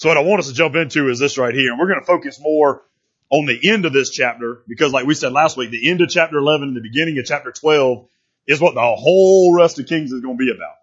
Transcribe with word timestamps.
So 0.00 0.08
what 0.08 0.16
I 0.16 0.22
want 0.22 0.40
us 0.40 0.48
to 0.48 0.54
jump 0.54 0.76
into 0.76 1.10
is 1.10 1.18
this 1.18 1.36
right 1.36 1.52
here. 1.54 1.70
And 1.70 1.78
we're 1.78 1.88
going 1.88 2.00
to 2.00 2.06
focus 2.06 2.40
more 2.40 2.82
on 3.28 3.44
the 3.44 3.70
end 3.70 3.84
of 3.84 3.92
this 3.92 4.08
chapter 4.08 4.62
because 4.66 4.94
like 4.94 5.04
we 5.04 5.12
said 5.12 5.30
last 5.30 5.58
week, 5.58 5.70
the 5.70 5.90
end 5.90 6.00
of 6.00 6.08
chapter 6.08 6.38
11 6.38 6.68
and 6.68 6.76
the 6.76 6.80
beginning 6.80 7.18
of 7.18 7.26
chapter 7.26 7.52
12 7.52 8.08
is 8.46 8.62
what 8.62 8.72
the 8.72 8.80
whole 8.80 9.54
rest 9.54 9.78
of 9.78 9.86
Kings 9.86 10.10
is 10.10 10.22
going 10.22 10.38
to 10.38 10.42
be 10.42 10.50
about. 10.50 10.78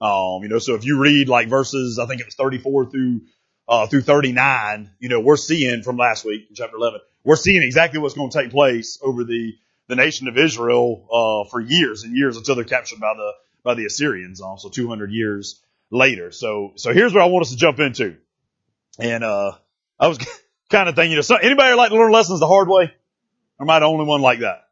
Um, 0.00 0.44
you 0.44 0.48
know, 0.48 0.60
so 0.60 0.76
if 0.76 0.84
you 0.84 1.00
read 1.00 1.28
like 1.28 1.48
verses, 1.48 1.98
I 1.98 2.06
think 2.06 2.20
it 2.20 2.28
was 2.28 2.36
34 2.36 2.90
through, 2.92 3.22
uh, 3.66 3.88
through 3.88 4.02
39, 4.02 4.92
you 5.00 5.08
know, 5.08 5.18
we're 5.18 5.36
seeing 5.36 5.82
from 5.82 5.96
last 5.96 6.24
week 6.24 6.46
in 6.48 6.54
chapter 6.54 6.76
11, 6.76 7.00
we're 7.24 7.34
seeing 7.34 7.64
exactly 7.64 7.98
what's 7.98 8.14
going 8.14 8.30
to 8.30 8.38
take 8.38 8.52
place 8.52 9.00
over 9.02 9.24
the, 9.24 9.54
the 9.88 9.96
nation 9.96 10.28
of 10.28 10.38
Israel, 10.38 11.08
uh, 11.12 11.50
for 11.50 11.60
years 11.60 12.04
and 12.04 12.16
years 12.16 12.36
until 12.36 12.54
they're 12.54 12.62
captured 12.62 13.00
by 13.00 13.14
the, 13.16 13.32
by 13.64 13.74
the 13.74 13.86
Assyrians, 13.86 14.40
also 14.40 14.68
200 14.68 15.10
years 15.10 15.60
later. 15.90 16.30
So, 16.30 16.74
so 16.76 16.92
here's 16.92 17.12
what 17.12 17.24
I 17.24 17.26
want 17.26 17.46
us 17.46 17.50
to 17.50 17.56
jump 17.56 17.80
into. 17.80 18.16
And, 19.00 19.24
uh, 19.24 19.52
I 19.98 20.08
was 20.08 20.18
kind 20.70 20.88
of 20.88 20.94
thinking, 20.94 21.12
you 21.12 21.22
know, 21.28 21.36
anybody 21.36 21.74
like 21.74 21.90
to 21.90 21.96
learn 21.96 22.12
lessons 22.12 22.40
the 22.40 22.48
hard 22.48 22.68
way? 22.68 22.92
Or 23.58 23.64
am 23.64 23.70
I 23.70 23.80
the 23.80 23.86
only 23.86 24.04
one 24.04 24.20
like 24.20 24.40
that? 24.40 24.64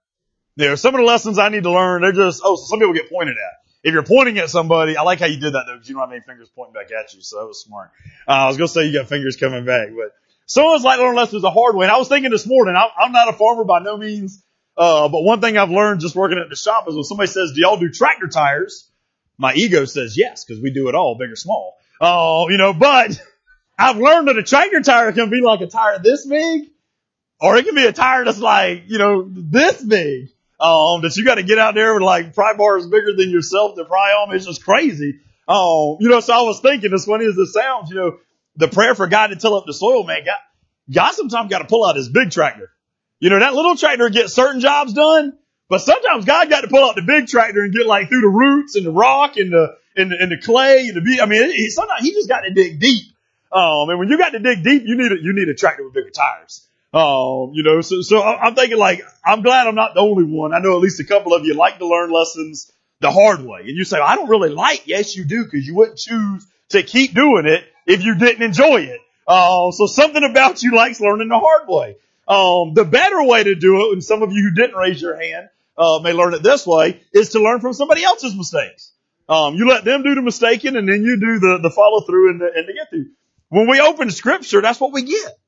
There 0.56 0.72
are 0.72 0.76
some 0.76 0.94
of 0.94 1.00
the 1.00 1.06
lessons 1.06 1.38
I 1.38 1.50
need 1.50 1.62
to 1.64 1.70
learn, 1.70 2.02
they're 2.02 2.12
just, 2.12 2.42
oh, 2.44 2.56
so 2.56 2.64
some 2.64 2.78
people 2.78 2.94
get 2.94 3.10
pointed 3.10 3.36
at 3.36 3.58
if 3.82 3.94
you're 3.94 4.02
pointing 4.02 4.38
at 4.38 4.50
somebody, 4.50 4.96
I 4.96 5.02
like 5.02 5.20
how 5.20 5.26
you 5.26 5.38
did 5.38 5.54
that 5.54 5.64
though, 5.66 5.74
because 5.74 5.88
you 5.88 5.94
don't 5.94 6.02
have 6.02 6.12
any 6.12 6.20
fingers 6.20 6.50
pointing 6.54 6.74
back 6.74 6.90
at 6.92 7.14
you, 7.14 7.22
so 7.22 7.38
that 7.38 7.46
was 7.46 7.62
smart. 7.62 7.90
Uh, 8.26 8.32
I 8.32 8.46
was 8.48 8.56
gonna 8.56 8.68
say 8.68 8.86
you 8.86 8.92
got 8.92 9.08
fingers 9.08 9.36
coming 9.36 9.64
back, 9.64 9.88
but 9.94 10.12
someone's 10.46 10.82
like 10.82 10.98
learning 10.98 11.16
lessons 11.16 11.42
the 11.42 11.50
hard 11.50 11.76
way. 11.76 11.86
And 11.86 11.92
I 11.92 11.98
was 11.98 12.08
thinking 12.08 12.30
this 12.30 12.46
morning, 12.46 12.74
I'm, 12.76 12.88
I'm 12.98 13.12
not 13.12 13.28
a 13.28 13.32
farmer 13.32 13.64
by 13.64 13.78
no 13.80 13.96
means, 13.96 14.42
uh, 14.76 15.08
but 15.08 15.22
one 15.22 15.40
thing 15.40 15.56
I've 15.56 15.70
learned 15.70 16.00
just 16.00 16.16
working 16.16 16.38
at 16.38 16.48
the 16.50 16.56
shop 16.56 16.88
is 16.88 16.94
when 16.94 17.04
somebody 17.04 17.28
says, 17.28 17.52
"Do 17.54 17.60
y'all 17.60 17.78
do 17.78 17.90
tractor 17.90 18.28
tires?" 18.28 18.90
My 19.38 19.54
ego 19.54 19.84
says 19.84 20.18
yes, 20.18 20.44
because 20.44 20.60
we 20.60 20.72
do 20.72 20.88
it 20.88 20.96
all, 20.96 21.16
big 21.16 21.30
or 21.30 21.36
small. 21.36 21.76
Oh, 22.00 22.44
uh, 22.46 22.48
you 22.50 22.58
know, 22.58 22.72
but 22.72 23.20
I've 23.78 23.96
learned 23.96 24.28
that 24.28 24.36
a 24.36 24.42
tractor 24.42 24.80
tire 24.80 25.12
can 25.12 25.30
be 25.30 25.40
like 25.40 25.60
a 25.60 25.68
tire 25.68 26.00
this 26.00 26.26
big, 26.26 26.70
or 27.40 27.56
it 27.56 27.64
can 27.64 27.76
be 27.76 27.86
a 27.86 27.92
tire 27.92 28.24
that's 28.24 28.40
like, 28.40 28.84
you 28.88 28.98
know, 28.98 29.28
this 29.28 29.82
big 29.82 30.30
um, 30.58 31.02
that 31.02 31.14
you 31.16 31.24
got 31.24 31.36
to 31.36 31.44
get 31.44 31.58
out 31.58 31.74
there 31.74 31.94
with 31.94 32.02
like 32.02 32.34
pry 32.34 32.54
bars 32.54 32.86
bigger 32.86 33.14
than 33.16 33.30
yourself 33.30 33.76
to 33.76 33.84
pry 33.84 34.24
them. 34.26 34.34
It's 34.34 34.46
just 34.46 34.64
crazy. 34.64 35.20
Um, 35.46 35.96
you 36.00 36.08
know, 36.08 36.20
so 36.20 36.34
I 36.34 36.42
was 36.42 36.60
thinking, 36.60 36.92
as 36.92 37.04
funny 37.04 37.26
as 37.26 37.36
this 37.36 37.52
sounds, 37.52 37.90
you 37.90 37.96
know, 37.96 38.18
the 38.56 38.68
prayer 38.68 38.94
for 38.94 39.06
God 39.06 39.28
to 39.28 39.36
till 39.36 39.54
up 39.54 39.64
the 39.66 39.72
soil, 39.72 40.04
man, 40.04 40.24
God, 40.24 40.38
God 40.92 41.12
sometimes 41.12 41.48
got 41.48 41.60
to 41.60 41.66
pull 41.66 41.86
out 41.86 41.94
his 41.94 42.08
big 42.08 42.30
tractor. 42.30 42.70
You 43.20 43.30
know, 43.30 43.38
that 43.38 43.54
little 43.54 43.76
tractor 43.76 44.10
gets 44.10 44.34
certain 44.34 44.60
jobs 44.60 44.92
done, 44.92 45.38
but 45.68 45.80
sometimes 45.80 46.24
God 46.24 46.50
got 46.50 46.62
to 46.62 46.68
pull 46.68 46.84
out 46.84 46.96
the 46.96 47.02
big 47.02 47.28
tractor 47.28 47.62
and 47.62 47.72
get 47.72 47.86
like 47.86 48.08
through 48.08 48.22
the 48.22 48.28
roots 48.28 48.74
and 48.74 48.84
the 48.84 48.90
rock 48.90 49.36
and 49.36 49.52
the, 49.52 49.76
and 49.96 50.10
the, 50.10 50.16
and 50.20 50.32
the 50.32 50.38
clay 50.38 50.88
and 50.88 50.96
the, 50.96 51.20
I 51.22 51.26
mean, 51.26 51.50
he, 51.50 51.70
sometimes 51.70 52.02
he 52.02 52.12
just 52.12 52.28
got 52.28 52.40
to 52.40 52.50
dig 52.52 52.80
deep. 52.80 53.04
Um, 53.52 53.90
and 53.90 53.98
when 53.98 54.08
you 54.08 54.18
got 54.18 54.30
to 54.30 54.38
dig 54.38 54.62
deep, 54.62 54.82
you 54.84 54.96
need 54.96 55.12
a, 55.12 55.16
you 55.20 55.32
need 55.32 55.48
a 55.48 55.54
tractor 55.54 55.84
with 55.84 55.94
bigger 55.94 56.10
tires. 56.10 56.66
Um, 56.92 57.52
you 57.52 57.62
know, 57.62 57.80
so, 57.80 58.00
so 58.00 58.22
I'm 58.22 58.54
thinking 58.54 58.78
like, 58.78 59.02
I'm 59.24 59.42
glad 59.42 59.66
I'm 59.66 59.74
not 59.74 59.94
the 59.94 60.00
only 60.00 60.24
one. 60.24 60.54
I 60.54 60.58
know 60.58 60.74
at 60.74 60.80
least 60.80 61.00
a 61.00 61.04
couple 61.04 61.34
of 61.34 61.44
you 61.44 61.54
like 61.54 61.78
to 61.78 61.86
learn 61.86 62.10
lessons 62.10 62.72
the 63.00 63.10
hard 63.10 63.42
way. 63.42 63.60
And 63.60 63.76
you 63.76 63.84
say, 63.84 63.98
I 63.98 64.16
don't 64.16 64.28
really 64.28 64.48
like, 64.48 64.86
yes, 64.86 65.16
you 65.16 65.24
do, 65.24 65.44
because 65.44 65.66
you 65.66 65.74
wouldn't 65.74 65.98
choose 65.98 66.46
to 66.70 66.82
keep 66.82 67.14
doing 67.14 67.46
it 67.46 67.64
if 67.86 68.02
you 68.04 68.16
didn't 68.16 68.42
enjoy 68.42 68.82
it. 68.82 69.00
Um, 69.26 69.72
so 69.72 69.86
something 69.86 70.24
about 70.24 70.62
you 70.62 70.74
likes 70.74 71.00
learning 71.00 71.28
the 71.28 71.38
hard 71.38 71.68
way. 71.68 71.96
Um, 72.26 72.74
the 72.74 72.84
better 72.84 73.22
way 73.22 73.44
to 73.44 73.54
do 73.54 73.76
it, 73.76 73.92
and 73.92 74.04
some 74.04 74.22
of 74.22 74.32
you 74.32 74.42
who 74.42 74.54
didn't 74.54 74.76
raise 74.76 75.00
your 75.00 75.20
hand, 75.20 75.48
uh, 75.76 76.00
may 76.02 76.12
learn 76.12 76.34
it 76.34 76.42
this 76.42 76.66
way, 76.66 77.00
is 77.12 77.30
to 77.30 77.40
learn 77.40 77.60
from 77.60 77.72
somebody 77.72 78.04
else's 78.04 78.34
mistakes. 78.34 78.92
Um, 79.28 79.54
you 79.54 79.68
let 79.68 79.84
them 79.84 80.02
do 80.02 80.14
the 80.14 80.22
mistaking 80.22 80.76
and 80.76 80.88
then 80.88 81.02
you 81.02 81.20
do 81.20 81.38
the, 81.38 81.58
the 81.62 81.70
follow 81.70 82.00
through 82.00 82.30
and 82.30 82.40
the, 82.40 82.50
and 82.54 82.66
the 82.66 82.72
get 82.72 82.88
through. 82.88 83.10
When 83.48 83.68
we 83.68 83.80
open 83.80 84.10
scripture, 84.10 84.60
that's 84.60 84.80
what 84.80 84.92
we 84.92 85.02
get. 85.02 85.38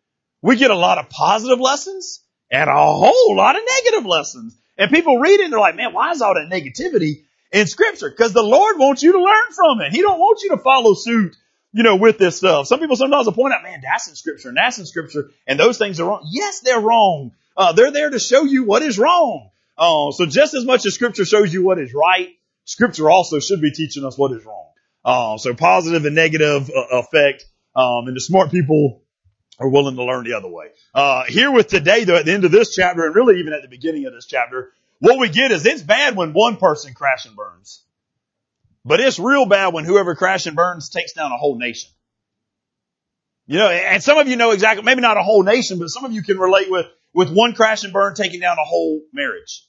We 0.43 0.57
get 0.57 0.71
a 0.71 0.77
lot 0.77 0.99
of 0.99 1.11
positive 1.11 1.61
lessons 1.61 2.21
and 2.51 2.69
a 2.69 2.75
whole 2.75 3.37
lot 3.37 3.57
of 3.57 3.63
negative 3.85 4.07
lessons. 4.07 4.57
And 4.79 4.91
people 4.91 5.19
read 5.19 5.41
it 5.41 5.45
and 5.45 5.53
they're 5.53 5.61
like, 5.61 5.77
man, 5.77 5.93
why 5.93 6.13
is 6.13 6.23
all 6.23 6.35
that 6.35 6.49
negativity 6.51 7.25
in 7.53 7.67
scripture? 7.67 8.11
Cause 8.11 8.33
the 8.33 8.43
Lord 8.43 8.79
wants 8.79 9.03
you 9.03 9.13
to 9.13 9.23
learn 9.23 9.53
from 9.55 9.81
it. 9.83 9.93
He 9.93 10.01
don't 10.01 10.19
want 10.19 10.43
you 10.43 10.51
to 10.51 10.57
follow 10.57 10.95
suit, 10.95 11.37
you 11.73 11.83
know, 11.83 11.97
with 11.97 12.17
this 12.17 12.39
stuff. 12.39 12.67
Some 12.67 12.81
people 12.81 12.97
sometimes 12.97 13.27
will 13.27 13.35
point 13.35 13.53
out, 13.53 13.63
man, 13.63 13.83
that's 13.83 14.09
in 14.09 14.15
scripture 14.15 14.49
and 14.49 14.57
that's 14.57 14.79
in 14.79 14.87
scripture 14.87 15.31
and 15.47 15.61
those 15.61 15.77
things 15.77 16.01
are 16.01 16.09
wrong. 16.09 16.27
Yes, 16.31 16.61
they're 16.61 16.81
wrong. 16.81 17.33
Uh, 17.55 17.73
they're 17.73 17.93
there 17.93 18.09
to 18.09 18.19
show 18.19 18.45
you 18.45 18.65
what 18.65 18.83
is 18.83 18.99
wrong. 18.99 19.51
Uh, 19.77 20.11
so 20.13 20.25
just 20.25 20.55
as 20.55 20.65
much 20.65 20.87
as 20.87 20.95
scripture 20.95 21.27
shows 21.27 21.53
you 21.53 21.63
what 21.63 21.79
is 21.79 21.93
right, 21.93 22.31
scripture 22.65 23.11
also 23.11 23.41
should 23.41 23.61
be 23.61 23.73
teaching 23.73 24.05
us 24.07 24.17
what 24.17 24.33
is 24.33 24.45
wrong. 24.45 24.69
Uh, 25.05 25.37
so 25.39 25.55
positive 25.55 26.07
and 26.07 26.15
negative 26.15 26.71
uh, 26.71 26.99
effect. 26.99 27.45
Um, 27.75 28.09
and 28.09 28.17
the 28.17 28.21
smart 28.21 28.51
people 28.51 29.03
are 29.59 29.69
willing 29.69 29.97
to 29.97 30.05
learn 30.05 30.25
the 30.25 30.35
other 30.35 30.49
way. 30.49 30.67
Uh, 30.95 31.25
here 31.25 31.51
with 31.51 31.69
today 31.69 32.05
though, 32.05 32.17
at 32.17 32.25
the 32.25 32.33
end 32.33 32.45
of 32.45 32.51
this 32.51 32.75
chapter 32.75 33.05
and 33.05 33.15
really 33.15 33.39
even 33.39 33.53
at 33.53 33.63
the 33.63 33.69
beginning 33.69 34.07
of 34.07 34.13
this 34.13 34.27
chapter, 34.27 34.73
what 34.99 35.19
we 35.19 35.29
get 35.29 35.51
is 35.51 35.65
it's 35.67 35.83
bad 35.83 36.17
when 36.17 36.33
one 36.33 36.57
person 36.57 36.95
crash 36.95 37.27
and 37.27 37.37
burns. 37.37 37.83
But 38.85 39.01
it's 39.01 39.19
real 39.19 39.47
bad 39.47 39.75
when 39.75 39.85
whoever 39.85 40.15
crash 40.15 40.47
and 40.47 40.57
burns 40.57 40.89
takes 40.89 41.13
down 41.13 41.33
a 41.33 41.37
whole 41.37 41.59
nation. 41.59 41.91
You 43.47 43.59
know, 43.59 43.69
and 43.69 44.03
some 44.03 44.17
of 44.17 44.29
you 44.29 44.37
know 44.37 44.53
exactly, 44.53 44.85
maybe 44.85 45.01
not 45.01 45.17
a 45.17 45.23
whole 45.23 45.43
nation, 45.43 45.79
but 45.79 45.89
some 45.89 46.05
of 46.05 46.13
you 46.13 46.23
can 46.23 46.39
relate 46.39 46.71
with, 46.71 46.87
with 47.13 47.31
one 47.31 47.53
crash 47.53 47.85
and 47.85 47.93
burn 47.93 48.15
taking 48.15 48.41
down 48.41 48.57
a 48.59 48.65
whole 48.65 49.03
marriage. 49.13 49.67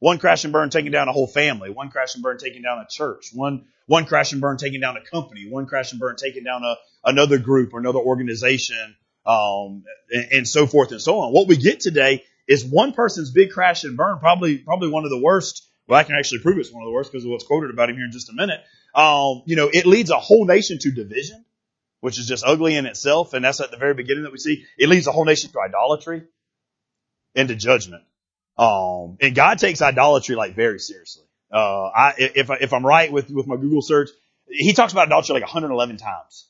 One 0.00 0.18
crash 0.18 0.42
and 0.42 0.52
burn 0.52 0.70
taking 0.70 0.90
down 0.90 1.08
a 1.08 1.12
whole 1.12 1.28
family. 1.28 1.70
One 1.70 1.90
crash 1.90 2.14
and 2.14 2.22
burn 2.22 2.38
taking 2.38 2.62
down 2.62 2.78
a 2.78 2.86
church. 2.90 3.30
One, 3.32 3.66
one 3.86 4.04
crash 4.06 4.32
and 4.32 4.40
burn 4.40 4.56
taking 4.56 4.80
down 4.80 4.96
a 4.96 5.00
company. 5.08 5.48
One 5.48 5.66
crash 5.66 5.92
and 5.92 6.00
burn 6.00 6.16
taking 6.16 6.42
down 6.42 6.64
a, 6.64 6.74
another 7.04 7.38
group 7.38 7.74
or 7.74 7.80
another 7.80 7.98
organization 7.98 8.96
um, 9.26 9.84
and, 10.10 10.32
and, 10.32 10.48
so 10.48 10.66
forth 10.66 10.90
and 10.92 11.00
so 11.00 11.20
on. 11.20 11.32
What 11.32 11.48
we 11.48 11.56
get 11.56 11.80
today 11.80 12.24
is 12.48 12.64
one 12.64 12.92
person's 12.92 13.30
big 13.30 13.50
crash 13.50 13.84
and 13.84 13.96
burn, 13.96 14.18
probably 14.18 14.58
probably 14.58 14.88
one 14.88 15.04
of 15.04 15.10
the 15.10 15.20
worst. 15.20 15.68
Well, 15.86 15.98
I 15.98 16.04
can 16.04 16.16
actually 16.16 16.40
prove 16.40 16.58
it's 16.58 16.72
one 16.72 16.82
of 16.82 16.86
the 16.86 16.92
worst 16.92 17.12
because 17.12 17.24
of 17.24 17.30
what's 17.30 17.44
quoted 17.44 17.70
about 17.70 17.90
him 17.90 17.96
here 17.96 18.04
in 18.04 18.12
just 18.12 18.30
a 18.30 18.34
minute. 18.34 18.60
Um, 18.94 19.42
you 19.46 19.56
know, 19.56 19.70
it 19.72 19.86
leads 19.86 20.10
a 20.10 20.18
whole 20.18 20.44
nation 20.44 20.78
to 20.80 20.90
division, 20.90 21.44
which 22.00 22.18
is 22.18 22.26
just 22.26 22.44
ugly 22.44 22.76
in 22.76 22.86
itself, 22.86 23.32
and 23.32 23.44
that's 23.44 23.60
at 23.60 23.70
the 23.70 23.76
very 23.76 23.94
beginning 23.94 24.24
that 24.24 24.32
we 24.32 24.38
see. 24.38 24.64
It 24.78 24.88
leads 24.88 25.06
a 25.06 25.12
whole 25.12 25.24
nation 25.24 25.50
to 25.50 25.60
idolatry 25.60 26.24
and 27.34 27.48
to 27.48 27.54
judgment. 27.54 28.02
Um, 28.58 29.16
and 29.20 29.34
God 29.34 29.58
takes 29.58 29.80
idolatry 29.80 30.36
like 30.36 30.54
very 30.54 30.78
seriously. 30.78 31.24
Uh, 31.50 31.86
I, 31.86 32.14
if, 32.18 32.50
if 32.50 32.72
I'm 32.72 32.84
right 32.84 33.10
with, 33.10 33.30
with 33.30 33.46
my 33.46 33.56
Google 33.56 33.82
search, 33.82 34.10
he 34.48 34.72
talks 34.72 34.92
about 34.92 35.06
idolatry 35.06 35.34
like 35.34 35.42
111 35.42 35.96
times 35.96 36.48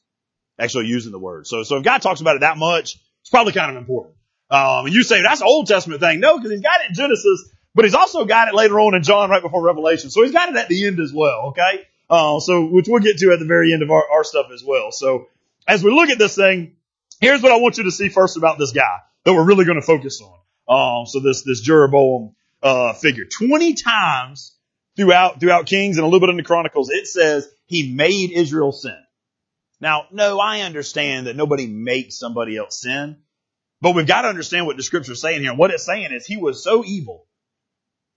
actually 0.58 0.86
using 0.86 1.12
the 1.12 1.18
word. 1.18 1.46
So, 1.46 1.62
so 1.62 1.76
if 1.78 1.84
God 1.84 2.02
talks 2.02 2.20
about 2.20 2.36
it 2.36 2.40
that 2.40 2.56
much, 2.58 2.98
it's 3.20 3.30
probably 3.30 3.52
kind 3.52 3.70
of 3.70 3.76
important. 3.76 4.16
Um, 4.50 4.86
and 4.86 4.94
you 4.94 5.02
say 5.02 5.22
that's 5.22 5.40
an 5.40 5.46
Old 5.46 5.66
Testament 5.66 6.00
thing. 6.00 6.20
No, 6.20 6.36
because 6.36 6.50
he's 6.50 6.60
got 6.60 6.80
it 6.82 6.90
in 6.90 6.94
Genesis, 6.94 7.50
but 7.74 7.84
he's 7.84 7.94
also 7.94 8.24
got 8.24 8.48
it 8.48 8.54
later 8.54 8.78
on 8.80 8.94
in 8.94 9.02
John 9.02 9.30
right 9.30 9.42
before 9.42 9.62
Revelation. 9.62 10.10
So 10.10 10.22
he's 10.22 10.32
got 10.32 10.50
it 10.50 10.56
at 10.56 10.68
the 10.68 10.86
end 10.86 11.00
as 11.00 11.12
well. 11.12 11.48
Okay. 11.48 11.86
Uh, 12.10 12.38
so, 12.40 12.66
which 12.66 12.86
we'll 12.88 13.00
get 13.00 13.16
to 13.18 13.32
at 13.32 13.38
the 13.38 13.46
very 13.46 13.72
end 13.72 13.82
of 13.82 13.90
our, 13.90 14.04
our 14.12 14.24
stuff 14.24 14.46
as 14.52 14.62
well. 14.62 14.92
So 14.92 15.28
as 15.66 15.82
we 15.82 15.90
look 15.90 16.10
at 16.10 16.18
this 16.18 16.36
thing, 16.36 16.76
here's 17.20 17.42
what 17.42 17.52
I 17.52 17.56
want 17.56 17.78
you 17.78 17.84
to 17.84 17.90
see 17.90 18.10
first 18.10 18.36
about 18.36 18.58
this 18.58 18.72
guy 18.72 18.98
that 19.24 19.32
we're 19.32 19.44
really 19.44 19.64
going 19.64 19.80
to 19.80 19.86
focus 19.86 20.20
on. 20.20 21.00
Um, 21.00 21.06
so 21.06 21.20
this, 21.20 21.42
this 21.42 21.60
Jeroboam, 21.60 22.34
uh, 22.62 22.92
figure 22.92 23.24
20 23.24 23.74
times 23.74 24.54
throughout, 24.96 25.40
throughout 25.40 25.66
Kings 25.66 25.96
and 25.96 26.04
a 26.04 26.06
little 26.06 26.20
bit 26.20 26.28
in 26.28 26.36
the 26.36 26.42
Chronicles, 26.42 26.90
it 26.90 27.06
says 27.06 27.48
he 27.64 27.94
made 27.94 28.30
Israel 28.32 28.72
sin. 28.72 29.01
Now, 29.82 30.06
no, 30.12 30.38
I 30.38 30.60
understand 30.60 31.26
that 31.26 31.34
nobody 31.34 31.66
makes 31.66 32.16
somebody 32.16 32.56
else 32.56 32.80
sin, 32.80 33.16
but 33.80 33.96
we've 33.96 34.06
got 34.06 34.22
to 34.22 34.28
understand 34.28 34.64
what 34.64 34.76
the 34.76 34.82
scripture 34.84 35.10
is 35.10 35.20
saying 35.20 35.40
here. 35.40 35.50
And 35.50 35.58
what 35.58 35.72
it's 35.72 35.84
saying 35.84 36.12
is 36.12 36.24
he 36.24 36.36
was 36.36 36.62
so 36.62 36.84
evil 36.84 37.26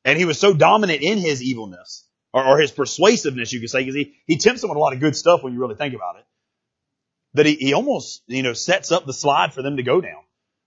and 0.05 0.19
he 0.19 0.25
was 0.25 0.39
so 0.39 0.53
dominant 0.53 1.01
in 1.01 1.17
his 1.17 1.41
evilness 1.41 2.07
or, 2.31 2.45
or 2.45 2.59
his 2.59 2.69
persuasiveness, 2.69 3.51
you 3.51 3.61
could 3.61 3.71
say, 3.71 3.79
because 3.79 3.95
he, 3.95 4.13
he 4.27 4.37
tempts 4.37 4.61
them 4.61 4.69
with 4.69 4.77
a 4.77 4.79
lot 4.79 4.93
of 4.93 4.99
good 4.99 5.15
stuff 5.15 5.41
when 5.41 5.53
you 5.53 5.59
really 5.59 5.73
think 5.73 5.95
about 5.95 6.17
it, 6.17 6.25
that 7.33 7.47
he, 7.47 7.55
he 7.55 7.73
almost, 7.73 8.21
you 8.27 8.43
know, 8.43 8.53
sets 8.53 8.91
up 8.91 9.07
the 9.07 9.13
slide 9.13 9.51
for 9.51 9.63
them 9.63 9.77
to 9.77 9.83
go 9.83 10.01
down. 10.01 10.21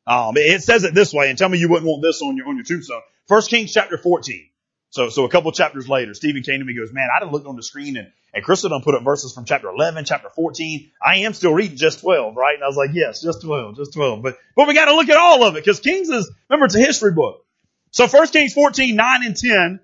Um, 0.04 0.32
it 0.36 0.64
says 0.64 0.82
it 0.82 0.94
this 0.94 1.14
way, 1.14 1.30
and 1.30 1.38
tell 1.38 1.48
me 1.48 1.58
you 1.58 1.68
wouldn't 1.68 1.86
want 1.86 2.02
this 2.02 2.22
on 2.22 2.36
your, 2.36 2.48
on 2.48 2.56
your 2.56 2.64
tombstone. 2.64 3.02
First 3.28 3.50
Kings 3.50 3.72
chapter 3.72 3.98
14. 3.98 4.48
So, 4.90 5.10
so 5.10 5.24
a 5.24 5.28
couple 5.28 5.52
chapters 5.52 5.88
later, 5.88 6.14
Stephen 6.14 6.42
came 6.42 6.58
to 6.58 6.64
me 6.64 6.72
and 6.72 6.80
goes, 6.80 6.92
man, 6.92 7.06
I 7.14 7.20
done 7.20 7.30
looked 7.30 7.46
on 7.46 7.54
the 7.54 7.62
screen 7.62 7.96
and, 7.96 8.10
and 8.38 8.44
Crystal 8.44 8.70
done 8.70 8.82
put 8.82 8.94
up 8.94 9.02
verses 9.02 9.32
from 9.32 9.44
chapter 9.44 9.68
11, 9.68 10.04
chapter 10.04 10.30
14. 10.30 10.92
I 11.04 11.16
am 11.18 11.34
still 11.34 11.52
reading 11.52 11.76
just 11.76 12.00
12, 12.00 12.36
right? 12.36 12.54
And 12.54 12.62
I 12.62 12.68
was 12.68 12.76
like, 12.76 12.90
yes, 12.92 13.20
just 13.20 13.42
12, 13.42 13.76
just 13.76 13.92
12. 13.94 14.22
But, 14.22 14.38
but 14.54 14.68
we 14.68 14.74
got 14.74 14.84
to 14.84 14.94
look 14.94 15.08
at 15.08 15.16
all 15.16 15.42
of 15.42 15.56
it 15.56 15.64
because 15.64 15.80
Kings 15.80 16.08
is, 16.08 16.30
remember, 16.48 16.66
it's 16.66 16.76
a 16.76 16.78
history 16.78 17.12
book. 17.12 17.44
So 17.90 18.06
first 18.06 18.32
Kings 18.32 18.54
14, 18.54 18.94
9 18.94 19.24
and 19.24 19.36
10. 19.36 19.80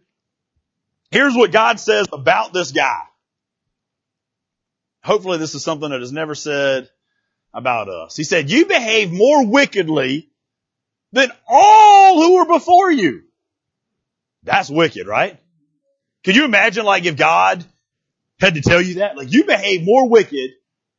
Here's 1.11 1.35
what 1.35 1.51
God 1.51 1.81
says 1.81 2.07
about 2.13 2.53
this 2.53 2.71
guy. 2.71 3.03
Hopefully 5.03 5.39
this 5.39 5.57
is 5.57 5.65
something 5.65 5.91
that 5.91 6.01
is 6.01 6.13
never 6.13 6.37
said 6.37 6.89
about 7.53 7.89
us. 7.89 8.17
He 8.17 8.23
said, 8.23 8.51
you 8.51 8.67
behave 8.67 9.11
more 9.11 9.47
wickedly 9.47 10.31
than 11.11 11.31
all 11.49 12.23
who 12.23 12.37
were 12.37 12.47
before 12.47 12.93
you. 12.93 13.23
That's 14.45 14.71
wicked, 14.71 15.09
right? 15.09 15.41
Can 16.23 16.37
you 16.37 16.45
imagine 16.45 16.85
like 16.85 17.05
if 17.05 17.17
God 17.17 17.65
had 18.41 18.55
to 18.55 18.61
tell 18.61 18.81
you 18.81 18.95
that? 18.95 19.17
Like 19.17 19.33
you 19.33 19.45
behave 19.45 19.85
more 19.85 20.09
wicked 20.09 20.51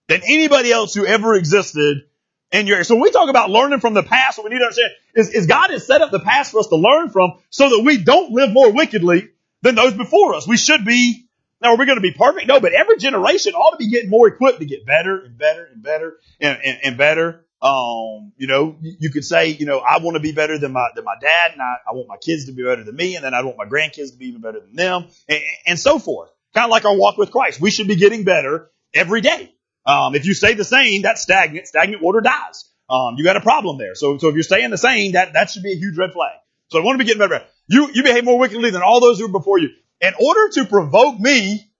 than 0.08 0.22
anybody 0.24 0.72
else 0.72 0.94
who 0.94 1.06
ever 1.06 1.36
existed 1.36 2.04
in 2.52 2.68
your, 2.68 2.84
so 2.84 2.96
when 2.96 3.04
we 3.04 3.12
talk 3.12 3.30
about 3.30 3.50
learning 3.50 3.80
from 3.80 3.94
the 3.94 4.04
past, 4.04 4.38
what 4.38 4.46
we 4.46 4.52
need 4.52 4.60
to 4.60 4.66
understand 4.66 4.92
is, 5.16 5.30
is 5.30 5.48
God 5.48 5.72
has 5.72 5.86
set 5.86 6.02
up 6.02 6.12
the 6.12 6.20
past 6.20 6.52
for 6.52 6.60
us 6.60 6.68
to 6.68 6.76
learn 6.76 7.10
from 7.10 7.34
so 7.50 7.70
that 7.70 7.84
we 7.84 7.98
don't 7.98 8.32
live 8.32 8.52
more 8.52 8.72
wickedly 8.72 9.30
than 9.62 9.76
those 9.76 9.94
before 9.94 10.36
us. 10.36 10.48
We 10.48 10.58
should 10.58 10.86
be, 10.86 11.28
now 11.62 11.74
are 11.74 11.78
we 11.78 11.86
going 11.86 11.98
to 11.98 12.02
be 12.02 12.12
perfect? 12.12 12.48
No, 12.48 12.60
but 12.60 12.74
every 12.74 12.98
generation 12.98 13.54
ought 13.54 13.72
to 13.72 13.78
be 13.78 13.90
getting 13.90 14.10
more 14.10 14.28
equipped 14.28 14.60
to 14.60 14.66
get 14.66 14.86
better 14.86 15.18
and 15.20 15.38
better 15.38 15.66
and 15.66 15.82
better 15.84 16.18
and, 16.40 16.60
and, 16.64 16.78
and 16.84 16.98
better. 16.98 17.46
Um, 17.62 18.34
you 18.38 18.48
know, 18.48 18.78
you 18.82 19.10
could 19.10 19.26
say, 19.26 19.48
you 19.48 19.66
know, 19.66 19.80
I 19.80 19.98
want 19.98 20.16
to 20.16 20.20
be 20.20 20.34
better 20.34 20.60
than 20.60 20.72
my, 20.72 20.88
than 20.96 21.04
my 21.04 21.16
dad 21.20 21.54
and 21.54 21.62
I, 21.62 21.78
I 21.90 21.94
want 21.94 22.08
my 22.08 22.18
kids 22.18 22.46
to 22.46 22.52
be 22.52 22.64
better 22.64 22.84
than 22.84 22.96
me 22.96 23.16
and 23.16 23.26
then 23.26 23.34
I 23.34 23.42
want 23.42 23.58
my 23.58 23.66
grandkids 23.66 24.12
to 24.12 24.18
be 24.18 24.28
even 24.28 24.42
better 24.42 24.60
than 24.60 24.76
them 24.76 25.08
and, 25.28 25.42
and 25.66 25.80
so 25.80 25.98
forth. 25.98 26.30
Kind 26.56 26.66
of 26.66 26.72
like 26.72 26.86
our 26.86 26.98
walk 26.98 27.18
with 27.18 27.32
Christ. 27.32 27.60
We 27.60 27.70
should 27.70 27.88
be 27.88 27.98
getting 27.98 28.24
better 28.24 28.72
every 28.94 29.22
day. 29.22 29.54
Um, 29.86 30.16
if 30.16 30.26
you 30.26 30.34
stay 30.34 30.54
the 30.54 30.64
same, 30.64 31.02
that's 31.02 31.22
stagnant. 31.22 31.68
Stagnant 31.68 32.02
water 32.02 32.22
dies. 32.22 32.72
Um, 32.90 33.16
you 33.18 33.24
got 33.24 33.36
a 33.36 33.42
problem 33.42 33.78
there. 33.78 33.94
So, 33.94 34.18
so 34.18 34.30
if 34.30 34.36
you're 34.36 34.44
staying 34.44 34.72
the 34.72 34.78
same, 34.78 35.12
that, 35.14 35.34
that 35.34 35.50
should 35.50 35.64
be 35.64 35.74
a 35.74 35.76
huge 35.76 35.98
red 35.98 36.14
flag. 36.14 36.32
So 36.70 36.80
I 36.80 36.84
want 36.84 36.98
to 36.98 37.04
be 37.04 37.08
getting 37.08 37.20
better. 37.20 37.44
You, 37.68 37.90
you 37.94 38.04
behave 38.04 38.24
more 38.24 38.40
wickedly 38.40 38.72
than 38.72 38.82
all 38.82 39.02
those 39.02 39.20
who 39.20 39.28
were 39.28 39.38
before 39.38 39.60
you. 39.60 39.70
In 40.02 40.14
order 40.20 40.50
to 40.54 40.66
provoke 40.66 41.20
me, 41.20 41.72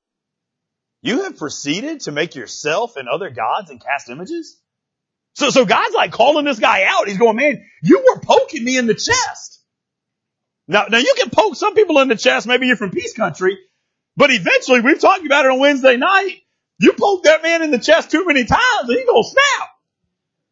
you 1.02 1.24
have 1.24 1.38
proceeded 1.38 2.02
to 2.02 2.12
make 2.12 2.36
yourself 2.36 2.98
and 2.98 3.08
other 3.08 3.30
gods 3.30 3.70
and 3.70 3.82
cast 3.82 4.10
images? 4.10 4.60
So, 5.36 5.52
so 5.52 5.66
God's 5.66 5.94
like 5.94 6.12
calling 6.12 6.46
this 6.46 6.60
guy 6.60 6.84
out. 6.84 7.08
He's 7.08 7.18
going, 7.18 7.36
man, 7.36 7.64
you 7.82 8.04
were 8.08 8.22
poking 8.22 8.64
me 8.64 8.78
in 8.78 8.88
the 8.88 8.94
chest. 8.94 9.62
Now, 10.68 10.86
now 10.90 10.98
you 10.98 11.14
can 11.18 11.30
poke 11.30 11.56
some 11.56 11.76
people 11.76 12.00
in 12.00 12.08
the 12.08 12.16
chest. 12.16 12.48
Maybe 12.48 12.68
you're 12.68 12.76
from 12.76 12.92
peace 12.92 13.14
country, 13.14 13.58
but 14.18 14.32
eventually 14.32 14.82
we've 14.82 15.00
talked 15.00 15.26
about 15.26 15.46
it 15.46 15.52
on 15.52 15.60
Wednesday 15.60 15.98
night. 15.98 16.42
You 16.80 16.94
poke 16.94 17.24
that 17.24 17.44
man 17.44 17.62
in 17.62 17.72
the 17.72 17.80
chest 17.80 18.12
too 18.12 18.26
many 18.26 18.46
times 18.46 18.62
and 18.82 18.98
he's 18.98 19.06
to 19.06 19.24
snap. 19.24 19.70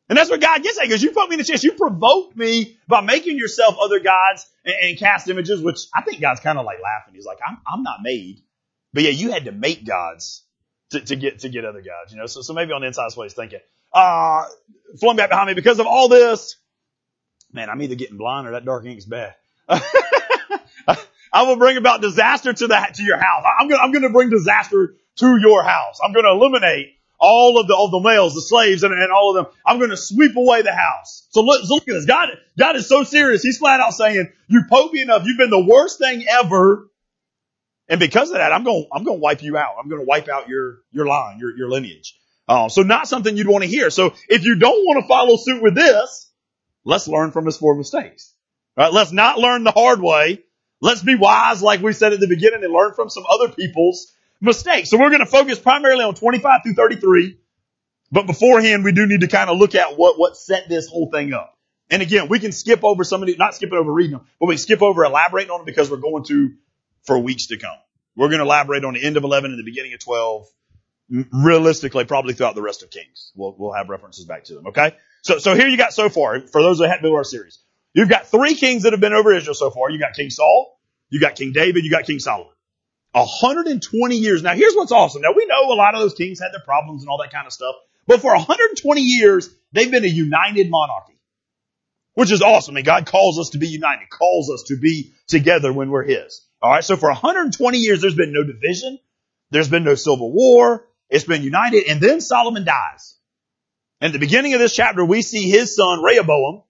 And 0.10 0.18
that's 0.18 0.30
what 0.30 0.42
God 0.42 0.62
gets 0.62 0.78
at 0.78 0.84
because 0.84 1.02
you 1.02 1.12
poked 1.12 1.30
me 1.30 1.36
in 1.36 1.40
the 1.40 1.46
chest. 1.46 1.64
You 1.64 1.74
provoked 1.74 2.36
me 2.36 2.78
by 2.88 3.02
making 3.02 3.38
yourself 3.38 3.78
other 3.82 4.00
gods 4.00 4.46
and, 4.66 4.76
and 4.82 4.98
cast 4.98 5.30
images, 5.30 5.62
which 5.62 5.80
I 5.96 6.02
think 6.02 6.22
God's 6.22 6.42
kind 6.42 6.60
of 6.60 6.66
like 6.66 6.80
laughing. 6.84 7.16
He's 7.16 7.26
like, 7.26 7.40
I'm, 7.46 7.58
I'm 7.66 7.84
not 7.84 8.00
made. 8.04 8.42
But 8.94 9.04
yeah, 9.04 9.10
you 9.10 9.32
had 9.32 9.46
to 9.46 9.52
make 9.52 9.86
gods 9.86 10.44
to, 10.92 11.00
to 11.00 11.16
get, 11.16 11.40
to 11.40 11.50
get 11.50 11.66
other 11.66 11.82
gods, 11.82 12.12
you 12.12 12.18
know? 12.18 12.26
So, 12.28 12.42
so 12.42 12.54
maybe 12.54 12.74
on 12.74 12.82
the 12.82 12.88
inside 12.88 13.06
that's 13.06 13.18
what 13.18 13.24
he's 13.24 13.34
thinking. 13.34 13.60
Uh, 13.94 14.46
flowing 15.00 15.18
back 15.18 15.30
behind 15.30 15.48
me 15.48 15.54
because 15.54 15.80
of 15.80 15.88
all 15.88 16.10
this, 16.10 16.58
man, 17.52 17.70
I'm 17.70 17.82
either 17.82 17.96
getting 17.96 18.18
blind 18.18 18.48
or 18.48 18.52
that 18.52 18.66
dark 18.66 18.86
ink's 18.86 19.06
bad. 19.06 19.36
I 21.34 21.44
will 21.44 21.58
bring 21.58 21.78
about 21.78 22.02
disaster 22.02 22.54
to 22.54 22.68
that, 22.68 22.94
to 22.96 23.04
your 23.04 23.18
house. 23.18 23.44
I'm 23.60 23.68
gonna, 23.68 23.82
I'm 23.82 23.92
gonna 23.92 24.12
bring 24.12 24.30
disaster 24.30 24.96
to 25.18 25.38
your 25.42 25.64
house. 25.64 26.00
I'm 26.04 26.14
gonna 26.14 26.32
eliminate 26.32 26.94
all 27.24 27.58
of 27.58 27.68
the, 27.68 27.76
of 27.76 27.92
the 27.92 28.02
males, 28.02 28.34
the 28.36 28.42
slaves, 28.42 28.84
and, 28.84 28.94
and 28.94 29.12
all 29.12 29.36
of 29.36 29.46
them. 29.46 29.54
I'm 29.66 29.80
to 29.80 29.96
sweep 29.96 30.36
away 30.36 30.62
the 30.62 30.74
house. 30.74 31.26
So 31.30 31.42
look, 31.42 31.64
so 31.64 31.76
look 31.76 31.88
at 31.88 31.94
this. 31.94 32.06
God, 32.06 32.30
God 32.60 32.76
is 32.76 32.88
so 32.88 33.04
serious. 33.04 33.42
He's 33.42 33.58
flat 33.58 33.80
out 33.80 33.94
saying, 33.94 34.30
you 34.48 34.64
poke 34.70 34.92
me 34.92 35.02
enough. 35.02 35.24
You've 35.26 35.38
been 35.38 35.50
the 35.50 35.66
worst 35.66 36.00
thing 36.00 36.26
ever. 36.30 36.90
And 37.88 38.00
because 38.00 38.30
of 38.30 38.36
that, 38.36 38.52
I'm 38.52 38.66
going, 38.66 38.88
I'm 38.92 39.06
going 39.06 39.20
to 39.20 39.22
wipe 39.22 39.42
you 39.42 39.56
out. 39.56 39.76
I'm 39.80 39.88
going 39.88 40.02
to 40.02 40.06
wipe 40.06 40.28
out 40.28 40.50
your, 40.50 40.80
your 40.92 41.06
line, 41.06 41.40
your, 41.40 41.56
your 41.56 41.70
lineage. 41.70 42.20
Uh, 42.48 42.68
so 42.68 42.82
not 42.82 43.08
something 43.08 43.38
you'd 43.38 43.48
want 43.48 43.64
to 43.64 43.70
hear. 43.70 43.90
So 43.90 44.14
if 44.28 44.44
you 44.44 44.56
don't 44.56 44.86
want 44.86 45.02
to 45.02 45.08
follow 45.08 45.38
suit 45.38 45.62
with 45.64 45.76
this, 45.76 46.30
let's 46.84 47.08
learn 47.08 47.32
from 47.32 47.46
his 47.46 47.56
four 47.56 47.76
mistakes. 47.76 48.34
Right? 48.76 48.92
Let's 48.92 49.14
not 49.14 49.40
learn 49.40 49.64
the 49.64 49.72
hard 49.72 50.02
way. 50.02 50.44
Let's 50.84 51.02
be 51.02 51.16
wise, 51.16 51.62
like 51.62 51.82
we 51.82 51.94
said 51.94 52.12
at 52.12 52.20
the 52.20 52.28
beginning, 52.28 52.62
and 52.62 52.74
learn 52.74 52.94
from 52.94 53.10
some 53.10 53.24
other 53.30 53.48
people's 53.48 54.12
mistakes. 54.42 54.90
So 54.90 55.00
we're 55.00 55.12
going 55.12 55.22
to 55.22 55.26
focus 55.26 55.58
primarily 55.58 56.04
on 56.04 56.14
25 56.14 56.60
through 56.62 56.74
33. 56.74 57.38
But 58.12 58.28
beforehand, 58.28 58.84
we 58.84 58.92
do 58.92 59.08
need 59.08 59.22
to 59.22 59.30
kind 59.30 59.50
of 59.50 59.58
look 59.58 59.76
at 59.76 59.98
what, 59.98 60.20
what 60.20 60.36
set 60.36 60.68
this 60.68 60.88
whole 60.88 61.10
thing 61.10 61.32
up. 61.32 61.58
And 61.90 62.02
again, 62.02 62.28
we 62.28 62.38
can 62.38 62.52
skip 62.52 62.84
over 62.84 63.06
some 63.06 63.24
of 63.24 63.28
these, 63.28 63.38
not 63.38 63.56
skip 63.56 63.72
it 63.72 63.76
over 63.76 63.94
reading 63.94 64.12
them, 64.12 64.28
but 64.42 64.48
we 64.48 64.56
can 64.56 64.62
skip 64.62 64.82
over 64.82 65.06
elaborating 65.06 65.52
on 65.52 65.60
them 65.60 65.66
because 65.66 65.90
we're 65.90 65.98
going 65.98 66.26
to 66.26 66.52
for 67.06 67.18
weeks 67.18 67.48
to 67.48 67.58
come. 67.58 67.78
We're 68.18 68.28
going 68.28 68.40
to 68.40 68.46
elaborate 68.46 68.84
on 68.84 68.94
the 68.94 69.06
end 69.06 69.16
of 69.16 69.24
11 69.24 69.52
and 69.52 69.60
the 69.60 69.64
beginning 69.64 69.94
of 69.94 70.02
12. 70.02 70.48
Realistically, 71.32 72.04
probably 72.04 72.34
throughout 72.34 72.56
the 72.56 72.62
rest 72.62 72.84
of 72.84 72.90
Kings. 72.90 73.32
We'll, 73.36 73.56
we'll 73.58 73.74
have 73.74 73.88
references 73.88 74.26
back 74.26 74.44
to 74.46 74.56
them. 74.56 74.68
Okay. 74.68 74.98
So, 75.22 75.38
so 75.38 75.56
here 75.56 75.68
you 75.68 75.78
got 75.78 75.94
so 75.94 76.10
far, 76.10 76.42
for 76.42 76.62
those 76.62 76.80
that 76.80 76.90
haven't 76.90 77.04
been 77.04 77.12
to 77.12 77.16
our 77.16 77.24
series, 77.24 77.60
you've 77.94 78.10
got 78.10 78.28
three 78.28 78.56
kings 78.56 78.84
that 78.84 78.94
have 78.94 79.00
been 79.00 79.14
over 79.14 79.34
Israel 79.34 79.56
so 79.56 79.70
far. 79.70 79.90
You 79.90 80.00
got 80.00 80.14
King 80.14 80.30
Saul, 80.30 80.80
you 81.10 81.20
got 81.20 81.36
King 81.36 81.52
David, 81.54 81.84
you 81.84 81.92
got 81.92 82.06
King 82.06 82.20
Solomon. 82.20 82.54
120 83.12 84.16
years. 84.16 84.42
Now 84.42 84.56
here's 84.56 84.74
what's 84.74 84.92
awesome. 84.92 85.22
Now 85.22 85.34
we 85.36 85.46
know 85.46 85.72
a 85.72 85.76
lot 85.76 85.94
of 85.94 86.02
those 86.02 86.16
kings 86.16 86.40
had 86.40 86.52
their 86.52 86.64
problems 86.66 87.04
and 87.04 87.10
all 87.10 87.20
that 87.20 87.32
kind 87.32 87.46
of 87.46 87.54
stuff, 87.54 87.76
but 88.08 88.22
for 88.22 88.34
120 88.34 89.02
years, 89.02 89.50
they've 89.72 89.92
been 89.92 90.04
a 90.04 90.08
united 90.08 90.70
monarchy, 90.70 91.20
which 92.16 92.32
is 92.32 92.42
awesome. 92.42 92.76
And 92.76 92.86
God 92.86 93.06
calls 93.06 93.40
us 93.40 93.52
to 93.52 93.58
be 93.58 93.68
united, 93.68 94.10
calls 94.10 94.50
us 94.52 94.64
to 94.68 94.78
be 94.78 95.14
together 95.28 95.72
when 95.72 95.90
we're 95.90 96.04
His. 96.04 96.42
All 96.62 96.72
right. 96.72 96.84
So 96.84 96.96
for 96.96 97.10
120 97.10 97.78
years, 97.78 98.02
there's 98.02 98.16
been 98.16 98.34
no 98.34 98.44
division. 98.44 99.00
There's 99.52 99.70
been 99.70 99.84
no 99.84 99.96
civil 99.96 100.32
war. 100.32 100.88
It's 101.10 101.26
been 101.26 101.44
united. 101.44 101.88
And 101.88 102.02
then 102.02 102.22
Solomon 102.22 102.66
dies. 102.66 103.18
And 104.02 104.10
at 104.10 104.14
the 104.14 104.20
beginning 104.20 104.54
of 104.54 104.60
this 104.60 104.76
chapter, 104.76 105.06
we 105.06 105.22
see 105.22 105.50
his 105.50 105.76
son 105.76 106.02
Rehoboam. 106.02 106.64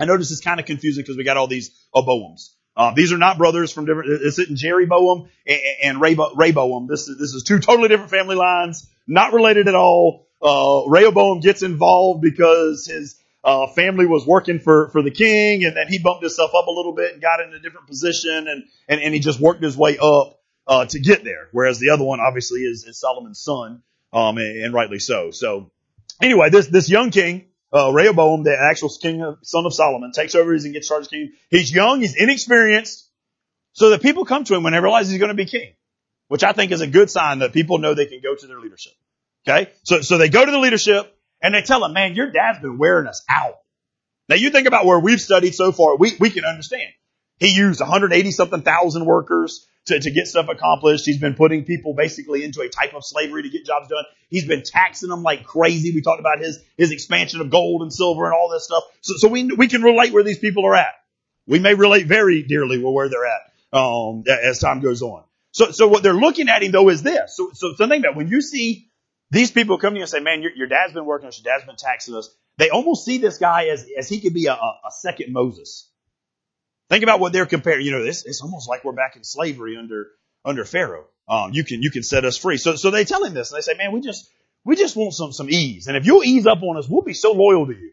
I 0.00 0.16
this 0.16 0.30
is 0.30 0.40
kind 0.40 0.58
of 0.58 0.66
confusing 0.66 1.02
because 1.02 1.16
we 1.16 1.24
got 1.24 1.36
all 1.36 1.46
these 1.46 1.70
Oboams. 1.94 2.50
Uh, 2.76 2.92
these 2.94 3.12
are 3.12 3.18
not 3.18 3.36
brothers 3.36 3.72
from 3.72 3.84
different. 3.84 4.20
This 4.22 4.38
isn't 4.38 4.56
Jeroboam 4.56 5.28
and, 5.46 5.60
and 5.82 6.00
Rehoboam. 6.00 6.86
This 6.86 7.08
is 7.08 7.18
this 7.18 7.34
is 7.34 7.42
two 7.42 7.58
totally 7.58 7.88
different 7.88 8.10
family 8.10 8.36
lines, 8.36 8.88
not 9.06 9.32
related 9.32 9.68
at 9.68 9.74
all. 9.74 10.26
Uh, 10.40 10.88
Rehoboam 10.88 11.40
gets 11.40 11.62
involved 11.62 12.22
because 12.22 12.86
his 12.86 13.20
uh, 13.44 13.66
family 13.68 14.06
was 14.06 14.26
working 14.26 14.60
for 14.60 14.88
for 14.90 15.02
the 15.02 15.10
king, 15.10 15.64
and 15.64 15.76
then 15.76 15.88
he 15.88 15.98
bumped 15.98 16.22
himself 16.22 16.52
up 16.56 16.66
a 16.68 16.70
little 16.70 16.94
bit 16.94 17.12
and 17.12 17.20
got 17.20 17.40
in 17.40 17.52
a 17.52 17.58
different 17.58 17.86
position, 17.86 18.46
and 18.48 18.64
and, 18.88 19.00
and 19.00 19.12
he 19.12 19.20
just 19.20 19.40
worked 19.40 19.62
his 19.62 19.76
way 19.76 19.98
up 19.98 20.40
uh, 20.66 20.86
to 20.86 21.00
get 21.00 21.24
there. 21.24 21.48
Whereas 21.52 21.78
the 21.78 21.90
other 21.90 22.04
one 22.04 22.20
obviously 22.20 22.60
is, 22.60 22.84
is 22.84 22.98
Solomon's 22.98 23.40
son, 23.40 23.82
um, 24.12 24.38
and, 24.38 24.64
and 24.64 24.74
rightly 24.74 25.00
so. 25.00 25.32
So 25.32 25.70
anyway, 26.22 26.48
this 26.48 26.68
this 26.68 26.88
young 26.88 27.10
king 27.10 27.49
uh, 27.72 27.92
Rehoboam, 27.92 28.42
the 28.42 28.56
actual 28.70 28.90
king 28.90 29.22
of, 29.22 29.38
son 29.42 29.66
of 29.66 29.74
Solomon, 29.74 30.12
takes 30.12 30.34
over 30.34 30.52
and 30.52 30.72
gets 30.72 30.88
charged 30.88 31.06
as 31.06 31.08
king. 31.08 31.32
He's 31.50 31.72
young, 31.72 32.00
he's 32.00 32.16
inexperienced, 32.16 33.08
so 33.72 33.90
that 33.90 34.02
people 34.02 34.24
come 34.24 34.44
to 34.44 34.54
him 34.54 34.62
when 34.62 34.72
they 34.72 34.80
realize 34.80 35.08
he's 35.08 35.18
going 35.18 35.28
to 35.28 35.34
be 35.34 35.46
king, 35.46 35.74
which 36.28 36.42
I 36.42 36.52
think 36.52 36.72
is 36.72 36.80
a 36.80 36.86
good 36.86 37.10
sign 37.10 37.40
that 37.40 37.52
people 37.52 37.78
know 37.78 37.94
they 37.94 38.06
can 38.06 38.20
go 38.22 38.34
to 38.34 38.46
their 38.46 38.60
leadership. 38.60 38.92
Okay, 39.48 39.70
so 39.84 40.00
so 40.02 40.18
they 40.18 40.28
go 40.28 40.44
to 40.44 40.50
the 40.50 40.58
leadership 40.58 41.16
and 41.40 41.54
they 41.54 41.62
tell 41.62 41.84
him, 41.84 41.92
"Man, 41.92 42.14
your 42.14 42.30
dad's 42.30 42.58
been 42.60 42.76
wearing 42.76 43.06
us 43.06 43.24
out." 43.28 43.54
Now 44.28 44.36
you 44.36 44.50
think 44.50 44.66
about 44.68 44.84
where 44.84 44.98
we've 44.98 45.20
studied 45.20 45.54
so 45.54 45.72
far, 45.72 45.96
we 45.96 46.14
we 46.20 46.30
can 46.30 46.44
understand. 46.44 46.92
He 47.40 47.48
used 47.48 47.80
180 47.80 48.30
something 48.30 48.62
thousand 48.62 49.06
workers 49.06 49.66
to, 49.86 49.98
to 49.98 50.10
get 50.10 50.28
stuff 50.28 50.48
accomplished. 50.48 51.06
He's 51.06 51.18
been 51.18 51.34
putting 51.34 51.64
people 51.64 51.94
basically 51.94 52.44
into 52.44 52.60
a 52.60 52.68
type 52.68 52.94
of 52.94 53.04
slavery 53.04 53.42
to 53.42 53.48
get 53.48 53.64
jobs 53.64 53.88
done. 53.88 54.04
He's 54.28 54.46
been 54.46 54.62
taxing 54.62 55.08
them 55.08 55.22
like 55.22 55.44
crazy. 55.44 55.92
We 55.92 56.02
talked 56.02 56.20
about 56.20 56.38
his, 56.38 56.62
his 56.76 56.92
expansion 56.92 57.40
of 57.40 57.50
gold 57.50 57.82
and 57.82 57.92
silver 57.92 58.26
and 58.26 58.34
all 58.34 58.50
this 58.50 58.64
stuff. 58.64 58.84
So, 59.00 59.14
so 59.16 59.28
we, 59.28 59.44
we 59.44 59.68
can 59.68 59.82
relate 59.82 60.12
where 60.12 60.22
these 60.22 60.38
people 60.38 60.66
are 60.66 60.76
at. 60.76 60.92
We 61.46 61.58
may 61.58 61.74
relate 61.74 62.06
very 62.06 62.42
dearly 62.42 62.78
with 62.78 62.92
where 62.92 63.08
they're 63.08 63.26
at, 63.26 63.78
um, 63.78 64.24
as 64.28 64.58
time 64.58 64.80
goes 64.80 65.02
on. 65.02 65.24
So, 65.52 65.72
so 65.72 65.88
what 65.88 66.02
they're 66.02 66.12
looking 66.12 66.48
at 66.48 66.62
him 66.62 66.72
though 66.72 66.90
is 66.90 67.02
this. 67.02 67.36
So, 67.36 67.50
so, 67.54 67.72
so 67.74 67.88
think 67.88 68.04
about 68.04 68.16
when 68.16 68.28
you 68.28 68.42
see 68.42 68.88
these 69.30 69.50
people 69.50 69.78
come 69.78 69.94
to 69.94 69.96
you 69.96 70.02
and 70.02 70.10
say, 70.10 70.20
man, 70.20 70.42
your, 70.42 70.52
your 70.52 70.66
dad's 70.68 70.92
been 70.92 71.06
working 71.06 71.28
us, 71.28 71.42
your 71.42 71.52
dad's 71.52 71.66
been 71.66 71.76
taxing 71.76 72.14
us. 72.14 72.28
They 72.58 72.68
almost 72.68 73.04
see 73.04 73.18
this 73.18 73.38
guy 73.38 73.68
as, 73.68 73.86
as 73.98 74.08
he 74.08 74.20
could 74.20 74.34
be 74.34 74.46
a, 74.46 74.52
a 74.52 74.90
second 74.90 75.32
Moses. 75.32 75.89
Think 76.90 77.04
about 77.04 77.20
what 77.20 77.32
they're 77.32 77.46
comparing. 77.46 77.86
You 77.86 77.92
know, 77.92 78.04
this 78.04 78.26
it's 78.26 78.42
almost 78.42 78.68
like 78.68 78.84
we're 78.84 78.92
back 78.92 79.16
in 79.16 79.24
slavery 79.24 79.76
under 79.78 80.08
under 80.44 80.64
Pharaoh. 80.64 81.06
Um, 81.28 81.52
you 81.52 81.64
can 81.64 81.82
you 81.82 81.90
can 81.90 82.02
set 82.02 82.24
us 82.24 82.36
free. 82.36 82.58
So 82.58 82.76
so 82.76 82.90
they 82.90 83.04
tell 83.04 83.24
him 83.24 83.32
this, 83.32 83.50
and 83.50 83.58
they 83.58 83.62
say, 83.62 83.74
man, 83.78 83.92
we 83.92 84.00
just 84.00 84.28
we 84.64 84.76
just 84.76 84.96
want 84.96 85.14
some 85.14 85.32
some 85.32 85.48
ease, 85.48 85.86
and 85.86 85.96
if 85.96 86.04
you'll 86.04 86.24
ease 86.24 86.46
up 86.46 86.62
on 86.62 86.76
us, 86.76 86.88
we'll 86.88 87.02
be 87.02 87.14
so 87.14 87.32
loyal 87.32 87.66
to 87.66 87.72
you, 87.72 87.92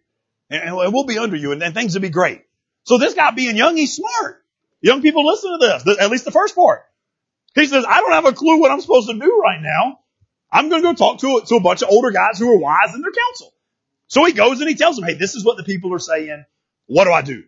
and, 0.49 0.63
and 0.63 0.93
we'll 0.93 1.05
be 1.05 1.19
under 1.19 1.37
you, 1.37 1.51
and 1.51 1.61
then 1.61 1.73
things 1.73 1.93
will 1.93 2.01
be 2.01 2.09
great. 2.09 2.41
So 2.83 2.97
this 2.97 3.13
guy 3.13 3.31
being 3.31 3.55
young, 3.55 3.77
he's 3.77 3.95
smart. 3.95 4.43
Young 4.81 5.01
people 5.01 5.25
listen 5.25 5.51
to 5.51 5.57
this, 5.57 5.97
at 5.99 6.09
least 6.09 6.25
the 6.25 6.31
first 6.31 6.55
part. 6.55 6.83
He 7.55 7.65
says, 7.65 7.85
I 7.87 7.99
don't 7.99 8.11
have 8.11 8.25
a 8.25 8.33
clue 8.33 8.59
what 8.59 8.71
I'm 8.71 8.81
supposed 8.81 9.09
to 9.09 9.17
do 9.17 9.41
right 9.43 9.61
now. 9.61 9.99
I'm 10.51 10.69
going 10.69 10.81
to 10.83 10.87
go 10.87 10.93
talk 10.93 11.19
to, 11.19 11.41
to 11.47 11.55
a 11.55 11.59
bunch 11.59 11.81
of 11.81 11.89
older 11.89 12.11
guys 12.11 12.37
who 12.37 12.49
are 12.51 12.57
wise 12.57 12.93
in 12.93 13.01
their 13.01 13.11
counsel. 13.11 13.51
So 14.07 14.23
he 14.25 14.33
goes 14.33 14.61
and 14.61 14.69
he 14.69 14.75
tells 14.75 14.95
them, 14.95 15.05
hey, 15.05 15.15
this 15.15 15.35
is 15.35 15.43
what 15.43 15.57
the 15.57 15.63
people 15.63 15.93
are 15.93 15.99
saying. 15.99 16.45
What 16.85 17.05
do 17.05 17.11
I 17.11 17.23
do? 17.23 17.43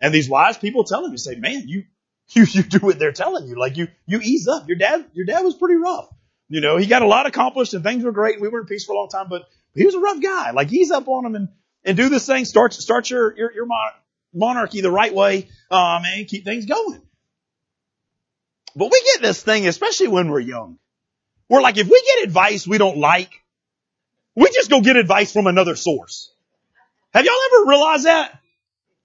And 0.00 0.14
these 0.14 0.28
wise 0.28 0.58
people 0.58 0.84
tell 0.84 1.04
him, 1.04 1.12
you 1.12 1.18
say, 1.18 1.36
man, 1.36 1.64
you, 1.66 1.84
you, 2.30 2.44
you 2.50 2.62
do 2.62 2.78
what 2.78 2.98
they're 2.98 3.12
telling 3.12 3.48
you. 3.48 3.56
Like 3.58 3.76
you, 3.76 3.88
you 4.06 4.20
ease 4.20 4.48
up. 4.48 4.68
Your 4.68 4.78
dad, 4.78 5.06
your 5.14 5.26
dad 5.26 5.40
was 5.40 5.54
pretty 5.54 5.76
rough. 5.76 6.08
You 6.48 6.60
know, 6.60 6.76
he 6.76 6.86
got 6.86 7.02
a 7.02 7.06
lot 7.06 7.26
accomplished 7.26 7.74
and 7.74 7.84
things 7.84 8.04
were 8.04 8.12
great. 8.12 8.34
And 8.34 8.42
we 8.42 8.48
were 8.48 8.60
in 8.60 8.66
peace 8.66 8.84
for 8.84 8.92
a 8.92 8.96
long 8.96 9.08
time, 9.08 9.28
but 9.28 9.42
he 9.74 9.84
was 9.84 9.94
a 9.94 10.00
rough 10.00 10.22
guy. 10.22 10.52
Like 10.52 10.72
ease 10.72 10.90
up 10.90 11.08
on 11.08 11.26
him 11.26 11.34
and, 11.34 11.48
and 11.84 11.96
do 11.96 12.08
this 12.08 12.26
thing. 12.26 12.44
Start, 12.44 12.72
start 12.74 13.10
your, 13.10 13.36
your, 13.36 13.52
your 13.52 13.66
monarchy 14.34 14.80
the 14.80 14.90
right 14.90 15.14
way, 15.14 15.48
um, 15.70 16.02
and 16.04 16.26
keep 16.28 16.44
things 16.44 16.66
going. 16.66 17.02
But 18.76 18.90
we 18.92 19.02
get 19.12 19.22
this 19.22 19.42
thing, 19.42 19.66
especially 19.66 20.08
when 20.08 20.30
we're 20.30 20.40
young. 20.40 20.78
We're 21.48 21.62
like, 21.62 21.78
if 21.78 21.88
we 21.88 22.02
get 22.14 22.24
advice 22.26 22.66
we 22.66 22.78
don't 22.78 22.98
like, 22.98 23.30
We 24.34 24.48
just 24.52 24.70
go 24.70 24.80
get 24.80 24.96
advice 24.96 25.32
from 25.32 25.48
another 25.48 25.74
source. 25.74 26.32
Have 27.12 27.24
y'all 27.24 27.34
ever 27.52 27.68
realized 27.68 28.04
that? 28.06 28.37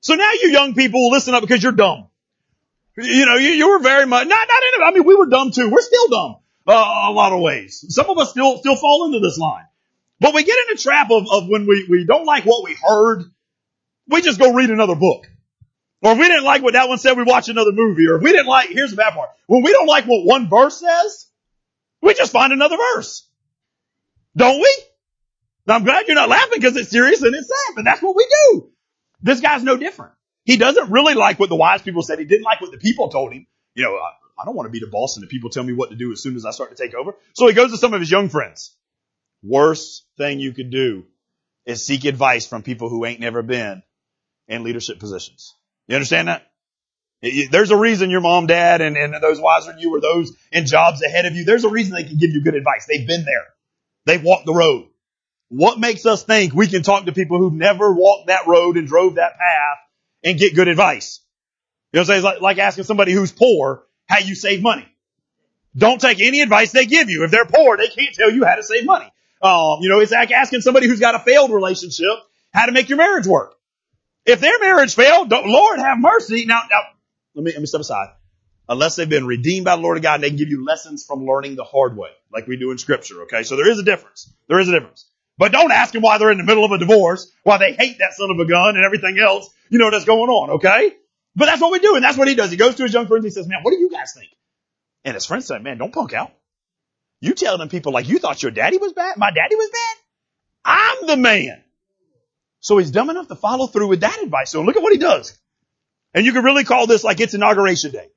So 0.03 0.15
now 0.15 0.31
you 0.33 0.49
young 0.49 0.73
people 0.75 1.09
listen 1.11 1.33
up 1.33 1.41
because 1.41 1.63
you're 1.63 1.71
dumb. 1.71 2.09
You 2.97 3.25
know, 3.25 3.35
you, 3.35 3.51
you 3.51 3.69
were 3.69 3.79
very 3.79 4.05
much, 4.05 4.27
not, 4.27 4.47
not 4.47 4.63
in, 4.75 4.83
I 4.83 4.91
mean, 4.91 5.07
we 5.07 5.15
were 5.15 5.27
dumb 5.27 5.51
too. 5.51 5.69
We're 5.69 5.81
still 5.81 6.09
dumb, 6.09 6.35
uh, 6.67 6.73
a 7.07 7.11
lot 7.11 7.31
of 7.31 7.39
ways. 7.39 7.85
Some 7.87 8.09
of 8.09 8.17
us 8.17 8.31
still, 8.31 8.57
still 8.57 8.75
fall 8.75 9.05
into 9.05 9.19
this 9.19 9.37
line. 9.37 9.65
But 10.19 10.35
we 10.35 10.43
get 10.43 10.57
in 10.67 10.75
a 10.75 10.77
trap 10.77 11.09
of, 11.09 11.25
of 11.31 11.47
when 11.47 11.65
we, 11.65 11.87
we 11.89 12.05
don't 12.05 12.25
like 12.25 12.45
what 12.45 12.65
we 12.65 12.75
heard, 12.79 13.23
we 14.09 14.21
just 14.21 14.39
go 14.39 14.53
read 14.53 14.69
another 14.71 14.95
book. 14.95 15.25
Or 16.01 16.11
if 16.11 16.17
we 16.17 16.27
didn't 16.27 16.43
like 16.43 16.61
what 16.61 16.73
that 16.73 16.89
one 16.89 16.97
said, 16.97 17.15
we 17.15 17.23
watch 17.23 17.47
another 17.47 17.71
movie. 17.71 18.05
Or 18.07 18.17
if 18.17 18.23
we 18.23 18.33
didn't 18.33 18.47
like, 18.47 18.69
here's 18.69 18.91
the 18.91 18.97
bad 18.97 19.13
part. 19.13 19.29
When 19.47 19.63
we 19.63 19.71
don't 19.71 19.87
like 19.87 20.05
what 20.05 20.25
one 20.25 20.49
verse 20.49 20.81
says, 20.81 21.27
we 22.01 22.13
just 22.13 22.33
find 22.33 22.51
another 22.51 22.75
verse. 22.75 23.25
Don't 24.35 24.59
we? 24.59 24.77
Now 25.65 25.75
I'm 25.75 25.85
glad 25.85 26.07
you're 26.07 26.15
not 26.15 26.27
laughing 26.27 26.59
because 26.59 26.75
it's 26.75 26.89
serious 26.89 27.21
and 27.21 27.33
it's 27.33 27.47
sad, 27.47 27.75
but 27.77 27.85
that's 27.85 28.01
what 28.01 28.17
we 28.17 28.27
do. 28.51 28.72
This 29.23 29.39
guy's 29.39 29.63
no 29.63 29.77
different. 29.77 30.11
He 30.43 30.57
doesn't 30.57 30.91
really 30.91 31.13
like 31.13 31.39
what 31.39 31.49
the 31.49 31.55
wise 31.55 31.81
people 31.81 32.03
said. 32.03 32.19
He 32.19 32.25
didn't 32.25 32.43
like 32.43 32.61
what 32.61 32.71
the 32.71 32.77
people 32.77 33.09
told 33.09 33.33
him. 33.33 33.47
You 33.73 33.85
know, 33.85 33.95
I, 33.95 34.41
I 34.41 34.45
don't 34.45 34.55
want 34.55 34.67
to 34.67 34.71
be 34.71 34.79
the 34.79 34.91
boss 34.91 35.15
and 35.15 35.23
the 35.23 35.27
people 35.27 35.49
tell 35.49 35.63
me 35.63 35.73
what 35.73 35.89
to 35.89 35.95
do 35.95 36.11
as 36.11 36.21
soon 36.21 36.35
as 36.35 36.45
I 36.45 36.51
start 36.51 36.75
to 36.75 36.75
take 36.75 36.93
over. 36.93 37.15
So 37.33 37.47
he 37.47 37.53
goes 37.53 37.71
to 37.71 37.77
some 37.77 37.93
of 37.93 38.01
his 38.01 38.11
young 38.11 38.29
friends. 38.29 38.75
Worst 39.41 40.05
thing 40.17 40.39
you 40.39 40.51
could 40.51 40.69
do 40.69 41.05
is 41.65 41.85
seek 41.85 42.03
advice 42.05 42.45
from 42.45 42.61
people 42.61 42.89
who 42.89 43.05
ain't 43.05 43.21
never 43.21 43.41
been 43.41 43.81
in 44.47 44.63
leadership 44.63 44.99
positions. 44.99 45.55
You 45.87 45.95
understand 45.95 46.27
that? 46.27 46.49
There's 47.51 47.71
a 47.71 47.77
reason 47.77 48.09
your 48.09 48.19
mom, 48.19 48.47
dad, 48.47 48.81
and, 48.81 48.97
and 48.97 49.15
those 49.23 49.39
wiser 49.39 49.71
than 49.71 49.79
you 49.79 49.95
or 49.95 50.01
those 50.01 50.35
in 50.51 50.65
jobs 50.65 51.01
ahead 51.01 51.25
of 51.25 51.35
you, 51.35 51.45
there's 51.45 51.63
a 51.63 51.69
reason 51.69 51.95
they 51.95 52.03
can 52.03 52.17
give 52.17 52.31
you 52.31 52.43
good 52.43 52.55
advice. 52.55 52.85
They've 52.85 53.07
been 53.07 53.23
there. 53.23 53.45
They've 54.05 54.23
walked 54.23 54.45
the 54.45 54.53
road. 54.53 54.89
What 55.55 55.79
makes 55.79 56.03
us 56.07 56.23
think 56.23 56.55
we 56.55 56.65
can 56.65 56.81
talk 56.81 57.05
to 57.05 57.11
people 57.11 57.37
who've 57.37 57.53
never 57.53 57.93
walked 57.93 58.27
that 58.27 58.47
road 58.47 58.75
and 58.75 58.87
drove 58.87 59.15
that 59.15 59.33
path 59.37 59.77
and 60.23 60.39
get 60.39 60.55
good 60.55 60.67
advice? 60.67 61.19
You 61.91 61.97
know 61.97 62.01
I'm 62.01 62.05
saying? 62.07 62.17
It's 62.17 62.25
like, 62.25 62.41
like 62.41 62.57
asking 62.57 62.85
somebody 62.85 63.11
who's 63.11 63.31
poor 63.31 63.83
how 64.07 64.17
you 64.17 64.33
save 64.33 64.63
money. 64.63 64.87
Don't 65.77 66.01
take 66.01 66.19
any 66.21 66.41
advice 66.41 66.71
they 66.71 66.87
give 66.87 67.07
you. 67.07 67.23
If 67.23 67.29
they're 67.29 67.45
poor, 67.45 67.77
they 67.77 67.87
can't 67.87 68.15
tell 68.15 68.31
you 68.31 68.43
how 68.45 68.55
to 68.55 68.63
save 68.63 68.83
money. 68.83 69.05
Um, 69.43 69.77
you 69.81 69.89
know, 69.89 69.99
it's 69.99 70.11
like 70.11 70.31
asking 70.31 70.61
somebody 70.61 70.87
who's 70.87 70.99
got 70.99 71.13
a 71.13 71.19
failed 71.19 71.51
relationship 71.51 72.17
how 72.51 72.65
to 72.65 72.71
make 72.71 72.89
your 72.89 72.97
marriage 72.97 73.27
work. 73.27 73.53
If 74.25 74.39
their 74.39 74.57
marriage 74.59 74.95
failed, 74.95 75.29
Lord 75.29 75.77
have 75.77 75.99
mercy. 75.99 76.45
Now, 76.45 76.63
now, 76.71 76.79
let 77.35 77.43
me, 77.43 77.51
let 77.51 77.61
me 77.61 77.67
step 77.67 77.81
aside. 77.81 78.07
Unless 78.67 78.95
they've 78.95 79.07
been 79.07 79.27
redeemed 79.27 79.65
by 79.65 79.75
the 79.75 79.83
Lord 79.83 79.97
of 79.97 80.03
God 80.03 80.21
they 80.21 80.29
can 80.29 80.37
give 80.37 80.49
you 80.49 80.65
lessons 80.65 81.05
from 81.05 81.27
learning 81.27 81.57
the 81.57 81.63
hard 81.63 81.95
way, 81.95 82.09
like 82.31 82.47
we 82.47 82.57
do 82.57 82.71
in 82.71 82.79
scripture, 82.79 83.23
okay? 83.23 83.43
So 83.43 83.55
there 83.55 83.69
is 83.69 83.77
a 83.77 83.83
difference. 83.83 84.33
There 84.47 84.59
is 84.59 84.67
a 84.67 84.71
difference. 84.71 85.05
But 85.43 85.51
don't 85.51 85.73
ask 85.73 85.91
them 85.91 86.03
why 86.03 86.19
they're 86.19 86.31
in 86.31 86.37
the 86.37 86.45
middle 86.45 86.63
of 86.63 86.71
a 86.71 86.77
divorce, 86.77 87.29
why 87.43 87.57
they 87.57 87.73
hate 87.73 87.97
that 87.99 88.13
son 88.13 88.29
of 88.31 88.39
a 88.39 88.45
gun 88.45 88.77
and 88.77 88.85
everything 88.85 89.19
else, 89.19 89.49
you 89.67 89.77
know, 89.77 89.91
that's 89.91 90.05
going 90.05 90.29
on, 90.29 90.51
okay? 90.51 90.93
But 91.35 91.47
that's 91.47 91.59
what 91.59 91.73
we 91.73 91.79
do, 91.79 91.95
and 91.95 92.03
that's 92.05 92.17
what 92.17 92.29
he 92.29 92.35
does. 92.35 92.49
He 92.49 92.55
goes 92.55 92.75
to 92.75 92.83
his 92.83 92.93
young 92.93 93.07
friends, 93.07 93.25
he 93.25 93.29
says, 93.29 93.45
man, 93.45 93.59
what 93.61 93.71
do 93.71 93.77
you 93.77 93.89
guys 93.89 94.13
think? 94.13 94.29
And 95.03 95.15
his 95.15 95.25
friends 95.25 95.45
say, 95.45 95.59
man, 95.59 95.77
don't 95.79 95.93
punk 95.93 96.13
out. 96.13 96.31
You 97.19 97.33
tell 97.33 97.57
them 97.57 97.67
people 97.67 97.91
like, 97.91 98.07
you 98.07 98.19
thought 98.19 98.41
your 98.41 98.53
daddy 98.53 98.77
was 98.77 98.93
bad? 98.93 99.17
My 99.17 99.31
daddy 99.31 99.57
was 99.57 99.69
bad? 99.69 99.97
I'm 100.63 101.07
the 101.07 101.17
man. 101.17 101.61
So 102.61 102.77
he's 102.77 102.91
dumb 102.91 103.09
enough 103.09 103.27
to 103.27 103.35
follow 103.35 103.67
through 103.67 103.89
with 103.89 103.99
that 103.99 104.23
advice. 104.23 104.49
So 104.49 104.61
look 104.61 104.77
at 104.77 104.81
what 104.81 104.93
he 104.93 104.97
does. 104.97 105.37
And 106.13 106.25
you 106.25 106.31
can 106.31 106.45
really 106.45 106.63
call 106.63 106.87
this 106.87 107.03
like 107.03 107.19
it's 107.19 107.33
inauguration 107.33 107.91
day. 107.91 108.07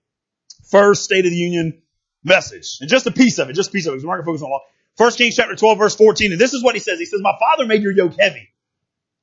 First 0.71 1.02
State 1.02 1.25
of 1.25 1.33
the 1.33 1.37
Union 1.37 1.83
message. 2.23 2.78
And 2.80 2.88
just 2.88 3.09
a 3.09 3.11
piece 3.11 3.40
of 3.40 3.50
it, 3.50 3.54
just 3.54 3.71
a 3.71 3.73
piece 3.73 3.87
of 3.87 3.95
it, 3.95 3.97
because 3.97 4.06
we're 4.06 4.16
not 4.16 4.25
going 4.25 4.37
to 4.37 4.38
focus 4.38 4.42
on 4.42 4.50
law. 4.50 4.61
1 4.97 5.12
Kings 5.12 5.37
chapter 5.37 5.55
12 5.55 5.79
verse 5.79 5.97
14. 5.97 6.33
And 6.33 6.41
this 6.41 6.55
is 6.55 6.62
what 6.62 6.75
he 6.75 6.81
says. 6.81 6.99
He 6.99 7.05
says, 7.05 7.21
my 7.23 7.35
father 7.38 7.67
made 7.67 7.83
your 7.83 7.93
yoke 7.93 8.15
heavy. 8.19 8.49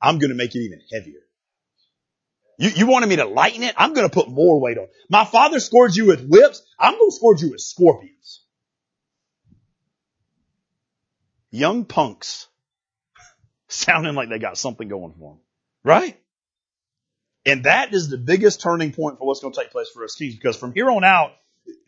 I'm 0.00 0.18
going 0.18 0.30
to 0.30 0.36
make 0.36 0.54
it 0.54 0.58
even 0.58 0.80
heavier. 0.92 1.20
You, 2.58 2.70
you 2.70 2.86
wanted 2.86 3.08
me 3.08 3.16
to 3.16 3.24
lighten 3.24 3.62
it? 3.62 3.74
I'm 3.76 3.94
going 3.94 4.08
to 4.08 4.14
put 4.14 4.28
more 4.28 4.60
weight 4.60 4.78
on. 4.78 4.86
My 5.10 5.24
father 5.24 5.58
scored 5.58 5.96
you 5.96 6.06
with 6.06 6.26
whips. 6.26 6.62
I'm 6.78 6.96
going 6.96 7.10
to 7.10 7.16
scourge 7.16 7.42
you 7.42 7.50
with 7.50 7.60
scorpions. 7.60 8.42
Young 11.50 11.84
punks 11.84 12.46
sounding 13.68 14.14
like 14.14 14.28
they 14.28 14.38
got 14.38 14.58
something 14.58 14.88
going 14.88 15.14
for 15.18 15.32
them, 15.32 15.40
right? 15.82 16.20
And 17.46 17.64
that 17.64 17.92
is 17.92 18.08
the 18.08 18.18
biggest 18.18 18.60
turning 18.60 18.92
point 18.92 19.18
for 19.18 19.26
what's 19.26 19.40
going 19.40 19.52
to 19.52 19.60
take 19.60 19.70
place 19.70 19.88
for 19.92 20.04
us 20.04 20.14
kings 20.14 20.34
because 20.34 20.56
from 20.56 20.72
here 20.72 20.90
on 20.90 21.04
out, 21.04 21.32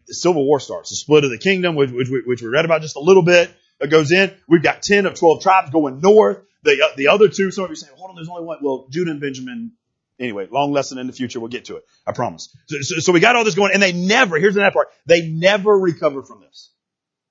the 0.06 0.14
civil 0.14 0.44
war 0.44 0.60
starts, 0.60 0.90
the 0.90 0.96
split 0.96 1.24
of 1.24 1.30
the 1.30 1.38
kingdom, 1.38 1.74
which, 1.74 1.90
which, 1.90 2.08
which 2.26 2.42
we 2.42 2.48
read 2.48 2.64
about 2.64 2.82
just 2.82 2.96
a 2.96 3.00
little 3.00 3.22
bit 3.22 3.50
it 3.80 3.90
goes 3.90 4.12
in. 4.12 4.34
We've 4.48 4.62
got 4.62 4.82
10 4.82 5.06
of 5.06 5.14
12 5.14 5.42
tribes 5.42 5.70
going 5.70 6.00
north. 6.00 6.38
The, 6.62 6.82
uh, 6.82 6.96
the 6.96 7.08
other 7.08 7.28
two, 7.28 7.50
some 7.50 7.64
of 7.64 7.70
you 7.70 7.76
saying, 7.76 7.92
hold 7.96 8.10
on, 8.10 8.16
there's 8.16 8.28
only 8.28 8.44
one. 8.44 8.58
Well, 8.62 8.86
Judah 8.90 9.10
and 9.10 9.20
Benjamin. 9.20 9.72
Anyway, 10.18 10.48
long 10.50 10.72
lesson 10.72 10.98
in 10.98 11.06
the 11.06 11.12
future. 11.12 11.40
We'll 11.40 11.50
get 11.50 11.66
to 11.66 11.76
it. 11.76 11.84
I 12.06 12.12
promise. 12.12 12.54
So, 12.66 12.76
so, 12.80 12.98
so 13.00 13.12
we 13.12 13.20
got 13.20 13.36
all 13.36 13.44
this 13.44 13.54
going 13.54 13.72
and 13.74 13.82
they 13.82 13.92
never, 13.92 14.38
here's 14.38 14.54
the 14.54 14.62
next 14.62 14.74
part. 14.74 14.88
They 15.04 15.28
never 15.28 15.78
recover 15.78 16.22
from 16.22 16.40
this. 16.40 16.70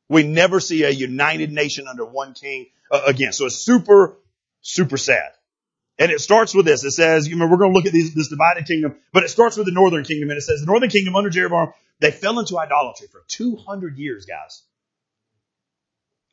We 0.08 0.24
never 0.24 0.60
see 0.60 0.84
a 0.84 0.92
united 0.92 1.52
nation 1.52 1.88
under 1.88 2.06
one 2.06 2.34
king 2.34 2.68
uh, 2.92 3.02
again. 3.08 3.34
So 3.34 3.48
it's 3.48 3.56
super, 3.56 4.18
super 4.62 4.98
sad. 4.98 5.32
And 5.98 6.12
it 6.12 6.22
starts 6.22 6.54
with 6.54 6.66
this. 6.66 6.84
It 6.84 6.92
says, 6.92 7.28
you 7.28 7.38
know, 7.38 7.48
we're 7.48 7.58
going 7.58 7.72
to 7.72 7.76
look 7.76 7.88
at 7.88 7.94
these, 7.94 8.14
this 8.14 8.28
divided 8.28 8.68
kingdom, 8.68 8.98
but 9.12 9.24
it 9.24 9.30
starts 9.30 9.58
with 9.58 9.66
the 9.66 9.72
northern 9.72 10.04
kingdom. 10.04 10.30
And 10.30 10.38
it 10.38 10.42
says 10.42 10.60
the 10.60 10.68
northern 10.68 10.90
kingdom 10.90 11.16
under 11.16 11.30
Jeroboam, 11.30 11.74
they 12.00 12.12
fell 12.12 12.38
into 12.40 12.60
idolatry 12.60 13.08
for 13.08 13.24
200 13.28 13.98
years, 13.98 14.26
guys. 14.26 14.62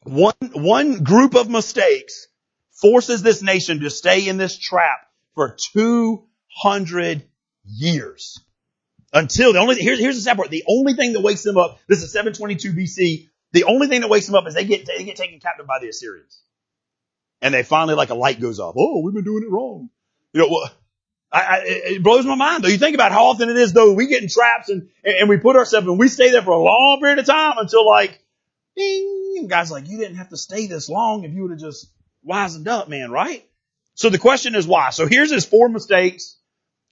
One, 0.04 0.34
one 0.52 1.04
group 1.04 1.34
of 1.34 1.48
mistakes 1.48 2.26
forces 2.72 3.22
this 3.22 3.42
nation 3.42 3.80
to 3.80 3.90
stay 3.90 4.28
in 4.28 4.36
this 4.36 4.58
trap 4.58 5.06
for 5.34 5.56
200 5.72 7.24
years. 7.64 8.40
Until 9.12 9.52
the 9.52 9.58
only, 9.60 9.76
here's, 9.76 9.98
here's 9.98 10.16
the 10.16 10.22
sad 10.22 10.36
part. 10.36 10.50
The 10.50 10.64
only 10.66 10.94
thing 10.94 11.12
that 11.12 11.20
wakes 11.20 11.42
them 11.42 11.58
up, 11.58 11.78
this 11.86 12.02
is 12.02 12.12
722 12.12 12.72
BC, 12.72 13.28
the 13.52 13.64
only 13.64 13.86
thing 13.86 14.00
that 14.00 14.08
wakes 14.08 14.26
them 14.26 14.34
up 14.34 14.46
is 14.46 14.54
they 14.54 14.64
get, 14.64 14.86
they 14.86 15.04
get 15.04 15.16
taken 15.16 15.38
captive 15.38 15.66
by 15.66 15.78
the 15.80 15.88
Assyrians. 15.88 16.40
And 17.40 17.52
they 17.52 17.62
finally 17.62 17.94
like 17.94 18.10
a 18.10 18.14
light 18.14 18.40
goes 18.40 18.58
off. 18.58 18.74
Oh, 18.76 19.00
we've 19.00 19.14
been 19.14 19.24
doing 19.24 19.42
it 19.42 19.50
wrong. 19.50 19.90
You 20.32 20.40
know, 20.40 20.48
well, 20.48 20.70
I, 21.30 21.40
I, 21.40 21.62
it 21.64 22.02
blows 22.02 22.24
my 22.24 22.34
mind 22.34 22.64
though. 22.64 22.68
You 22.68 22.78
think 22.78 22.94
about 22.94 23.12
how 23.12 23.26
often 23.26 23.50
it 23.50 23.56
is 23.56 23.72
though 23.72 23.92
we 23.92 24.06
get 24.06 24.22
in 24.22 24.28
traps 24.28 24.68
and, 24.68 24.88
and 25.04 25.28
we 25.28 25.36
put 25.36 25.56
ourselves 25.56 25.86
and 25.86 25.98
we 25.98 26.08
stay 26.08 26.30
there 26.30 26.42
for 26.42 26.52
a 26.52 26.62
long 26.62 26.98
period 27.00 27.18
of 27.18 27.26
time 27.26 27.54
until 27.58 27.86
like, 27.86 28.22
ding, 28.76 29.21
and 29.38 29.50
guys 29.50 29.70
like, 29.70 29.88
you 29.88 29.98
didn't 29.98 30.16
have 30.16 30.30
to 30.30 30.36
stay 30.36 30.66
this 30.66 30.88
long 30.88 31.24
if 31.24 31.32
you 31.32 31.42
would 31.42 31.52
have 31.52 31.60
just 31.60 31.86
wisened 32.28 32.68
up, 32.68 32.88
man, 32.88 33.10
right? 33.10 33.44
So 33.94 34.08
the 34.08 34.18
question 34.18 34.54
is 34.54 34.66
why? 34.66 34.90
So 34.90 35.06
here's 35.06 35.30
his 35.30 35.44
four 35.44 35.68
mistakes 35.68 36.36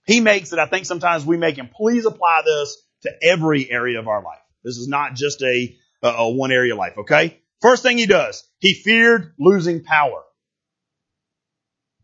he 0.05 0.19
makes 0.19 0.49
that 0.49 0.59
I 0.59 0.65
think 0.65 0.85
sometimes 0.85 1.25
we 1.25 1.37
make, 1.37 1.57
and 1.57 1.71
please 1.71 2.05
apply 2.05 2.41
this 2.45 2.77
to 3.03 3.11
every 3.23 3.69
area 3.69 3.99
of 3.99 4.07
our 4.07 4.23
life. 4.23 4.39
This 4.63 4.77
is 4.77 4.87
not 4.87 5.15
just 5.15 5.41
a, 5.41 5.75
a, 6.01 6.29
one 6.29 6.51
area 6.51 6.75
life, 6.75 6.97
okay? 6.99 7.39
First 7.61 7.83
thing 7.83 7.97
he 7.97 8.07
does, 8.07 8.43
he 8.59 8.73
feared 8.73 9.33
losing 9.37 9.83
power. 9.83 10.23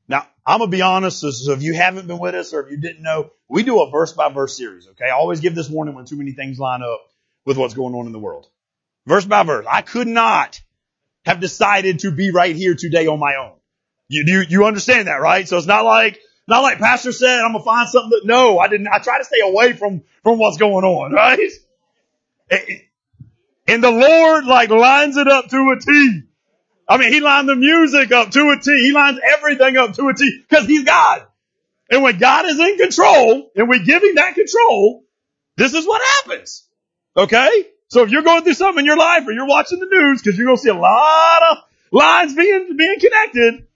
Now, 0.08 0.28
I'm 0.46 0.60
gonna 0.60 0.72
be 0.72 0.82
honest, 0.82 1.20
so 1.20 1.52
if 1.52 1.62
you 1.62 1.74
haven't 1.74 2.08
been 2.08 2.20
with 2.20 2.36
us 2.36 2.54
or 2.54 2.62
if 2.62 2.72
you 2.72 2.78
didn't 2.78 3.04
know, 3.04 3.32
we 3.50 3.64
do 3.64 3.82
a 3.82 3.92
verse 3.92 4.14
by 4.14 4.32
verse 4.32 4.56
series, 4.56 4.88
okay? 4.90 5.06
I 5.06 5.12
always 5.12 5.40
give 5.40 5.56
this 5.56 5.70
warning 5.70 5.96
when 5.96 6.06
too 6.06 6.16
many 6.16 6.32
things 6.32 6.60
line 6.60 6.82
up 6.82 7.02
with 7.46 7.58
what's 7.58 7.74
going 7.74 7.94
on 7.96 8.06
in 8.06 8.12
the 8.12 8.20
world. 8.20 8.48
Verse 9.08 9.26
by 9.26 9.44
verse. 9.44 9.66
I 9.70 9.82
could 9.82 10.08
not 10.08 10.60
have 11.26 11.40
decided 11.40 12.00
to 12.00 12.12
be 12.12 12.32
right 12.32 12.56
here 12.56 12.76
today 12.76 13.08
on 13.08 13.20
my 13.20 13.36
own. 13.36 13.54
You, 14.10 14.26
you, 14.28 14.44
you 14.48 14.66
understand 14.66 15.08
that, 15.08 15.22
right? 15.22 15.48
So 15.48 15.58
it's 15.58 15.66
not 15.66 15.86
like, 15.86 16.20
not 16.46 16.60
like 16.60 16.78
pastor 16.78 17.14
said, 17.14 17.40
I'm 17.40 17.54
gonna 17.54 17.64
find 17.64 17.88
something 17.88 18.10
that, 18.12 18.26
no, 18.26 18.60
I 18.60 18.68
didn't, 18.68 18.88
I 18.90 19.00
try 19.00 19.18
to 19.18 19.24
stay 19.24 19.40
away 19.42 19.74
from, 19.74 20.04
from 20.24 20.40
what's 20.40 20.58
going 20.58 20.84
on, 20.84 21.14
right? 21.14 21.40
And 23.68 23.84
the 23.84 23.92
Lord 23.92 24.46
like 24.46 24.70
lines 24.70 25.16
it 25.16 25.28
up 25.28 25.48
to 25.50 25.76
a 25.76 25.80
T. 25.80 26.22
I 26.90 26.98
mean, 26.98 27.12
he 27.12 27.22
lined 27.22 27.48
the 27.48 27.56
music 27.56 28.12
up 28.12 28.32
to 28.32 28.50
a 28.50 28.60
T. 28.62 28.72
He 28.72 28.92
lines 28.92 29.20
everything 29.24 29.78
up 29.78 29.94
to 29.94 30.10
a 30.10 30.14
T 30.14 30.44
because 30.50 30.66
he's 30.66 30.84
God. 30.84 31.26
And 31.90 32.04
when 32.04 32.18
God 32.18 32.46
is 32.46 32.60
in 32.60 32.78
control 32.78 33.52
and 33.56 33.70
we 33.70 33.86
give 33.86 34.04
him 34.04 34.16
that 34.16 34.36
control, 34.36 35.06
this 35.56 35.74
is 35.74 35.86
what 35.88 36.02
happens. 36.02 36.66
Okay? 37.16 37.68
So 37.90 38.04
if 38.04 38.10
you're 38.10 38.24
going 38.24 38.44
through 38.44 38.54
something 38.54 38.82
in 38.82 38.86
your 38.86 38.98
life 38.98 39.28
or 39.28 39.32
you're 39.32 39.48
watching 39.48 39.80
the 39.80 39.86
news 39.86 40.22
because 40.22 40.38
you're 40.38 40.48
going 40.48 40.58
to 40.58 40.64
see 40.64 40.70
a 40.70 40.76
lot 40.76 41.42
of 41.52 41.58
lines 41.92 42.36
being, 42.36 42.76
being 42.76 43.00
connected, 43.00 43.68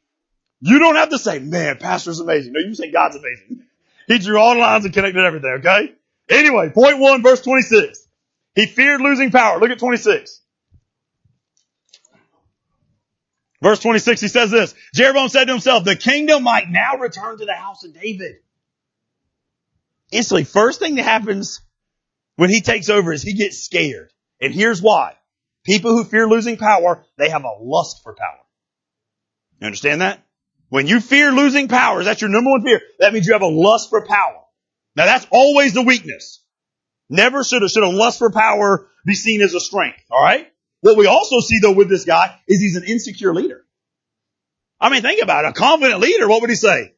you 0.59 0.79
don't 0.79 0.95
have 0.95 1.09
to 1.09 1.17
say, 1.17 1.39
man, 1.39 1.77
pastor's 1.77 2.19
amazing. 2.19 2.53
No, 2.53 2.59
you 2.59 2.75
say 2.75 2.91
God's 2.91 3.15
amazing. 3.15 3.63
He 4.07 4.19
drew 4.19 4.37
all 4.37 4.53
the 4.53 4.59
lines 4.59 4.83
and 4.83 4.93
connected 4.93 5.23
everything, 5.23 5.51
okay? 5.59 5.93
Anyway, 6.29 6.69
point 6.69 6.99
one, 6.99 7.23
verse 7.23 7.41
26. 7.41 8.07
He 8.55 8.65
feared 8.65 8.99
losing 9.01 9.31
power. 9.31 9.59
Look 9.59 9.71
at 9.71 9.79
26. 9.79 10.41
Verse 13.61 13.79
26, 13.79 14.21
he 14.21 14.27
says 14.27 14.49
this, 14.49 14.73
Jeroboam 14.93 15.29
said 15.29 15.45
to 15.45 15.51
himself, 15.51 15.83
the 15.83 15.95
kingdom 15.95 16.43
might 16.43 16.69
now 16.69 16.97
return 16.97 17.37
to 17.37 17.45
the 17.45 17.53
house 17.53 17.83
of 17.83 17.93
David. 17.93 18.37
Instantly, 20.11 20.45
first 20.45 20.79
thing 20.79 20.95
that 20.95 21.03
happens 21.03 21.61
when 22.35 22.49
he 22.49 22.61
takes 22.61 22.89
over 22.89 23.13
is 23.13 23.21
he 23.21 23.33
gets 23.33 23.63
scared. 23.63 24.11
And 24.39 24.53
here's 24.53 24.81
why. 24.81 25.15
People 25.63 25.91
who 25.91 26.03
fear 26.03 26.27
losing 26.27 26.57
power, 26.57 27.03
they 27.17 27.29
have 27.29 27.43
a 27.43 27.63
lust 27.63 28.01
for 28.03 28.15
power. 28.15 28.39
You 29.59 29.67
understand 29.67 30.01
that? 30.01 30.23
When 30.69 30.87
you 30.87 30.99
fear 30.99 31.31
losing 31.31 31.67
power, 31.67 32.03
that's 32.03 32.21
your 32.21 32.29
number 32.29 32.49
one 32.49 32.63
fear. 32.63 32.81
That 32.99 33.13
means 33.13 33.27
you 33.27 33.33
have 33.33 33.41
a 33.41 33.47
lust 33.47 33.89
for 33.89 34.05
power. 34.07 34.41
Now 34.95 35.05
that's 35.05 35.27
always 35.29 35.73
the 35.73 35.81
weakness. 35.81 36.43
Never 37.09 37.43
should 37.43 37.61
a, 37.61 37.69
should 37.69 37.83
a 37.83 37.89
lust 37.89 38.19
for 38.19 38.31
power 38.31 38.87
be 39.05 39.13
seen 39.13 39.41
as 39.41 39.53
a 39.53 39.59
strength. 39.59 39.99
All 40.09 40.21
right. 40.21 40.47
What 40.79 40.97
we 40.97 41.07
also 41.07 41.39
see 41.41 41.59
though 41.61 41.73
with 41.73 41.89
this 41.89 42.05
guy 42.05 42.39
is 42.47 42.59
he's 42.59 42.77
an 42.77 42.85
insecure 42.85 43.33
leader. 43.33 43.63
I 44.79 44.89
mean, 44.89 45.03
think 45.03 45.21
about 45.21 45.45
it. 45.45 45.49
A 45.49 45.53
confident 45.53 45.99
leader, 45.99 46.27
what 46.27 46.41
would 46.41 46.49
he 46.49 46.55
say? 46.55 46.93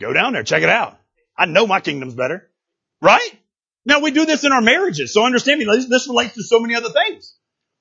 Go 0.00 0.12
down 0.12 0.34
there, 0.34 0.44
check 0.44 0.62
it 0.62 0.68
out. 0.68 0.96
I 1.36 1.46
know 1.46 1.66
my 1.66 1.80
kingdom's 1.80 2.14
better. 2.14 2.48
Right? 3.00 3.41
Now 3.84 4.00
we 4.00 4.10
do 4.10 4.24
this 4.24 4.44
in 4.44 4.52
our 4.52 4.60
marriages. 4.60 5.12
So 5.12 5.24
understand 5.24 5.58
me, 5.58 5.66
this 5.88 6.08
relates 6.08 6.34
to 6.34 6.42
so 6.42 6.60
many 6.60 6.74
other 6.74 6.90
things. 6.90 7.34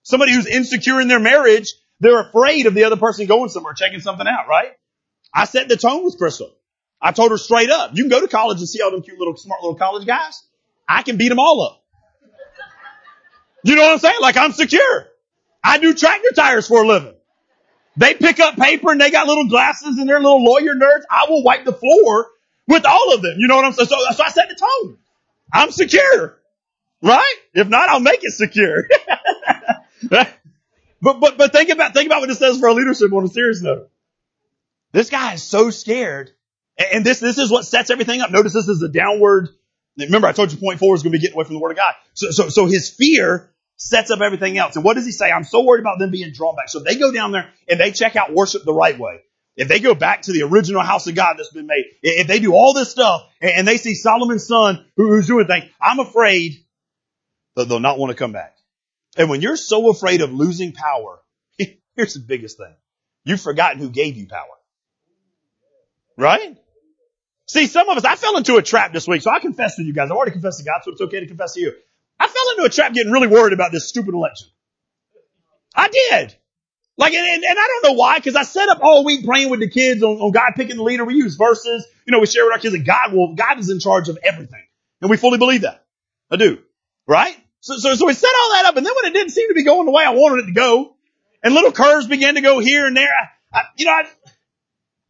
Somebody 0.03 0.34
who's 0.34 0.48
insecure 0.48 1.00
in 1.00 1.08
their 1.08 1.20
marriage, 1.20 1.74
they're 2.00 2.22
afraid 2.22 2.65
of 2.65 2.74
the 2.74 2.86
other 2.86 2.98
person 2.98 3.27
going 3.27 3.50
somewhere, 3.50 3.74
checking 3.74 4.00
something 4.00 4.27
out, 4.27 4.48
right? 4.48 4.72
I 5.34 5.46
set 5.46 5.70
the 5.70 5.77
tone 5.77 6.03
with 6.03 6.17
Crystal. 6.17 6.51
I 7.00 7.12
told 7.12 7.31
her 7.31 7.38
straight 7.38 7.70
up, 7.70 7.91
you 7.93 8.03
can 8.03 8.10
go 8.10 8.22
to 8.22 8.27
college 8.27 8.60
and 8.60 8.67
see 8.67 8.81
all 8.81 8.91
them 8.91 9.01
cute 9.01 9.17
little, 9.17 9.36
smart 9.36 9.62
little 9.62 9.77
college 9.77 10.05
guys. 10.05 10.41
I 10.88 11.03
can 11.03 11.17
beat 11.17 11.29
them 11.29 11.39
all 11.39 11.62
up. 11.62 11.84
You 13.63 13.75
know 13.75 13.84
what 13.84 13.93
I'm 13.93 14.00
saying? 14.00 14.22
Like 14.22 14.38
I'm 14.38 14.51
secure. 14.51 15.08
I 15.63 15.77
do 15.77 15.93
tractor 15.93 16.31
tires 16.36 16.67
for 16.67 16.84
a 16.84 16.88
living. 16.88 17.13
They 17.98 18.15
pick 18.15 18.39
up 18.39 18.55
paper 18.55 18.91
and 18.91 19.00
they 19.00 19.12
got 19.12 19.27
little 19.27 19.48
glasses 19.48 19.98
and 19.98 20.10
they're 20.10 20.20
little 20.20 20.43
lawyer 20.43 20.74
nerds. 20.74 21.03
I 21.10 21.27
will 21.29 21.43
wipe 21.43 21.65
the 21.65 21.74
floor 21.74 22.27
with 22.67 22.86
all 22.86 23.13
of 23.13 23.22
them. 23.22 23.36
You 23.38 23.48
know 23.48 23.58
what 23.58 23.65
I'm 23.65 23.74
saying? 23.74 23.89
So, 23.89 23.98
so 24.13 24.24
I 24.24 24.29
set 24.29 24.50
the 24.50 24.55
tone. 24.55 24.98
I'm 25.53 25.72
secure. 25.72 26.38
Right? 27.01 27.36
If 27.53 27.67
not, 27.67 27.89
I'll 27.89 28.00
make 28.00 28.20
it 28.22 28.31
secure. 28.31 28.88
but, 30.10 30.29
but, 31.01 31.38
but 31.38 31.51
think 31.51 31.70
about, 31.70 31.93
think 31.93 32.08
about 32.08 32.22
what 32.22 32.29
it 32.29 32.36
says 32.36 32.60
for 32.60 32.70
our 32.70 32.75
leadership 32.75 33.12
on 33.12 33.24
a 33.24 33.27
serious 33.27 33.62
note. 33.62 33.89
This 34.91 35.10
guy 35.10 35.34
is 35.34 35.43
so 35.43 35.70
scared. 35.72 36.31
And 36.93 37.05
this, 37.05 37.20
this 37.20 37.38
is 37.38 37.51
what 37.51 37.65
sets 37.65 37.89
everything 37.89 38.22
up. 38.22 38.31
Notice 38.31 38.53
this 38.53 38.67
is 38.67 38.79
the 38.79 38.89
downward. 38.89 39.50
Remember, 39.98 40.27
I 40.27 40.31
told 40.31 40.51
you 40.51 40.58
point 40.58 40.79
four 40.79 40.96
is 40.96 41.03
going 41.03 41.12
to 41.12 41.17
be 41.17 41.22
getting 41.22 41.36
away 41.36 41.46
from 41.46 41.55
the 41.55 41.60
word 41.60 41.72
of 41.72 41.77
God. 41.77 41.93
So, 42.13 42.31
so, 42.31 42.50
so 42.50 42.65
his 42.65 42.89
fear 42.89 43.51
sets 43.75 44.12
up 44.12 44.22
everything 44.22 44.58
else. 44.58 44.75
And 44.75 44.86
what 44.86 44.96
does 44.96 45.05
he 45.05 45.12
say? 45.12 45.31
I'm 45.31 45.43
so 45.43 45.63
worried 45.63 45.81
about 45.81 46.00
them 46.00 46.12
being 46.12 46.31
drawn 46.31 46.55
back. 46.55 46.70
So 46.70 46.79
they 46.79 46.96
go 46.96 47.12
down 47.12 47.31
there 47.31 47.50
and 47.67 47.79
they 47.79 47.91
check 47.91 48.15
out 48.15 48.34
worship 48.34 48.63
the 48.63 48.74
right 48.74 48.98
way. 48.98 49.22
If 49.55 49.67
they 49.67 49.79
go 49.79 49.93
back 49.93 50.24
to 50.24 50.31
the 50.31 50.43
original 50.43 50.81
house 50.81 51.08
of 51.08 51.15
God 51.15 51.36
that's 51.38 51.51
been 51.51 51.67
made, 51.67 51.84
if 52.01 52.27
they 52.27 52.39
do 52.39 52.53
all 52.53 52.74
this 52.74 52.89
stuff 52.89 53.29
and 53.41 53.67
they 53.67 53.77
see 53.77 53.96
Solomon's 53.96 54.48
son 54.48 54.86
who's 54.96 55.27
doing 55.27 55.48
things, 55.48 55.65
I'm 55.79 56.00
afraid 56.00 56.63
that 57.55 57.67
they'll 57.67 57.79
not 57.79 58.00
want 58.00 58.12
to 58.12 58.15
come 58.15 58.31
back. 58.31 58.55
And 59.17 59.29
when 59.29 59.41
you're 59.41 59.58
so 59.58 59.89
afraid 59.89 60.22
of 60.22 60.31
losing 60.31 60.72
power, 60.72 61.20
here's 61.96 62.13
the 62.13 62.22
biggest 62.22 62.58
thing. 62.58 62.74
You've 63.25 63.41
forgotten 63.41 63.79
who 63.79 63.89
gave 63.89 64.15
you 64.15 64.27
power. 64.27 64.46
Right? 66.17 66.58
See, 67.48 67.67
some 67.67 67.89
of 67.89 67.98
us, 67.98 68.05
I 68.05 68.15
fell 68.15 68.38
into 68.38 68.55
a 68.55 68.62
trap 68.62 68.93
this 68.93 69.08
week, 69.08 69.22
so 69.22 69.31
I 69.31 69.39
confess 69.39 69.75
to 69.75 69.84
you 69.84 69.93
guys. 69.93 70.10
I 70.10 70.13
already 70.13 70.31
confessed 70.31 70.60
to 70.60 70.65
God, 70.65 70.81
so 70.84 70.91
it's 70.91 71.01
okay 71.01 71.20
to 71.20 71.27
confess 71.27 71.53
to 71.55 71.60
you. 71.60 71.74
I 72.17 72.27
fell 72.27 72.51
into 72.51 72.63
a 72.63 72.70
trap 72.70 72.93
getting 72.93 73.12
really 73.12 73.27
worried 73.27 73.51
about 73.51 73.72
this 73.74 73.89
stupid 73.89 74.13
election. 74.13 74.48
I 75.75 75.89
did. 75.89 76.36
Like, 76.98 77.13
and, 77.13 77.43
and, 77.43 77.57
I 77.57 77.67
don't 77.67 77.91
know 77.91 77.98
why, 77.98 78.19
because 78.19 78.36
I 78.36 78.43
set 78.43 78.69
up 78.69 78.79
all 78.81 79.03
week 79.03 79.25
praying 79.25 79.50
with 79.50 79.60
the 79.60 79.69
kids 79.69 80.03
on, 80.03 80.19
on 80.21 80.31
God 80.31 80.51
picking 80.55 80.77
the 80.77 80.83
leader. 80.83 81.05
We 81.05 81.15
use 81.15 81.36
verses. 81.36 81.86
You 82.05 82.12
know, 82.12 82.19
we 82.19 82.27
share 82.27 82.45
with 82.45 82.53
our 82.53 82.60
kids 82.60 82.74
that 82.74 82.86
God 82.86 83.13
will, 83.13 83.33
God 83.36 83.60
is 83.60 83.69
in 83.69 83.79
charge 83.79 84.10
of 84.10 84.19
everything. 84.24 84.63
And 85.01 85.10
we 85.10 85.17
fully 85.17 85.38
believe 85.38 85.62
that. 85.62 85.86
I 86.29 86.36
do. 86.36 86.60
Right? 87.07 87.36
So, 87.62 87.77
so, 87.77 87.95
so 87.95 88.05
we 88.05 88.13
set 88.13 88.31
all 88.43 88.51
that 88.51 88.65
up, 88.65 88.77
and 88.77 88.86
then 88.86 88.93
when 88.95 89.12
it 89.12 89.13
didn't 89.13 89.31
seem 89.31 89.48
to 89.50 89.53
be 89.53 89.63
going 89.63 89.86
the 89.86 89.91
way 89.91 90.03
I 90.03 90.12
wanted 90.12 90.43
it 90.43 90.48
to 90.48 90.53
go, 90.53 90.95
and 91.43 91.53
little 91.53 91.71
curves 91.71 92.07
began 92.07 92.36
to 92.36 92.41
go 92.41 92.60
here 92.60 92.86
and 92.86 92.95
there, 92.95 93.10
I, 93.10 93.57
I, 93.57 93.62
you 93.77 93.86
know, 93.86 93.91
I, 93.91 94.07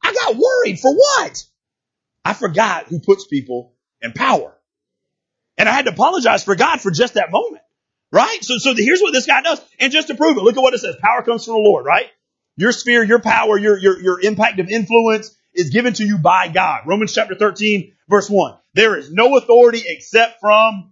I 0.03 0.13
got 0.13 0.35
worried 0.35 0.79
for 0.79 0.93
what? 0.93 1.43
I 2.23 2.33
forgot 2.33 2.87
who 2.87 2.99
puts 2.99 3.25
people 3.25 3.73
in 4.01 4.13
power. 4.13 4.55
And 5.57 5.67
I 5.67 5.73
had 5.73 5.85
to 5.85 5.91
apologize 5.91 6.43
for 6.43 6.55
God 6.55 6.81
for 6.81 6.91
just 6.91 7.15
that 7.15 7.31
moment. 7.31 7.63
Right? 8.11 8.43
So, 8.43 8.57
so 8.57 8.73
here's 8.75 9.01
what 9.01 9.13
this 9.13 9.25
guy 9.25 9.41
does. 9.41 9.61
And 9.79 9.91
just 9.91 10.07
to 10.09 10.15
prove 10.15 10.37
it, 10.37 10.43
look 10.43 10.57
at 10.57 10.61
what 10.61 10.73
it 10.73 10.79
says. 10.79 10.95
Power 11.01 11.23
comes 11.23 11.45
from 11.45 11.53
the 11.53 11.59
Lord, 11.59 11.85
right? 11.85 12.07
Your 12.57 12.73
sphere, 12.73 13.03
your 13.03 13.19
power, 13.19 13.57
your, 13.57 13.77
your, 13.77 13.99
your 13.99 14.21
impact 14.21 14.59
of 14.59 14.69
influence 14.69 15.35
is 15.53 15.69
given 15.69 15.93
to 15.93 16.05
you 16.05 16.17
by 16.17 16.49
God. 16.49 16.81
Romans 16.85 17.13
chapter 17.13 17.35
13, 17.35 17.93
verse 18.09 18.29
1. 18.29 18.57
There 18.73 18.97
is 18.97 19.11
no 19.11 19.37
authority 19.37 19.81
except 19.85 20.39
from 20.41 20.91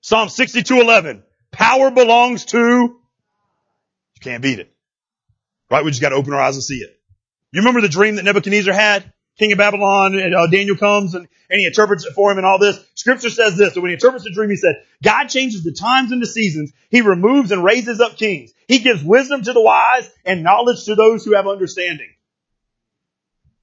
Psalm 0.00 0.28
62, 0.28 0.80
11. 0.80 1.22
Power 1.50 1.90
belongs 1.90 2.46
to, 2.46 2.58
you 2.58 3.00
can't 4.20 4.42
beat 4.42 4.58
it. 4.58 4.74
Right? 5.70 5.84
We 5.84 5.90
just 5.90 6.02
got 6.02 6.10
to 6.10 6.16
open 6.16 6.32
our 6.32 6.40
eyes 6.40 6.56
and 6.56 6.64
see 6.64 6.78
it. 6.78 6.98
You 7.52 7.60
remember 7.60 7.82
the 7.82 7.88
dream 7.88 8.16
that 8.16 8.24
Nebuchadnezzar 8.24 8.74
had? 8.74 9.12
King 9.38 9.52
of 9.52 9.58
Babylon, 9.58 10.18
and 10.18 10.34
uh, 10.34 10.46
Daniel 10.46 10.76
comes 10.76 11.14
and, 11.14 11.26
and 11.48 11.60
he 11.60 11.66
interprets 11.66 12.04
it 12.04 12.12
for 12.14 12.30
him 12.30 12.38
and 12.38 12.46
all 12.46 12.58
this. 12.58 12.78
Scripture 12.94 13.30
says 13.30 13.56
this. 13.56 13.74
So 13.74 13.80
when 13.80 13.90
he 13.90 13.94
interprets 13.94 14.24
the 14.24 14.32
dream, 14.32 14.50
he 14.50 14.56
said, 14.56 14.76
God 15.02 15.28
changes 15.28 15.64
the 15.64 15.72
times 15.72 16.12
and 16.12 16.22
the 16.22 16.26
seasons. 16.26 16.72
He 16.90 17.00
removes 17.00 17.52
and 17.52 17.64
raises 17.64 18.00
up 18.00 18.16
kings. 18.16 18.52
He 18.68 18.78
gives 18.80 19.02
wisdom 19.02 19.42
to 19.42 19.52
the 19.52 19.60
wise 19.60 20.10
and 20.24 20.42
knowledge 20.42 20.84
to 20.84 20.94
those 20.94 21.24
who 21.24 21.34
have 21.34 21.46
understanding. 21.46 22.10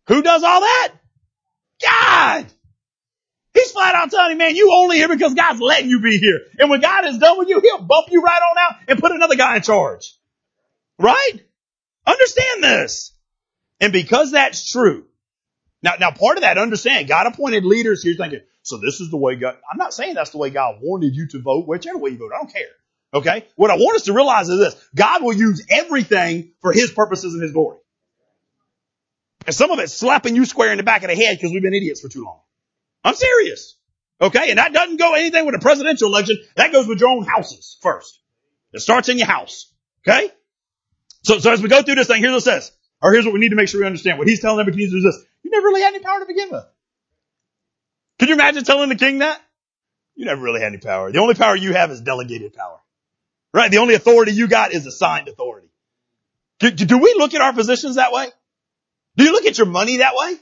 Who 0.07 0.21
does 0.21 0.43
all 0.43 0.61
that? 0.61 0.91
God! 1.81 2.45
He's 3.53 3.71
flat 3.71 3.95
out 3.95 4.11
telling 4.11 4.31
you, 4.31 4.37
man, 4.37 4.55
you 4.55 4.71
only 4.73 4.97
here 4.97 5.07
because 5.07 5.33
God's 5.33 5.59
letting 5.59 5.89
you 5.89 6.01
be 6.01 6.17
here. 6.17 6.39
And 6.57 6.69
when 6.69 6.81
God 6.81 7.05
is 7.05 7.17
done 7.17 7.37
with 7.37 7.49
you, 7.49 7.59
he'll 7.61 7.81
bump 7.81 8.07
you 8.09 8.21
right 8.21 8.41
on 8.41 8.57
out 8.57 8.79
and 8.87 8.99
put 8.99 9.11
another 9.11 9.35
guy 9.35 9.55
in 9.55 9.61
charge. 9.61 10.15
Right? 10.97 11.33
Understand 12.05 12.63
this. 12.63 13.13
And 13.79 13.93
because 13.93 14.31
that's 14.31 14.71
true, 14.71 15.05
now, 15.81 15.93
now 15.99 16.11
part 16.11 16.37
of 16.37 16.41
that, 16.41 16.57
understand, 16.57 17.07
God 17.07 17.27
appointed 17.27 17.63
leaders. 17.63 18.03
You're 18.03 18.15
thinking, 18.15 18.41
so 18.63 18.77
this 18.77 18.99
is 18.99 19.09
the 19.09 19.17
way 19.17 19.35
God, 19.35 19.55
I'm 19.71 19.77
not 19.77 19.93
saying 19.93 20.13
that's 20.13 20.31
the 20.31 20.37
way 20.37 20.49
God 20.49 20.79
wanted 20.81 21.15
you 21.15 21.27
to 21.27 21.41
vote, 21.41 21.67
whichever 21.67 21.97
way 21.97 22.11
you 22.11 22.17
vote. 22.17 22.31
I 22.35 22.39
don't 22.39 22.53
care. 22.53 22.63
Okay. 23.13 23.47
What 23.55 23.71
I 23.71 23.75
want 23.75 23.95
us 23.95 24.03
to 24.03 24.13
realize 24.13 24.49
is 24.49 24.59
this. 24.59 24.89
God 24.93 25.23
will 25.23 25.33
use 25.33 25.65
everything 25.69 26.51
for 26.61 26.71
his 26.71 26.91
purposes 26.91 27.33
and 27.33 27.41
his 27.41 27.53
glory. 27.53 27.79
And 29.45 29.55
some 29.55 29.71
of 29.71 29.79
it's 29.79 29.93
slapping 29.93 30.35
you 30.35 30.45
square 30.45 30.71
in 30.71 30.77
the 30.77 30.83
back 30.83 31.03
of 31.03 31.09
the 31.09 31.15
head 31.15 31.37
because 31.37 31.51
we've 31.51 31.63
been 31.63 31.73
idiots 31.73 32.01
for 32.01 32.09
too 32.09 32.23
long. 32.23 32.41
I'm 33.03 33.15
serious. 33.15 33.77
Okay. 34.21 34.49
And 34.49 34.59
that 34.59 34.73
doesn't 34.73 34.97
go 34.97 35.15
anything 35.15 35.45
with 35.45 35.55
a 35.55 35.59
presidential 35.59 36.07
election. 36.09 36.37
That 36.55 36.71
goes 36.71 36.87
with 36.87 36.99
your 36.99 37.09
own 37.09 37.23
houses 37.23 37.77
first. 37.81 38.19
It 38.73 38.81
starts 38.81 39.09
in 39.09 39.17
your 39.17 39.27
house. 39.27 39.73
Okay. 40.07 40.29
So, 41.23 41.39
so 41.39 41.51
as 41.51 41.61
we 41.61 41.69
go 41.69 41.81
through 41.81 41.95
this 41.95 42.07
thing, 42.07 42.21
here's 42.21 42.31
what 42.31 42.39
it 42.39 42.41
says. 42.41 42.71
Or 43.01 43.13
here's 43.13 43.25
what 43.25 43.33
we 43.33 43.39
need 43.39 43.49
to 43.49 43.55
make 43.55 43.69
sure 43.69 43.79
we 43.79 43.87
understand. 43.87 44.19
What 44.19 44.27
he's 44.27 44.41
telling 44.41 44.57
Nebuchadnezzar 44.57 44.97
is 44.97 45.03
this. 45.03 45.25
You 45.43 45.51
never 45.51 45.67
really 45.67 45.81
had 45.81 45.93
any 45.93 46.03
power 46.03 46.19
to 46.19 46.25
begin 46.25 46.49
with. 46.51 46.65
Can 48.19 48.27
you 48.27 48.33
imagine 48.33 48.63
telling 48.63 48.89
the 48.89 48.95
king 48.95 49.19
that? 49.19 49.41
You 50.15 50.25
never 50.25 50.41
really 50.41 50.59
had 50.59 50.73
any 50.73 50.77
power. 50.77 51.11
The 51.11 51.19
only 51.19 51.35
power 51.35 51.55
you 51.55 51.73
have 51.73 51.91
is 51.91 52.01
delegated 52.01 52.53
power. 52.53 52.79
Right? 53.53 53.71
The 53.71 53.77
only 53.77 53.95
authority 53.95 54.33
you 54.33 54.47
got 54.47 54.73
is 54.73 54.85
assigned 54.85 55.27
authority. 55.27 55.69
Do, 56.59 56.71
do 56.71 56.97
we 56.97 57.15
look 57.17 57.33
at 57.33 57.41
our 57.41 57.53
positions 57.53 57.95
that 57.95 58.11
way? 58.11 58.27
Do 59.15 59.23
you 59.23 59.31
look 59.31 59.45
at 59.45 59.57
your 59.57 59.67
money 59.67 59.97
that 59.97 60.13
way? 60.15 60.35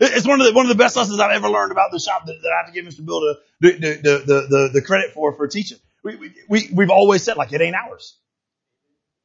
It's 0.00 0.26
one 0.26 0.40
of 0.40 0.46
the 0.46 0.52
one 0.52 0.64
of 0.64 0.68
the 0.68 0.82
best 0.82 0.96
lessons 0.96 1.20
I've 1.20 1.30
ever 1.30 1.48
learned 1.48 1.72
about 1.72 1.92
the 1.92 2.00
shop 2.00 2.26
that, 2.26 2.40
that 2.42 2.48
I 2.52 2.64
have 2.64 2.66
to 2.66 2.72
give 2.72 2.84
Mr. 2.84 3.04
Bill 3.04 3.20
the 3.20 3.40
the, 3.60 4.44
the, 4.48 4.70
the, 4.72 4.82
credit 4.82 5.12
for 5.12 5.32
for 5.32 5.46
teaching. 5.46 5.78
We, 6.02 6.16
we, 6.16 6.32
we, 6.48 6.68
we've 6.72 6.90
always 6.90 7.22
said 7.22 7.36
like 7.36 7.52
it 7.52 7.60
ain't 7.60 7.76
ours. 7.76 8.16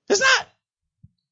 It's 0.08 0.22
not. 0.22 0.48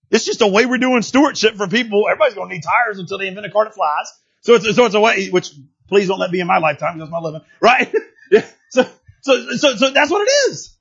It's 0.09 0.25
just 0.25 0.41
a 0.41 0.47
way 0.47 0.65
we're 0.65 0.77
doing 0.77 1.01
stewardship 1.01 1.55
for 1.55 1.67
people. 1.67 2.05
Everybody's 2.09 2.35
going 2.35 2.49
to 2.49 2.55
need 2.55 2.63
tires 2.63 2.99
until 2.99 3.17
they 3.17 3.27
invent 3.27 3.45
a 3.45 3.49
car 3.49 3.65
that 3.65 3.73
flies. 3.73 4.13
So 4.41 4.55
it's, 4.55 4.75
so 4.75 4.85
it's 4.85 4.95
a 4.95 4.99
way, 4.99 5.27
which 5.29 5.51
please 5.89 6.07
don't 6.07 6.19
let 6.19 6.31
be 6.31 6.39
in 6.39 6.47
my 6.47 6.59
lifetime. 6.59 6.97
That's 6.97 7.11
my 7.11 7.19
living, 7.19 7.41
right? 7.61 7.93
yeah. 8.31 8.45
So, 8.69 8.87
so, 9.21 9.51
so, 9.55 9.75
so 9.75 9.89
that's 9.89 10.09
what 10.09 10.21
it 10.27 10.31
is. 10.49 10.77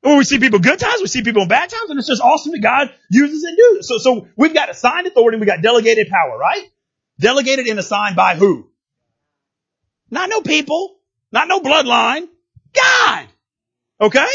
When 0.00 0.18
we 0.18 0.24
see 0.24 0.38
people 0.38 0.58
good 0.58 0.78
times, 0.78 1.00
we 1.00 1.06
see 1.06 1.22
people 1.22 1.42
in 1.42 1.48
bad 1.48 1.70
times, 1.70 1.88
and 1.88 1.98
it's 1.98 2.08
just 2.08 2.20
awesome 2.20 2.52
that 2.52 2.60
God 2.60 2.92
uses 3.10 3.42
and 3.42 3.56
do. 3.56 3.78
So, 3.80 3.98
so 3.98 4.28
we've 4.36 4.52
got 4.52 4.68
assigned 4.68 5.06
authority, 5.06 5.38
we 5.38 5.46
got 5.46 5.62
delegated 5.62 6.08
power, 6.08 6.36
right? 6.36 6.62
Delegated 7.18 7.66
and 7.66 7.78
assigned 7.78 8.16
by 8.16 8.36
who? 8.36 8.68
Not 10.10 10.28
no 10.28 10.42
people, 10.42 10.96
not 11.32 11.48
no 11.48 11.60
bloodline, 11.60 12.28
God. 12.74 13.26
Okay? 14.00 14.28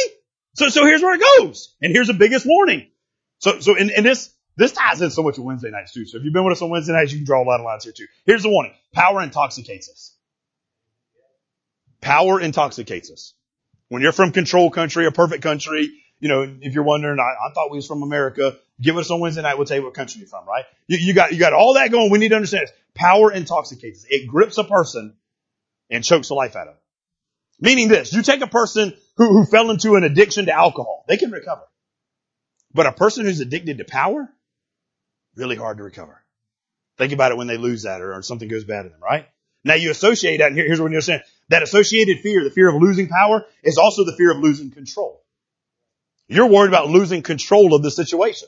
So, 0.56 0.70
so 0.70 0.86
here's 0.86 1.02
where 1.02 1.16
it 1.16 1.22
goes. 1.38 1.76
And 1.82 1.94
here's 1.94 2.08
the 2.08 2.14
biggest 2.14 2.46
warning. 2.48 2.89
So, 3.40 3.60
so, 3.60 3.76
and, 3.76 3.92
and 3.92 4.06
this, 4.06 4.34
this 4.56 4.74
ties 4.74 5.02
in 5.02 5.10
so 5.10 5.24
much 5.24 5.38
with 5.38 5.46
Wednesday 5.46 5.72
nights 5.72 5.94
too. 5.94 6.06
So 6.06 6.18
if 6.18 6.24
you've 6.24 6.34
been 6.34 6.44
with 6.44 6.58
us 6.58 6.62
on 6.62 6.70
Wednesday 6.70 6.94
nights, 6.94 7.12
you 7.12 7.20
can 7.20 7.26
draw 7.26 7.42
a 7.42 7.48
lot 7.48 7.60
of 7.60 7.66
lines 7.66 7.86
here 7.86 7.94
too. 7.94 8.08
Here's 8.26 8.44
the 8.44 8.50
warning. 8.50 8.74
Power 8.94 9.22
intoxicates 9.22 9.90
us. 9.90 10.16
Power 12.02 12.40
intoxicates 12.40 13.12
us. 13.12 13.34
When 13.88 14.02
you're 14.02 14.12
from 14.12 14.32
control 14.32 14.70
country, 14.70 15.06
a 15.06 15.12
perfect 15.12 15.42
country, 15.42 15.90
you 16.20 16.28
know, 16.28 16.58
if 16.62 16.74
you're 16.74 16.84
wondering, 16.84 17.20
I, 17.20 17.24
I 17.24 17.54
thought 17.54 17.72
we 17.72 17.78
was 17.78 17.88
from 17.88 18.04
America. 18.04 18.58
Give 18.82 18.98
us 18.98 19.10
on 19.10 19.20
Wednesday 19.20 19.42
night. 19.42 19.58
We'll 19.58 19.66
tell 19.66 19.78
you 19.78 19.84
what 19.84 19.94
country 19.94 20.20
you're 20.20 20.28
from, 20.28 20.46
right? 20.46 20.66
You, 20.88 20.98
you 21.00 21.14
got, 21.14 21.32
you 21.32 21.40
got 21.40 21.54
all 21.54 21.76
that 21.76 21.92
going. 21.92 22.12
We 22.12 22.20
need 22.20 22.30
to 22.30 22.36
understand 22.36 22.68
this. 22.68 22.74
Power 22.96 23.32
intoxicates 23.32 24.00
us. 24.00 24.06
It 24.10 24.28
grips 24.28 24.58
a 24.58 24.64
person 24.64 25.16
and 25.90 26.04
chokes 26.04 26.28
the 26.28 26.34
life 26.34 26.56
out 26.56 26.68
of 26.68 26.74
them. 26.74 26.82
Meaning 27.62 27.88
this, 27.88 28.14
you 28.14 28.22
take 28.22 28.42
a 28.42 28.48
person 28.48 28.94
who, 29.18 29.30
who 29.30 29.46
fell 29.46 29.70
into 29.70 29.96
an 29.96 30.04
addiction 30.04 30.46
to 30.46 30.54
alcohol, 30.54 31.06
they 31.08 31.18
can 31.18 31.32
recover. 31.32 31.62
But 32.74 32.86
a 32.86 32.92
person 32.92 33.26
who's 33.26 33.40
addicted 33.40 33.80
to 33.80 33.86
power, 33.86 34.30
really 35.36 35.56
hard 35.56 35.78
to 35.78 35.84
recover. 35.84 36.24
Think 36.98 37.14
about 37.14 37.32
it 37.32 37.38
when 37.38 37.48
they 37.48 37.58
lose 37.58 37.84
that 37.84 38.02
or, 38.02 38.14
or 38.14 38.22
something 38.22 38.48
goes 38.48 38.66
bad 38.66 38.84
to 38.84 38.90
them, 38.90 39.00
right? 39.02 39.28
Now 39.64 39.74
you 39.74 39.92
associate 39.92 40.38
that, 40.38 40.48
and 40.48 40.56
here, 40.56 40.66
here's 40.66 40.80
what 40.80 40.92
you 40.92 40.96
understand. 40.96 41.24
That 41.50 41.64
associated 41.64 42.20
fear, 42.20 42.44
the 42.44 42.52
fear 42.52 42.70
of 42.70 42.82
losing 42.82 43.08
power, 43.08 43.46
is 43.64 43.78
also 43.78 44.04
the 44.04 44.16
fear 44.16 44.32
of 44.32 44.38
losing 44.38 44.72
control. 44.72 45.24
You're 46.28 46.48
worried 46.48 46.70
about 46.70 46.90
losing 46.90 47.24
control 47.24 47.74
of 47.74 47.82
the 47.82 47.90
situation. 47.90 48.48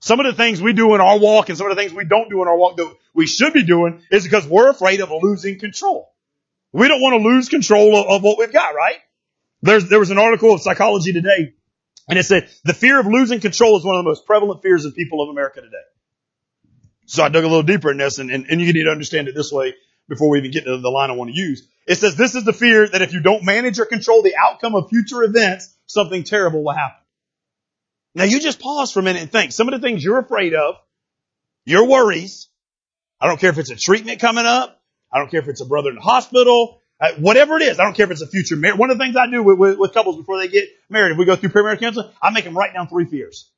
Some 0.00 0.18
of 0.18 0.26
the 0.26 0.32
things 0.32 0.60
we 0.60 0.72
do 0.72 0.94
in 0.94 1.00
our 1.00 1.18
walk 1.18 1.50
and 1.50 1.58
some 1.58 1.70
of 1.70 1.76
the 1.76 1.80
things 1.80 1.94
we 1.94 2.04
don't 2.04 2.30
do 2.30 2.42
in 2.42 2.48
our 2.48 2.56
walk 2.56 2.78
that 2.78 2.92
we 3.14 3.26
should 3.26 3.52
be 3.52 3.64
doing 3.64 4.02
is 4.10 4.24
because 4.24 4.46
we're 4.46 4.70
afraid 4.70 5.00
of 5.00 5.10
losing 5.22 5.58
control. 5.58 6.10
We 6.72 6.88
don't 6.88 7.00
want 7.00 7.20
to 7.20 7.28
lose 7.28 7.48
control 7.48 7.96
of, 7.96 8.06
of 8.06 8.22
what 8.22 8.38
we've 8.38 8.52
got, 8.52 8.74
right? 8.74 8.96
There's, 9.62 9.88
there 9.88 9.98
was 9.98 10.10
an 10.10 10.18
article 10.18 10.54
of 10.54 10.62
Psychology 10.62 11.12
Today 11.12 11.54
and 12.10 12.18
it 12.18 12.24
said 12.24 12.50
the 12.64 12.74
fear 12.74 13.00
of 13.00 13.06
losing 13.06 13.40
control 13.40 13.76
is 13.78 13.84
one 13.84 13.96
of 13.96 14.04
the 14.04 14.08
most 14.08 14.26
prevalent 14.26 14.62
fears 14.62 14.84
of 14.84 14.94
people 14.94 15.22
of 15.22 15.30
America 15.30 15.60
today. 15.60 15.76
So 17.06 17.24
I 17.24 17.28
dug 17.28 17.44
a 17.44 17.48
little 17.48 17.62
deeper 17.62 17.90
in 17.90 17.98
this 17.98 18.18
and, 18.18 18.30
and, 18.30 18.46
and 18.50 18.60
you 18.60 18.72
need 18.72 18.84
to 18.84 18.90
understand 18.90 19.28
it 19.28 19.34
this 19.34 19.50
way 19.50 19.74
before 20.08 20.28
we 20.28 20.38
even 20.38 20.50
get 20.50 20.64
to 20.64 20.78
the 20.78 20.88
line 20.88 21.10
I 21.10 21.14
want 21.14 21.30
to 21.30 21.36
use. 21.36 21.66
It 21.86 21.96
says 21.96 22.16
this 22.16 22.34
is 22.34 22.44
the 22.44 22.52
fear 22.52 22.86
that 22.88 23.02
if 23.02 23.12
you 23.12 23.20
don't 23.20 23.44
manage 23.44 23.78
or 23.78 23.84
control 23.84 24.22
the 24.22 24.34
outcome 24.36 24.74
of 24.74 24.90
future 24.90 25.22
events, 25.22 25.74
something 25.86 26.24
terrible 26.24 26.62
will 26.62 26.74
happen. 26.74 27.02
Now 28.14 28.24
you 28.24 28.40
just 28.40 28.60
pause 28.60 28.92
for 28.92 29.00
a 29.00 29.02
minute 29.02 29.22
and 29.22 29.30
think. 29.30 29.52
Some 29.52 29.68
of 29.68 29.80
the 29.80 29.86
things 29.86 30.04
you're 30.04 30.18
afraid 30.18 30.54
of, 30.54 30.76
your 31.64 31.86
worries, 31.86 32.48
I 33.20 33.28
don't 33.28 33.40
care 33.40 33.50
if 33.50 33.58
it's 33.58 33.70
a 33.70 33.76
treatment 33.76 34.20
coming 34.20 34.46
up, 34.46 34.80
I 35.12 35.18
don't 35.18 35.30
care 35.30 35.40
if 35.40 35.48
it's 35.48 35.60
a 35.60 35.66
brother 35.66 35.90
in 35.90 35.96
the 35.96 36.00
hospital, 36.00 36.79
uh, 37.00 37.12
whatever 37.18 37.56
it 37.56 37.62
is, 37.62 37.80
I 37.80 37.84
don't 37.84 37.94
care 37.94 38.04
if 38.04 38.10
it's 38.10 38.22
a 38.22 38.26
future 38.26 38.56
marriage. 38.56 38.78
One 38.78 38.90
of 38.90 38.98
the 38.98 39.04
things 39.04 39.16
I 39.16 39.30
do 39.30 39.42
with, 39.42 39.58
with, 39.58 39.78
with 39.78 39.94
couples 39.94 40.16
before 40.16 40.38
they 40.38 40.48
get 40.48 40.68
married, 40.88 41.12
if 41.12 41.18
we 41.18 41.24
go 41.24 41.36
through 41.36 41.50
premarital 41.50 41.80
counseling, 41.80 42.10
I 42.22 42.30
make 42.30 42.44
them 42.44 42.56
write 42.56 42.74
down 42.74 42.88
three 42.88 43.06
fears. 43.06 43.50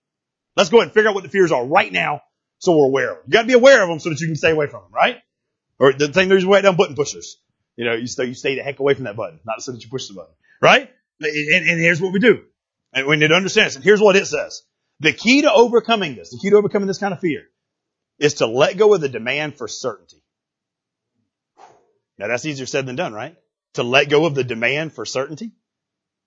Let's 0.56 0.70
go 0.70 0.78
ahead 0.78 0.88
and 0.88 0.94
figure 0.94 1.08
out 1.08 1.14
what 1.14 1.24
the 1.24 1.30
fears 1.30 1.50
are 1.50 1.64
right 1.64 1.90
now 1.90 2.22
so 2.62 2.76
we're 2.76 2.84
aware 2.86 3.10
of 3.10 3.16
them. 3.16 3.24
You 3.26 3.32
gotta 3.32 3.48
be 3.48 3.54
aware 3.54 3.82
of 3.82 3.88
them 3.88 3.98
so 3.98 4.10
that 4.10 4.20
you 4.20 4.28
can 4.28 4.36
stay 4.36 4.52
away 4.52 4.68
from 4.68 4.82
them, 4.82 4.92
right? 4.92 5.18
Or 5.80 5.92
the 5.92 6.08
thing 6.08 6.28
there's 6.28 6.44
write 6.44 6.62
down 6.62 6.76
button 6.76 6.94
pushers. 6.94 7.38
You 7.74 7.86
know, 7.86 7.94
you 7.94 8.06
stay, 8.06 8.26
you 8.26 8.34
stay 8.34 8.54
the 8.54 8.62
heck 8.62 8.78
away 8.78 8.94
from 8.94 9.04
that 9.04 9.16
button, 9.16 9.40
not 9.44 9.62
so 9.62 9.72
that 9.72 9.82
you 9.82 9.90
push 9.90 10.06
the 10.06 10.14
button, 10.14 10.32
right? 10.60 10.88
And, 11.20 11.68
and 11.68 11.80
here's 11.80 12.00
what 12.00 12.12
we 12.12 12.20
do. 12.20 12.44
And 12.92 13.08
we 13.08 13.16
need 13.16 13.28
to 13.28 13.34
understand 13.34 13.66
this. 13.66 13.76
And 13.76 13.84
here's 13.84 14.00
what 14.00 14.14
it 14.14 14.26
says. 14.26 14.62
The 15.00 15.12
key 15.12 15.42
to 15.42 15.52
overcoming 15.52 16.14
this, 16.14 16.30
the 16.30 16.38
key 16.38 16.50
to 16.50 16.56
overcoming 16.56 16.86
this 16.86 16.98
kind 16.98 17.12
of 17.12 17.18
fear 17.18 17.42
is 18.20 18.34
to 18.34 18.46
let 18.46 18.76
go 18.76 18.94
of 18.94 19.00
the 19.00 19.08
demand 19.08 19.56
for 19.56 19.66
certainty. 19.66 20.21
Now 22.18 22.28
that's 22.28 22.44
easier 22.44 22.66
said 22.66 22.86
than 22.86 22.96
done, 22.96 23.12
right? 23.12 23.36
To 23.74 23.82
let 23.82 24.08
go 24.08 24.26
of 24.26 24.34
the 24.34 24.44
demand 24.44 24.92
for 24.92 25.04
certainty. 25.04 25.52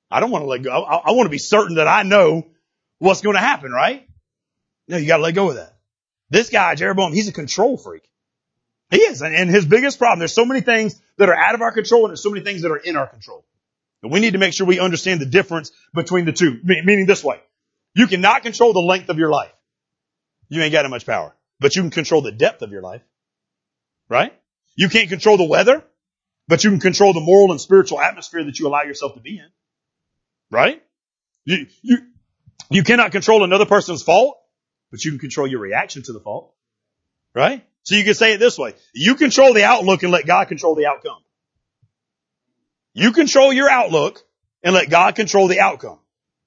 I 0.10 0.20
don't 0.20 0.32
want 0.32 0.44
to 0.44 0.48
let 0.48 0.64
go. 0.64 0.72
I, 0.72 0.96
I 0.98 1.12
want 1.12 1.26
to 1.26 1.32
be 1.32 1.38
certain 1.38 1.76
that 1.76 1.88
I 1.88 2.04
know 2.04 2.48
what's 3.00 3.22
going 3.22 3.36
to 3.36 3.42
happen, 3.42 3.72
right? 3.72 4.08
No, 4.88 4.98
you 4.98 5.08
got 5.08 5.18
to 5.18 5.24
let 5.24 5.36
go 5.36 5.50
of 5.50 5.56
that. 5.56 5.76
This 6.30 6.50
guy, 6.50 6.76
Jeroboam, 6.76 7.14
he's 7.14 7.28
a 7.28 7.34
control 7.34 7.78
freak. 7.78 8.10
He 8.92 8.98
is. 8.98 9.22
And, 9.22 9.50
his 9.50 9.66
biggest 9.66 9.98
problem, 9.98 10.20
there's 10.20 10.34
so 10.34 10.46
many 10.46 10.62
things 10.62 11.00
that 11.18 11.30
are 11.30 11.36
out 11.36 11.56
of 11.56 11.62
our 11.62 11.72
control 11.72 12.06
and 12.06 12.12
there's 12.12 12.24
so 12.24 12.30
many 12.30 12.44
things 12.44 12.62
that 12.62 12.72
are 12.72 12.78
in 12.78 12.96
our 12.96 13.08
control. 13.08 13.46
And 14.04 14.12
we 14.12 14.20
need 14.20 14.34
to 14.34 14.38
make 14.38 14.54
sure 14.54 14.68
we 14.68 14.80
understand 14.80 15.20
the 15.20 15.26
difference 15.26 15.72
between 15.94 16.26
the 16.26 16.32
two. 16.32 16.60
Meaning 16.64 17.06
this 17.06 17.24
way. 17.24 17.40
You 17.96 18.08
cannot 18.08 18.44
control 18.44 18.74
the 18.74 18.80
length 18.80 19.10
of 19.10 19.18
your 19.18 19.30
life. 19.30 19.52
You 20.50 20.62
ain't 20.62 20.72
got 20.72 20.84
that 20.84 20.90
much 20.90 21.06
power. 21.06 21.34
But 21.60 21.76
you 21.76 21.82
can 21.82 21.92
control 21.92 22.22
the 22.22 22.32
depth 22.32 22.62
of 22.62 22.72
your 22.72 22.82
life. 22.82 23.02
Right? 24.10 24.34
You 24.76 24.90
can't 24.90 25.10
control 25.10 25.38
the 25.38 25.46
weather, 25.46 25.84
but 26.48 26.64
you 26.64 26.70
can 26.70 26.80
control 26.80 27.14
the 27.14 27.22
moral 27.22 27.52
and 27.52 27.62
spiritual 27.62 28.02
atmosphere 28.02 28.44
that 28.44 28.60
you 28.60 28.68
allow 28.68 28.84
yourself 28.84 29.14
to 29.16 29.22
be 29.22 29.38
in. 29.38 29.48
Right? 30.52 30.84
You, 31.46 31.68
you, 31.82 31.98
you 32.70 32.84
cannot 32.84 33.12
control 33.12 33.44
another 33.44 33.66
person's 33.66 34.04
fault, 34.04 34.38
but 34.92 35.04
you 35.04 35.12
can 35.12 35.20
control 35.20 35.48
your 35.48 35.60
reaction 35.60 36.04
to 36.04 36.14
the 36.14 36.20
fault. 36.20 36.54
Right? 37.34 37.66
So 37.84 37.96
you 37.96 38.04
can 38.04 38.14
say 38.14 38.34
it 38.34 38.40
this 38.40 38.58
way. 38.58 38.74
You 38.94 39.16
control 39.16 39.54
the 39.54 39.64
outlook 39.64 40.04
and 40.04 40.12
let 40.12 40.26
God 40.26 40.48
control 40.48 40.76
the 40.76 40.88
outcome. 40.88 41.20
You 42.94 43.12
control 43.12 43.54
your 43.54 43.70
outlook 43.70 44.24
and 44.64 44.74
let 44.74 44.90
God 44.90 45.16
control 45.16 45.48
the 45.48 45.60
outcome. 45.60 46.00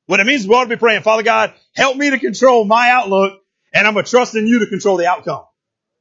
What 0.07 0.21
it 0.21 0.27
means 0.27 0.43
is 0.43 0.49
we 0.49 0.55
ought 0.55 0.65
to 0.65 0.69
be 0.69 0.77
praying, 0.77 1.03
Father 1.03 1.23
God, 1.23 1.53
help 1.75 1.97
me 1.97 2.11
to 2.11 2.19
control 2.19 2.65
my 2.65 2.91
outlook 2.91 3.41
and 3.73 3.87
I'm 3.87 3.93
going 3.93 4.05
to 4.05 4.11
trust 4.11 4.35
in 4.35 4.47
you 4.47 4.61
to 4.61 4.67
control 4.67 4.97
the 4.97 5.07
outcome. 5.07 5.45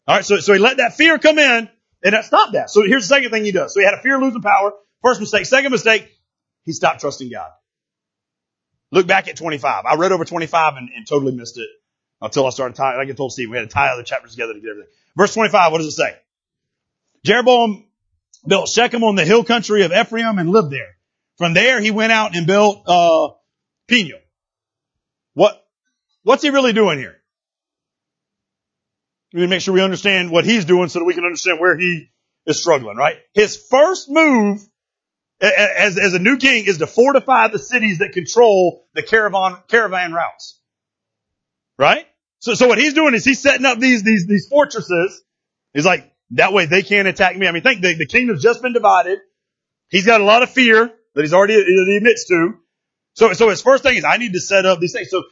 All 0.08 0.16
right. 0.16 0.26
So, 0.26 0.38
so 0.40 0.54
he 0.54 0.60
let 0.60 0.78
that 0.78 0.96
fear 0.96 1.20
come 1.20 1.38
in 1.38 1.70
and 2.04 2.14
that 2.14 2.26
stopped 2.26 2.54
that. 2.54 2.70
So 2.70 2.84
here's 2.84 3.08
the 3.08 3.16
second 3.16 3.32
thing 3.32 3.44
he 3.44 3.52
does. 3.52 3.74
So 3.74 3.80
he 3.80 3.86
had 3.86 3.96
a 3.96 4.02
fear 4.02 4.16
of 4.16 4.22
losing 4.22 4.42
power. 4.42 4.74
First 5.02 5.20
mistake. 5.20 5.46
Second 5.46 5.72
mistake, 5.72 6.10
he 6.64 6.74
stopped 6.74 7.02
trusting 7.02 7.32
God. 7.32 7.50
Look 8.92 9.08
back 9.08 9.28
at 9.28 9.36
25. 9.36 9.86
I 9.86 9.96
read 9.96 10.12
over 10.12 10.26
25 10.26 10.76
and, 10.78 10.90
and 10.96 11.08
totally 11.08 11.36
missed 11.36 11.58
it 11.58 11.70
until 12.22 12.46
I 12.46 12.52
started 12.52 12.76
tying. 12.76 12.98
Like 12.98 13.10
I 13.10 13.14
told 13.14 13.34
Steve, 13.34 13.50
we 13.50 13.58
had 13.58 13.70
to 13.70 13.74
tie 13.74 13.90
other 13.90 14.04
chapters 14.04 14.32
together 14.32 14.54
to 14.54 14.60
get 14.60 14.70
everything. 14.70 14.92
Verse 15.16 15.34
25, 15.34 15.72
what 15.72 15.80
does 15.80 15.88
it 15.88 15.92
say? 15.92 16.16
Jeroboam 17.26 17.86
built 18.46 18.70
Shechem 18.70 19.04
on 19.04 19.16
the 19.16 19.26
hill 19.26 19.44
country 19.44 19.84
of 19.84 19.92
Ephraim 19.92 20.38
and 20.40 20.50
lived 20.50 20.72
there. 20.72 20.96
From 21.38 21.54
there, 21.54 21.82
he 21.82 21.92
went 21.92 22.12
out 22.12 22.36
and 22.36 22.48
built, 22.48 22.84
uh, 22.88 23.30
Peniel. 23.88 24.20
What, 25.34 25.64
what's 26.24 26.44
he 26.44 26.50
really 26.50 26.74
doing 26.74 26.98
here? 26.98 27.17
We 29.38 29.42
need 29.42 29.48
to 29.50 29.50
make 29.52 29.62
sure 29.62 29.76
we 29.76 29.84
understand 29.84 30.32
what 30.32 30.46
he's 30.46 30.66
doing 30.66 30.90
so 30.90 30.98
that 30.98 31.06
we 31.06 31.14
can 31.14 31.24
understand 31.24 31.60
where 31.60 31.78
he 31.78 32.10
is 32.48 32.60
struggling, 32.60 32.98
right? 32.98 33.18
His 33.36 33.56
first 33.56 34.10
move 34.10 34.68
as, 35.40 36.00
as 36.00 36.16
a 36.16 36.20
new 36.20 36.38
king 36.38 36.66
is 36.66 36.80
to 36.80 36.88
fortify 36.88 37.48
the 37.48 37.60
cities 37.60 38.00
that 38.00 38.14
control 38.14 38.88
the 38.96 39.04
caravan, 39.04 39.58
caravan 39.68 40.12
routes. 40.12 40.60
Right? 41.78 42.08
So, 42.40 42.56
so 42.56 42.68
what 42.68 42.80
he's 42.80 42.96
doing 42.96 43.14
is 43.14 43.24
he's 43.24 43.40
setting 43.40 43.64
up 43.68 43.78
these, 43.78 44.02
these, 44.02 44.26
these 44.26 44.48
fortresses. 44.48 45.22
He's 45.72 45.86
like, 45.86 46.12
that 46.32 46.52
way 46.52 46.66
they 46.66 46.82
can't 46.82 47.08
attack 47.08 47.38
me. 47.38 47.48
I 47.48 47.52
mean, 47.52 47.62
think 47.62 47.84
the, 47.84 47.94
the 47.94 48.08
kingdom's 48.08 48.42
just 48.42 48.64
been 48.64 48.74
divided. 48.74 49.20
He's 49.90 50.08
got 50.08 50.20
a 50.20 50.24
lot 50.24 50.42
of 50.42 50.50
fear 50.50 50.92
that 51.14 51.22
he's 51.22 51.36
already, 51.36 51.58
that 51.58 51.86
he 51.88 51.98
admits 51.98 52.28
to. 52.30 52.56
So, 53.14 53.34
so 53.34 53.50
his 53.50 53.62
first 53.62 53.84
thing 53.84 53.98
is 53.98 54.04
I 54.04 54.18
need 54.18 54.34
to 54.34 54.40
set 54.40 54.66
up 54.66 54.80
these 54.80 54.94
things. 54.94 55.12
So 55.12 55.26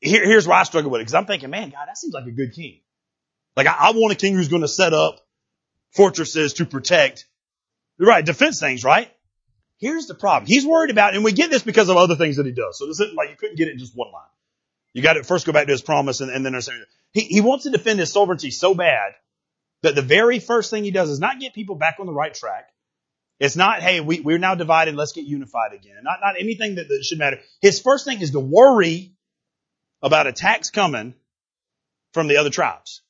here, 0.00 0.26
here's 0.26 0.46
where 0.46 0.58
I 0.58 0.64
struggle 0.64 0.90
with 0.90 1.00
it 1.00 1.04
because 1.04 1.14
I'm 1.14 1.24
thinking, 1.24 1.48
man, 1.48 1.70
God, 1.70 1.86
that 1.86 1.96
seems 1.96 2.12
like 2.12 2.26
a 2.26 2.30
good 2.30 2.52
king. 2.52 2.80
Like 3.56 3.66
I, 3.66 3.76
I 3.78 3.90
want 3.92 4.12
a 4.12 4.16
king 4.16 4.34
who's 4.34 4.48
going 4.48 4.62
to 4.62 4.68
set 4.68 4.92
up 4.92 5.20
fortresses 5.92 6.54
to 6.54 6.66
protect, 6.66 7.26
right, 7.98 8.24
defense 8.24 8.60
things, 8.60 8.84
right? 8.84 9.10
Here's 9.78 10.06
the 10.06 10.14
problem. 10.14 10.46
He's 10.46 10.66
worried 10.66 10.90
about, 10.90 11.14
and 11.14 11.24
we 11.24 11.32
get 11.32 11.50
this 11.50 11.62
because 11.62 11.88
of 11.88 11.96
other 11.96 12.16
things 12.16 12.36
that 12.36 12.46
he 12.46 12.52
does. 12.52 12.78
So 12.78 12.86
this 12.86 13.00
isn't 13.00 13.16
like 13.16 13.30
you 13.30 13.36
couldn't 13.36 13.56
get 13.56 13.68
it 13.68 13.72
in 13.72 13.78
just 13.78 13.96
one 13.96 14.12
line. 14.12 14.22
You 14.92 15.02
got 15.02 15.14
to 15.14 15.24
first 15.24 15.44
go 15.44 15.52
back 15.52 15.66
to 15.66 15.72
his 15.72 15.82
promise 15.82 16.20
and, 16.20 16.30
and 16.30 16.46
then 16.46 16.58
he, 17.12 17.22
he 17.22 17.40
wants 17.40 17.64
to 17.64 17.70
defend 17.70 17.98
his 17.98 18.12
sovereignty 18.12 18.50
so 18.50 18.74
bad 18.74 19.14
that 19.82 19.94
the 19.94 20.02
very 20.02 20.38
first 20.38 20.70
thing 20.70 20.84
he 20.84 20.90
does 20.90 21.10
is 21.10 21.20
not 21.20 21.40
get 21.40 21.52
people 21.52 21.74
back 21.74 21.96
on 22.00 22.06
the 22.06 22.12
right 22.12 22.32
track. 22.32 22.68
It's 23.40 23.56
not, 23.56 23.82
hey, 23.82 24.00
we, 24.00 24.20
we're 24.20 24.38
now 24.38 24.54
divided, 24.54 24.94
let's 24.94 25.12
get 25.12 25.24
unified 25.24 25.72
again. 25.72 25.96
Not, 26.02 26.20
not 26.22 26.36
anything 26.38 26.76
that, 26.76 26.88
that 26.88 27.04
should 27.04 27.18
matter. 27.18 27.40
His 27.60 27.80
first 27.80 28.04
thing 28.04 28.20
is 28.20 28.30
to 28.30 28.40
worry 28.40 29.12
about 30.00 30.26
attacks 30.26 30.70
coming 30.70 31.14
from 32.12 32.28
the 32.28 32.36
other 32.36 32.50
tribes. 32.50 33.02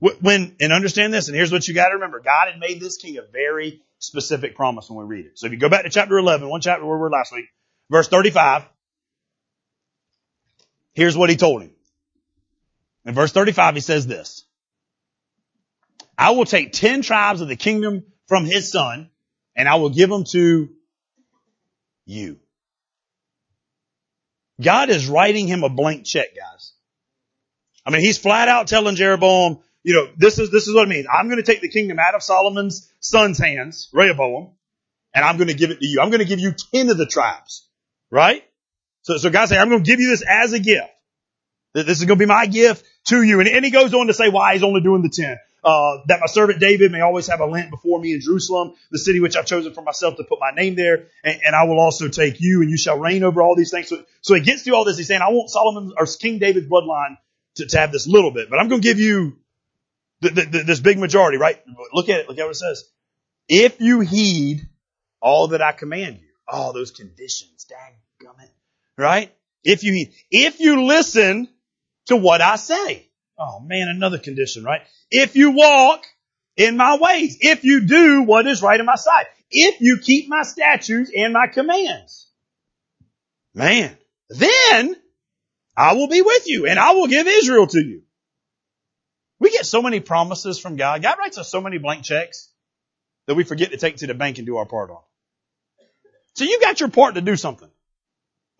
When, 0.00 0.54
and 0.60 0.72
understand 0.72 1.12
this, 1.12 1.28
and 1.28 1.36
here's 1.36 1.50
what 1.50 1.66
you 1.66 1.74
gotta 1.74 1.94
remember. 1.94 2.20
God 2.20 2.48
had 2.50 2.60
made 2.60 2.80
this 2.80 2.96
king 2.96 3.18
a 3.18 3.22
very 3.22 3.82
specific 3.98 4.54
promise 4.54 4.88
when 4.88 5.06
we 5.06 5.16
read 5.16 5.26
it. 5.26 5.38
So 5.38 5.46
if 5.46 5.52
you 5.52 5.58
go 5.58 5.68
back 5.68 5.84
to 5.84 5.90
chapter 5.90 6.16
11, 6.16 6.48
one 6.48 6.60
chapter 6.60 6.84
where 6.84 6.96
we 6.96 7.00
were 7.00 7.10
last 7.10 7.32
week, 7.32 7.46
verse 7.90 8.08
35, 8.08 8.64
here's 10.92 11.16
what 11.16 11.30
he 11.30 11.36
told 11.36 11.62
him. 11.62 11.72
In 13.04 13.14
verse 13.14 13.32
35, 13.32 13.74
he 13.74 13.80
says 13.80 14.06
this. 14.06 14.44
I 16.16 16.32
will 16.32 16.44
take 16.44 16.72
10 16.72 17.02
tribes 17.02 17.40
of 17.40 17.48
the 17.48 17.56
kingdom 17.56 18.04
from 18.26 18.44
his 18.44 18.70
son 18.70 19.10
and 19.56 19.68
I 19.68 19.76
will 19.76 19.90
give 19.90 20.10
them 20.10 20.24
to 20.30 20.68
you. 22.06 22.38
God 24.60 24.90
is 24.90 25.08
writing 25.08 25.46
him 25.46 25.62
a 25.62 25.68
blank 25.68 26.04
check, 26.04 26.28
guys. 26.36 26.72
I 27.86 27.90
mean, 27.90 28.02
he's 28.02 28.18
flat 28.18 28.48
out 28.48 28.66
telling 28.66 28.96
Jeroboam, 28.96 29.60
you 29.88 29.94
know, 29.94 30.06
this 30.18 30.38
is, 30.38 30.50
this 30.50 30.68
is 30.68 30.74
what 30.74 30.82
it 30.82 30.90
means. 30.90 31.06
I'm 31.10 31.28
going 31.28 31.42
to 31.42 31.42
take 31.42 31.62
the 31.62 31.68
kingdom 31.70 31.98
out 31.98 32.14
of 32.14 32.22
Solomon's 32.22 32.92
son's 33.00 33.38
hands, 33.38 33.88
Rehoboam, 33.94 34.50
and 35.14 35.24
I'm 35.24 35.38
going 35.38 35.48
to 35.48 35.54
give 35.54 35.70
it 35.70 35.80
to 35.80 35.86
you. 35.86 36.02
I'm 36.02 36.10
going 36.10 36.20
to 36.20 36.26
give 36.26 36.40
you 36.40 36.52
10 36.74 36.90
of 36.90 36.98
the 36.98 37.06
tribes, 37.06 37.66
right? 38.10 38.44
So, 39.00 39.16
so 39.16 39.30
God 39.30 39.48
say, 39.48 39.56
I'm 39.56 39.70
going 39.70 39.82
to 39.82 39.90
give 39.90 39.98
you 39.98 40.10
this 40.10 40.22
as 40.28 40.52
a 40.52 40.58
gift. 40.58 40.90
This 41.72 42.00
is 42.00 42.04
going 42.04 42.18
to 42.18 42.22
be 42.22 42.28
my 42.28 42.44
gift 42.44 42.84
to 43.06 43.22
you. 43.22 43.40
And, 43.40 43.48
and 43.48 43.64
he 43.64 43.70
goes 43.70 43.94
on 43.94 44.08
to 44.08 44.12
say 44.12 44.28
why 44.28 44.52
he's 44.52 44.62
only 44.62 44.82
doing 44.82 45.00
the 45.00 45.08
10. 45.08 45.38
Uh, 45.64 46.02
that 46.08 46.20
my 46.20 46.26
servant 46.26 46.60
David 46.60 46.92
may 46.92 47.00
always 47.00 47.26
have 47.28 47.40
a 47.40 47.46
lamp 47.46 47.70
before 47.70 47.98
me 47.98 48.12
in 48.12 48.20
Jerusalem, 48.20 48.74
the 48.90 48.98
city 48.98 49.20
which 49.20 49.36
I've 49.36 49.46
chosen 49.46 49.72
for 49.72 49.80
myself 49.80 50.18
to 50.18 50.24
put 50.24 50.38
my 50.38 50.50
name 50.54 50.74
there, 50.74 51.06
and, 51.24 51.40
and 51.46 51.56
I 51.56 51.64
will 51.64 51.80
also 51.80 52.08
take 52.08 52.42
you, 52.42 52.60
and 52.60 52.70
you 52.70 52.76
shall 52.76 52.98
reign 52.98 53.24
over 53.24 53.40
all 53.40 53.56
these 53.56 53.70
things. 53.70 53.88
So, 53.88 54.04
so 54.20 54.34
he 54.34 54.42
gets 54.42 54.64
through 54.64 54.74
all 54.74 54.84
this. 54.84 54.98
He's 54.98 55.08
saying, 55.08 55.22
I 55.22 55.30
want 55.30 55.48
Solomon 55.48 55.94
or 55.96 56.04
King 56.04 56.38
David's 56.38 56.68
bloodline 56.68 57.16
to, 57.54 57.66
to 57.66 57.78
have 57.78 57.90
this 57.90 58.06
little 58.06 58.30
bit, 58.30 58.50
but 58.50 58.58
I'm 58.58 58.68
going 58.68 58.82
to 58.82 58.86
give 58.86 59.00
you 59.00 59.38
this 60.20 60.80
big 60.80 60.98
majority, 60.98 61.38
right? 61.38 61.62
Look 61.92 62.08
at 62.08 62.20
it. 62.20 62.28
Look 62.28 62.38
at 62.38 62.44
what 62.44 62.50
it 62.50 62.56
says. 62.56 62.84
If 63.48 63.80
you 63.80 64.00
heed 64.00 64.68
all 65.20 65.48
that 65.48 65.62
I 65.62 65.72
command 65.72 66.18
you. 66.20 66.28
All 66.46 66.72
those 66.72 66.90
conditions, 66.90 67.66
dadgummit. 67.70 68.50
Right? 68.96 69.32
If 69.64 69.84
you, 69.84 69.92
heed, 69.92 70.12
if 70.30 70.60
you 70.60 70.84
listen 70.84 71.48
to 72.06 72.16
what 72.16 72.40
I 72.40 72.56
say. 72.56 73.08
Oh 73.38 73.60
man, 73.60 73.88
another 73.88 74.18
condition, 74.18 74.64
right? 74.64 74.82
If 75.10 75.36
you 75.36 75.52
walk 75.52 76.04
in 76.56 76.76
my 76.76 76.96
ways, 77.00 77.38
if 77.40 77.64
you 77.64 77.86
do 77.86 78.22
what 78.22 78.46
is 78.46 78.62
right 78.62 78.80
in 78.80 78.86
my 78.86 78.96
sight, 78.96 79.26
if 79.50 79.80
you 79.80 79.98
keep 79.98 80.28
my 80.28 80.42
statutes 80.42 81.10
and 81.14 81.32
my 81.32 81.46
commands. 81.46 82.26
Man, 83.54 83.96
then 84.30 84.96
I 85.76 85.94
will 85.94 86.08
be 86.08 86.22
with 86.22 86.48
you 86.48 86.66
and 86.66 86.78
I 86.78 86.92
will 86.92 87.06
give 87.06 87.26
Israel 87.26 87.66
to 87.66 87.78
you. 87.78 88.02
We 89.40 89.50
get 89.50 89.66
so 89.66 89.82
many 89.82 90.00
promises 90.00 90.58
from 90.58 90.76
God. 90.76 91.02
God 91.02 91.16
writes 91.18 91.38
us 91.38 91.50
so 91.50 91.60
many 91.60 91.78
blank 91.78 92.04
checks 92.04 92.50
that 93.26 93.34
we 93.34 93.44
forget 93.44 93.70
to 93.70 93.76
take 93.76 93.96
to 93.98 94.06
the 94.06 94.14
bank 94.14 94.38
and 94.38 94.46
do 94.46 94.56
our 94.56 94.66
part 94.66 94.90
on. 94.90 95.00
So 96.34 96.44
you 96.44 96.60
got 96.60 96.80
your 96.80 96.88
part 96.88 97.14
to 97.14 97.20
do 97.20 97.36
something. 97.36 97.68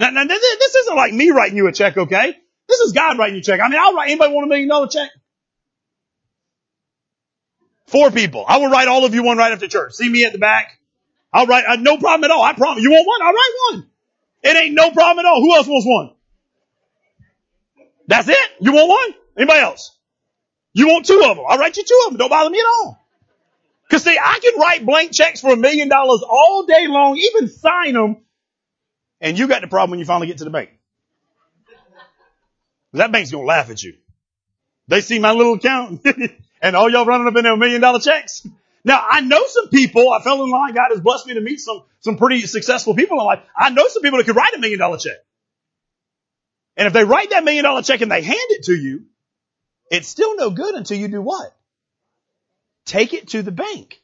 Now, 0.00 0.10
now 0.10 0.24
this 0.24 0.76
isn't 0.76 0.96
like 0.96 1.12
me 1.12 1.30
writing 1.30 1.56
you 1.56 1.66
a 1.66 1.72
check, 1.72 1.96
okay? 1.96 2.36
This 2.68 2.80
is 2.80 2.92
God 2.92 3.18
writing 3.18 3.36
you 3.36 3.40
a 3.40 3.44
check. 3.44 3.60
I 3.60 3.68
mean, 3.68 3.78
I'll 3.80 3.94
write, 3.94 4.10
anybody 4.10 4.32
want 4.32 4.46
a 4.46 4.48
million 4.48 4.68
dollar 4.68 4.88
check? 4.88 5.10
Four 7.86 8.10
people. 8.10 8.44
I 8.46 8.58
will 8.58 8.68
write 8.68 8.86
all 8.86 9.04
of 9.04 9.14
you 9.14 9.22
one 9.22 9.38
right 9.38 9.52
after 9.52 9.66
church. 9.66 9.94
See 9.94 10.08
me 10.08 10.24
at 10.24 10.32
the 10.32 10.38
back. 10.38 10.78
I'll 11.32 11.46
write, 11.46 11.64
uh, 11.66 11.76
no 11.76 11.96
problem 11.96 12.24
at 12.24 12.30
all. 12.30 12.42
I 12.42 12.52
promise. 12.52 12.82
You 12.82 12.90
want 12.90 13.06
one? 13.06 13.22
I'll 13.22 13.32
write 13.32 13.54
one. 13.72 13.90
It 14.42 14.56
ain't 14.56 14.74
no 14.74 14.90
problem 14.90 15.24
at 15.24 15.28
all. 15.28 15.40
Who 15.40 15.56
else 15.56 15.66
wants 15.66 15.86
one? 15.86 16.14
That's 18.06 18.28
it? 18.28 18.50
You 18.60 18.72
want 18.72 18.88
one? 18.88 19.14
Anybody 19.36 19.60
else? 19.60 19.97
You 20.78 20.86
want 20.86 21.06
two 21.06 21.20
of 21.24 21.36
them? 21.36 21.44
I'll 21.48 21.58
write 21.58 21.76
you 21.76 21.82
two 21.82 22.02
of 22.06 22.12
them. 22.12 22.18
Don't 22.18 22.30
bother 22.30 22.50
me 22.50 22.60
at 22.60 22.64
all. 22.64 23.04
Cause 23.90 24.04
see, 24.04 24.16
I 24.16 24.38
can 24.40 24.60
write 24.60 24.86
blank 24.86 25.10
checks 25.12 25.40
for 25.40 25.52
a 25.52 25.56
million 25.56 25.88
dollars 25.88 26.22
all 26.22 26.66
day 26.66 26.86
long, 26.86 27.16
even 27.16 27.48
sign 27.48 27.94
them, 27.94 28.18
and 29.20 29.36
you 29.36 29.48
got 29.48 29.62
the 29.62 29.66
problem 29.66 29.90
when 29.90 29.98
you 29.98 30.04
finally 30.04 30.28
get 30.28 30.38
to 30.38 30.44
the 30.44 30.50
bank. 30.50 30.70
That 32.92 33.10
bank's 33.10 33.32
gonna 33.32 33.44
laugh 33.44 33.70
at 33.70 33.82
you. 33.82 33.94
They 34.86 35.00
see 35.00 35.18
my 35.18 35.32
little 35.32 35.54
account 35.54 36.06
and 36.62 36.76
all 36.76 36.88
y'all 36.88 37.06
running 37.06 37.26
up 37.26 37.34
in 37.34 37.42
there 37.42 37.56
million 37.56 37.80
dollar 37.80 37.98
checks. 37.98 38.46
Now 38.84 39.04
I 39.10 39.20
know 39.20 39.44
some 39.48 39.70
people, 39.70 40.12
I 40.12 40.22
fell 40.22 40.44
in 40.44 40.50
line, 40.50 40.74
God 40.74 40.90
has 40.90 41.00
blessed 41.00 41.26
me 41.26 41.34
to 41.34 41.40
meet 41.40 41.58
some, 41.58 41.82
some 41.98 42.18
pretty 42.18 42.42
successful 42.42 42.94
people 42.94 43.18
in 43.18 43.26
life. 43.26 43.40
I 43.56 43.70
know 43.70 43.88
some 43.88 44.02
people 44.02 44.18
that 44.18 44.26
could 44.26 44.36
write 44.36 44.54
a 44.54 44.60
million 44.60 44.78
dollar 44.78 44.98
check. 44.98 45.16
And 46.76 46.86
if 46.86 46.92
they 46.92 47.02
write 47.02 47.30
that 47.30 47.42
million 47.42 47.64
dollar 47.64 47.82
check 47.82 48.00
and 48.00 48.12
they 48.12 48.22
hand 48.22 48.38
it 48.50 48.66
to 48.66 48.76
you, 48.76 49.06
it's 49.90 50.08
still 50.08 50.36
no 50.36 50.50
good 50.50 50.74
until 50.74 50.98
you 50.98 51.08
do 51.08 51.22
what? 51.22 51.54
Take 52.84 53.12
it 53.12 53.28
to 53.28 53.42
the 53.42 53.52
bank. 53.52 54.00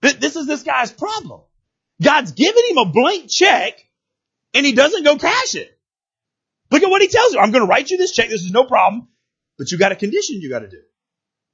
This 0.00 0.36
is 0.36 0.46
this 0.46 0.62
guy's 0.62 0.92
problem. 0.92 1.40
God's 2.02 2.32
given 2.32 2.62
him 2.70 2.78
a 2.78 2.86
blank 2.86 3.30
check 3.30 3.84
and 4.52 4.66
he 4.66 4.72
doesn't 4.72 5.04
go 5.04 5.16
cash 5.16 5.54
it. 5.54 5.78
Look 6.70 6.82
at 6.82 6.90
what 6.90 7.02
he 7.02 7.08
tells 7.08 7.32
you. 7.32 7.40
I'm 7.40 7.52
going 7.52 7.64
to 7.64 7.68
write 7.68 7.90
you 7.90 7.98
this 7.98 8.12
check. 8.12 8.28
This 8.28 8.42
is 8.42 8.50
no 8.50 8.64
problem, 8.64 9.08
but 9.58 9.70
you 9.70 9.78
got 9.78 9.92
a 9.92 9.96
condition 9.96 10.40
you 10.40 10.50
got 10.50 10.60
to 10.60 10.68
do. 10.68 10.80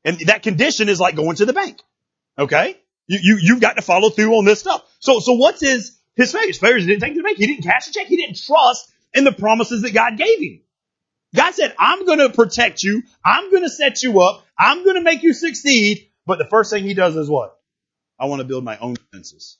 And 0.04 0.18
that 0.26 0.42
condition 0.42 0.88
is 0.88 0.98
like 0.98 1.14
going 1.14 1.36
to 1.36 1.46
the 1.46 1.52
bank. 1.52 1.82
Okay? 2.38 2.76
You, 3.06 3.18
you, 3.22 3.38
you've 3.42 3.60
got 3.60 3.76
to 3.76 3.82
follow 3.82 4.10
through 4.10 4.32
on 4.36 4.44
this 4.44 4.60
stuff. 4.60 4.82
So, 4.98 5.20
so 5.20 5.34
what's 5.34 5.60
his, 5.60 5.96
his 6.16 6.34
is 6.34 6.60
he 6.60 6.86
didn't 6.86 7.00
take 7.00 7.14
the 7.14 7.22
bank. 7.22 7.38
He 7.38 7.46
didn't 7.46 7.64
cash 7.64 7.86
the 7.86 7.92
check. 7.92 8.06
He 8.06 8.16
didn't 8.16 8.38
trust 8.38 8.90
in 9.12 9.24
the 9.24 9.32
promises 9.32 9.82
that 9.82 9.92
God 9.92 10.16
gave 10.16 10.40
him. 10.40 10.60
God 11.34 11.54
said, 11.54 11.74
I'm 11.78 12.04
going 12.06 12.18
to 12.18 12.30
protect 12.30 12.82
you. 12.82 13.02
I'm 13.24 13.50
going 13.50 13.62
to 13.62 13.70
set 13.70 14.02
you 14.02 14.20
up. 14.20 14.44
I'm 14.58 14.84
going 14.84 14.96
to 14.96 15.02
make 15.02 15.22
you 15.22 15.32
succeed. 15.32 16.08
But 16.26 16.38
the 16.38 16.46
first 16.46 16.70
thing 16.70 16.84
he 16.84 16.94
does 16.94 17.16
is 17.16 17.28
what? 17.28 17.56
I 18.18 18.26
want 18.26 18.40
to 18.40 18.46
build 18.46 18.64
my 18.64 18.76
own 18.78 18.94
defenses. 18.94 19.56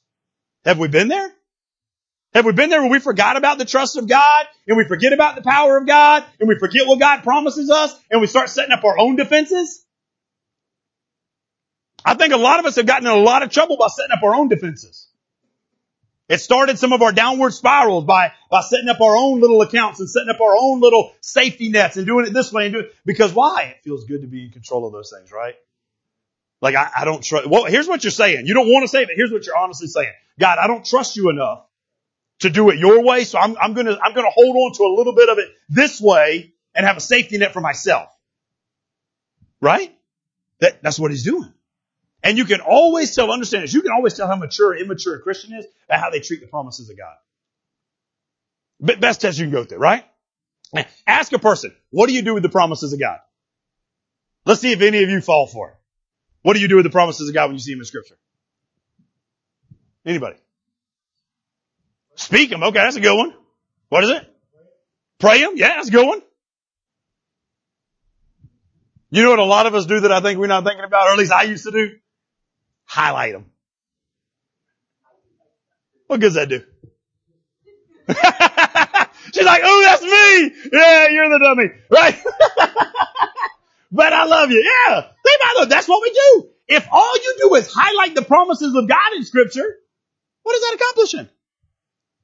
Have 0.65 0.79
we 0.79 0.89
been 0.89 1.09
there? 1.09 1.33
Have 2.35 2.45
we 2.45 2.53
been 2.53 2.71
there 2.71 2.81
where 2.81 2.91
we 2.91 3.01
forgot 3.01 3.37
about 3.37 3.59
the 3.59 3.65
trust 3.65 3.97
of 3.97 4.07
God 4.07 4.47
and 4.69 4.77
we 4.77 4.85
forget 4.85 5.13
about 5.13 5.35
the 5.35 5.43
power 5.43 5.77
of 5.79 5.87
God 5.87 6.25
and 6.39 6.49
we 6.49 6.57
forget 6.59 6.87
what 6.87 7.01
God 7.01 7.23
promises 7.23 7.71
us 7.71 7.95
and 8.11 8.21
we 8.21 8.29
start 8.29 8.49
setting 8.49 8.73
up 8.73 8.85
our 8.85 8.99
own 8.99 9.17
defenses? 9.17 9.85
I 12.05 12.15
think 12.15 12.33
a 12.33 12.39
lot 12.39 12.61
of 12.61 12.67
us 12.67 12.77
have 12.77 12.87
gotten 12.87 13.07
in 13.07 13.13
a 13.13 13.17
lot 13.17 13.43
of 13.43 13.51
trouble 13.51 13.77
by 13.77 13.89
setting 13.89 14.17
up 14.17 14.23
our 14.23 14.35
own 14.35 14.49
defenses. 14.49 15.09
It 16.31 16.40
started 16.40 16.79
some 16.79 16.93
of 16.93 17.03
our 17.03 17.11
downward 17.11 17.51
spirals 17.51 18.05
by, 18.05 18.31
by 18.53 18.61
setting 18.61 18.88
up 18.88 19.01
our 19.01 19.16
own 19.16 19.40
little 19.40 19.62
accounts 19.62 19.99
and 19.99 20.09
setting 20.09 20.29
up 20.29 20.40
our 20.40 20.55
own 20.57 20.81
little 20.81 21.12
safety 21.21 21.71
nets 21.71 21.97
and 21.97 22.07
doing 22.07 22.25
it 22.25 22.33
this 22.33 22.53
way 22.53 22.66
and 22.66 22.73
doing 22.73 22.85
it. 22.85 22.95
Because 23.05 23.33
why? 23.33 23.75
It 23.77 23.83
feels 23.83 24.05
good 24.05 24.21
to 24.21 24.29
be 24.29 24.45
in 24.45 24.51
control 24.51 24.87
of 24.87 24.93
those 24.93 25.12
things, 25.12 25.33
right? 25.33 25.57
Like 26.62 26.77
I, 26.77 26.88
I 26.99 27.05
don't 27.05 27.21
trust, 27.21 27.49
well, 27.49 27.64
here's 27.64 27.88
what 27.88 28.05
you're 28.05 28.12
saying. 28.12 28.47
You 28.47 28.55
don't 28.55 28.69
want 28.69 28.85
to 28.85 28.88
say 28.88 29.03
it, 29.03 29.09
but 29.09 29.16
here's 29.16 29.33
what 29.33 29.45
you're 29.45 29.59
honestly 29.59 29.88
saying. 29.88 30.12
God, 30.38 30.59
I 30.59 30.69
don't 30.69 30.87
trust 30.87 31.16
you 31.16 31.31
enough 31.31 31.66
to 32.40 32.51
do 32.51 32.71
it 32.71 32.79
your 32.79 33.03
way, 33.03 33.25
so 33.25 33.37
I'm, 33.37 33.57
I'm 33.61 33.75
gonna, 33.75 33.99
I'm 34.01 34.14
gonna 34.14 34.31
hold 34.31 34.55
on 34.55 34.73
to 34.75 34.85
a 34.85 34.95
little 34.97 35.16
bit 35.16 35.31
of 35.31 35.38
it 35.38 35.49
this 35.69 36.01
way 36.01 36.53
and 36.77 36.87
have 36.87 36.97
a 36.97 37.01
safety 37.01 37.38
net 37.38 37.53
for 37.53 37.61
myself. 37.61 38.09
Right? 39.61 39.93
That, 40.61 40.81
that's 40.81 41.01
what 41.01 41.11
he's 41.11 41.25
doing. 41.25 41.53
And 42.23 42.37
you 42.37 42.45
can 42.45 42.61
always 42.61 43.15
tell, 43.15 43.33
understand 43.33 43.65
this, 43.65 43.73
you 43.73 43.83
can 43.83 43.93
always 43.93 44.15
tell 44.15 44.27
how 44.27 44.37
mature 44.37 44.77
immature 44.77 45.17
a 45.17 45.21
Christian 45.21 45.55
is 45.55 45.67
by 45.89 45.97
how 45.97 46.11
they 46.11 46.21
treat 46.21 46.41
the 46.41 46.47
promises 46.47 46.91
of 46.91 46.97
God. 46.99 47.15
Best 49.01 49.21
test 49.21 49.39
you 49.39 49.45
can 49.45 49.53
go 49.53 49.65
through, 49.65 49.79
right? 49.79 50.05
Ask 51.07 51.33
a 51.33 51.39
person, 51.39 51.75
what 51.91 52.09
do 52.09 52.15
you 52.15 52.23
do 52.23 52.35
with 52.35 52.43
the 52.43 52.49
promises 52.49 52.93
of 52.93 53.01
God? 53.01 53.19
Let's 54.45 54.61
see 54.61 54.73
if 54.73 54.81
any 54.81 55.03
of 55.03 55.11
you 55.11 55.21
fall 55.21 55.47
for 55.47 55.71
it. 55.71 55.75
What 56.43 56.55
do 56.55 56.61
you 56.61 56.69
do 56.69 56.77
with 56.77 56.85
the 56.85 56.91
promises 56.91 57.29
of 57.29 57.35
God 57.35 57.47
when 57.47 57.57
you 57.57 57.61
see 57.61 57.73
them 57.73 57.81
in 57.81 57.85
scripture? 57.85 58.17
Anybody? 60.07 60.37
Speak 62.15 62.51
them. 62.51 62.63
Okay, 62.63 62.79
that's 62.79 62.97
a 62.97 63.01
good 63.01 63.17
one. 63.17 63.35
What 63.89 64.05
is 64.05 64.11
it? 64.11 64.27
Pray 65.19 65.41
them. 65.41 65.53
Yeah, 65.57 65.77
that's 65.77 65.89
a 65.89 65.93
good 65.93 66.07
one. 66.07 66.23
You 69.11 69.25
know 69.25 69.31
what 69.31 69.39
a 69.41 69.45
lot 69.45 69.67
of 69.67 69.75
us 69.75 69.87
do 69.87 70.01
that 70.01 70.13
I 70.13 70.21
think 70.21 70.39
we're 70.39 70.47
not 70.47 70.65
thinking 70.65 70.85
about, 70.85 71.09
or 71.09 71.13
at 71.13 71.19
least 71.19 71.33
I 71.33 71.43
used 71.43 71.65
to 71.65 71.73
do? 71.73 71.97
Highlight 72.90 73.35
them. 73.35 73.46
What 76.09 76.18
good 76.18 76.33
does 76.33 76.35
that 76.35 76.48
do? 76.48 76.64
She's 79.33 79.44
like, 79.46 79.62
oh, 79.64 79.81
that's 79.85 80.03
me. 80.03 80.70
Yeah, 80.72 81.07
you're 81.11 81.29
the 81.29 81.38
dummy. 81.38 81.70
Right? 81.88 82.20
but 83.92 84.12
I 84.12 84.24
love 84.24 84.50
you. 84.50 84.59
Yeah. 84.59 85.03
Think 85.03 85.40
about 85.40 85.62
it. 85.62 85.68
That's 85.68 85.87
what 85.87 86.03
we 86.03 86.11
do. 86.11 86.48
If 86.66 86.88
all 86.90 87.14
you 87.14 87.37
do 87.38 87.55
is 87.55 87.72
highlight 87.72 88.16
the 88.16 88.22
promises 88.22 88.74
of 88.74 88.88
God 88.88 89.12
in 89.14 89.22
scripture, 89.22 89.76
what 90.42 90.57
is 90.57 90.62
that 90.62 90.74
accomplishing? 90.74 91.29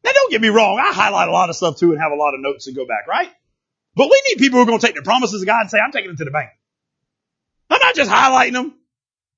Now 0.03 0.11
don't 0.15 0.33
get 0.33 0.41
me 0.41 0.49
wrong. 0.49 0.81
I 0.81 0.93
highlight 0.93 1.29
a 1.29 1.33
lot 1.33 1.49
of 1.49 1.55
stuff 1.55 1.77
too 1.79 1.93
and 1.93 2.01
have 2.01 2.11
a 2.11 2.17
lot 2.17 2.35
of 2.35 2.41
notes 2.41 2.67
and 2.67 2.75
go 2.75 2.89
back, 2.89 3.07
right? 3.07 3.31
But 3.95 4.11
we 4.11 4.21
need 4.29 4.39
people 4.43 4.59
who 4.59 4.65
are 4.65 4.67
going 4.67 4.81
to 4.81 4.87
take 4.87 4.97
the 4.97 5.03
promises 5.03 5.41
of 5.41 5.47
God 5.47 5.61
and 5.61 5.71
say, 5.71 5.79
I'm 5.79 5.93
taking 5.93 6.09
them 6.09 6.17
to 6.17 6.25
the 6.25 6.33
bank. 6.33 6.51
I'm 7.71 7.79
not 7.79 7.95
just 7.95 8.11
highlighting 8.11 8.55
them. 8.55 8.75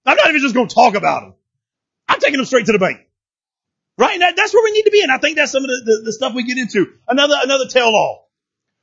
I'm 0.08 0.16
not 0.16 0.28
even 0.28 0.40
just 0.40 0.54
going 0.54 0.68
to 0.68 0.74
talk 0.74 0.94
about 0.94 1.20
them. 1.20 1.34
I'm 2.08 2.18
taking 2.18 2.38
them 2.38 2.46
straight 2.46 2.64
to 2.66 2.72
the 2.72 2.78
bank. 2.78 3.00
Right? 3.98 4.18
That, 4.18 4.36
that's 4.36 4.54
where 4.54 4.64
we 4.64 4.70
need 4.70 4.84
to 4.84 4.90
be. 4.90 5.02
And 5.02 5.12
I 5.12 5.18
think 5.18 5.36
that's 5.36 5.52
some 5.52 5.62
of 5.62 5.68
the, 5.68 5.82
the, 5.84 6.02
the 6.06 6.12
stuff 6.12 6.34
we 6.34 6.44
get 6.44 6.56
into. 6.56 6.86
Another, 7.06 7.34
another 7.42 7.66
tell 7.68 7.88
all. 7.88 8.30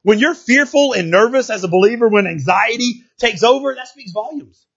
When 0.03 0.19
you're 0.19 0.35
fearful 0.35 0.93
and 0.93 1.09
nervous 1.09 1.49
as 1.49 1.63
a 1.63 1.67
believer, 1.67 2.07
when 2.09 2.27
anxiety 2.27 3.05
takes 3.17 3.41
over, 3.41 3.73
that 3.73 3.87
speaks 3.87 4.11
volumes. 4.11 4.67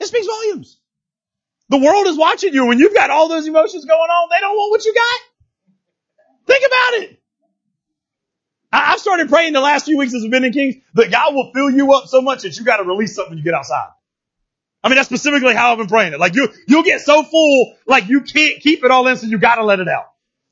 It 0.00 0.06
speaks 0.06 0.26
volumes. 0.26 0.78
The 1.68 1.78
world 1.78 2.06
is 2.06 2.16
watching 2.16 2.54
you. 2.54 2.64
When 2.64 2.78
you've 2.78 2.94
got 2.94 3.10
all 3.10 3.28
those 3.28 3.46
emotions 3.46 3.84
going 3.84 3.98
on, 3.98 4.28
they 4.30 4.40
don't 4.40 4.56
want 4.56 4.70
what 4.70 4.84
you 4.86 4.94
got. 4.94 5.20
Think 6.46 6.64
about 6.66 7.02
it. 7.02 7.22
I've 8.72 9.00
started 9.00 9.28
praying 9.28 9.52
the 9.52 9.60
last 9.60 9.84
few 9.84 9.98
weeks 9.98 10.14
as 10.14 10.22
we've 10.22 10.30
been 10.30 10.44
in 10.44 10.52
Kings 10.52 10.76
that 10.94 11.10
God 11.10 11.34
will 11.34 11.50
fill 11.52 11.70
you 11.70 11.92
up 11.92 12.06
so 12.06 12.22
much 12.22 12.42
that 12.42 12.56
you 12.56 12.64
got 12.64 12.78
to 12.78 12.84
release 12.84 13.14
something 13.14 13.32
when 13.32 13.38
you 13.38 13.44
get 13.44 13.54
outside. 13.54 13.88
I 14.86 14.88
mean, 14.88 14.94
that's 14.98 15.08
specifically 15.08 15.52
how 15.52 15.72
I've 15.72 15.78
been 15.78 15.88
praying 15.88 16.12
it. 16.12 16.20
Like 16.20 16.36
you, 16.36 16.46
you'll 16.68 16.84
get 16.84 17.00
so 17.00 17.24
full, 17.24 17.74
like 17.88 18.08
you 18.08 18.20
can't 18.20 18.60
keep 18.60 18.84
it 18.84 18.90
all 18.92 19.04
in, 19.08 19.16
so 19.16 19.26
you 19.26 19.36
got 19.36 19.56
to 19.56 19.64
let 19.64 19.80
it 19.80 19.88
out. 19.88 20.04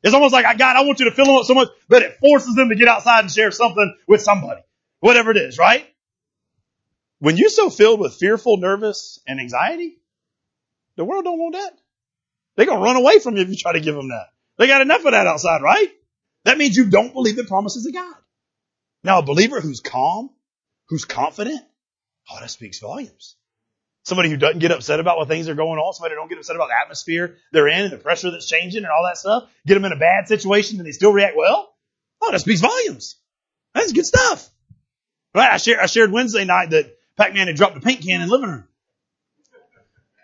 It's 0.03 0.12
almost 0.12 0.33
like, 0.33 0.44
I 0.44 0.57
God, 0.57 0.75
I 0.75 0.81
want 0.81 0.99
you 0.99 1.09
to 1.09 1.14
fill 1.14 1.27
them 1.27 1.37
up 1.37 1.44
so 1.44 1.55
much 1.55 1.68
that 1.88 2.03
it 2.03 2.18
forces 2.18 2.57
them 2.57 2.70
to 2.70 2.75
get 2.75 2.88
outside 2.88 3.20
and 3.20 3.31
share 3.31 3.53
something 3.53 3.97
with 4.09 4.23
somebody. 4.23 4.61
Whatever 4.99 5.31
it 5.31 5.37
is, 5.37 5.57
right? 5.57 5.87
When 7.20 7.37
you're 7.37 7.49
so 7.49 7.70
filled 7.70 8.01
with 8.01 8.14
fearful, 8.14 8.57
nervous, 8.57 9.20
and 9.25 9.38
anxiety, 9.38 9.99
the 10.97 11.05
world 11.05 11.23
don't 11.23 11.38
want 11.38 11.55
that. 11.55 11.79
They're 12.57 12.66
to 12.66 12.73
run 12.73 12.97
away 12.97 13.20
from 13.20 13.37
you 13.37 13.42
if 13.42 13.51
you 13.51 13.57
try 13.57 13.75
to 13.75 13.81
give 13.81 13.94
them 13.94 14.09
that. 14.09 14.31
They 14.59 14.66
got 14.66 14.83
enough 14.83 15.05
of 15.05 15.12
that 15.12 15.29
outside, 15.29 15.62
right? 15.62 15.92
That 16.42 16.59
means 16.59 16.77
you 16.77 16.90
don't 16.90 17.12
believe 17.12 17.37
the 17.37 17.44
promises 17.44 17.87
of 17.87 17.94
God. 17.94 18.16
Now, 19.05 19.20
a 19.20 19.23
believer 19.23 19.61
who's 19.61 19.79
calm, 19.79 20.31
who's 20.88 21.05
confident, 21.05 21.61
oh, 22.33 22.40
that 22.40 22.51
speaks 22.51 22.81
volumes. 22.81 23.37
Somebody 24.05 24.29
who 24.29 24.37
doesn't 24.37 24.59
get 24.59 24.71
upset 24.71 25.01
about 25.01 25.17
what 25.17 25.29
things 25.29 25.49
are 25.49 25.55
going 25.55 25.79
on, 25.79 25.93
somebody 25.95 26.14
who 26.14 26.21
don't 26.21 26.29
get 26.29 26.38
upset 26.38 26.57
about 26.57 26.69
the 26.69 26.77
atmosphere 26.81 27.37
they're 27.53 27.69
in 27.69 27.85
and 27.85 27.93
the 27.93 27.97
pressure 27.97 28.31
that's 28.31 28.47
changing 28.47 28.85
and 28.85 28.93
all 28.93 29.05
that 29.05 29.17
stuff, 29.17 29.51
get 29.67 29.75
them 29.75 29.85
in 29.87 29.93
a 29.93 29.97
bad 29.97 30.29
situation 30.29 30.79
and 30.79 30.87
they 30.87 30.93
still 30.93 31.12
react 31.12 31.37
well. 31.37 31.75
Oh, 32.21 32.31
that 32.31 32.40
speaks 32.40 32.61
volumes. 32.61 33.17
That's 33.75 33.93
good 33.93 34.07
stuff. 34.07 34.49
Right? 35.35 35.51
I 35.51 35.57
shared, 35.57 35.81
I 35.81 35.87
shared 35.87 36.12
Wednesday 36.12 36.45
night 36.45 36.71
that 36.71 36.97
Pac-Man 37.17 37.47
had 37.47 37.57
dropped 37.57 37.77
a 37.77 37.81
paint 37.81 38.03
can 38.03 38.21
in 38.21 38.29
the 38.29 38.33
living 38.33 38.51
room. 38.51 38.69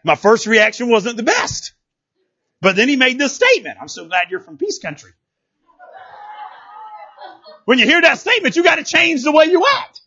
My 0.05 0.14
first 0.14 0.47
reaction 0.47 0.88
wasn't 0.88 1.16
the 1.16 1.23
best. 1.23 1.73
But 2.61 2.77
then 2.77 2.88
he 2.88 2.97
made 2.97 3.19
this 3.19 3.35
statement. 3.35 3.79
I'm 3.81 3.88
so 3.88 4.07
glad 4.07 4.31
you're 4.31 4.40
from 4.40 4.59
peace 4.59 4.79
country. 4.79 5.12
When 7.64 7.79
you 7.79 7.87
hear 7.87 8.01
that 8.01 8.19
statement, 8.19 8.57
you 8.57 8.62
got 8.62 8.77
to 8.77 8.85
change 8.85 9.23
the 9.23 9.33
way 9.33 9.47
you 9.47 9.64
act. 9.66 10.00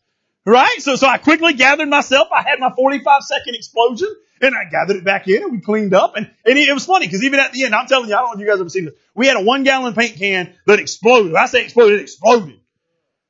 Right? 0.45 0.79
So, 0.79 0.95
so 0.95 1.07
I 1.07 1.17
quickly 1.17 1.53
gathered 1.53 1.87
myself. 1.87 2.27
I 2.35 2.41
had 2.41 2.59
my 2.59 2.71
45 2.75 3.23
second 3.23 3.55
explosion 3.55 4.09
and 4.41 4.53
I 4.53 4.69
gathered 4.69 4.97
it 4.97 5.05
back 5.05 5.27
in 5.27 5.41
and 5.41 5.51
we 5.51 5.61
cleaned 5.61 5.93
up 5.93 6.17
and, 6.17 6.29
and 6.45 6.57
it, 6.57 6.73
was 6.73 6.85
funny 6.85 7.07
because 7.07 7.23
even 7.23 7.39
at 7.39 7.53
the 7.53 7.63
end, 7.63 7.73
I'm 7.73 7.87
telling 7.87 8.09
you, 8.09 8.15
I 8.15 8.19
don't 8.19 8.27
know 8.27 8.33
if 8.33 8.39
you 8.39 8.47
guys 8.47 8.59
ever 8.59 8.69
seen 8.69 8.85
this. 8.85 8.93
We 9.15 9.27
had 9.27 9.37
a 9.37 9.43
one 9.43 9.63
gallon 9.63 9.93
paint 9.93 10.17
can 10.17 10.53
that 10.67 10.79
exploded. 10.79 11.31
When 11.31 11.41
I 11.41 11.45
say 11.45 11.63
exploded, 11.63 11.99
it 11.99 12.03
exploded. 12.03 12.59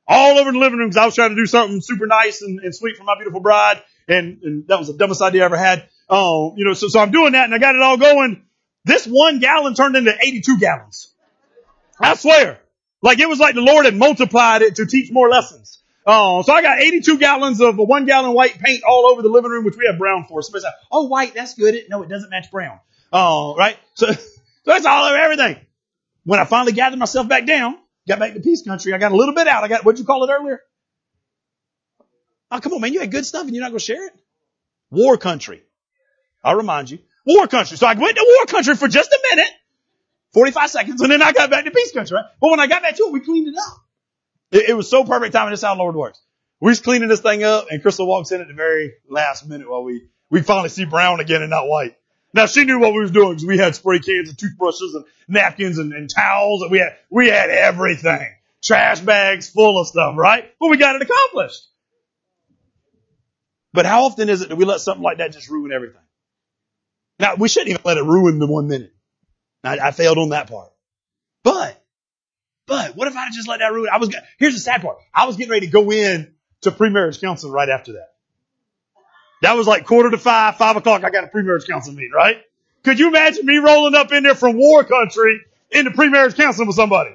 All 0.08 0.38
over 0.38 0.50
the 0.50 0.58
living 0.58 0.78
room 0.78 0.88
because 0.88 0.98
I 0.98 1.06
was 1.06 1.14
trying 1.14 1.30
to 1.30 1.36
do 1.36 1.46
something 1.46 1.80
super 1.80 2.06
nice 2.06 2.42
and, 2.42 2.58
and 2.58 2.74
sweet 2.74 2.96
for 2.96 3.04
my 3.04 3.14
beautiful 3.16 3.40
bride. 3.40 3.82
And, 4.08 4.42
and 4.42 4.66
that 4.66 4.78
was 4.78 4.88
the 4.88 4.94
dumbest 4.94 5.22
idea 5.22 5.42
I 5.42 5.46
ever 5.46 5.56
had. 5.56 5.88
Oh, 6.08 6.54
you 6.56 6.66
know, 6.66 6.74
so, 6.74 6.88
so 6.88 7.00
I'm 7.00 7.12
doing 7.12 7.32
that 7.32 7.44
and 7.44 7.54
I 7.54 7.58
got 7.58 7.76
it 7.76 7.80
all 7.80 7.96
going. 7.96 8.44
This 8.84 9.06
one 9.06 9.38
gallon 9.38 9.74
turned 9.74 9.96
into 9.96 10.14
82 10.14 10.58
gallons. 10.58 11.14
I 11.98 12.16
swear. 12.16 12.58
Like 13.00 13.18
it 13.20 13.28
was 13.28 13.38
like 13.38 13.54
the 13.54 13.62
Lord 13.62 13.84
had 13.84 13.94
multiplied 13.94 14.62
it 14.62 14.76
to 14.76 14.86
teach 14.86 15.12
more 15.12 15.28
lessons. 15.28 15.78
Oh, 16.06 16.42
so 16.42 16.52
I 16.52 16.60
got 16.60 16.80
82 16.80 17.18
gallons 17.18 17.60
of 17.60 17.76
one 17.78 18.04
gallon 18.04 18.34
white 18.34 18.58
paint 18.58 18.82
all 18.84 19.06
over 19.06 19.22
the 19.22 19.28
living 19.28 19.50
room, 19.50 19.64
which 19.64 19.76
we 19.76 19.86
have 19.86 19.98
brown 19.98 20.26
for. 20.28 20.42
Somebody 20.42 20.62
said, 20.62 20.72
oh, 20.92 21.04
white, 21.04 21.34
that's 21.34 21.54
good. 21.54 21.82
No, 21.88 22.02
it 22.02 22.08
doesn't 22.08 22.30
match 22.30 22.50
brown. 22.50 22.78
Oh, 23.12 23.54
right? 23.56 23.78
So, 23.94 24.12
so 24.12 24.20
that's 24.66 24.84
all 24.84 25.06
over 25.06 25.16
everything. 25.16 25.56
When 26.24 26.38
I 26.38 26.44
finally 26.44 26.72
gathered 26.72 26.98
myself 26.98 27.28
back 27.28 27.46
down, 27.46 27.78
got 28.06 28.18
back 28.18 28.34
to 28.34 28.40
peace 28.40 28.62
country, 28.62 28.92
I 28.92 28.98
got 28.98 29.12
a 29.12 29.16
little 29.16 29.34
bit 29.34 29.48
out. 29.48 29.64
I 29.64 29.68
got, 29.68 29.84
what'd 29.84 29.98
you 29.98 30.04
call 30.04 30.24
it 30.24 30.32
earlier? 30.32 30.60
Oh, 32.50 32.60
come 32.60 32.74
on, 32.74 32.80
man. 32.82 32.92
You 32.92 33.00
had 33.00 33.10
good 33.10 33.24
stuff 33.24 33.46
and 33.46 33.54
you're 33.54 33.62
not 33.62 33.70
going 33.70 33.78
to 33.78 33.84
share 33.84 34.06
it? 34.06 34.12
War 34.90 35.16
country. 35.16 35.62
I'll 36.42 36.56
remind 36.56 36.90
you. 36.90 36.98
War 37.26 37.46
country. 37.46 37.78
So 37.78 37.86
I 37.86 37.94
went 37.94 38.16
to 38.16 38.36
war 38.36 38.46
country 38.46 38.76
for 38.76 38.88
just 38.88 39.10
a 39.10 39.18
minute, 39.30 39.50
45 40.34 40.70
seconds, 40.70 41.00
and 41.00 41.10
then 41.10 41.22
I 41.22 41.32
got 41.32 41.50
back 41.50 41.64
to 41.64 41.70
peace 41.70 41.92
country, 41.92 42.14
right? 42.14 42.26
But 42.40 42.50
when 42.50 42.60
I 42.60 42.66
got 42.66 42.82
back 42.82 42.96
to 42.96 43.04
it, 43.04 43.12
we 43.12 43.20
cleaned 43.20 43.48
it 43.48 43.54
up. 43.56 43.83
It, 44.50 44.70
it 44.70 44.74
was 44.74 44.88
so 44.88 45.04
perfect 45.04 45.32
timing. 45.32 45.50
This 45.50 45.60
is 45.60 45.64
how 45.64 45.76
Lord 45.76 45.94
works. 45.94 46.20
We 46.60 46.70
was 46.70 46.80
cleaning 46.80 47.08
this 47.08 47.20
thing 47.20 47.42
up, 47.42 47.66
and 47.70 47.82
Crystal 47.82 48.06
walks 48.06 48.32
in 48.32 48.40
at 48.40 48.48
the 48.48 48.54
very 48.54 48.94
last 49.08 49.46
minute 49.48 49.68
while 49.68 49.84
we 49.84 50.08
we 50.30 50.42
finally 50.42 50.68
see 50.68 50.84
brown 50.84 51.20
again 51.20 51.42
and 51.42 51.50
not 51.50 51.68
white. 51.68 51.96
Now 52.32 52.46
she 52.46 52.64
knew 52.64 52.80
what 52.80 52.92
we 52.92 53.00
was 53.00 53.12
doing 53.12 53.30
because 53.30 53.46
we 53.46 53.58
had 53.58 53.74
spray 53.74 54.00
cans 54.00 54.28
and 54.28 54.38
toothbrushes 54.38 54.94
and 54.94 55.04
napkins 55.28 55.78
and, 55.78 55.92
and 55.92 56.10
towels 56.10 56.62
and 56.62 56.70
we 56.70 56.78
had 56.78 56.96
we 57.10 57.28
had 57.28 57.50
everything. 57.50 58.34
Trash 58.62 59.00
bags 59.00 59.50
full 59.50 59.78
of 59.78 59.86
stuff, 59.86 60.16
right? 60.16 60.50
But 60.58 60.68
we 60.68 60.78
got 60.78 60.96
it 60.96 61.02
accomplished. 61.02 61.68
But 63.74 63.86
how 63.86 64.04
often 64.04 64.28
is 64.28 64.40
it 64.40 64.48
that 64.48 64.56
we 64.56 64.64
let 64.64 64.80
something 64.80 65.02
like 65.02 65.18
that 65.18 65.32
just 65.32 65.50
ruin 65.50 65.70
everything? 65.70 66.00
Now 67.18 67.34
we 67.36 67.48
shouldn't 67.48 67.70
even 67.70 67.82
let 67.84 67.98
it 67.98 68.04
ruin 68.04 68.38
the 68.38 68.46
one 68.46 68.68
minute. 68.68 68.94
I, 69.62 69.78
I 69.78 69.90
failed 69.90 70.18
on 70.18 70.30
that 70.30 70.48
part. 70.48 70.70
But 71.42 71.83
but 72.66 72.96
what 72.96 73.08
if 73.08 73.16
I 73.16 73.28
just 73.32 73.48
let 73.48 73.60
that 73.60 73.72
ruin? 73.72 73.90
I 73.92 73.98
was, 73.98 74.14
here's 74.38 74.54
the 74.54 74.60
sad 74.60 74.82
part. 74.82 74.98
I 75.14 75.26
was 75.26 75.36
getting 75.36 75.50
ready 75.50 75.66
to 75.66 75.72
go 75.72 75.90
in 75.90 76.32
to 76.62 76.70
pre-marriage 76.70 77.20
counseling 77.20 77.52
right 77.52 77.68
after 77.68 77.94
that. 77.94 78.12
That 79.42 79.56
was 79.56 79.66
like 79.66 79.84
quarter 79.84 80.10
to 80.10 80.18
five, 80.18 80.56
five 80.56 80.76
o'clock. 80.76 81.04
I 81.04 81.10
got 81.10 81.24
a 81.24 81.26
pre-marriage 81.26 81.66
counseling 81.66 81.96
meeting, 81.96 82.12
right? 82.12 82.38
Could 82.82 82.98
you 82.98 83.08
imagine 83.08 83.44
me 83.44 83.58
rolling 83.58 83.94
up 83.94 84.12
in 84.12 84.22
there 84.22 84.34
from 84.34 84.56
war 84.56 84.84
country 84.84 85.40
into 85.70 85.90
pre-marriage 85.90 86.34
counseling 86.34 86.66
with 86.66 86.76
somebody? 86.76 87.14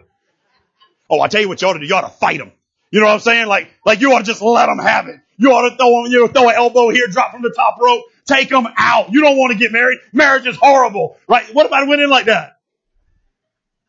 Oh, 1.10 1.22
I 1.22 1.28
tell 1.28 1.42
you 1.42 1.48
what 1.48 1.62
you 1.62 1.68
ought 1.68 1.74
to 1.74 1.80
do. 1.80 1.86
You 1.86 1.96
ought 1.96 2.02
to 2.02 2.10
fight 2.10 2.38
them. 2.38 2.52
You 2.92 3.00
know 3.00 3.08
what 3.08 3.14
I'm 3.14 3.20
saying? 3.20 3.48
Like, 3.48 3.72
like 3.86 4.02
you 4.02 4.14
ought 4.14 4.20
to 4.20 4.26
just 4.26 4.42
let 4.42 4.68
them 4.68 4.80
have 4.80 5.08
it. 5.08 5.20
You 5.38 5.52
ought 5.52 5.70
to 5.70 5.76
throw 5.76 6.04
them, 6.04 6.12
you 6.12 6.20
know, 6.20 6.28
throw 6.28 6.50
an 6.50 6.56
elbow 6.56 6.90
here, 6.90 7.08
drop 7.08 7.32
from 7.32 7.42
the 7.42 7.54
top 7.56 7.80
rope, 7.80 8.04
take 8.26 8.50
them 8.50 8.68
out. 8.78 9.12
You 9.12 9.22
don't 9.22 9.38
want 9.38 9.54
to 9.54 9.58
get 9.58 9.72
married. 9.72 10.00
Marriage 10.12 10.46
is 10.46 10.58
horrible, 10.58 11.18
right? 11.28 11.46
What 11.54 11.66
if 11.66 11.72
I 11.72 11.86
went 11.86 12.02
in 12.02 12.10
like 12.10 12.26
that? 12.26 12.59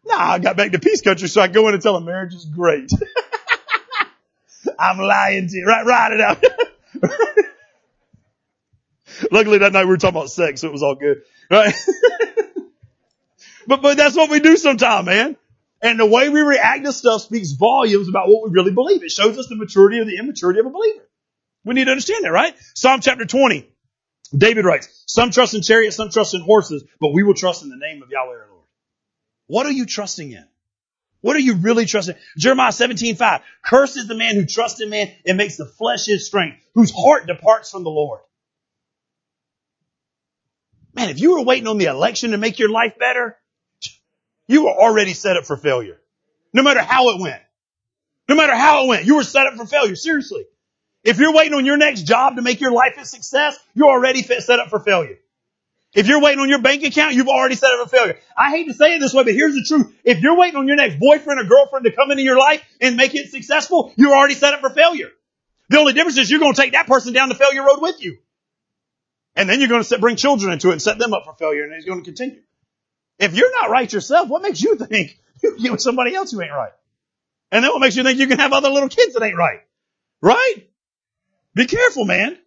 Nah, 0.05 0.19
I 0.19 0.39
got 0.39 0.57
back 0.57 0.73
to 0.73 0.79
peace 0.79 1.01
country, 1.03 1.29
so 1.29 1.41
I 1.41 1.49
go 1.49 1.69
in 1.69 1.75
and 1.75 1.83
tell 1.83 1.95
them 1.95 2.05
marriage 2.05 2.35
is 2.35 2.45
great. 2.45 2.91
I'm 4.79 4.99
lying 4.99 5.49
to 5.49 5.57
you. 5.57 5.67
Right, 5.67 5.85
write 5.85 6.13
it 6.13 6.21
out. 6.21 6.43
Luckily 9.31 9.59
that 9.59 9.73
night 9.73 9.85
we 9.85 9.91
were 9.91 9.97
talking 9.99 10.17
about 10.17 10.31
sex, 10.31 10.63
so 10.63 10.69
it 10.69 10.73
was 10.73 10.83
all 10.83 10.95
good. 10.95 11.23
Right? 11.51 11.75
but, 13.67 13.83
but 13.83 13.97
that's 13.97 14.17
what 14.17 14.31
we 14.31 14.41
do 14.41 14.57
sometimes, 14.57 15.07
man. 15.07 15.37
And 15.83 15.99
the 15.99 16.07
way 16.07 16.29
we 16.29 16.41
react 16.41 16.85
to 16.85 16.93
stuff 16.93 17.23
speaks 17.23 17.53
volumes 17.53 18.09
about 18.09 18.29
what 18.29 18.43
we 18.45 18.51
really 18.51 18.73
believe. 18.73 19.03
It 19.03 19.11
shows 19.11 19.39
us 19.39 19.49
the 19.49 19.57
maturity 19.57 19.99
or 19.99 20.05
the 20.05 20.17
immaturity 20.19 20.61
of 20.61 20.67
a 20.67 20.71
believer. 20.71 21.09
We 21.65 21.75
need 21.75 21.85
to 21.85 21.91
understand 21.91 22.25
that, 22.25 22.33
right? 22.33 22.55
Psalm 22.75 23.01
chapter 23.01 23.25
20. 23.25 23.67
David 24.37 24.65
writes, 24.65 25.05
some 25.07 25.31
trust 25.31 25.55
in 25.55 25.63
chariots, 25.63 25.97
some 25.97 26.11
trust 26.11 26.35
in 26.35 26.43
horses, 26.43 26.85
but 27.01 27.13
we 27.13 27.23
will 27.23 27.35
trust 27.35 27.63
in 27.63 27.69
the 27.69 27.77
name 27.77 28.03
of 28.03 28.11
Yahweh. 28.11 28.50
What 29.51 29.67
are 29.67 29.73
you 29.73 29.85
trusting 29.85 30.31
in? 30.31 30.45
What 31.23 31.35
are 31.35 31.41
you 31.41 31.57
really 31.57 31.85
trusting? 31.85 32.15
Jeremiah 32.39 32.71
17, 32.71 33.17
5. 33.17 33.41
Cursed 33.65 33.97
is 33.97 34.07
the 34.07 34.15
man 34.15 34.37
who 34.37 34.47
trusts 34.47 34.81
in 34.81 34.91
man 34.91 35.11
and 35.27 35.37
makes 35.37 35.57
the 35.57 35.67
flesh 35.67 36.07
his 36.07 36.25
strength, 36.25 36.65
whose 36.77 36.93
heart 36.97 37.27
departs 37.27 37.69
from 37.69 37.83
the 37.83 37.91
Lord. 37.91 38.21
Man, 40.95 41.09
if 41.09 41.21
you 41.21 41.33
were 41.33 41.43
waiting 41.43 41.67
on 41.67 41.79
the 41.79 41.87
election 41.87 42.31
to 42.31 42.37
make 42.37 42.61
your 42.61 42.71
life 42.71 42.97
better, 42.97 43.37
you 44.47 44.67
were 44.67 44.71
already 44.71 45.15
set 45.15 45.37
up 45.37 45.47
for 45.47 45.57
failure. 45.57 45.99
No 46.53 46.63
matter 46.63 46.81
how 46.81 47.11
it 47.17 47.21
went. 47.21 47.43
No 48.29 48.37
matter 48.37 48.55
how 48.55 48.85
it 48.85 48.89
went, 48.89 49.05
you 49.05 49.17
were 49.17 49.25
set 49.25 49.49
up 49.49 49.55
for 49.55 49.67
failure. 49.67 49.97
Seriously. 49.97 50.45
If 51.03 51.19
you're 51.19 51.35
waiting 51.35 51.55
on 51.55 51.67
your 51.67 51.77
next 51.77 52.03
job 52.03 52.37
to 52.37 52.43
make 52.43 52.61
your 52.61 52.71
life 52.71 52.95
a 52.99 53.05
success, 53.05 53.59
you're 53.75 53.91
already 53.91 54.23
set 54.23 54.61
up 54.61 54.69
for 54.69 54.79
failure. 54.79 55.19
If 55.93 56.07
you're 56.07 56.21
waiting 56.21 56.39
on 56.39 56.49
your 56.49 56.61
bank 56.61 56.85
account, 56.85 57.15
you've 57.15 57.29
already 57.29 57.57
set 57.57 57.73
up 57.73 57.87
a 57.87 57.89
failure. 57.89 58.17
I 58.37 58.51
hate 58.51 58.69
to 58.69 58.75
say 58.75 58.95
it 58.95 59.01
this 59.01 59.13
way, 59.13 59.25
but 59.25 59.35
here's 59.35 59.55
the 59.55 59.65
truth. 59.67 59.93
If 60.05 60.21
you're 60.23 60.37
waiting 60.37 60.57
on 60.57 60.69
your 60.69 60.77
next 60.77 61.01
boyfriend 61.01 61.41
or 61.41 61.45
girlfriend 61.45 61.85
to 61.85 61.93
come 61.93 62.11
into 62.13 62.23
your 62.23 62.39
life 62.39 62.63
and 62.81 62.97
make 62.97 63.15
it 63.15 63.31
successful, 63.31 63.93
you're 63.97 64.15
already 64.15 64.35
set 64.35 64.55
up 64.55 64.61
for 64.61 64.71
failure. 64.71 65.11
The 65.69 65.79
only 65.79 65.93
difference 65.93 66.17
is 66.19 66.31
you're 66.31 66.41
going 66.41 66.55
to 66.55 66.61
take 66.61 66.73
that 66.73 66.87
person 66.87 67.13
down 67.13 67.29
the 67.29 67.35
failure 67.35 67.65
road 67.65 67.81
with 67.81 68.03
you. 68.03 68.19
And 69.35 69.49
then 69.49 69.59
you're 69.59 69.69
going 69.69 69.81
to 69.81 69.89
set, 69.89 70.01
bring 70.01 70.17
children 70.17 70.53
into 70.53 70.69
it 70.69 70.73
and 70.73 70.83
set 70.83 70.99
them 70.99 71.13
up 71.13 71.25
for 71.25 71.35
failure 71.35 71.65
and 71.65 71.73
it's 71.73 71.85
going 71.85 72.01
to 72.01 72.05
continue. 72.05 72.41
If 73.19 73.35
you're 73.35 73.51
not 73.61 73.71
right 73.71 73.93
yourself, 73.93 74.29
what 74.29 74.43
makes 74.43 74.63
you 74.63 74.77
think 74.77 75.19
you 75.43 75.59
get 75.59 75.73
with 75.73 75.81
somebody 75.81 76.15
else 76.15 76.31
who 76.31 76.41
ain't 76.41 76.53
right? 76.53 76.73
And 77.51 77.65
then 77.65 77.73
what 77.73 77.81
makes 77.81 77.97
you 77.97 78.05
think 78.05 78.19
you 78.19 78.29
can 78.29 78.39
have 78.39 78.53
other 78.53 78.71
little 78.71 78.89
kids 78.89 79.15
that 79.15 79.25
ain't 79.25 79.37
right? 79.37 79.61
Right? 80.23 80.69
Be 81.55 81.67
careful, 81.67 82.05
man. 82.05 82.39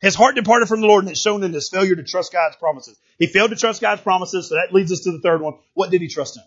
His 0.00 0.14
heart 0.14 0.36
departed 0.36 0.68
from 0.68 0.80
the 0.80 0.86
Lord 0.86 1.04
and 1.04 1.10
it's 1.10 1.20
shown 1.20 1.42
in 1.42 1.52
his 1.52 1.68
failure 1.68 1.96
to 1.96 2.04
trust 2.04 2.32
God's 2.32 2.56
promises. 2.56 2.98
He 3.18 3.26
failed 3.26 3.50
to 3.50 3.56
trust 3.56 3.80
God's 3.80 4.02
promises, 4.02 4.48
so 4.48 4.54
that 4.54 4.72
leads 4.72 4.92
us 4.92 5.00
to 5.00 5.12
the 5.12 5.20
third 5.20 5.40
one. 5.40 5.54
What 5.74 5.90
did 5.90 6.00
he 6.00 6.08
trust 6.08 6.36
in? 6.36 6.42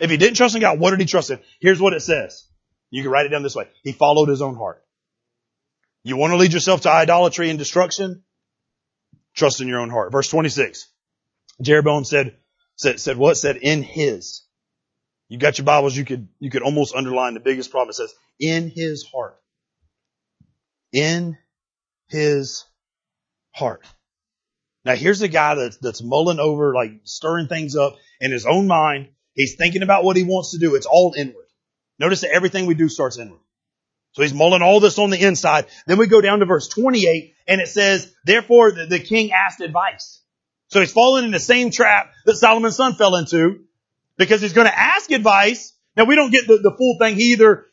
If 0.00 0.10
he 0.10 0.16
didn't 0.16 0.36
trust 0.36 0.54
in 0.54 0.60
God, 0.60 0.78
what 0.78 0.90
did 0.90 1.00
he 1.00 1.06
trust 1.06 1.30
in? 1.30 1.40
Here's 1.60 1.80
what 1.80 1.94
it 1.94 2.00
says. 2.00 2.46
You 2.90 3.02
can 3.02 3.10
write 3.10 3.26
it 3.26 3.30
down 3.30 3.42
this 3.42 3.56
way. 3.56 3.68
He 3.82 3.92
followed 3.92 4.28
his 4.28 4.42
own 4.42 4.54
heart. 4.54 4.82
You 6.04 6.16
want 6.16 6.32
to 6.32 6.36
lead 6.36 6.52
yourself 6.52 6.82
to 6.82 6.90
idolatry 6.90 7.50
and 7.50 7.58
destruction? 7.58 8.22
Trust 9.34 9.60
in 9.60 9.68
your 9.68 9.80
own 9.80 9.90
heart. 9.90 10.12
Verse 10.12 10.28
26. 10.28 10.88
Jeroboam 11.60 12.04
said, 12.04 12.36
said, 12.76 13.00
said 13.00 13.16
what? 13.16 13.36
Said 13.36 13.56
in 13.56 13.82
his. 13.82 14.42
You 15.28 15.38
got 15.38 15.58
your 15.58 15.64
Bibles, 15.64 15.96
you 15.96 16.04
could, 16.04 16.28
you 16.38 16.50
could 16.50 16.62
almost 16.62 16.94
underline 16.94 17.34
the 17.34 17.40
biggest 17.40 17.70
problem. 17.70 17.90
It 17.90 17.94
says, 17.94 18.14
in 18.38 18.70
his 18.70 19.04
heart. 19.04 19.36
In 20.92 21.36
his 22.08 22.64
heart. 23.52 23.84
Now 24.84 24.94
here's 24.94 25.22
a 25.22 25.28
guy 25.28 25.54
that's, 25.54 25.76
that's 25.78 26.02
mulling 26.02 26.38
over, 26.38 26.74
like 26.74 27.00
stirring 27.04 27.48
things 27.48 27.76
up 27.76 27.96
in 28.20 28.32
his 28.32 28.46
own 28.46 28.66
mind. 28.66 29.08
He's 29.34 29.54
thinking 29.56 29.82
about 29.82 30.04
what 30.04 30.16
he 30.16 30.24
wants 30.24 30.52
to 30.52 30.58
do. 30.58 30.74
It's 30.74 30.86
all 30.86 31.14
inward. 31.16 31.46
Notice 31.98 32.22
that 32.22 32.32
everything 32.32 32.66
we 32.66 32.74
do 32.74 32.88
starts 32.88 33.18
inward. 33.18 33.40
So 34.12 34.22
he's 34.22 34.34
mulling 34.34 34.62
all 34.62 34.80
this 34.80 34.98
on 34.98 35.10
the 35.10 35.22
inside. 35.22 35.66
Then 35.86 35.98
we 35.98 36.06
go 36.06 36.20
down 36.20 36.40
to 36.40 36.46
verse 36.46 36.68
28 36.68 37.34
and 37.46 37.60
it 37.60 37.68
says, 37.68 38.12
therefore 38.24 38.72
the, 38.72 38.86
the 38.86 38.98
king 38.98 39.32
asked 39.32 39.60
advice. 39.60 40.20
So 40.68 40.80
he's 40.80 40.92
fallen 40.92 41.24
in 41.24 41.30
the 41.30 41.40
same 41.40 41.70
trap 41.70 42.12
that 42.24 42.36
Solomon's 42.36 42.76
son 42.76 42.94
fell 42.94 43.16
into 43.16 43.64
because 44.16 44.40
he's 44.40 44.52
going 44.52 44.66
to 44.66 44.78
ask 44.78 45.10
advice. 45.10 45.72
Now 45.96 46.04
we 46.04 46.14
don't 46.14 46.30
get 46.30 46.46
the, 46.46 46.58
the 46.58 46.74
full 46.76 46.96
thing. 46.98 47.16
He 47.16 47.32
either 47.32 47.66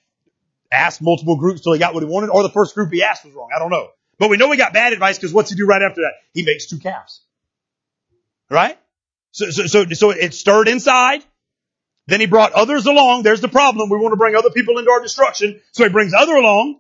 asked 0.71 1.01
multiple 1.01 1.37
groups 1.37 1.61
till 1.61 1.73
he 1.73 1.79
got 1.79 1.93
what 1.93 2.03
he 2.03 2.09
wanted 2.09 2.29
or 2.29 2.43
the 2.43 2.49
first 2.49 2.75
group 2.75 2.91
he 2.91 3.03
asked 3.03 3.25
was 3.25 3.33
wrong. 3.33 3.49
I 3.55 3.59
don't 3.59 3.71
know. 3.71 3.87
But 4.17 4.29
we 4.29 4.37
know 4.37 4.51
he 4.51 4.57
got 4.57 4.73
bad 4.73 4.93
advice 4.93 5.17
because 5.17 5.33
what's 5.33 5.49
he 5.49 5.55
do 5.55 5.65
right 5.65 5.81
after 5.81 6.01
that? 6.01 6.13
He 6.33 6.43
makes 6.43 6.67
two 6.67 6.79
calves. 6.79 7.21
Right? 8.49 8.77
So, 9.31 9.49
so, 9.49 9.67
so, 9.67 9.85
so 9.91 10.09
it 10.11 10.33
stirred 10.33 10.67
inside. 10.67 11.23
Then 12.07 12.19
he 12.19 12.27
brought 12.27 12.53
others 12.53 12.85
along. 12.85 13.23
There's 13.23 13.41
the 13.41 13.49
problem. 13.49 13.89
We 13.89 13.97
want 13.97 14.13
to 14.13 14.17
bring 14.17 14.35
other 14.35 14.51
people 14.51 14.77
into 14.77 14.91
our 14.91 15.01
destruction. 15.01 15.59
So 15.71 15.83
he 15.83 15.89
brings 15.89 16.13
other 16.13 16.35
along. 16.35 16.79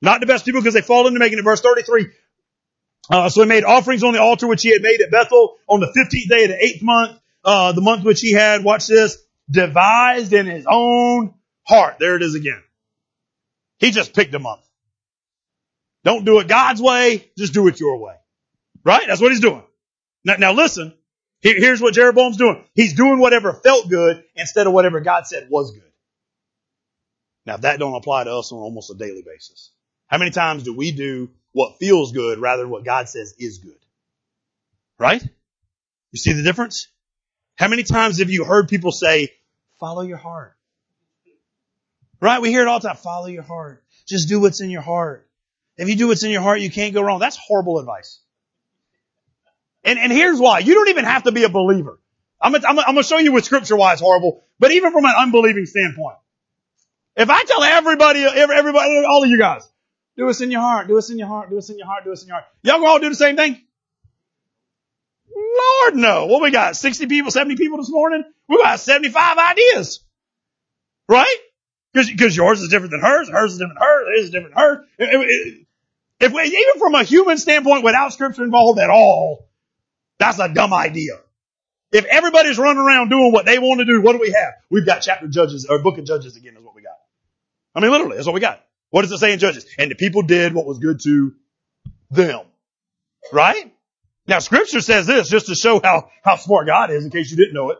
Not 0.00 0.20
the 0.20 0.26
best 0.26 0.44
people 0.44 0.60
because 0.60 0.74
they 0.74 0.80
fall 0.80 1.06
into 1.06 1.18
making 1.18 1.38
it. 1.38 1.42
Verse 1.42 1.60
33. 1.60 2.08
Uh, 3.10 3.28
so 3.28 3.42
he 3.42 3.48
made 3.48 3.64
offerings 3.64 4.04
on 4.04 4.12
the 4.12 4.20
altar 4.20 4.46
which 4.46 4.62
he 4.62 4.72
had 4.72 4.82
made 4.82 5.00
at 5.00 5.10
Bethel 5.10 5.56
on 5.66 5.80
the 5.80 5.86
15th 5.86 6.28
day 6.28 6.44
of 6.44 6.50
the 6.50 6.64
eighth 6.64 6.82
month, 6.82 7.18
uh, 7.44 7.72
the 7.72 7.80
month 7.80 8.04
which 8.04 8.20
he 8.20 8.32
had, 8.32 8.62
watch 8.62 8.86
this, 8.86 9.18
devised 9.50 10.32
in 10.32 10.46
his 10.46 10.64
own 10.68 11.34
heart. 11.64 11.96
There 11.98 12.16
it 12.16 12.22
is 12.22 12.36
again. 12.36 12.62
He 13.78 13.90
just 13.90 14.14
picked 14.14 14.32
a 14.34 14.38
month. 14.38 14.60
Don't 16.04 16.24
do 16.24 16.38
it 16.38 16.48
God's 16.48 16.80
way, 16.80 17.30
just 17.36 17.52
do 17.52 17.66
it 17.68 17.78
your 17.78 17.98
way. 17.98 18.14
Right? 18.84 19.06
That's 19.06 19.20
what 19.20 19.32
he's 19.32 19.40
doing. 19.40 19.62
Now, 20.24 20.36
now 20.38 20.52
listen, 20.52 20.94
here's 21.40 21.80
what 21.80 21.94
Jeroboam's 21.94 22.36
doing. 22.36 22.64
He's 22.74 22.94
doing 22.94 23.18
whatever 23.18 23.52
felt 23.52 23.88
good 23.88 24.24
instead 24.34 24.66
of 24.66 24.72
whatever 24.72 25.00
God 25.00 25.26
said 25.26 25.48
was 25.50 25.72
good. 25.72 25.82
Now 27.46 27.56
that 27.58 27.78
don't 27.78 27.94
apply 27.94 28.24
to 28.24 28.36
us 28.36 28.52
on 28.52 28.58
almost 28.58 28.90
a 28.90 28.94
daily 28.94 29.22
basis. 29.26 29.70
How 30.06 30.18
many 30.18 30.30
times 30.30 30.62
do 30.62 30.74
we 30.74 30.92
do 30.92 31.30
what 31.52 31.78
feels 31.78 32.12
good 32.12 32.38
rather 32.38 32.62
than 32.62 32.70
what 32.70 32.84
God 32.84 33.08
says 33.08 33.34
is 33.38 33.58
good? 33.58 33.78
Right? 34.98 35.22
You 36.12 36.18
see 36.18 36.32
the 36.32 36.42
difference? 36.42 36.88
How 37.56 37.68
many 37.68 37.82
times 37.82 38.18
have 38.18 38.30
you 38.30 38.44
heard 38.44 38.68
people 38.68 38.92
say, 38.92 39.28
follow 39.78 40.02
your 40.02 40.16
heart? 40.16 40.56
Right? 42.20 42.40
We 42.40 42.50
hear 42.50 42.62
it 42.62 42.68
all 42.68 42.80
the 42.80 42.88
time. 42.88 42.96
Follow 42.96 43.26
your 43.26 43.42
heart. 43.42 43.84
Just 44.06 44.28
do 44.28 44.40
what's 44.40 44.60
in 44.60 44.70
your 44.70 44.82
heart. 44.82 45.29
If 45.80 45.88
you 45.88 45.96
do 45.96 46.08
what's 46.08 46.22
in 46.22 46.30
your 46.30 46.42
heart, 46.42 46.60
you 46.60 46.70
can't 46.70 46.92
go 46.92 47.00
wrong. 47.00 47.20
That's 47.20 47.38
horrible 47.38 47.78
advice. 47.78 48.20
And, 49.82 49.98
and 49.98 50.12
here's 50.12 50.38
why. 50.38 50.58
You 50.58 50.74
don't 50.74 50.90
even 50.90 51.06
have 51.06 51.22
to 51.22 51.32
be 51.32 51.44
a 51.44 51.48
believer. 51.48 51.98
I'm 52.38 52.52
gonna, 52.52 52.66
I'm 52.68 52.76
gonna, 52.76 53.02
show 53.02 53.16
you 53.16 53.32
with 53.32 53.46
scripture 53.46 53.76
why 53.76 53.94
it's 53.94 54.02
horrible, 54.02 54.42
but 54.58 54.72
even 54.72 54.92
from 54.92 55.06
an 55.06 55.14
unbelieving 55.16 55.64
standpoint. 55.64 56.16
If 57.16 57.30
I 57.30 57.44
tell 57.44 57.64
everybody, 57.64 58.24
everybody, 58.24 59.04
all 59.08 59.24
of 59.24 59.30
you 59.30 59.38
guys, 59.38 59.66
do 60.18 60.26
what's 60.26 60.42
in 60.42 60.50
your 60.50 60.60
heart, 60.60 60.86
do 60.86 60.94
what's 60.94 61.08
in 61.08 61.18
your 61.18 61.28
heart, 61.28 61.48
do 61.48 61.56
what's 61.56 61.70
in 61.70 61.78
your 61.78 61.86
heart, 61.86 62.04
do 62.04 62.10
what's 62.10 62.22
in 62.22 62.28
your 62.28 62.36
heart. 62.36 62.46
Y'all 62.62 62.76
gonna 62.76 62.90
all 62.90 62.98
do 62.98 63.08
the 63.08 63.14
same 63.14 63.36
thing? 63.36 63.58
Lord 65.34 65.96
no. 65.96 66.26
What 66.26 66.42
we 66.42 66.50
got? 66.50 66.76
60 66.76 67.06
people, 67.06 67.30
70 67.30 67.56
people 67.56 67.78
this 67.78 67.90
morning? 67.90 68.24
We 68.50 68.58
got 68.58 68.80
75 68.80 69.38
ideas. 69.38 70.00
Right? 71.08 71.36
Because 71.94 72.36
yours 72.36 72.60
is 72.60 72.68
different 72.68 72.90
than 72.90 73.00
hers, 73.00 73.30
hers 73.30 73.52
is 73.52 73.58
different 73.58 73.78
than 73.78 73.86
hers, 73.86 74.06
hers 74.06 74.24
is 74.24 74.30
different 74.30 74.54
than 74.54 74.62
hers. 75.08 75.66
If 76.20 76.32
we, 76.32 76.42
even 76.42 76.78
from 76.78 76.94
a 76.94 77.02
human 77.02 77.38
standpoint, 77.38 77.82
without 77.82 78.12
scripture 78.12 78.44
involved 78.44 78.78
at 78.78 78.90
all, 78.90 79.48
that's 80.18 80.38
a 80.38 80.52
dumb 80.52 80.74
idea. 80.74 81.14
If 81.92 82.04
everybody's 82.04 82.58
running 82.58 82.82
around 82.82 83.08
doing 83.08 83.32
what 83.32 83.46
they 83.46 83.58
want 83.58 83.80
to 83.80 83.84
do, 83.84 84.00
what 84.02 84.12
do 84.12 84.18
we 84.18 84.30
have? 84.30 84.52
We've 84.70 84.86
got 84.86 85.00
chapter 85.00 85.26
judges, 85.26 85.66
or 85.68 85.78
book 85.80 85.98
of 85.98 86.04
judges 86.04 86.36
again 86.36 86.56
is 86.56 86.62
what 86.62 86.74
we 86.74 86.82
got. 86.82 86.92
I 87.74 87.80
mean, 87.80 87.90
literally, 87.90 88.16
that's 88.16 88.26
what 88.26 88.34
we 88.34 88.40
got. 88.40 88.64
What 88.90 89.02
does 89.02 89.12
it 89.12 89.18
say 89.18 89.32
in 89.32 89.38
Judges? 89.38 89.66
And 89.78 89.90
the 89.90 89.94
people 89.94 90.22
did 90.22 90.52
what 90.52 90.66
was 90.66 90.78
good 90.78 91.00
to 91.04 91.34
them. 92.10 92.40
Right? 93.32 93.72
Now 94.26 94.40
scripture 94.40 94.80
says 94.80 95.06
this 95.06 95.28
just 95.28 95.46
to 95.46 95.54
show 95.54 95.80
how, 95.82 96.10
how 96.22 96.36
smart 96.36 96.66
God 96.66 96.90
is 96.90 97.04
in 97.04 97.10
case 97.10 97.30
you 97.30 97.36
didn't 97.36 97.54
know 97.54 97.70
it. 97.70 97.78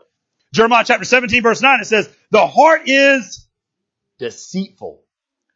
Jeremiah 0.53 0.83
chapter 0.85 1.05
17 1.05 1.43
verse 1.43 1.61
9 1.61 1.79
it 1.81 1.85
says, 1.85 2.09
the 2.29 2.45
heart 2.45 2.81
is 2.85 3.47
deceitful. 4.19 5.01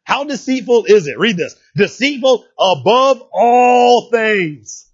How 0.04 0.24
deceitful 0.24 0.84
is 0.86 1.06
it? 1.06 1.18
Read 1.18 1.36
this. 1.36 1.56
Deceitful 1.76 2.44
above 2.58 3.22
all 3.32 4.10
things. 4.10 4.90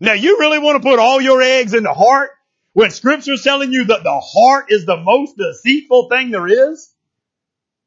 Now 0.00 0.12
you 0.12 0.38
really 0.38 0.58
want 0.58 0.82
to 0.82 0.88
put 0.88 0.98
all 0.98 1.20
your 1.20 1.40
eggs 1.40 1.74
in 1.74 1.82
the 1.84 1.94
heart 1.94 2.30
when 2.72 2.90
scripture's 2.90 3.42
telling 3.42 3.72
you 3.72 3.86
that 3.86 4.04
the 4.04 4.20
heart 4.20 4.66
is 4.68 4.86
the 4.86 4.96
most 4.96 5.36
deceitful 5.36 6.08
thing 6.08 6.30
there 6.30 6.46
is? 6.46 6.92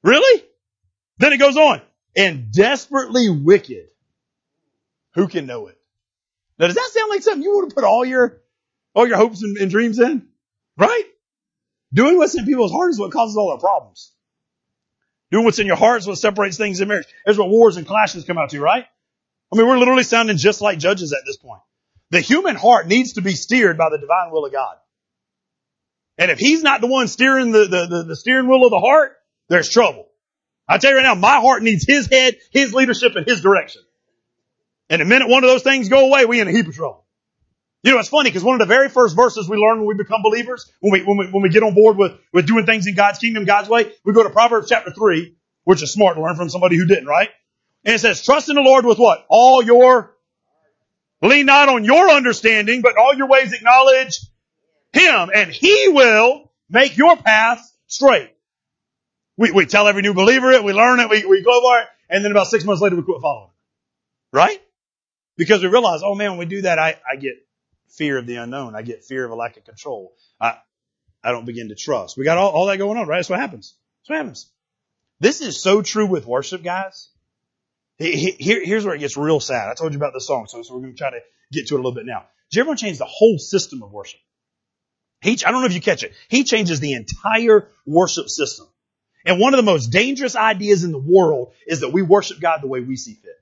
Really? 0.03 0.43
Then 1.17 1.33
it 1.33 1.37
goes 1.37 1.57
on. 1.57 1.81
And 2.15 2.51
desperately 2.51 3.29
wicked. 3.29 3.87
Who 5.13 5.27
can 5.27 5.45
know 5.45 5.67
it? 5.67 5.77
Now 6.59 6.67
does 6.67 6.75
that 6.75 6.91
sound 6.93 7.09
like 7.09 7.21
something 7.21 7.43
you 7.43 7.55
want 7.55 7.69
to 7.69 7.75
put 7.75 7.83
all 7.83 8.03
your, 8.03 8.41
all 8.93 9.07
your 9.07 9.17
hopes 9.17 9.43
and, 9.43 9.57
and 9.57 9.71
dreams 9.71 9.99
in? 9.99 10.27
Right? 10.77 11.03
Doing 11.93 12.17
what's 12.17 12.37
in 12.37 12.45
people's 12.45 12.71
heart 12.71 12.91
is 12.91 12.99
what 12.99 13.11
causes 13.11 13.37
all 13.37 13.51
our 13.51 13.59
problems. 13.59 14.13
Doing 15.32 15.45
what's 15.45 15.59
in 15.59 15.67
your 15.67 15.77
heart 15.77 16.01
is 16.01 16.07
what 16.07 16.17
separates 16.17 16.57
things 16.57 16.82
in 16.82 16.89
marriage. 16.89 17.07
There's 17.25 17.38
what 17.38 17.49
wars 17.49 17.77
and 17.77 17.88
clashes 17.88 18.25
come 18.25 18.38
out 18.38 18.49
to, 18.49 18.59
right? 18.59 18.86
I 19.51 19.55
mean, 19.55 19.67
we're 19.67 19.77
literally 19.77 20.03
sounding 20.03 20.38
just 20.38 20.61
like 20.61 20.77
judges 20.77 21.13
at 21.13 21.19
this 21.25 21.38
point. 21.38 21.61
The 22.09 22.19
human 22.19 22.55
heart 22.55 22.88
needs 22.88 23.13
to 23.13 23.21
be 23.21 23.32
steered 23.32 23.77
by 23.77 23.89
the 23.89 23.97
divine 23.97 24.32
will 24.32 24.45
of 24.45 24.51
God. 24.51 24.75
And 26.17 26.29
if 26.29 26.38
he's 26.38 26.61
not 26.61 26.82
the 26.82 26.88
one 26.88 27.07
steering 27.07 27.51
the, 27.51 27.65
the, 27.65 27.88
the, 27.88 28.03
the 28.09 28.15
steering 28.15 28.47
wheel 28.47 28.65
of 28.65 28.71
the 28.71 28.79
heart, 28.79 29.13
there's 29.47 29.69
trouble. 29.69 30.07
I 30.67 30.77
tell 30.77 30.91
you 30.91 30.97
right 30.97 31.03
now, 31.03 31.15
my 31.15 31.39
heart 31.39 31.63
needs 31.63 31.86
his 31.86 32.07
head, 32.07 32.36
his 32.51 32.73
leadership, 32.73 33.15
and 33.15 33.25
his 33.25 33.41
direction. 33.41 33.82
And 34.89 35.01
the 35.01 35.05
minute 35.05 35.29
one 35.29 35.43
of 35.43 35.49
those 35.49 35.63
things 35.63 35.88
go 35.88 36.07
away, 36.07 36.25
we 36.25 36.41
in 36.41 36.47
a 36.47 36.51
heap 36.51 36.67
of 36.67 36.75
trouble. 36.75 37.01
You 37.84 37.91
know, 37.91 37.99
it's 37.99 38.09
funny 38.09 38.29
because 38.29 38.43
one 38.43 38.61
of 38.61 38.67
the 38.67 38.71
very 38.71 38.89
first 38.89 39.15
verses 39.15 39.49
we 39.49 39.57
learn 39.57 39.79
when 39.79 39.88
we 39.88 39.95
become 39.95 40.21
believers, 40.21 40.71
when 40.82 40.91
we, 40.91 41.03
when 41.03 41.17
we, 41.17 41.32
when 41.32 41.41
we 41.41 41.49
get 41.49 41.63
on 41.63 41.73
board 41.73 41.97
with, 41.97 42.13
with 42.32 42.45
doing 42.45 42.65
things 42.65 42.86
in 42.86 42.93
God's 42.93 43.17
kingdom, 43.17 43.45
God's 43.45 43.69
way, 43.69 43.91
we 44.05 44.13
go 44.13 44.21
to 44.21 44.29
Proverbs 44.29 44.69
chapter 44.69 44.91
3, 44.91 45.36
which 45.63 45.82
is 45.82 45.91
smart 45.91 46.15
to 46.15 46.21
learn 46.21 46.36
from 46.36 46.49
somebody 46.49 46.77
who 46.77 46.86
didn't, 46.86 47.07
right? 47.07 47.29
And 47.84 47.95
it 47.95 47.99
says, 47.99 48.23
trust 48.23 48.49
in 48.49 48.55
the 48.55 48.61
Lord 48.61 48.86
with 48.86 48.99
what? 48.99 49.25
All 49.29 49.63
your, 49.63 50.15
lean 51.23 51.47
not 51.47 51.69
on 51.69 51.84
your 51.84 52.07
understanding, 52.09 52.82
but 52.82 52.97
all 52.97 53.15
your 53.15 53.27
ways 53.27 53.51
acknowledge 53.51 54.19
Him, 54.93 55.32
and 55.34 55.49
He 55.49 55.88
will 55.89 56.51
make 56.69 56.97
your 56.97 57.17
path 57.17 57.67
straight. 57.88 58.29
We, 59.38 59.51
we 59.51 59.65
tell 59.65 59.88
every 59.88 60.03
new 60.03 60.13
believer 60.13 60.51
it, 60.51 60.63
we 60.63 60.73
learn 60.73 60.99
it, 60.99 61.09
we, 61.09 61.25
we 61.25 61.41
go 61.41 61.57
over 61.57 61.82
it, 61.82 61.88
and 62.11 62.23
then 62.23 62.32
about 62.32 62.45
six 62.45 62.63
months 62.63 62.79
later 62.79 62.95
we 62.95 63.01
quit 63.01 63.21
following 63.21 63.49
it. 63.49 64.36
Right? 64.38 64.61
Because 65.36 65.63
we 65.63 65.67
realize, 65.67 66.01
oh 66.03 66.13
man, 66.13 66.32
when 66.32 66.39
we 66.39 66.45
do 66.45 66.61
that, 66.61 66.77
I, 66.77 66.99
I 67.11 67.15
get 67.15 67.34
fear 67.91 68.17
of 68.17 68.25
the 68.25 68.37
unknown. 68.37 68.75
I 68.75 68.81
get 68.81 69.03
fear 69.03 69.25
of 69.25 69.31
a 69.31 69.35
lack 69.35 69.57
of 69.57 69.65
control. 69.65 70.13
I, 70.39 70.57
I 71.23 71.31
don't 71.31 71.45
begin 71.45 71.69
to 71.69 71.75
trust. 71.75 72.17
We 72.17 72.25
got 72.25 72.37
all, 72.37 72.51
all 72.51 72.65
that 72.67 72.77
going 72.77 72.97
on, 72.97 73.07
right? 73.07 73.17
That's 73.17 73.29
what 73.29 73.39
happens. 73.39 73.75
That's 74.01 74.09
what 74.09 74.17
happens. 74.17 74.49
This 75.19 75.41
is 75.41 75.61
so 75.61 75.81
true 75.81 76.07
with 76.07 76.25
worship, 76.25 76.63
guys. 76.63 77.09
Here, 77.97 78.65
here's 78.65 78.83
where 78.83 78.95
it 78.95 78.99
gets 78.99 79.15
real 79.15 79.39
sad. 79.39 79.69
I 79.69 79.75
told 79.75 79.93
you 79.93 79.99
about 79.99 80.13
the 80.13 80.21
song, 80.21 80.47
so, 80.47 80.63
so 80.63 80.73
we're 80.73 80.81
going 80.81 80.93
to 80.93 80.97
try 80.97 81.11
to 81.11 81.19
get 81.51 81.67
to 81.67 81.75
it 81.75 81.79
a 81.79 81.81
little 81.81 81.93
bit 81.93 82.07
now. 82.07 82.25
Jeroboam 82.51 82.75
changed 82.75 82.99
the 82.99 83.05
whole 83.05 83.37
system 83.37 83.83
of 83.83 83.91
worship. 83.91 84.19
He, 85.21 85.33
I 85.45 85.51
don't 85.51 85.61
know 85.61 85.67
if 85.67 85.73
you 85.73 85.81
catch 85.81 86.03
it. 86.03 86.13
He 86.27 86.43
changes 86.43 86.79
the 86.79 86.93
entire 86.93 87.67
worship 87.85 88.29
system. 88.29 88.67
And 89.23 89.39
one 89.39 89.53
of 89.53 89.57
the 89.57 89.63
most 89.63 89.87
dangerous 89.87 90.35
ideas 90.35 90.83
in 90.83 90.91
the 90.91 90.97
world 90.97 91.53
is 91.67 91.81
that 91.81 91.93
we 91.93 92.01
worship 92.01 92.39
God 92.39 92.61
the 92.63 92.67
way 92.67 92.79
we 92.79 92.95
see 92.95 93.13
fit. 93.13 93.39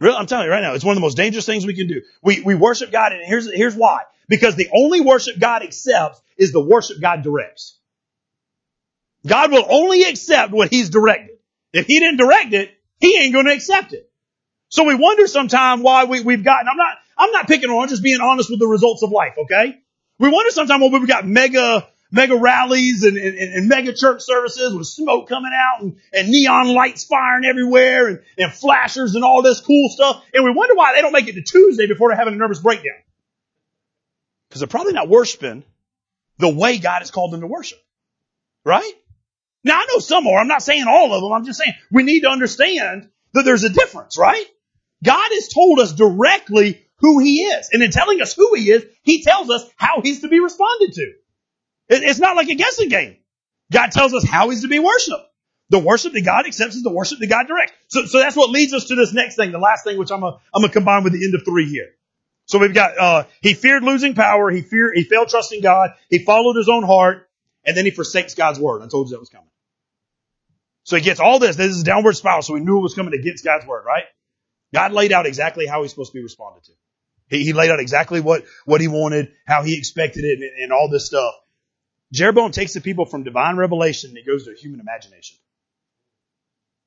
Really, 0.00 0.16
I'm 0.16 0.26
telling 0.26 0.46
you 0.46 0.50
right 0.50 0.62
now, 0.62 0.74
it's 0.74 0.84
one 0.84 0.92
of 0.92 0.96
the 0.96 1.02
most 1.06 1.16
dangerous 1.16 1.46
things 1.46 1.66
we 1.66 1.74
can 1.74 1.88
do. 1.88 2.02
We, 2.22 2.40
we 2.40 2.54
worship 2.54 2.92
God 2.92 3.12
and 3.12 3.22
here's, 3.24 3.52
here's 3.52 3.74
why. 3.74 4.02
Because 4.28 4.54
the 4.54 4.68
only 4.72 5.00
worship 5.00 5.38
God 5.38 5.62
accepts 5.62 6.20
is 6.36 6.52
the 6.52 6.60
worship 6.60 7.00
God 7.00 7.22
directs. 7.22 7.76
God 9.26 9.50
will 9.50 9.66
only 9.68 10.02
accept 10.04 10.52
what 10.52 10.70
He's 10.70 10.90
directed. 10.90 11.38
If 11.72 11.86
He 11.86 11.98
didn't 11.98 12.18
direct 12.18 12.52
it, 12.52 12.70
He 13.00 13.18
ain't 13.18 13.34
gonna 13.34 13.52
accept 13.52 13.92
it. 13.92 14.08
So 14.68 14.84
we 14.84 14.94
wonder 14.94 15.26
sometimes 15.26 15.82
why 15.82 16.04
we, 16.04 16.20
we've 16.20 16.44
gotten, 16.44 16.68
I'm 16.68 16.76
not, 16.76 16.96
I'm 17.16 17.30
not 17.32 17.48
picking 17.48 17.70
on, 17.70 17.88
just 17.88 18.02
being 18.02 18.20
honest 18.20 18.50
with 18.50 18.60
the 18.60 18.66
results 18.66 19.02
of 19.02 19.10
life, 19.10 19.34
okay? 19.38 19.78
We 20.18 20.30
wonder 20.30 20.50
sometimes 20.50 20.82
why 20.82 20.88
we've 20.88 21.08
got 21.08 21.26
mega 21.26 21.88
mega 22.10 22.36
rallies 22.36 23.04
and, 23.04 23.16
and, 23.16 23.36
and, 23.36 23.68
mega 23.68 23.92
church 23.92 24.22
services 24.22 24.74
with 24.74 24.86
smoke 24.86 25.28
coming 25.28 25.52
out 25.54 25.82
and, 25.82 25.96
and 26.12 26.28
neon 26.28 26.74
lights 26.74 27.04
firing 27.04 27.44
everywhere 27.44 28.08
and, 28.08 28.20
and 28.38 28.52
flashers 28.52 29.14
and 29.14 29.24
all 29.24 29.42
this 29.42 29.60
cool 29.60 29.88
stuff. 29.90 30.24
And 30.32 30.44
we 30.44 30.50
wonder 30.50 30.74
why 30.74 30.94
they 30.94 31.02
don't 31.02 31.12
make 31.12 31.28
it 31.28 31.34
to 31.34 31.42
Tuesday 31.42 31.86
before 31.86 32.08
they're 32.08 32.18
having 32.18 32.34
a 32.34 32.38
nervous 32.38 32.60
breakdown. 32.60 32.96
Because 34.48 34.60
they're 34.60 34.68
probably 34.68 34.94
not 34.94 35.08
worshiping 35.08 35.64
the 36.38 36.48
way 36.48 36.78
God 36.78 37.00
has 37.00 37.10
called 37.10 37.32
them 37.32 37.40
to 37.42 37.46
worship. 37.46 37.78
Right? 38.64 38.92
Now 39.64 39.78
I 39.78 39.86
know 39.90 39.98
some 39.98 40.26
are. 40.26 40.38
I'm 40.38 40.48
not 40.48 40.62
saying 40.62 40.84
all 40.88 41.12
of 41.12 41.22
them. 41.22 41.32
I'm 41.32 41.44
just 41.44 41.58
saying 41.58 41.74
we 41.90 42.02
need 42.02 42.20
to 42.20 42.28
understand 42.28 43.10
that 43.34 43.44
there's 43.44 43.64
a 43.64 43.68
difference, 43.68 44.16
right? 44.16 44.46
God 45.04 45.28
has 45.32 45.48
told 45.48 45.78
us 45.78 45.92
directly 45.92 46.84
who 46.96 47.18
He 47.18 47.42
is. 47.42 47.68
And 47.72 47.82
in 47.82 47.90
telling 47.90 48.20
us 48.20 48.34
who 48.34 48.54
He 48.54 48.70
is, 48.70 48.84
He 49.02 49.22
tells 49.22 49.50
us 49.50 49.68
how 49.76 50.00
He's 50.02 50.20
to 50.20 50.28
be 50.28 50.40
responded 50.40 50.92
to. 50.94 51.12
It's 51.88 52.18
not 52.18 52.36
like 52.36 52.48
a 52.48 52.54
guessing 52.54 52.88
game. 52.88 53.16
God 53.72 53.90
tells 53.92 54.14
us 54.14 54.24
how 54.24 54.50
he's 54.50 54.62
to 54.62 54.68
be 54.68 54.78
worshiped. 54.78 55.24
The 55.70 55.78
worship 55.78 56.14
that 56.14 56.24
God 56.24 56.46
accepts 56.46 56.76
is 56.76 56.82
the 56.82 56.92
worship 56.92 57.18
that 57.18 57.26
God 57.26 57.46
directs. 57.46 57.72
So, 57.88 58.06
so 58.06 58.18
that's 58.18 58.36
what 58.36 58.50
leads 58.50 58.72
us 58.72 58.86
to 58.86 58.94
this 58.94 59.12
next 59.12 59.36
thing, 59.36 59.52
the 59.52 59.58
last 59.58 59.84
thing, 59.84 59.98
which 59.98 60.10
I'm 60.10 60.20
gonna, 60.20 60.36
I'm 60.54 60.62
gonna 60.62 60.72
combine 60.72 61.04
with 61.04 61.12
the 61.12 61.24
end 61.24 61.34
of 61.34 61.44
three 61.44 61.68
here. 61.68 61.90
So 62.46 62.58
we've 62.58 62.72
got, 62.72 62.98
uh, 62.98 63.24
he 63.42 63.52
feared 63.52 63.84
losing 63.84 64.14
power. 64.14 64.50
He 64.50 64.62
feared, 64.62 64.92
he 64.96 65.04
failed 65.04 65.28
trusting 65.28 65.60
God. 65.60 65.90
He 66.08 66.24
followed 66.24 66.56
his 66.56 66.70
own 66.70 66.84
heart 66.84 67.28
and 67.64 67.76
then 67.76 67.84
he 67.84 67.90
forsakes 67.90 68.34
God's 68.34 68.58
word. 68.58 68.82
I 68.82 68.88
told 68.88 69.08
you 69.08 69.12
that 69.12 69.20
was 69.20 69.28
coming. 69.28 69.48
So 70.84 70.96
he 70.96 71.02
gets 71.02 71.20
all 71.20 71.38
this. 71.38 71.56
This 71.56 71.76
is 71.76 71.82
downward 71.82 72.14
spiral. 72.14 72.40
So 72.40 72.54
we 72.54 72.60
knew 72.60 72.78
it 72.78 72.82
was 72.82 72.94
coming 72.94 73.12
against 73.12 73.44
God's 73.44 73.66
word, 73.66 73.84
right? 73.84 74.04
God 74.72 74.92
laid 74.92 75.12
out 75.12 75.26
exactly 75.26 75.66
how 75.66 75.82
he's 75.82 75.90
supposed 75.90 76.12
to 76.12 76.18
be 76.18 76.22
responded 76.22 76.64
to. 76.64 76.72
He, 77.28 77.44
he 77.44 77.52
laid 77.52 77.70
out 77.70 77.80
exactly 77.80 78.22
what, 78.22 78.44
what 78.64 78.80
he 78.80 78.88
wanted, 78.88 79.32
how 79.46 79.62
he 79.62 79.76
expected 79.76 80.24
it 80.24 80.38
and, 80.38 80.62
and 80.62 80.72
all 80.72 80.88
this 80.88 81.04
stuff. 81.04 81.34
Jeroboam 82.12 82.52
takes 82.52 82.74
the 82.74 82.80
people 82.80 83.04
from 83.04 83.24
divine 83.24 83.56
revelation 83.56 84.10
and 84.10 84.18
he 84.18 84.24
goes 84.24 84.44
to 84.46 84.54
human 84.54 84.80
imagination. 84.80 85.36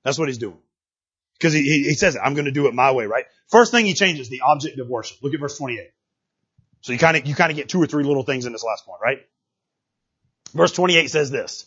That's 0.04 0.18
what 0.18 0.28
he's 0.28 0.40
doing. 0.40 0.58
Because 1.38 1.54
he, 1.54 1.62
he, 1.62 1.94
says, 1.94 2.18
I'm 2.22 2.34
going 2.34 2.46
to 2.46 2.52
do 2.52 2.68
it 2.68 2.74
my 2.74 2.92
way, 2.92 3.06
right? 3.06 3.26
First 3.50 3.72
thing 3.72 3.86
he 3.86 3.94
changes, 3.94 4.30
the 4.30 4.42
object 4.42 4.80
of 4.80 4.88
worship. 4.88 5.18
Look 5.22 5.34
at 5.34 5.40
verse 5.40 5.58
28. 5.58 5.90
So 6.82 6.94
you 6.94 7.00
kind 7.00 7.18
of, 7.18 7.26
you 7.28 7.36
kind 7.36 7.52
of 7.52 7.58
get 7.58 7.70
two 7.70 7.82
or 7.82 7.88
three 7.88 8.04
little 8.04 8.24
things 8.24 8.46
in 8.46 8.52
this 8.52 8.64
last 8.64 8.86
point, 8.86 9.00
right? 9.04 9.20
Verse 10.54 10.72
28 10.72 11.10
says 11.10 11.32
this. 11.32 11.66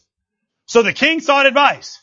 So 0.67 0.83
the 0.83 0.93
king 0.93 1.21
sought 1.21 1.47
advice. 1.47 2.01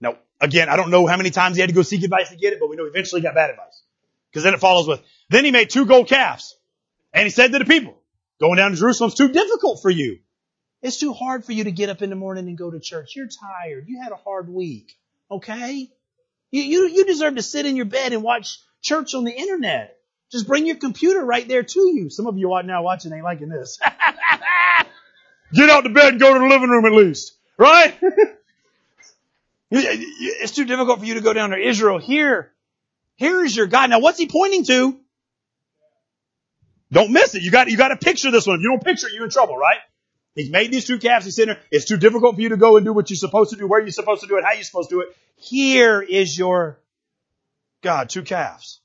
Now, 0.00 0.16
again, 0.40 0.68
I 0.68 0.76
don't 0.76 0.90
know 0.90 1.06
how 1.06 1.16
many 1.16 1.30
times 1.30 1.56
he 1.56 1.60
had 1.60 1.70
to 1.70 1.74
go 1.74 1.82
seek 1.82 2.02
advice 2.02 2.30
to 2.30 2.36
get 2.36 2.52
it, 2.52 2.60
but 2.60 2.68
we 2.68 2.76
know 2.76 2.84
he 2.84 2.90
eventually 2.90 3.20
he 3.20 3.26
got 3.26 3.34
bad 3.34 3.50
advice. 3.50 3.82
Because 4.30 4.44
then 4.44 4.54
it 4.54 4.60
follows 4.60 4.86
with, 4.86 5.00
then 5.30 5.44
he 5.44 5.50
made 5.50 5.70
two 5.70 5.86
gold 5.86 6.08
calves 6.08 6.56
And 7.12 7.24
he 7.24 7.30
said 7.30 7.52
to 7.52 7.58
the 7.58 7.64
people, 7.64 7.94
going 8.40 8.56
down 8.56 8.72
to 8.72 8.76
Jerusalem 8.76 9.08
is 9.08 9.14
too 9.14 9.28
difficult 9.28 9.80
for 9.80 9.90
you. 9.90 10.18
It's 10.84 10.98
too 10.98 11.14
hard 11.14 11.46
for 11.46 11.52
you 11.52 11.64
to 11.64 11.72
get 11.72 11.88
up 11.88 12.02
in 12.02 12.10
the 12.10 12.16
morning 12.16 12.46
and 12.46 12.58
go 12.58 12.70
to 12.70 12.78
church. 12.78 13.16
You're 13.16 13.26
tired. 13.26 13.88
You 13.88 14.02
had 14.02 14.12
a 14.12 14.16
hard 14.16 14.50
week. 14.50 14.94
Okay? 15.30 15.90
You, 16.50 16.62
you, 16.62 16.88
you 16.88 17.06
deserve 17.06 17.36
to 17.36 17.42
sit 17.42 17.64
in 17.64 17.74
your 17.74 17.86
bed 17.86 18.12
and 18.12 18.22
watch 18.22 18.60
church 18.82 19.14
on 19.14 19.24
the 19.24 19.32
internet. 19.32 19.96
Just 20.30 20.46
bring 20.46 20.66
your 20.66 20.76
computer 20.76 21.24
right 21.24 21.48
there 21.48 21.62
to 21.62 21.80
you. 21.80 22.10
Some 22.10 22.26
of 22.26 22.36
you 22.36 22.52
are 22.52 22.62
now 22.62 22.82
watching 22.82 23.14
ain't 23.14 23.24
liking 23.24 23.48
this. 23.48 23.78
Get 25.54 25.70
out 25.70 25.84
to 25.84 25.88
bed 25.88 26.08
and 26.12 26.20
go 26.20 26.34
to 26.34 26.38
the 26.38 26.46
living 26.46 26.68
room 26.68 26.84
at 26.84 26.92
least. 26.92 27.34
Right? 27.56 27.98
it's 29.70 30.52
too 30.52 30.66
difficult 30.66 30.98
for 30.98 31.06
you 31.06 31.14
to 31.14 31.22
go 31.22 31.32
down 31.32 31.48
to 31.50 31.56
Israel. 31.56 31.98
Here, 31.98 32.52
here 33.16 33.42
is 33.42 33.56
your 33.56 33.68
God. 33.68 33.88
Now 33.88 34.00
what's 34.00 34.18
he 34.18 34.26
pointing 34.26 34.64
to? 34.64 35.00
Don't 36.92 37.10
miss 37.10 37.34
it. 37.34 37.42
You 37.42 37.50
got, 37.50 37.70
you 37.70 37.78
got 37.78 37.88
to 37.88 37.96
picture 37.96 38.30
this 38.30 38.46
one. 38.46 38.56
If 38.56 38.62
you 38.62 38.68
don't 38.68 38.84
picture 38.84 39.06
it, 39.06 39.14
you're 39.14 39.24
in 39.24 39.30
trouble, 39.30 39.56
right? 39.56 39.78
He's 40.34 40.50
made 40.50 40.72
these 40.72 40.84
two 40.84 40.98
calves. 40.98 41.24
He's 41.24 41.36
sitting. 41.36 41.56
It's 41.70 41.84
too 41.84 41.96
difficult 41.96 42.34
for 42.34 42.40
you 42.40 42.48
to 42.50 42.56
go 42.56 42.76
and 42.76 42.84
do 42.84 42.92
what 42.92 43.08
you're 43.10 43.16
supposed 43.16 43.50
to 43.50 43.56
do, 43.56 43.66
where 43.66 43.80
you're 43.80 43.90
supposed 43.90 44.22
to 44.22 44.26
do 44.26 44.36
it, 44.36 44.44
how 44.44 44.52
you're 44.52 44.64
supposed 44.64 44.90
to 44.90 44.96
do 44.96 45.00
it. 45.02 45.16
Here 45.36 46.02
is 46.02 46.36
your 46.36 46.80
God, 47.82 48.08
two 48.08 48.22
calves. 48.22 48.80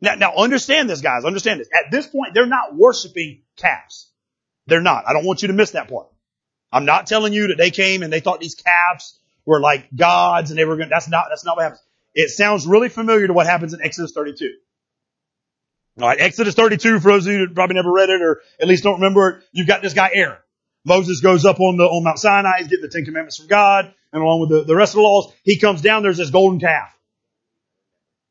Now, 0.00 0.14
now 0.14 0.34
understand 0.34 0.88
this, 0.88 1.00
guys. 1.00 1.24
Understand 1.24 1.60
this. 1.60 1.68
At 1.72 1.90
this 1.90 2.06
point, 2.06 2.34
they're 2.34 2.46
not 2.46 2.74
worshiping 2.74 3.42
calves. 3.56 4.10
They're 4.66 4.80
not. 4.80 5.04
I 5.06 5.12
don't 5.12 5.24
want 5.24 5.42
you 5.42 5.48
to 5.48 5.54
miss 5.54 5.72
that 5.72 5.88
part. 5.88 6.08
I'm 6.72 6.86
not 6.86 7.06
telling 7.06 7.32
you 7.32 7.48
that 7.48 7.58
they 7.58 7.70
came 7.70 8.02
and 8.02 8.12
they 8.12 8.20
thought 8.20 8.40
these 8.40 8.54
calves 8.54 9.18
were 9.44 9.60
like 9.60 9.94
gods 9.94 10.50
and 10.50 10.58
they 10.58 10.64
were 10.64 10.76
going 10.76 10.88
that's 10.88 11.08
not, 11.08 11.26
that's 11.28 11.44
not 11.44 11.56
what 11.56 11.64
happens. 11.64 11.82
It 12.14 12.30
sounds 12.30 12.66
really 12.66 12.88
familiar 12.88 13.26
to 13.26 13.32
what 13.32 13.46
happens 13.46 13.74
in 13.74 13.82
Exodus 13.82 14.12
32. 14.12 14.54
All 16.00 16.08
right, 16.08 16.18
Exodus 16.18 16.54
32, 16.54 17.00
for 17.00 17.12
those 17.12 17.26
of 17.26 17.32
you 17.32 17.46
that 17.46 17.54
probably 17.54 17.74
never 17.74 17.92
read 17.92 18.08
it 18.08 18.22
or 18.22 18.40
at 18.58 18.66
least 18.66 18.82
don't 18.82 18.94
remember 18.94 19.28
it, 19.28 19.44
you've 19.52 19.66
got 19.66 19.82
this 19.82 19.92
guy 19.92 20.10
Aaron. 20.14 20.38
Moses 20.84 21.20
goes 21.20 21.44
up 21.44 21.60
on 21.60 21.76
the, 21.76 21.84
on 21.84 22.02
Mount 22.02 22.18
Sinai, 22.18 22.58
he's 22.58 22.68
getting 22.68 22.82
the 22.82 22.88
Ten 22.88 23.04
Commandments 23.04 23.36
from 23.36 23.46
God, 23.46 23.92
and 24.12 24.22
along 24.22 24.40
with 24.40 24.50
the, 24.50 24.64
the 24.64 24.74
rest 24.74 24.92
of 24.92 24.96
the 24.96 25.02
laws, 25.02 25.32
he 25.44 25.58
comes 25.58 25.82
down, 25.82 26.02
there's 26.02 26.16
this 26.16 26.30
golden 26.30 26.60
calf. 26.60 26.96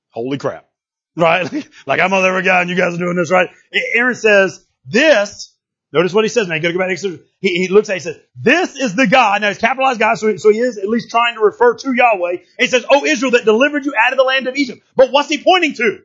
Holy 0.09 0.39
crap. 0.39 0.67
Right? 1.15 1.69
like 1.85 1.99
I'm 1.99 2.11
on 2.13 2.25
every 2.25 2.43
guy 2.43 2.61
and 2.61 2.69
you 2.69 2.75
guys 2.75 2.95
are 2.95 2.97
doing 2.97 3.15
this, 3.15 3.31
right? 3.31 3.49
Aaron 3.93 4.15
says, 4.15 4.65
this, 4.85 5.55
notice 5.93 6.13
what 6.13 6.25
he 6.25 6.29
says 6.29 6.47
now, 6.47 6.55
you 6.55 6.61
gotta 6.61 6.73
go 6.73 6.79
back 6.79 6.87
to 6.87 6.93
Exodus. 6.93 7.19
He, 7.41 7.49
he 7.49 7.67
looks 7.67 7.89
at 7.89 7.93
it, 7.93 7.99
he 7.99 8.01
says, 8.01 8.19
this 8.35 8.75
is 8.75 8.95
the 8.95 9.05
God, 9.05 9.41
now 9.41 9.49
he's 9.49 9.59
capitalized 9.59 9.99
God, 9.99 10.17
so 10.17 10.29
he, 10.29 10.37
so 10.39 10.49
he 10.51 10.59
is 10.59 10.79
at 10.79 10.89
least 10.89 11.11
trying 11.11 11.35
to 11.35 11.41
refer 11.41 11.75
to 11.75 11.93
Yahweh. 11.93 12.37
he 12.57 12.67
says, 12.67 12.85
oh 12.89 13.05
Israel 13.05 13.31
that 13.33 13.45
delivered 13.45 13.85
you 13.85 13.93
out 13.95 14.13
of 14.13 14.17
the 14.17 14.23
land 14.23 14.47
of 14.47 14.55
Egypt. 14.55 14.81
But 14.95 15.11
what's 15.11 15.29
he 15.29 15.43
pointing 15.43 15.75
to? 15.75 15.99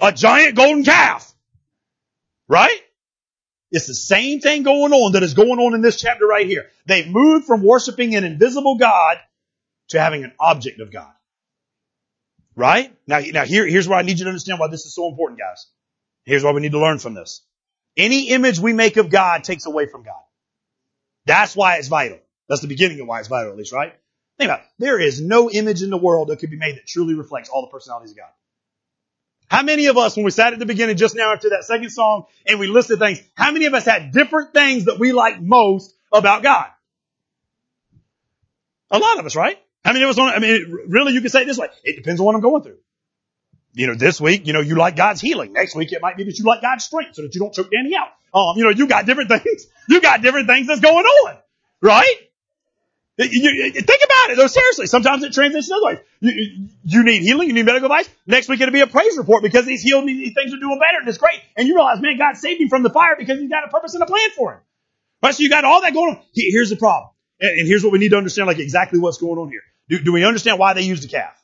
A 0.00 0.12
giant 0.12 0.56
golden 0.56 0.84
calf. 0.84 1.32
Right? 2.48 2.80
It's 3.70 3.86
the 3.86 3.94
same 3.94 4.40
thing 4.40 4.64
going 4.64 4.92
on 4.92 5.12
that 5.12 5.22
is 5.22 5.34
going 5.34 5.58
on 5.58 5.74
in 5.74 5.80
this 5.80 6.00
chapter 6.00 6.26
right 6.26 6.46
here. 6.46 6.66
They've 6.86 7.08
moved 7.08 7.46
from 7.46 7.62
worshiping 7.62 8.14
an 8.14 8.24
invisible 8.24 8.76
God 8.76 9.16
to 9.88 10.00
having 10.00 10.24
an 10.24 10.32
object 10.38 10.80
of 10.80 10.92
God. 10.92 11.12
Right? 12.54 12.94
Now, 13.06 13.20
now 13.20 13.44
here, 13.44 13.66
here's 13.66 13.88
where 13.88 13.98
I 13.98 14.02
need 14.02 14.18
you 14.18 14.24
to 14.24 14.28
understand 14.30 14.60
why 14.60 14.68
this 14.68 14.84
is 14.84 14.94
so 14.94 15.08
important, 15.08 15.40
guys. 15.40 15.66
Here's 16.24 16.44
why 16.44 16.52
we 16.52 16.60
need 16.60 16.72
to 16.72 16.80
learn 16.80 16.98
from 16.98 17.14
this. 17.14 17.42
Any 17.96 18.28
image 18.28 18.58
we 18.58 18.72
make 18.72 18.98
of 18.98 19.10
God 19.10 19.44
takes 19.44 19.66
away 19.66 19.86
from 19.86 20.02
God. 20.02 20.20
That's 21.24 21.56
why 21.56 21.76
it's 21.76 21.88
vital. 21.88 22.18
That's 22.48 22.60
the 22.60 22.68
beginning 22.68 23.00
of 23.00 23.06
why 23.06 23.20
it's 23.20 23.28
vital, 23.28 23.52
at 23.52 23.56
least, 23.56 23.72
right? 23.72 23.94
Think 24.38 24.48
about 24.48 24.60
it. 24.60 24.66
There 24.78 25.00
is 25.00 25.20
no 25.20 25.50
image 25.50 25.82
in 25.82 25.90
the 25.90 25.96
world 25.96 26.28
that 26.28 26.38
could 26.38 26.50
be 26.50 26.56
made 26.56 26.76
that 26.76 26.86
truly 26.86 27.14
reflects 27.14 27.48
all 27.48 27.62
the 27.62 27.68
personalities 27.68 28.12
of 28.12 28.18
God. 28.18 28.30
How 29.52 29.62
many 29.62 29.84
of 29.84 29.98
us, 29.98 30.16
when 30.16 30.24
we 30.24 30.30
sat 30.30 30.54
at 30.54 30.58
the 30.58 30.64
beginning 30.64 30.96
just 30.96 31.14
now 31.14 31.34
after 31.34 31.50
that 31.50 31.64
second 31.64 31.90
song 31.90 32.24
and 32.46 32.58
we 32.58 32.68
listed 32.68 32.98
things, 32.98 33.20
how 33.34 33.52
many 33.52 33.66
of 33.66 33.74
us 33.74 33.84
had 33.84 34.10
different 34.10 34.54
things 34.54 34.86
that 34.86 34.98
we 34.98 35.12
like 35.12 35.42
most 35.42 35.94
about 36.10 36.42
God? 36.42 36.68
A 38.90 38.98
lot 38.98 39.18
of 39.18 39.26
us, 39.26 39.36
right? 39.36 39.58
How 39.84 39.92
many 39.92 40.04
of 40.04 40.08
us 40.08 40.18
on, 40.18 40.30
I 40.30 40.38
mean, 40.38 40.86
really 40.88 41.12
you 41.12 41.20
can 41.20 41.28
say 41.28 41.42
it 41.42 41.44
this 41.44 41.58
way. 41.58 41.66
It 41.84 41.96
depends 41.96 42.18
on 42.18 42.24
what 42.24 42.34
I'm 42.34 42.40
going 42.40 42.62
through. 42.62 42.78
You 43.74 43.88
know, 43.88 43.94
this 43.94 44.22
week, 44.22 44.46
you 44.46 44.54
know, 44.54 44.62
you 44.62 44.74
like 44.74 44.96
God's 44.96 45.20
healing. 45.20 45.52
Next 45.52 45.76
week, 45.76 45.92
it 45.92 46.00
might 46.00 46.16
be 46.16 46.24
that 46.24 46.38
you 46.38 46.46
like 46.46 46.62
God's 46.62 46.84
strength 46.84 47.16
so 47.16 47.20
that 47.20 47.34
you 47.34 47.40
don't 47.42 47.52
choke 47.52 47.70
Danny 47.70 47.94
out. 47.94 48.08
Um, 48.32 48.56
you 48.56 48.64
know, 48.64 48.70
you 48.70 48.86
got 48.86 49.04
different 49.04 49.28
things. 49.42 49.66
You 49.86 50.00
got 50.00 50.22
different 50.22 50.46
things 50.46 50.66
that's 50.66 50.80
going 50.80 51.04
on. 51.04 51.36
Right? 51.82 52.14
You, 53.30 53.50
you, 53.50 53.72
think 53.72 54.00
about 54.04 54.30
it 54.30 54.36
though, 54.36 54.46
seriously. 54.46 54.86
Sometimes 54.86 55.22
it 55.22 55.32
transitions 55.32 55.70
other 55.70 55.84
ways. 55.84 55.98
You, 56.20 56.68
you, 56.84 57.04
need 57.04 57.22
healing, 57.22 57.48
you 57.48 57.54
need 57.54 57.66
medical 57.66 57.86
advice. 57.86 58.08
Next 58.26 58.48
week 58.48 58.60
it'll 58.60 58.72
be 58.72 58.80
a 58.80 58.86
praise 58.86 59.16
report 59.18 59.42
because 59.42 59.66
he's 59.66 59.82
healed 59.82 60.04
me, 60.04 60.14
these 60.14 60.34
things 60.34 60.52
are 60.54 60.58
doing 60.58 60.78
better 60.78 60.98
and 61.00 61.08
it's 61.08 61.18
great. 61.18 61.40
And 61.56 61.68
you 61.68 61.74
realize, 61.74 62.00
man, 62.00 62.18
God 62.18 62.36
saved 62.36 62.60
him 62.60 62.68
from 62.68 62.82
the 62.82 62.90
fire 62.90 63.16
because 63.18 63.38
he's 63.38 63.50
got 63.50 63.64
a 63.64 63.68
purpose 63.68 63.94
and 63.94 64.02
a 64.02 64.06
plan 64.06 64.30
for 64.36 64.54
him. 64.54 64.60
Right? 65.22 65.34
So 65.34 65.42
you 65.42 65.50
got 65.50 65.64
all 65.64 65.82
that 65.82 65.92
going 65.92 66.16
on. 66.16 66.22
Here's 66.32 66.70
the 66.70 66.76
problem. 66.76 67.10
And, 67.40 67.60
and 67.60 67.68
here's 67.68 67.84
what 67.84 67.92
we 67.92 67.98
need 67.98 68.10
to 68.10 68.16
understand, 68.16 68.46
like 68.46 68.58
exactly 68.58 68.98
what's 68.98 69.18
going 69.18 69.38
on 69.38 69.50
here. 69.50 69.62
Do, 69.88 69.98
do 70.02 70.12
we 70.12 70.24
understand 70.24 70.58
why 70.58 70.72
they 70.72 70.82
used 70.82 71.04
a 71.04 71.08
calf? 71.08 71.38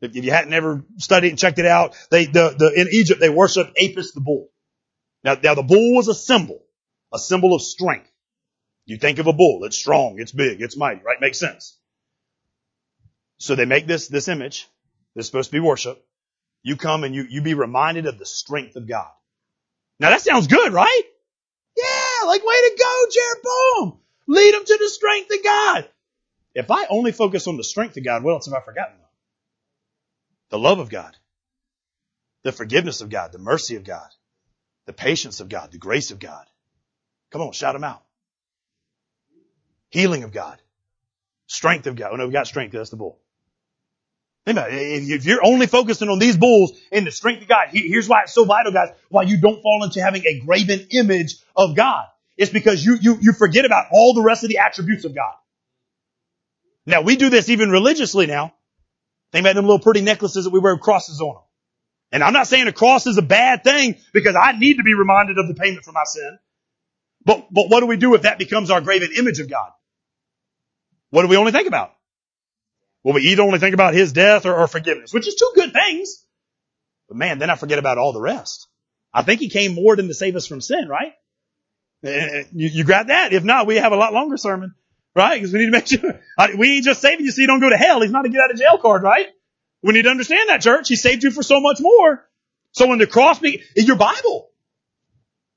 If, 0.00 0.16
if 0.16 0.24
you 0.24 0.30
hadn't 0.30 0.52
ever 0.52 0.84
studied 0.98 1.30
and 1.30 1.38
checked 1.38 1.58
it 1.58 1.66
out, 1.66 1.96
they, 2.10 2.26
the, 2.26 2.54
the, 2.58 2.72
in 2.80 2.88
Egypt, 2.92 3.20
they 3.20 3.30
worshiped 3.30 3.70
Apis 3.80 4.12
the 4.12 4.20
bull. 4.20 4.50
Now, 5.24 5.36
now 5.42 5.54
the 5.54 5.62
bull 5.62 5.94
was 5.94 6.08
a 6.08 6.14
symbol, 6.14 6.62
a 7.14 7.18
symbol 7.18 7.54
of 7.54 7.62
strength. 7.62 8.11
You 8.84 8.96
think 8.98 9.18
of 9.18 9.26
a 9.26 9.32
bull, 9.32 9.64
it's 9.64 9.78
strong, 9.78 10.16
it's 10.18 10.32
big, 10.32 10.60
it's 10.60 10.76
mighty, 10.76 11.00
right? 11.04 11.20
Makes 11.20 11.38
sense. 11.38 11.78
So 13.38 13.54
they 13.54 13.64
make 13.64 13.86
this, 13.86 14.08
this 14.08 14.28
image 14.28 14.68
that's 15.14 15.26
supposed 15.26 15.50
to 15.50 15.56
be 15.56 15.60
worship. 15.60 16.04
You 16.62 16.76
come 16.76 17.04
and 17.04 17.14
you, 17.14 17.26
you 17.28 17.42
be 17.42 17.54
reminded 17.54 18.06
of 18.06 18.18
the 18.18 18.26
strength 18.26 18.76
of 18.76 18.88
God. 18.88 19.10
Now 19.98 20.10
that 20.10 20.20
sounds 20.20 20.46
good, 20.46 20.72
right? 20.72 21.02
Yeah, 21.76 22.26
like 22.26 22.44
way 22.44 22.54
to 22.54 22.76
go, 22.78 23.04
Jeroboam. 23.12 24.00
Lead 24.28 24.54
them 24.54 24.64
to 24.64 24.78
the 24.78 24.88
strength 24.88 25.30
of 25.32 25.44
God. 25.44 25.88
If 26.54 26.70
I 26.70 26.86
only 26.88 27.12
focus 27.12 27.46
on 27.46 27.56
the 27.56 27.64
strength 27.64 27.96
of 27.96 28.04
God, 28.04 28.22
what 28.22 28.32
else 28.32 28.46
have 28.46 28.54
I 28.54 28.60
forgotten? 28.60 28.96
The 30.50 30.58
love 30.58 30.80
of 30.80 30.90
God, 30.90 31.16
the 32.42 32.52
forgiveness 32.52 33.00
of 33.00 33.08
God, 33.08 33.32
the 33.32 33.38
mercy 33.38 33.76
of 33.76 33.84
God, 33.84 34.08
the 34.84 34.92
patience 34.92 35.40
of 35.40 35.48
God, 35.48 35.72
the 35.72 35.78
grace 35.78 36.10
of 36.10 36.18
God. 36.18 36.44
Come 37.30 37.40
on, 37.40 37.52
shout 37.52 37.74
them 37.74 37.84
out. 37.84 38.02
Healing 39.92 40.24
of 40.24 40.32
God. 40.32 40.60
Strength 41.46 41.86
of 41.86 41.96
God. 41.96 42.10
Oh 42.12 42.16
no, 42.16 42.26
we 42.26 42.32
got 42.32 42.46
strength. 42.46 42.72
That's 42.72 42.90
the 42.90 42.96
bull. 42.96 43.18
Think 44.46 44.58
about 44.58 44.72
it. 44.72 44.76
If 44.76 45.24
you're 45.26 45.44
only 45.44 45.66
focusing 45.66 46.08
on 46.08 46.18
these 46.18 46.36
bulls 46.36 46.72
and 46.90 47.06
the 47.06 47.12
strength 47.12 47.42
of 47.42 47.48
God, 47.48 47.68
here's 47.70 48.08
why 48.08 48.22
it's 48.22 48.32
so 48.32 48.44
vital, 48.44 48.72
guys, 48.72 48.88
why 49.10 49.22
you 49.22 49.36
don't 49.36 49.62
fall 49.62 49.84
into 49.84 50.02
having 50.02 50.24
a 50.26 50.40
graven 50.44 50.88
image 50.90 51.36
of 51.54 51.76
God. 51.76 52.06
It's 52.36 52.50
because 52.50 52.84
you, 52.84 52.96
you, 53.00 53.18
you 53.20 53.32
forget 53.34 53.66
about 53.66 53.86
all 53.92 54.14
the 54.14 54.22
rest 54.22 54.42
of 54.42 54.48
the 54.48 54.58
attributes 54.58 55.04
of 55.04 55.14
God. 55.14 55.34
Now 56.86 57.02
we 57.02 57.16
do 57.16 57.28
this 57.28 57.50
even 57.50 57.70
religiously 57.70 58.26
now. 58.26 58.54
Think 59.30 59.44
about 59.44 59.54
them 59.54 59.66
little 59.66 59.78
pretty 59.78 60.00
necklaces 60.00 60.44
that 60.44 60.50
we 60.50 60.58
wear 60.58 60.74
with 60.74 60.82
crosses 60.82 61.20
on 61.20 61.34
them. 61.34 61.42
And 62.12 62.24
I'm 62.24 62.32
not 62.32 62.46
saying 62.46 62.66
a 62.66 62.72
cross 62.72 63.06
is 63.06 63.18
a 63.18 63.22
bad 63.22 63.62
thing 63.62 63.96
because 64.12 64.36
I 64.36 64.52
need 64.52 64.78
to 64.78 64.82
be 64.82 64.94
reminded 64.94 65.38
of 65.38 65.48
the 65.48 65.54
payment 65.54 65.84
for 65.84 65.92
my 65.92 66.04
sin. 66.04 66.38
But, 67.24 67.46
but 67.52 67.68
what 67.68 67.80
do 67.80 67.86
we 67.86 67.96
do 67.96 68.14
if 68.14 68.22
that 68.22 68.38
becomes 68.38 68.70
our 68.70 68.80
graven 68.80 69.10
image 69.16 69.38
of 69.38 69.48
God? 69.48 69.70
What 71.12 71.22
do 71.22 71.28
we 71.28 71.36
only 71.36 71.52
think 71.52 71.68
about? 71.68 71.92
Well, 73.04 73.12
we 73.12 73.20
either 73.24 73.42
only 73.42 73.58
think 73.58 73.74
about 73.74 73.92
his 73.92 74.14
death 74.14 74.46
or, 74.46 74.54
or 74.54 74.66
forgiveness, 74.66 75.12
which 75.12 75.28
is 75.28 75.34
two 75.34 75.52
good 75.54 75.74
things. 75.74 76.24
But 77.06 77.18
man, 77.18 77.38
then 77.38 77.50
I 77.50 77.54
forget 77.56 77.78
about 77.78 77.98
all 77.98 78.14
the 78.14 78.20
rest. 78.20 78.66
I 79.12 79.22
think 79.22 79.40
he 79.40 79.50
came 79.50 79.74
more 79.74 79.94
than 79.94 80.08
to 80.08 80.14
save 80.14 80.36
us 80.36 80.46
from 80.46 80.62
sin, 80.62 80.88
right? 80.88 81.12
Eh, 82.02 82.08
eh, 82.08 82.28
eh, 82.32 82.44
you, 82.54 82.68
you 82.68 82.84
grab 82.84 83.08
that. 83.08 83.34
If 83.34 83.44
not, 83.44 83.66
we 83.66 83.76
have 83.76 83.92
a 83.92 83.96
lot 83.96 84.14
longer 84.14 84.38
sermon, 84.38 84.74
right? 85.14 85.34
Because 85.34 85.52
we 85.52 85.58
need 85.58 85.66
to 85.66 85.72
make 85.72 85.86
sure 85.86 86.18
we 86.56 86.76
ain't 86.76 86.84
just 86.86 87.02
saving 87.02 87.26
you 87.26 87.30
so 87.30 87.42
you 87.42 87.46
don't 87.46 87.60
go 87.60 87.68
to 87.68 87.76
hell. 87.76 88.00
He's 88.00 88.10
not 88.10 88.24
a 88.24 88.30
get 88.30 88.40
out 88.40 88.50
of 88.50 88.56
jail 88.56 88.78
card, 88.78 89.02
right? 89.02 89.26
We 89.82 89.92
need 89.92 90.02
to 90.02 90.10
understand 90.10 90.48
that, 90.48 90.62
church. 90.62 90.88
He 90.88 90.96
saved 90.96 91.24
you 91.24 91.30
for 91.30 91.42
so 91.42 91.60
much 91.60 91.76
more. 91.78 92.26
So 92.70 92.86
when 92.86 92.98
the 92.98 93.06
cross 93.06 93.38
be 93.38 93.62
your 93.76 93.96
Bible, 93.96 94.48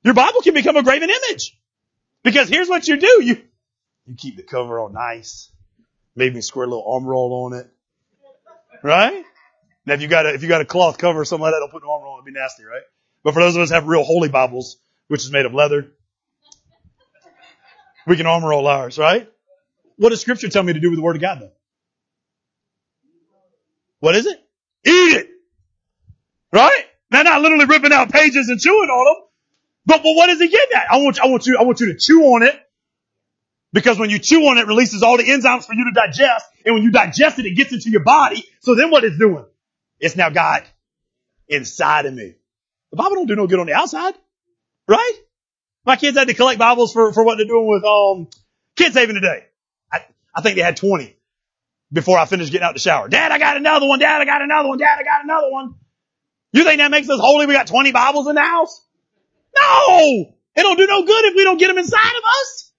your 0.02 0.12
Bible 0.12 0.42
can 0.42 0.52
become 0.52 0.76
a 0.76 0.82
graven 0.82 1.08
image. 1.08 1.58
Because 2.22 2.50
here's 2.50 2.68
what 2.68 2.86
you 2.86 2.98
do. 2.98 3.22
You 3.24 3.42
you 4.06 4.14
keep 4.14 4.36
the 4.36 4.42
cover 4.42 4.78
all 4.78 4.88
nice. 4.88 5.50
Maybe 6.14 6.40
squirt 6.40 6.68
a 6.68 6.70
little 6.70 6.92
Armor 6.92 7.14
All 7.14 7.44
on 7.44 7.52
it. 7.54 7.68
Right? 8.82 9.24
Now 9.84 9.94
if 9.94 10.00
you 10.00 10.08
got 10.08 10.26
a, 10.26 10.34
if 10.34 10.42
you 10.42 10.48
got 10.48 10.60
a 10.60 10.64
cloth 10.64 10.98
cover 10.98 11.20
or 11.20 11.24
something 11.24 11.42
like 11.42 11.52
that, 11.52 11.60
don't 11.60 11.70
put 11.70 11.82
an 11.82 11.88
Armor 11.90 12.06
All, 12.06 12.16
it'd 12.18 12.32
be 12.32 12.38
nasty, 12.38 12.64
right? 12.64 12.82
But 13.22 13.34
for 13.34 13.42
those 13.42 13.56
of 13.56 13.62
us 13.62 13.70
have 13.70 13.86
real 13.86 14.04
holy 14.04 14.28
Bibles, 14.28 14.76
which 15.08 15.24
is 15.24 15.30
made 15.30 15.46
of 15.46 15.54
leather, 15.54 15.92
we 18.06 18.16
can 18.16 18.26
Armor 18.26 18.52
All 18.52 18.66
ours, 18.66 18.98
right? 18.98 19.28
What 19.96 20.10
does 20.10 20.20
scripture 20.20 20.48
tell 20.48 20.62
me 20.62 20.72
to 20.72 20.80
do 20.80 20.90
with 20.90 20.98
the 20.98 21.02
word 21.02 21.16
of 21.16 21.22
God 21.22 21.40
though? 21.40 21.52
What 24.00 24.14
is 24.14 24.26
it? 24.26 24.38
Eat 24.84 25.16
it! 25.16 25.30
Right? 26.52 26.84
Now 27.10 27.22
not 27.22 27.40
literally 27.40 27.64
ripping 27.64 27.92
out 27.92 28.12
pages 28.12 28.48
and 28.48 28.60
chewing 28.60 28.88
on 28.88 29.14
them. 29.14 29.24
But, 29.86 30.02
but 30.02 30.14
what 30.14 30.26
does 30.26 30.40
he 30.40 30.48
get 30.48 30.72
at? 30.74 30.90
I 30.90 30.98
want, 30.98 31.16
you, 31.16 31.22
I 31.24 31.26
want 31.28 31.46
you, 31.46 31.58
I 31.58 31.62
want 31.62 31.80
you 31.80 31.92
to 31.92 31.98
chew 31.98 32.22
on 32.22 32.42
it 32.42 32.65
because 33.76 33.98
when 33.98 34.08
you 34.08 34.18
chew 34.18 34.40
on 34.46 34.56
it, 34.56 34.62
it 34.62 34.68
releases 34.68 35.02
all 35.02 35.18
the 35.18 35.24
enzymes 35.24 35.66
for 35.66 35.74
you 35.74 35.84
to 35.84 35.90
digest. 35.92 36.46
And 36.64 36.74
when 36.74 36.82
you 36.82 36.90
digest 36.90 37.38
it, 37.38 37.44
it 37.44 37.56
gets 37.56 37.74
into 37.74 37.90
your 37.90 38.02
body. 38.02 38.42
So 38.60 38.74
then 38.74 38.90
what 38.90 39.04
it's 39.04 39.18
doing? 39.18 39.44
It's 40.00 40.16
now 40.16 40.30
got 40.30 40.62
inside 41.46 42.06
of 42.06 42.14
me. 42.14 42.36
The 42.90 42.96
Bible 42.96 43.16
don't 43.16 43.26
do 43.26 43.36
no 43.36 43.46
good 43.46 43.60
on 43.60 43.66
the 43.66 43.74
outside. 43.74 44.14
Right? 44.88 45.12
My 45.84 45.96
kids 45.96 46.16
had 46.16 46.26
to 46.28 46.32
collect 46.32 46.58
Bibles 46.58 46.94
for, 46.94 47.12
for 47.12 47.22
what 47.22 47.36
they're 47.36 47.46
doing 47.46 47.68
with, 47.68 47.84
um, 47.84 48.28
kids 48.76 48.94
saving 48.94 49.16
today. 49.16 49.44
I, 49.92 50.06
I 50.34 50.40
think 50.40 50.56
they 50.56 50.62
had 50.62 50.78
20 50.78 51.14
before 51.92 52.16
I 52.16 52.24
finished 52.24 52.52
getting 52.52 52.64
out 52.64 52.72
the 52.72 52.80
shower. 52.80 53.10
Dad, 53.10 53.30
I 53.30 53.38
got 53.38 53.58
another 53.58 53.86
one. 53.86 53.98
Dad, 53.98 54.22
I 54.22 54.24
got 54.24 54.40
another 54.40 54.70
one. 54.70 54.78
Dad, 54.78 54.96
I 54.98 55.02
got 55.02 55.22
another 55.22 55.50
one. 55.50 55.74
You 56.50 56.64
think 56.64 56.78
that 56.78 56.90
makes 56.90 57.10
us 57.10 57.20
holy? 57.20 57.44
We 57.44 57.52
got 57.52 57.66
20 57.66 57.92
Bibles 57.92 58.26
in 58.26 58.36
the 58.36 58.40
house? 58.40 58.80
No! 59.54 60.32
It 60.56 60.62
don't 60.62 60.78
do 60.78 60.86
no 60.86 61.04
good 61.04 61.24
if 61.26 61.34
we 61.36 61.44
don't 61.44 61.58
get 61.58 61.68
them 61.68 61.76
inside 61.76 62.16
of 62.16 62.24
us. 62.40 62.72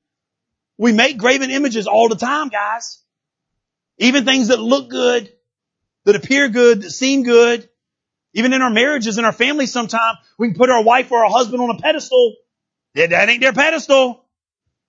We 0.78 0.91
make 0.91 1.17
graven 1.17 1.49
images 1.49 1.88
all 1.88 2.09
the 2.09 2.15
time, 2.15 2.49
guys. 2.49 3.01
Even 3.97 4.25
things 4.25 4.49
that 4.49 4.59
look 4.59 4.89
good, 4.89 5.32
that 6.05 6.15
appear 6.15 6.49
good, 6.49 6.84
that 6.84 6.91
seem 6.91 7.23
good. 7.23 7.67
Even 8.34 8.53
in 8.53 8.61
our 8.61 8.69
marriages 8.69 9.17
and 9.17 9.25
our 9.25 9.34
families 9.34 9.71
sometimes, 9.71 10.19
we 10.38 10.49
can 10.49 10.57
put 10.57 10.69
our 10.69 10.84
wife 10.84 11.11
or 11.11 11.23
our 11.25 11.32
husband 11.32 11.61
on 11.61 11.71
a 11.71 11.80
pedestal. 11.80 12.36
Yeah, 12.93 13.07
that 13.07 13.30
ain't 13.30 13.41
their 13.41 13.53
pedestal. 13.53 14.23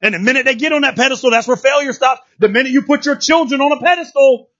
And 0.02 0.14
the 0.14 0.18
minute 0.18 0.44
they 0.44 0.54
get 0.54 0.72
on 0.72 0.82
that 0.82 0.96
pedestal, 0.96 1.30
that's 1.30 1.48
where 1.48 1.56
failure 1.56 1.92
stops. 1.92 2.20
The 2.38 2.48
minute 2.48 2.70
you 2.70 2.82
put 2.82 3.06
your 3.06 3.16
children 3.16 3.60
on 3.60 3.72
a 3.72 3.80
pedestal, 3.80 4.50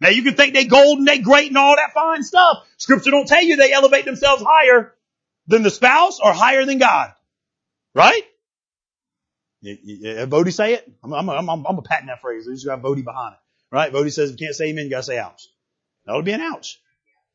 now 0.00 0.08
you 0.08 0.22
can 0.22 0.34
think 0.34 0.54
they 0.54 0.64
golden, 0.64 1.04
they 1.04 1.18
great 1.18 1.48
and 1.48 1.56
all 1.56 1.76
that 1.76 1.92
fine 1.94 2.24
stuff. 2.24 2.66
Scripture 2.76 3.10
don't 3.10 3.28
tell 3.28 3.42
you 3.42 3.56
they 3.56 3.72
elevate 3.72 4.04
themselves 4.04 4.42
higher 4.44 4.92
than 5.46 5.62
the 5.62 5.70
spouse 5.70 6.18
or 6.20 6.32
higher 6.32 6.64
than 6.64 6.78
God. 6.78 7.12
Right? 7.94 8.22
Yeah, 9.62 10.22
uh, 10.22 10.26
Bodie 10.26 10.50
say 10.50 10.74
it? 10.74 10.92
I'm, 11.04 11.12
I'm, 11.12 11.30
I'm, 11.30 11.66
I'm 11.66 11.78
a 11.78 11.82
patent 11.82 12.08
that 12.08 12.20
phrase. 12.20 12.46
You 12.46 12.54
just 12.54 12.66
got 12.66 12.82
Bodie 12.82 13.02
behind 13.02 13.34
it. 13.34 13.38
Right? 13.74 13.92
Bodie 13.92 14.10
says 14.10 14.30
if 14.30 14.40
you 14.40 14.46
can't 14.46 14.56
say 14.56 14.66
amen, 14.66 14.84
you 14.84 14.90
gotta 14.90 15.04
say 15.04 15.18
ouch. 15.18 15.48
That'll 16.04 16.22
be 16.22 16.32
an 16.32 16.40
ouch. 16.40 16.80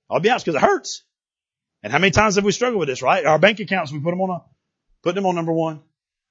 I'll 0.09 0.19
be 0.19 0.30
ouch 0.30 0.43
because 0.43 0.61
it 0.61 0.65
hurts. 0.65 1.03
And 1.84 1.91
how 1.91 1.99
many 1.99 2.11
times 2.11 2.36
have 2.36 2.43
we 2.43 2.51
struggled 2.51 2.80
with 2.80 2.89
this, 2.89 3.01
right? 3.01 3.25
Our 3.25 3.39
bank 3.39 3.59
accounts, 3.59 3.91
we 3.91 3.99
put 3.99 4.11
them 4.11 4.21
on 4.21 4.30
a, 4.30 4.43
put 5.03 5.15
them 5.15 5.25
on 5.25 5.36
number 5.36 5.53
one. 5.53 5.82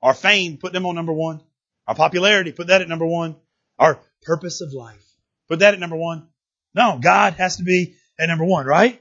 Our 0.02 0.14
fame, 0.14 0.58
put 0.58 0.72
them 0.72 0.86
on 0.86 0.94
number 0.94 1.12
one. 1.12 1.40
Our 1.88 1.94
popularity, 1.94 2.52
put 2.52 2.66
that 2.66 2.82
at 2.82 2.88
number 2.88 3.06
one. 3.06 3.36
Our 3.78 3.98
purpose 4.22 4.60
of 4.60 4.72
life, 4.72 5.04
put 5.48 5.60
that 5.60 5.74
at 5.74 5.80
number 5.80 5.96
one. 5.96 6.28
No, 6.74 6.98
God 7.00 7.34
has 7.34 7.56
to 7.56 7.64
be 7.64 7.94
at 8.18 8.28
number 8.28 8.44
one, 8.44 8.66
right? 8.66 9.00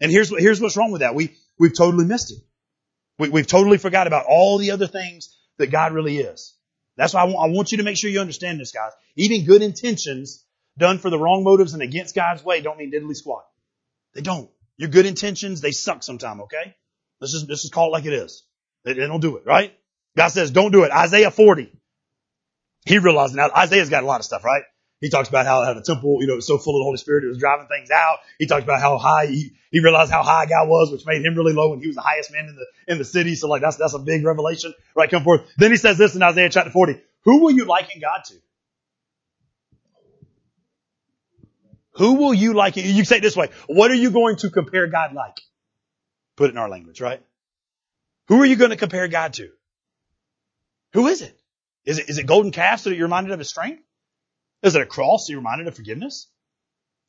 And 0.00 0.12
here's 0.12 0.30
what, 0.30 0.40
here's 0.40 0.60
what's 0.60 0.76
wrong 0.76 0.92
with 0.92 1.00
that. 1.00 1.14
We, 1.14 1.34
we've 1.58 1.76
totally 1.76 2.04
missed 2.04 2.30
it. 2.30 2.38
We, 3.18 3.28
we've 3.30 3.46
totally 3.46 3.78
forgot 3.78 4.06
about 4.06 4.26
all 4.28 4.58
the 4.58 4.70
other 4.70 4.86
things 4.86 5.36
that 5.60 5.70
God 5.70 5.92
really 5.92 6.18
is. 6.18 6.54
That's 6.96 7.14
why 7.14 7.22
I 7.22 7.24
want, 7.24 7.38
I 7.38 7.54
want 7.54 7.72
you 7.72 7.78
to 7.78 7.84
make 7.84 7.96
sure 7.96 8.10
you 8.10 8.20
understand 8.20 8.60
this, 8.60 8.72
guys. 8.72 8.92
Even 9.16 9.44
good 9.44 9.62
intentions 9.62 10.44
done 10.76 10.98
for 10.98 11.08
the 11.08 11.18
wrong 11.18 11.44
motives 11.44 11.72
and 11.72 11.82
against 11.82 12.14
God's 12.14 12.44
way 12.44 12.60
don't 12.60 12.78
mean 12.78 12.92
diddly 12.92 13.14
squat. 13.14 13.44
They 14.14 14.20
don't. 14.20 14.50
Your 14.76 14.88
good 14.88 15.06
intentions, 15.06 15.60
they 15.60 15.72
suck 15.72 16.02
sometime, 16.02 16.42
okay? 16.42 16.74
Let's 17.20 17.32
just, 17.32 17.48
let's 17.48 17.62
just 17.62 17.72
call 17.72 17.88
it 17.88 17.92
like 17.92 18.06
it 18.06 18.12
is. 18.12 18.42
They, 18.84 18.94
they 18.94 19.06
don't 19.06 19.20
do 19.20 19.36
it, 19.36 19.44
right? 19.46 19.74
God 20.16 20.28
says, 20.28 20.50
don't 20.50 20.72
do 20.72 20.84
it. 20.84 20.90
Isaiah 20.90 21.30
40. 21.30 21.70
He 22.86 22.98
realized 22.98 23.34
now, 23.34 23.50
Isaiah's 23.56 23.90
got 23.90 24.02
a 24.02 24.06
lot 24.06 24.20
of 24.20 24.24
stuff, 24.24 24.44
right? 24.44 24.62
He 25.00 25.08
talks 25.08 25.30
about 25.30 25.46
how, 25.46 25.72
the 25.72 25.80
temple, 25.80 26.18
you 26.20 26.26
know, 26.26 26.34
was 26.34 26.46
so 26.46 26.58
full 26.58 26.76
of 26.76 26.80
the 26.80 26.84
Holy 26.84 26.98
Spirit, 26.98 27.24
it 27.24 27.28
was 27.28 27.38
driving 27.38 27.66
things 27.68 27.90
out. 27.90 28.18
He 28.38 28.46
talks 28.46 28.64
about 28.64 28.80
how 28.80 28.98
high, 28.98 29.26
he, 29.26 29.52
he 29.70 29.80
realized 29.80 30.10
how 30.10 30.22
high 30.22 30.44
God 30.44 30.68
was, 30.68 30.92
which 30.92 31.06
made 31.06 31.24
him 31.24 31.34
really 31.34 31.54
low 31.54 31.72
and 31.72 31.80
he 31.80 31.88
was 31.88 31.96
the 31.96 32.02
highest 32.02 32.30
man 32.32 32.48
in 32.48 32.54
the, 32.54 32.66
in 32.92 32.98
the 32.98 33.04
city. 33.04 33.34
So 33.34 33.48
like, 33.48 33.62
that's, 33.62 33.76
that's 33.76 33.94
a 33.94 33.98
big 33.98 34.24
revelation, 34.24 34.74
right? 34.94 35.10
Come 35.10 35.24
forth. 35.24 35.42
Then 35.56 35.70
he 35.70 35.78
says 35.78 35.96
this 35.96 36.14
in 36.14 36.22
Isaiah 36.22 36.50
chapter 36.50 36.70
40. 36.70 37.00
Who 37.24 37.40
will 37.40 37.50
you 37.50 37.64
liken 37.64 38.00
God 38.00 38.20
to? 38.26 38.34
Who 41.94 42.14
will 42.14 42.34
you 42.34 42.52
liken? 42.52 42.84
You 42.84 43.04
say 43.04 43.18
it 43.18 43.22
this 43.22 43.36
way. 43.36 43.48
What 43.68 43.90
are 43.90 43.94
you 43.94 44.10
going 44.10 44.36
to 44.36 44.50
compare 44.50 44.86
God 44.86 45.14
like? 45.14 45.40
Put 46.36 46.50
it 46.50 46.52
in 46.52 46.58
our 46.58 46.68
language, 46.68 47.00
right? 47.00 47.22
Who 48.28 48.40
are 48.42 48.46
you 48.46 48.56
going 48.56 48.70
to 48.70 48.76
compare 48.76 49.08
God 49.08 49.32
to? 49.34 49.50
Who 50.92 51.08
is 51.08 51.22
it? 51.22 51.38
Is 51.84 51.98
it, 51.98 52.08
is 52.10 52.18
it 52.18 52.26
golden 52.26 52.52
calf 52.52 52.80
so 52.80 52.90
that 52.90 52.96
you're 52.96 53.06
reminded 53.06 53.32
of 53.32 53.38
his 53.38 53.48
strength? 53.48 53.82
Is 54.62 54.74
it 54.74 54.82
a 54.82 54.86
cross 54.86 55.26
so 55.26 55.32
you're 55.32 55.40
reminded 55.40 55.68
of 55.68 55.74
forgiveness? 55.74 56.28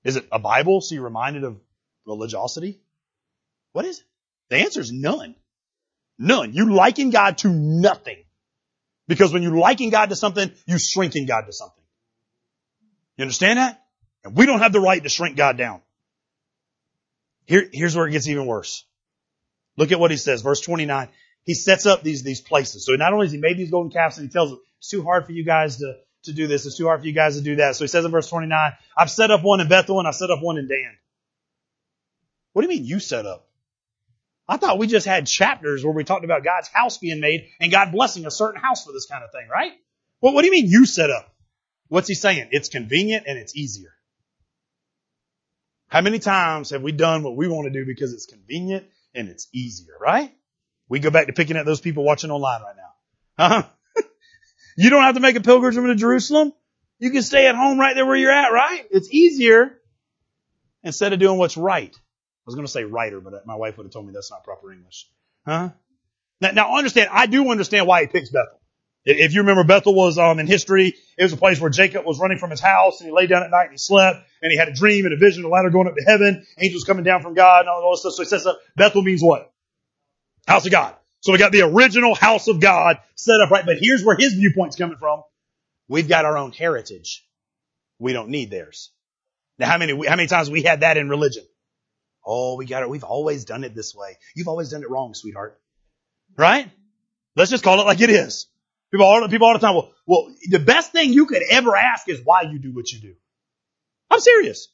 Is 0.04 0.16
it 0.16 0.28
a 0.32 0.40
Bible 0.40 0.82
so 0.82 0.96
you're 0.96 1.04
reminded 1.04 1.44
of 1.44 1.60
religiosity? 2.06 2.80
What 3.74 3.86
is 3.86 4.00
it? 4.00 4.06
The 4.50 4.58
answer 4.58 4.82
is 4.82 4.92
none. 4.92 5.36
None. 6.18 6.54
You 6.54 6.74
liken 6.74 7.10
God 7.10 7.38
to 7.40 7.50
nothing. 7.50 8.24
Because 9.08 9.34
when 9.34 9.44
you 9.44 9.58
liken 9.58 9.90
God 9.90 10.10
to 10.10 10.16
something, 10.16 10.52
you 10.66 10.78
shrinking 10.78 11.26
God 11.26 11.46
to 11.48 11.54
something. 11.54 11.84
You 13.18 13.24
understand 13.24 13.60
that? 13.60 13.84
And 14.24 14.36
we 14.36 14.46
don't 14.46 14.60
have 14.60 14.74
the 14.74 14.80
right 14.80 15.02
to 15.02 15.10
shrink 15.10 15.36
God 15.36 15.58
down. 15.58 15.82
Here, 17.46 17.68
here's 17.72 17.96
where 17.96 18.08
it 18.08 18.12
gets 18.12 18.28
even 18.28 18.46
worse. 18.46 18.86
Look 19.78 19.92
at 19.92 20.00
what 20.00 20.12
he 20.12 20.18
says, 20.18 20.42
verse 20.42 20.62
29 20.62 21.10
he 21.44 21.54
sets 21.54 21.86
up 21.86 22.04
these, 22.04 22.24
these 22.24 22.42
places. 22.42 22.86
So 22.86 22.94
not 22.94 23.14
only 23.14 23.26
has 23.26 23.32
he 23.32 23.40
made 23.40 23.58
these 23.58 23.72
golden 23.72 23.92
calves 23.92 24.18
and 24.18 24.28
he 24.28 24.32
tells 24.32 24.52
them, 24.52 24.60
it's 24.80 24.90
too 24.90 25.04
hard 25.04 25.26
for 25.26 25.32
you 25.32 25.44
guys 25.44 25.78
to, 25.78 25.96
to 26.24 26.34
do 26.34 26.48
this. 26.48 26.66
It's 26.66 26.78
too 26.78 26.86
hard 26.86 27.02
for 27.02 27.08
you 27.08 27.14
guys 27.14 27.36
to 27.38 27.42
do 27.42 27.58
that. 27.58 27.76
So 27.76 27.84
he 27.84 27.88
says 27.88 28.06
in 28.06 28.12
verse 28.12 28.30
29, 28.30 28.72
I've 28.98 29.12
set 29.12 29.32
up 29.32 29.44
one 29.44 29.60
in 29.60 29.68
Bethel 29.68 30.00
and 30.00 30.08
I've 30.08 30.16
set 30.16 30.30
up 30.30 30.42
one 30.42 30.58
in 30.58 30.68
Dan. 30.68 30.98
What 32.54 32.62
do 32.62 32.68
you 32.68 32.78
mean 32.78 32.86
you 32.86 33.00
set 33.00 33.26
up? 33.26 33.48
I 34.48 34.58
thought 34.58 34.78
we 34.78 34.88
just 34.88 35.06
had 35.06 35.28
chapters 35.28 35.84
where 35.84 35.94
we 35.94 36.04
talked 36.04 36.26
about 36.26 36.44
God's 36.44 36.68
house 36.68 36.98
being 36.98 37.22
made 37.22 37.48
and 37.60 37.72
God 37.72 37.92
blessing 37.92 38.26
a 38.26 38.32
certain 38.32 38.62
house 38.62 38.86
for 38.86 38.92
this 38.92 39.06
kind 39.06 39.24
of 39.24 39.32
thing, 39.32 39.48
right? 39.50 39.72
Well, 40.20 40.34
what 40.34 40.42
do 40.42 40.48
you 40.48 40.52
mean 40.52 40.70
you 40.70 40.86
set 40.86 41.10
up? 41.10 41.34
What's 41.88 42.08
he 42.08 42.16
saying? 42.16 42.50
It's 42.52 42.70
convenient 42.70 43.26
and 43.28 43.38
it's 43.38 43.56
easier. 43.56 43.94
How 45.88 46.02
many 46.02 46.20
times 46.20 46.70
have 46.70 46.82
we 46.82 46.92
done 46.92 47.24
what 47.24 47.36
we 47.36 47.48
want 47.48 47.66
to 47.66 47.80
do 47.80 47.86
because 47.86 48.14
it's 48.14 48.26
convenient 48.26 48.86
and 49.14 49.30
it's 49.30 49.48
easier, 49.54 49.94
right? 50.00 50.34
We 50.88 51.00
go 51.00 51.10
back 51.10 51.28
to 51.28 51.34
picking 51.34 51.58
at 51.58 51.66
those 51.66 51.82
people 51.82 52.04
watching 52.04 52.32
online 52.32 52.62
right 52.62 52.76
now. 52.76 52.92
Huh? 53.38 53.64
You 54.78 54.90
don't 54.90 55.04
have 55.04 55.16
to 55.16 55.22
make 55.22 55.36
a 55.36 55.42
pilgrimage 55.42 55.76
to 55.76 55.96
Jerusalem. 55.96 56.54
You 57.00 57.12
can 57.12 57.24
stay 57.24 57.48
at 57.48 57.56
home 57.56 57.80
right 57.80 57.96
there 57.96 58.06
where 58.06 58.16
you're 58.16 58.32
at, 58.32 58.50
right? 58.50 58.86
It's 58.92 59.12
easier 59.12 59.80
instead 60.84 61.14
of 61.14 61.20
doing 61.20 61.38
what's 61.38 61.58
right. 61.58 61.94
I 61.94 62.44
was 62.46 62.56
going 62.56 62.66
to 62.66 62.72
say 62.72 62.84
writer, 62.84 63.20
but 63.20 63.46
my 63.46 63.56
wife 63.56 63.78
would 63.78 63.86
have 63.86 63.94
told 63.94 64.08
me 64.08 64.14
that's 64.14 64.32
not 64.32 64.44
proper 64.44 64.72
English. 64.72 65.08
Huh? 65.46 65.70
Now, 66.42 66.52
now 66.52 66.78
understand, 66.78 67.10
I 67.12 67.28
do 67.28 67.50
understand 67.50 67.88
why 67.88 68.02
he 68.02 68.08
picks 68.08 68.30
Bethel. 68.30 68.60
If 69.04 69.34
you 69.34 69.42
remember, 69.42 69.64
Bethel 69.64 69.96
was 69.96 70.20
um, 70.20 70.38
in 70.38 70.46
history. 70.46 70.94
It 71.18 71.24
was 71.24 71.34
a 71.34 71.38
place 71.38 71.60
where 71.60 71.72
Jacob 71.72 72.06
was 72.06 72.20
running 72.20 72.38
from 72.38 72.52
his 72.52 72.60
house, 72.60 73.02
and 73.02 73.10
he 73.10 73.16
lay 73.16 73.26
down 73.26 73.42
at 73.42 73.50
night 73.50 73.64
and 73.64 73.72
he 73.72 73.78
slept, 73.78 74.20
and 74.44 74.52
he 74.52 74.58
had 74.58 74.68
a 74.68 74.74
dream 74.74 75.06
and 75.06 75.14
a 75.14 75.18
vision, 75.18 75.44
a 75.44 75.48
ladder 75.48 75.72
going 75.72 75.88
up 75.88 75.96
to 75.96 76.04
heaven, 76.06 76.46
angels 76.60 76.84
coming 76.84 77.04
down 77.04 77.24
from 77.24 77.34
God, 77.34 77.62
and 77.62 77.70
all 77.70 77.92
this 77.92 78.02
stuff. 78.02 78.14
So 78.14 78.24
he 78.24 78.30
says, 78.30 78.48
Bethel 78.76 79.02
means 79.02 79.24
what? 79.24 79.52
House 80.48 80.66
of 80.66 80.72
God. 80.72 80.96
So 81.22 81.32
we 81.32 81.38
got 81.38 81.52
the 81.52 81.62
original 81.62 82.16
house 82.16 82.48
of 82.48 82.60
God 82.60 82.98
set 83.16 83.40
up 83.42 83.52
right. 83.52 83.66
But 83.66 83.78
here's 83.80 84.04
where 84.04 84.18
his 84.18 84.34
viewpoint's 84.34 84.76
coming 84.76 84.98
from. 84.98 85.22
We've 85.88 86.08
got 86.08 86.26
our 86.26 86.38
own 86.38 86.52
heritage. 86.52 87.26
We 88.00 88.14
don't 88.14 88.30
need 88.30 88.50
theirs. 88.50 88.92
Now, 89.60 89.68
how 89.68 89.78
many, 89.78 89.94
how 90.08 90.16
many 90.16 90.28
times 90.28 90.50
we 90.50 90.64
had 90.64 90.82
that 90.82 90.98
in 90.98 91.10
religion? 91.10 91.44
Oh, 92.26 92.56
we 92.56 92.66
got 92.66 92.84
it. 92.84 92.90
We've 92.90 93.04
always 93.04 93.46
done 93.46 93.64
it 93.64 93.76
this 93.76 93.94
way. 93.96 94.18
You've 94.36 94.48
always 94.48 94.70
done 94.70 94.82
it 94.82 94.90
wrong, 94.90 95.14
sweetheart. 95.14 95.60
Right? 96.38 96.70
Let's 97.36 97.52
just 97.52 97.64
call 97.64 97.80
it 97.80 97.86
like 97.86 98.02
it 98.02 98.10
is. 98.10 98.48
People 98.92 99.06
all, 99.06 99.28
people 99.28 99.48
all 99.48 99.54
the 99.54 99.60
time, 99.60 99.76
well, 99.76 99.92
well, 100.06 100.36
the 100.50 100.60
best 100.60 100.92
thing 100.92 101.14
you 101.14 101.26
could 101.26 101.44
ever 101.50 101.76
ask 101.76 102.10
is 102.10 102.22
why 102.24 102.42
you 102.42 102.60
do 102.60 102.74
what 102.74 102.92
you 102.92 103.00
do. 103.00 103.14
I'm 104.10 104.20
serious. 104.20 104.68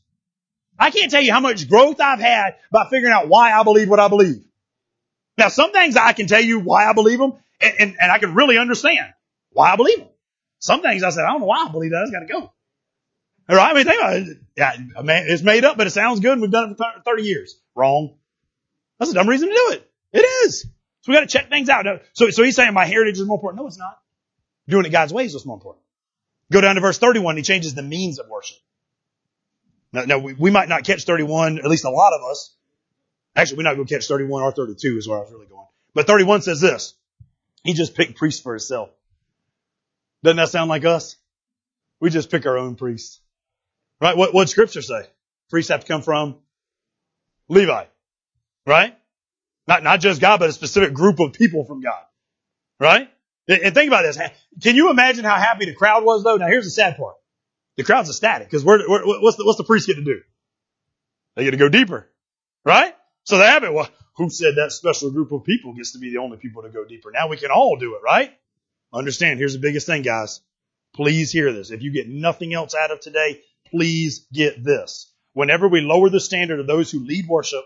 I 0.79 0.91
can't 0.91 1.11
tell 1.11 1.21
you 1.21 1.31
how 1.31 1.39
much 1.39 1.69
growth 1.69 1.99
I've 1.99 2.19
had 2.19 2.55
by 2.71 2.87
figuring 2.89 3.13
out 3.13 3.27
why 3.27 3.51
I 3.51 3.63
believe 3.63 3.89
what 3.89 3.99
I 3.99 4.07
believe. 4.07 4.43
Now, 5.37 5.49
some 5.49 5.71
things 5.71 5.95
I 5.95 6.13
can 6.13 6.27
tell 6.27 6.41
you 6.41 6.59
why 6.59 6.89
I 6.89 6.93
believe 6.93 7.19
them, 7.19 7.33
and, 7.61 7.73
and, 7.79 7.95
and 7.99 8.11
I 8.11 8.17
can 8.19 8.33
really 8.33 8.57
understand 8.57 9.13
why 9.51 9.71
I 9.71 9.75
believe 9.75 9.99
them. 9.99 10.09
Some 10.59 10.81
things 10.81 11.03
I 11.03 11.09
said, 11.11 11.23
I 11.23 11.31
don't 11.31 11.41
know 11.41 11.45
why 11.45 11.65
I 11.67 11.71
believe 11.71 11.91
that. 11.91 12.01
It's 12.03 12.11
got 12.11 12.19
to 12.21 12.25
go. 12.25 12.51
All 13.49 13.55
right. 13.55 13.71
I 13.71 13.73
mean, 13.73 13.85
think 13.85 14.01
about 14.01 14.15
it. 14.15 14.37
Yeah, 14.57 14.73
it's 15.27 15.43
made 15.43 15.63
up, 15.63 15.77
but 15.77 15.87
it 15.87 15.91
sounds 15.91 16.19
good. 16.19 16.33
And 16.33 16.41
we've 16.41 16.51
done 16.51 16.71
it 16.71 16.77
for 16.77 16.85
30 17.05 17.23
years. 17.23 17.55
Wrong. 17.75 18.15
That's 18.99 19.11
a 19.11 19.13
dumb 19.13 19.29
reason 19.29 19.49
to 19.49 19.53
do 19.53 19.73
it. 19.73 19.89
It 20.13 20.25
is. 20.45 20.61
So 21.01 21.11
we 21.11 21.13
got 21.13 21.21
to 21.21 21.27
check 21.27 21.49
things 21.49 21.69
out. 21.69 21.85
So, 22.13 22.31
so 22.31 22.43
he's 22.43 22.55
saying 22.55 22.73
my 22.73 22.85
heritage 22.85 23.19
is 23.19 23.25
more 23.25 23.37
important. 23.37 23.61
No, 23.61 23.67
it's 23.67 23.77
not. 23.77 23.97
Doing 24.67 24.85
it 24.85 24.89
God's 24.89 25.13
ways 25.13 25.33
is 25.33 25.45
more 25.45 25.55
important. 25.55 25.83
Go 26.51 26.61
down 26.61 26.75
to 26.75 26.81
verse 26.81 26.97
31. 26.97 27.37
He 27.37 27.43
changes 27.43 27.75
the 27.75 27.83
means 27.83 28.19
of 28.19 28.27
worship. 28.27 28.57
Now, 29.93 30.03
now 30.03 30.17
we, 30.17 30.33
we 30.33 30.51
might 30.51 30.67
not 30.67 30.83
catch 30.83 31.03
31, 31.03 31.59
at 31.59 31.65
least 31.65 31.85
a 31.85 31.89
lot 31.89 32.13
of 32.13 32.29
us, 32.29 32.55
Actually, 33.37 33.57
we're 33.57 33.63
not 33.63 33.75
going 33.75 33.87
to 33.87 33.93
catch 33.93 34.07
31 34.07 34.41
or 34.41 34.51
32 34.51 34.97
is 34.97 35.07
where 35.07 35.19
I 35.19 35.21
was 35.21 35.31
really 35.31 35.45
going. 35.45 35.67
But 35.93 36.07
31 36.07 36.41
says 36.41 36.59
this. 36.59 36.95
He 37.63 37.73
just 37.73 37.93
picked 37.95 38.17
priests 38.17 38.41
for 38.41 38.53
himself. 38.53 38.89
Doesn't 40.23 40.37
that 40.37 40.49
sound 40.49 40.69
like 40.69 40.85
us? 40.85 41.17
We 41.99 42.09
just 42.09 42.31
pick 42.31 42.47
our 42.47 42.57
own 42.57 42.75
priests. 42.75 43.19
Right? 44.01 44.17
What, 44.17 44.33
what 44.33 44.49
scripture 44.49 44.81
say? 44.81 45.03
Priests 45.51 45.69
have 45.69 45.81
to 45.81 45.87
come 45.87 46.01
from 46.01 46.37
Levi. 47.47 47.85
Right? 48.65 48.97
Not, 49.67 49.83
not 49.83 50.01
just 50.01 50.19
God, 50.19 50.39
but 50.39 50.49
a 50.49 50.53
specific 50.53 50.93
group 50.93 51.19
of 51.19 51.33
people 51.33 51.63
from 51.63 51.81
God. 51.81 52.01
Right? 52.79 53.09
And 53.47 53.73
think 53.73 53.87
about 53.87 54.01
this. 54.01 54.17
Can 54.61 54.75
you 54.75 54.89
imagine 54.89 55.23
how 55.23 55.35
happy 55.35 55.65
the 55.65 55.75
crowd 55.75 56.03
was 56.03 56.23
though? 56.23 56.37
Now 56.37 56.47
here's 56.47 56.65
the 56.65 56.71
sad 56.71 56.97
part. 56.97 57.15
The 57.75 57.83
crowd's 57.83 58.09
ecstatic 58.09 58.47
because 58.47 58.63
what's 58.65 58.83
the, 58.83 59.45
what's 59.45 59.57
the 59.57 59.63
priest 59.63 59.85
get 59.87 59.95
to 59.95 60.03
do? 60.03 60.21
They 61.35 61.43
get 61.43 61.51
to 61.51 61.57
go 61.57 61.69
deeper. 61.69 62.09
Right? 62.65 62.93
So 63.27 63.37
the 63.37 63.45
have 63.45 63.65
it. 63.65 63.73
Well, 63.73 63.89
who 64.15 64.29
said 64.29 64.55
that 64.55 64.71
special 64.71 65.11
group 65.11 65.33
of 65.33 65.43
people 65.43 65.73
gets 65.73 65.91
to 65.91 65.99
be 65.99 66.11
the 66.11 66.19
only 66.19 66.37
people 66.37 66.61
to 66.63 66.69
go 66.69 66.85
deeper? 66.85 67.11
Now 67.11 67.27
we 67.27 67.35
can 67.35 67.51
all 67.51 67.75
do 67.75 67.95
it, 67.95 68.01
right? 68.01 68.31
Understand, 68.93 69.37
here's 69.37 69.51
the 69.51 69.59
biggest 69.59 69.85
thing, 69.85 70.01
guys. 70.01 70.39
Please 70.95 71.29
hear 71.29 71.51
this. 71.51 71.69
If 71.69 71.83
you 71.83 71.91
get 71.91 72.07
nothing 72.07 72.53
else 72.53 72.73
out 72.73 72.89
of 72.89 73.01
today, 73.01 73.41
please 73.69 74.25
get 74.31 74.63
this. 74.63 75.11
Whenever 75.33 75.67
we 75.67 75.81
lower 75.81 76.09
the 76.09 76.21
standard 76.21 76.61
of 76.61 76.67
those 76.67 76.89
who 76.89 77.03
lead 77.03 77.27
worship, 77.27 77.65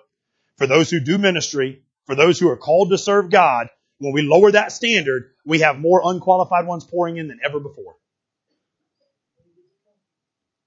for 0.57 0.66
those 0.66 0.89
who 0.89 0.99
do 0.99 1.20
ministry, 1.20 1.84
for 2.07 2.16
those 2.16 2.39
who 2.39 2.49
are 2.49 2.57
called 2.57 2.89
to 2.89 2.97
serve 2.97 3.30
God, 3.30 3.70
when 3.99 4.14
we 4.14 4.24
lower 4.24 4.51
that 4.51 4.72
standard, 4.72 5.30
we 5.45 5.59
have 5.59 5.78
more 5.78 6.01
unqualified 6.03 6.66
ones 6.66 6.86
pouring 6.86 7.18
in 7.18 7.28
than 7.28 7.39
ever 7.45 7.59
before. 7.59 7.97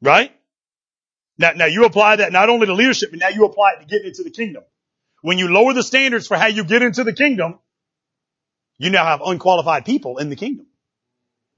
Right? 0.01 0.31
Now, 1.37 1.51
now 1.51 1.67
you 1.67 1.85
apply 1.85 2.17
that 2.17 2.31
not 2.31 2.49
only 2.49 2.69
to 2.69 2.75
leadership, 2.75 3.11
but 3.11 3.19
now 3.19 3.31
you 3.31 3.45
apply 3.45 3.73
it 3.73 3.81
to 3.81 3.87
getting 3.87 4.07
into 4.07 4.23
the 4.23 4.31
kingdom. 4.31 4.63
When 5.25 5.39
you 5.39 5.49
lower 5.49 5.73
the 5.73 5.83
standards 5.83 6.27
for 6.27 6.37
how 6.37 6.49
you 6.49 6.65
get 6.65 6.83
into 6.83 7.03
the 7.03 7.15
kingdom, 7.15 7.59
you 8.77 8.91
now 8.91 9.07
have 9.07 9.23
unqualified 9.25 9.87
people 9.87 10.19
in 10.19 10.29
the 10.29 10.37
kingdom. 10.37 10.67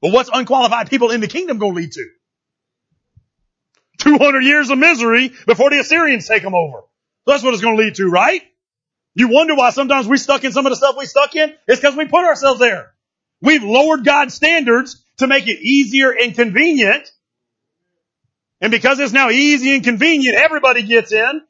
But 0.01 0.13
what's 0.13 0.31
unqualified 0.33 0.89
people 0.89 1.11
in 1.11 1.21
the 1.21 1.27
kingdom 1.27 1.59
going 1.59 1.75
to 1.75 1.81
lead 1.81 1.91
to? 1.91 2.07
200 3.99 4.45
years 4.45 4.71
of 4.71 4.79
misery 4.79 5.33
before 5.47 5.71
the 5.71 5.81
Assyrians 5.81 6.29
take 6.29 6.45
them 6.45 6.55
over. 6.55 6.83
That's 7.27 7.43
what 7.43 7.55
it's 7.55 7.61
going 7.61 7.77
to 7.77 7.83
lead 7.83 7.97
to, 7.97 8.09
right? 8.09 8.43
You 9.17 9.31
wonder 9.33 9.57
why 9.57 9.71
sometimes 9.71 10.07
we're 10.07 10.19
stuck 10.19 10.45
in 10.45 10.53
some 10.53 10.65
of 10.65 10.71
the 10.71 10.77
stuff 10.77 10.95
we 10.97 11.07
stuck 11.07 11.35
in? 11.35 11.53
It's 11.67 11.81
because 11.81 11.97
we 11.97 12.07
put 12.07 12.25
ourselves 12.25 12.61
there. 12.61 12.93
We've 13.43 13.65
lowered 13.65 14.05
God's 14.05 14.35
standards 14.35 15.05
to 15.17 15.27
make 15.27 15.49
it 15.49 15.59
easier 15.61 16.13
and 16.13 16.37
convenient. 16.37 17.11
And 18.61 18.71
because 18.71 19.01
it's 19.01 19.13
now 19.13 19.31
easy 19.31 19.75
and 19.75 19.83
convenient, 19.83 20.37
everybody 20.37 20.85
gets 20.85 21.11
in. 21.11 21.41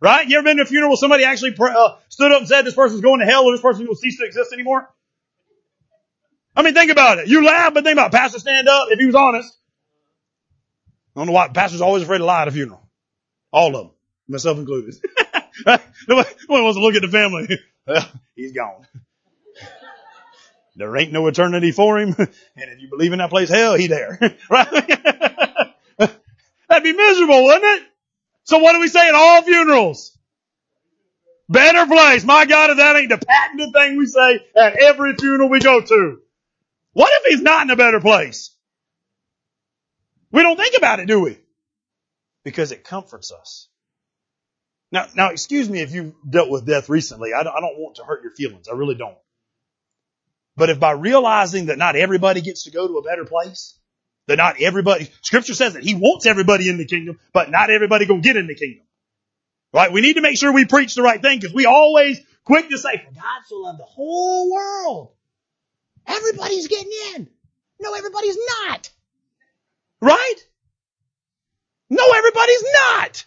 Right? 0.00 0.28
You 0.28 0.38
ever 0.38 0.44
been 0.44 0.56
to 0.58 0.64
a 0.64 0.66
funeral 0.66 0.90
where 0.90 0.96
somebody 0.96 1.24
actually 1.24 1.54
uh, 1.58 1.96
stood 2.08 2.32
up 2.32 2.40
and 2.40 2.48
said 2.48 2.62
this 2.62 2.74
person's 2.74 3.00
going 3.00 3.20
to 3.20 3.26
hell 3.26 3.44
or 3.44 3.52
this 3.52 3.62
person 3.62 3.86
will 3.86 3.94
cease 3.94 4.18
to 4.18 4.26
exist 4.26 4.52
anymore? 4.52 4.88
I 6.56 6.62
mean, 6.62 6.74
think 6.74 6.90
about 6.90 7.18
it. 7.18 7.28
You 7.28 7.44
laugh, 7.44 7.74
but 7.74 7.84
think 7.84 7.94
about 7.94 8.12
it. 8.12 8.16
Pastor 8.16 8.38
stand 8.38 8.68
up 8.68 8.88
if 8.90 8.98
he 8.98 9.06
was 9.06 9.14
honest. 9.14 9.52
I 11.14 11.20
don't 11.20 11.26
know 11.26 11.32
why 11.32 11.48
pastors 11.48 11.80
always 11.80 12.02
afraid 12.02 12.18
to 12.18 12.24
lie 12.24 12.42
at 12.42 12.48
a 12.48 12.52
funeral. 12.52 12.82
All 13.52 13.68
of 13.68 13.86
them, 13.86 13.90
myself 14.28 14.58
included. 14.58 14.94
Nobody 15.66 16.28
wants 16.48 16.76
to 16.76 16.82
look 16.82 16.96
at 16.96 17.02
the 17.02 17.08
family. 17.08 17.48
Well, 17.86 18.06
he's 18.36 18.52
gone. 18.52 18.86
There 20.76 20.96
ain't 20.96 21.12
no 21.12 21.26
eternity 21.28 21.70
for 21.70 21.98
him. 21.98 22.16
And 22.56 22.70
if 22.72 22.80
you 22.80 22.88
believe 22.88 23.12
in 23.12 23.18
that 23.18 23.30
place, 23.30 23.48
hell, 23.48 23.74
he 23.74 23.86
there. 23.86 24.18
Right? 24.50 24.70
That'd 25.98 26.82
be 26.82 26.92
miserable, 26.92 27.44
wouldn't 27.44 27.64
it? 27.64 27.82
So 28.44 28.58
what 28.58 28.72
do 28.72 28.80
we 28.80 28.88
say 28.88 29.08
at 29.08 29.14
all 29.14 29.42
funerals? 29.42 30.16
Better 31.48 31.86
place. 31.86 32.24
My 32.24 32.46
God, 32.46 32.70
if 32.70 32.76
that 32.78 32.96
ain't 32.96 33.10
the 33.10 33.18
patented 33.18 33.72
thing 33.72 33.98
we 33.98 34.06
say 34.06 34.40
at 34.56 34.76
every 34.76 35.14
funeral 35.16 35.50
we 35.50 35.60
go 35.60 35.80
to. 35.80 36.20
What 36.92 37.12
if 37.20 37.32
he's 37.32 37.42
not 37.42 37.62
in 37.62 37.70
a 37.70 37.76
better 37.76 38.00
place? 38.00 38.54
We 40.30 40.42
don't 40.42 40.56
think 40.56 40.76
about 40.76 41.00
it, 41.00 41.06
do 41.06 41.20
we? 41.20 41.38
Because 42.44 42.72
it 42.72 42.84
comforts 42.84 43.32
us. 43.32 43.68
Now, 44.90 45.06
now, 45.14 45.30
excuse 45.30 45.68
me 45.68 45.80
if 45.80 45.92
you've 45.92 46.14
dealt 46.28 46.50
with 46.50 46.66
death 46.66 46.88
recently. 46.88 47.32
I 47.34 47.42
don't, 47.42 47.54
I 47.54 47.60
don't 47.60 47.78
want 47.78 47.96
to 47.96 48.04
hurt 48.04 48.22
your 48.22 48.32
feelings. 48.32 48.68
I 48.68 48.74
really 48.74 48.94
don't. 48.94 49.16
But 50.56 50.70
if 50.70 50.78
by 50.78 50.92
realizing 50.92 51.66
that 51.66 51.78
not 51.78 51.96
everybody 51.96 52.40
gets 52.40 52.64
to 52.64 52.70
go 52.70 52.86
to 52.86 52.98
a 52.98 53.02
better 53.02 53.24
place, 53.24 53.76
that 54.26 54.36
not 54.36 54.60
everybody, 54.60 55.10
scripture 55.22 55.54
says 55.54 55.74
that 55.74 55.82
he 55.82 55.94
wants 55.94 56.26
everybody 56.26 56.68
in 56.68 56.78
the 56.78 56.86
kingdom, 56.86 57.18
but 57.32 57.50
not 57.50 57.70
everybody 57.70 58.06
gonna 58.06 58.20
get 58.20 58.36
in 58.36 58.46
the 58.46 58.54
kingdom. 58.54 58.84
Right? 59.72 59.92
We 59.92 60.00
need 60.00 60.14
to 60.14 60.20
make 60.20 60.38
sure 60.38 60.52
we 60.52 60.64
preach 60.64 60.94
the 60.94 61.02
right 61.02 61.20
thing 61.20 61.40
because 61.40 61.54
we 61.54 61.66
always 61.66 62.20
quick 62.44 62.68
to 62.70 62.78
say, 62.78 63.06
God 63.14 63.42
so 63.46 63.56
loved 63.56 63.80
the 63.80 63.84
whole 63.84 64.52
world. 64.52 65.10
Everybody's 66.06 66.68
getting 66.68 66.92
in. 67.14 67.28
No, 67.80 67.94
everybody's 67.94 68.38
not. 68.66 68.90
Right? 70.00 70.36
No, 71.90 72.12
everybody's 72.12 72.64
not. 72.90 73.24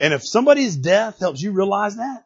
And 0.00 0.14
if 0.14 0.24
somebody's 0.24 0.76
death 0.76 1.18
helps 1.18 1.42
you 1.42 1.52
realize 1.52 1.96
that, 1.96 2.24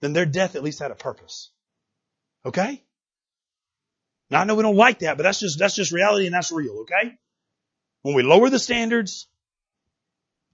then 0.00 0.12
their 0.12 0.26
death 0.26 0.56
at 0.56 0.62
least 0.62 0.78
had 0.78 0.90
a 0.90 0.94
purpose. 0.94 1.50
Okay? 2.44 2.82
Now 4.30 4.40
I 4.40 4.44
know 4.44 4.54
we 4.54 4.62
don't 4.62 4.76
like 4.76 5.00
that, 5.00 5.16
but 5.16 5.24
that's 5.24 5.40
just, 5.40 5.58
that's 5.58 5.74
just 5.74 5.92
reality 5.92 6.26
and 6.26 6.34
that's 6.34 6.52
real, 6.52 6.80
okay? 6.80 7.16
When 8.02 8.14
we 8.14 8.22
lower 8.22 8.48
the 8.48 8.58
standards, 8.58 9.26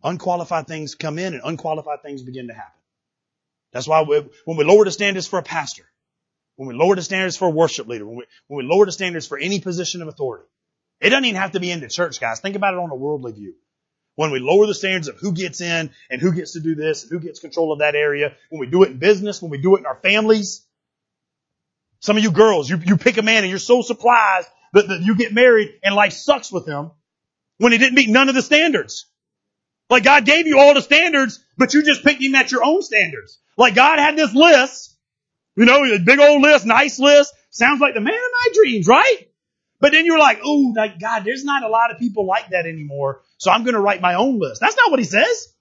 unqualified 0.02 0.66
things 0.66 0.94
come 0.94 1.18
in 1.18 1.34
and 1.34 1.42
unqualified 1.44 2.02
things 2.02 2.22
begin 2.22 2.48
to 2.48 2.54
happen. 2.54 2.72
That's 3.72 3.86
why 3.86 4.02
we, 4.02 4.24
when 4.44 4.56
we 4.56 4.64
lower 4.64 4.84
the 4.84 4.90
standards 4.90 5.26
for 5.26 5.38
a 5.38 5.42
pastor, 5.42 5.84
when 6.56 6.68
we 6.68 6.74
lower 6.74 6.96
the 6.96 7.02
standards 7.02 7.36
for 7.36 7.48
a 7.48 7.50
worship 7.50 7.86
leader, 7.86 8.06
when 8.06 8.16
we, 8.16 8.24
when 8.46 8.64
we 8.64 8.70
lower 8.70 8.86
the 8.86 8.92
standards 8.92 9.26
for 9.26 9.38
any 9.38 9.60
position 9.60 10.00
of 10.00 10.08
authority, 10.08 10.46
it 11.00 11.10
doesn't 11.10 11.26
even 11.26 11.40
have 11.40 11.52
to 11.52 11.60
be 11.60 11.70
in 11.70 11.80
the 11.80 11.88
church, 11.88 12.18
guys. 12.20 12.40
Think 12.40 12.56
about 12.56 12.72
it 12.72 12.80
on 12.80 12.90
a 12.90 12.94
worldly 12.94 13.32
view. 13.32 13.54
When 14.14 14.30
we 14.30 14.38
lower 14.38 14.66
the 14.66 14.74
standards 14.74 15.08
of 15.08 15.18
who 15.18 15.32
gets 15.32 15.60
in 15.60 15.90
and 16.08 16.22
who 16.22 16.32
gets 16.32 16.52
to 16.52 16.60
do 16.60 16.74
this 16.74 17.02
and 17.02 17.12
who 17.12 17.20
gets 17.20 17.38
control 17.38 17.70
of 17.72 17.80
that 17.80 17.94
area, 17.94 18.34
when 18.48 18.60
we 18.60 18.66
do 18.66 18.82
it 18.82 18.92
in 18.92 18.98
business, 18.98 19.42
when 19.42 19.50
we 19.50 19.58
do 19.58 19.76
it 19.76 19.80
in 19.80 19.86
our 19.86 19.96
families, 19.96 20.65
some 22.06 22.16
of 22.16 22.22
you 22.22 22.30
girls, 22.30 22.70
you, 22.70 22.78
you 22.86 22.96
pick 22.96 23.16
a 23.16 23.22
man 23.22 23.42
and 23.42 23.50
you're 23.50 23.58
so 23.58 23.82
surprised 23.82 24.46
that, 24.72 24.86
that 24.86 25.00
you 25.00 25.16
get 25.16 25.34
married 25.34 25.74
and 25.82 25.92
life 25.92 26.12
sucks 26.12 26.52
with 26.52 26.64
him 26.64 26.92
when 27.58 27.72
he 27.72 27.78
didn't 27.78 27.96
meet 27.96 28.08
none 28.08 28.28
of 28.28 28.36
the 28.36 28.42
standards. 28.42 29.06
Like 29.90 30.04
God 30.04 30.24
gave 30.24 30.46
you 30.46 30.60
all 30.60 30.72
the 30.72 30.82
standards, 30.82 31.44
but 31.58 31.74
you 31.74 31.82
just 31.82 32.04
picked 32.04 32.22
him 32.22 32.36
at 32.36 32.52
your 32.52 32.62
own 32.64 32.82
standards. 32.82 33.40
Like 33.58 33.74
God 33.74 33.98
had 33.98 34.16
this 34.16 34.32
list, 34.32 34.96
you 35.56 35.64
know, 35.64 35.82
a 35.84 35.98
big 35.98 36.20
old 36.20 36.42
list, 36.42 36.64
nice 36.64 37.00
list, 37.00 37.34
sounds 37.50 37.80
like 37.80 37.94
the 37.94 38.00
man 38.00 38.14
of 38.14 38.20
my 38.32 38.52
dreams, 38.54 38.86
right? 38.86 39.28
But 39.80 39.90
then 39.90 40.06
you're 40.06 40.20
like, 40.20 40.38
oh, 40.44 40.74
like 40.76 41.00
God, 41.00 41.24
there's 41.24 41.44
not 41.44 41.64
a 41.64 41.68
lot 41.68 41.90
of 41.90 41.98
people 41.98 42.24
like 42.24 42.50
that 42.50 42.66
anymore. 42.66 43.22
So 43.38 43.50
I'm 43.50 43.64
going 43.64 43.74
to 43.74 43.80
write 43.80 44.00
my 44.00 44.14
own 44.14 44.38
list. 44.38 44.60
That's 44.60 44.76
not 44.76 44.92
what 44.92 45.00
he 45.00 45.04
says. 45.04 45.52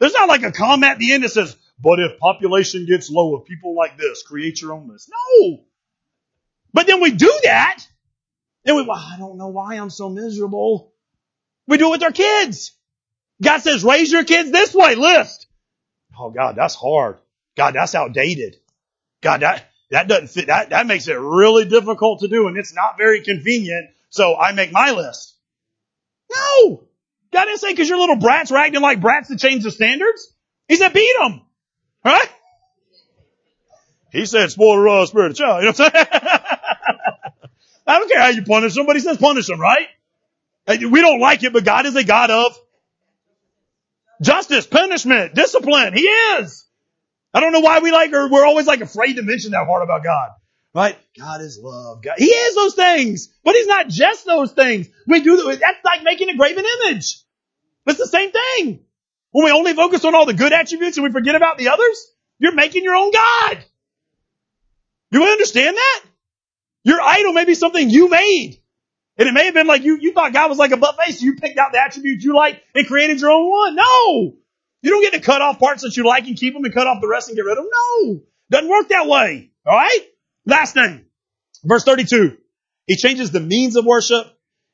There's 0.00 0.12
not 0.12 0.28
like 0.28 0.42
a 0.42 0.52
comment 0.52 0.92
at 0.92 0.98
the 0.98 1.14
end 1.14 1.24
that 1.24 1.30
says, 1.30 1.56
but 1.82 1.98
if 1.98 2.18
population 2.18 2.84
gets 2.84 3.08
low 3.08 3.36
of 3.36 3.46
people 3.46 3.74
like 3.74 3.96
this, 3.96 4.22
create 4.22 4.60
your 4.60 4.74
own 4.74 4.88
list. 4.88 5.10
No. 5.10 5.64
But 6.74 6.88
then 6.88 7.00
we 7.00 7.12
do 7.12 7.32
that. 7.44 7.86
And 8.66 8.76
we, 8.76 8.82
well, 8.82 8.98
I 8.98 9.16
don't 9.16 9.38
know 9.38 9.48
why 9.48 9.76
I'm 9.76 9.90
so 9.90 10.10
miserable. 10.10 10.92
We 11.66 11.78
do 11.78 11.88
it 11.88 11.92
with 11.92 12.02
our 12.02 12.12
kids. 12.12 12.72
God 13.40 13.60
says, 13.62 13.84
raise 13.84 14.12
your 14.12 14.24
kids 14.24 14.50
this 14.50 14.74
way, 14.74 14.96
list. 14.96 15.46
Oh 16.18 16.30
God, 16.30 16.56
that's 16.56 16.74
hard. 16.74 17.18
God, 17.56 17.74
that's 17.74 17.94
outdated. 17.94 18.56
God, 19.22 19.40
that, 19.40 19.70
that 19.90 20.08
doesn't 20.08 20.28
fit. 20.28 20.48
That, 20.48 20.70
that 20.70 20.86
makes 20.86 21.08
it 21.08 21.14
really 21.14 21.64
difficult 21.64 22.20
to 22.20 22.28
do 22.28 22.48
and 22.48 22.56
it's 22.56 22.74
not 22.74 22.98
very 22.98 23.22
convenient. 23.22 23.90
So 24.10 24.36
I 24.36 24.52
make 24.52 24.72
my 24.72 24.90
list. 24.90 25.34
No! 26.30 26.84
God 27.32 27.44
didn't 27.44 27.60
say 27.60 27.72
because 27.72 27.88
your 27.88 27.98
little 27.98 28.16
brats 28.16 28.50
are 28.52 28.56
acting 28.56 28.80
like 28.80 29.00
brats 29.00 29.28
to 29.28 29.36
change 29.36 29.62
the 29.64 29.70
standards. 29.70 30.32
He 30.68 30.76
said 30.76 30.92
beat 30.92 31.14
them. 31.20 31.42
Right? 32.04 32.28
He 34.14 34.26
said 34.26 34.50
spoil 34.50 34.76
the 34.76 34.82
raw 34.82 35.04
spirit 35.06 35.32
of 35.32 35.36
child. 35.36 35.64
You 35.64 35.70
know 35.70 35.74
what 35.76 35.80
I'm 35.80 35.92
saying? 35.92 36.06
I 37.86 37.98
don't 37.98 38.08
care 38.08 38.20
how 38.20 38.28
you 38.28 38.42
punish 38.44 38.74
he 38.74 39.00
says 39.00 39.18
punish 39.18 39.46
them, 39.48 39.60
right? 39.60 39.88
We 40.68 41.00
don't 41.00 41.20
like 41.20 41.42
it, 41.42 41.52
but 41.52 41.64
God 41.64 41.84
is 41.84 41.96
a 41.96 42.04
God 42.04 42.30
of 42.30 42.56
justice, 44.22 44.66
punishment, 44.66 45.34
discipline. 45.34 45.94
He 45.94 46.02
is. 46.02 46.64
I 47.34 47.40
don't 47.40 47.52
know 47.52 47.60
why 47.60 47.80
we 47.80 47.90
like, 47.90 48.12
or 48.12 48.30
we're 48.30 48.46
always 48.46 48.66
like 48.66 48.80
afraid 48.80 49.14
to 49.14 49.22
mention 49.22 49.50
that 49.50 49.66
part 49.66 49.82
about 49.82 50.04
God. 50.04 50.30
Right? 50.72 50.96
God 51.18 51.40
is 51.40 51.58
love. 51.60 52.02
God, 52.02 52.14
he 52.16 52.26
is 52.26 52.54
those 52.54 52.74
things, 52.74 53.28
but 53.44 53.54
he's 53.54 53.66
not 53.66 53.88
just 53.88 54.24
those 54.24 54.52
things. 54.52 54.88
We 55.06 55.20
do, 55.20 55.36
that's 55.44 55.84
like 55.84 56.04
making 56.04 56.30
a 56.30 56.36
graven 56.36 56.64
image. 56.64 57.18
It's 57.86 57.98
the 57.98 58.06
same 58.06 58.30
thing. 58.30 58.84
When 59.32 59.44
we 59.44 59.50
only 59.50 59.74
focus 59.74 60.04
on 60.04 60.14
all 60.14 60.26
the 60.26 60.34
good 60.34 60.52
attributes 60.52 60.96
and 60.96 61.04
we 61.04 61.12
forget 61.12 61.34
about 61.34 61.58
the 61.58 61.68
others, 61.68 62.12
you're 62.38 62.54
making 62.54 62.84
your 62.84 62.94
own 62.94 63.10
God. 63.12 63.64
You 65.14 65.22
understand 65.22 65.76
that? 65.76 66.00
Your 66.82 67.00
idol 67.00 67.32
may 67.32 67.44
be 67.44 67.54
something 67.54 67.88
you 67.88 68.10
made. 68.10 68.58
And 69.16 69.28
it 69.28 69.32
may 69.32 69.44
have 69.44 69.54
been 69.54 69.68
like 69.68 69.84
you, 69.84 69.96
you 70.00 70.12
thought 70.12 70.32
God 70.32 70.50
was 70.50 70.58
like 70.58 70.72
a 70.72 70.76
buffet, 70.76 71.12
so 71.12 71.24
you 71.24 71.36
picked 71.36 71.56
out 71.56 71.70
the 71.70 71.78
attributes 71.78 72.24
you 72.24 72.34
like 72.34 72.60
and 72.74 72.84
created 72.84 73.20
your 73.20 73.30
own 73.30 73.48
one. 73.48 73.76
No! 73.76 74.34
You 74.82 74.90
don't 74.90 75.02
get 75.02 75.12
to 75.12 75.20
cut 75.20 75.40
off 75.40 75.60
parts 75.60 75.84
that 75.84 75.96
you 75.96 76.04
like 76.04 76.26
and 76.26 76.36
keep 76.36 76.52
them 76.52 76.64
and 76.64 76.74
cut 76.74 76.88
off 76.88 77.00
the 77.00 77.06
rest 77.06 77.28
and 77.28 77.36
get 77.36 77.44
rid 77.44 77.56
of 77.56 77.62
them. 77.62 77.70
No! 77.72 78.22
Doesn't 78.50 78.68
work 78.68 78.88
that 78.88 79.06
way. 79.06 79.52
Alright? 79.64 80.00
Last 80.46 80.74
thing. 80.74 81.04
Verse 81.62 81.84
32. 81.84 82.36
He 82.88 82.96
changes 82.96 83.30
the 83.30 83.38
means 83.38 83.76
of 83.76 83.84
worship 83.84 84.26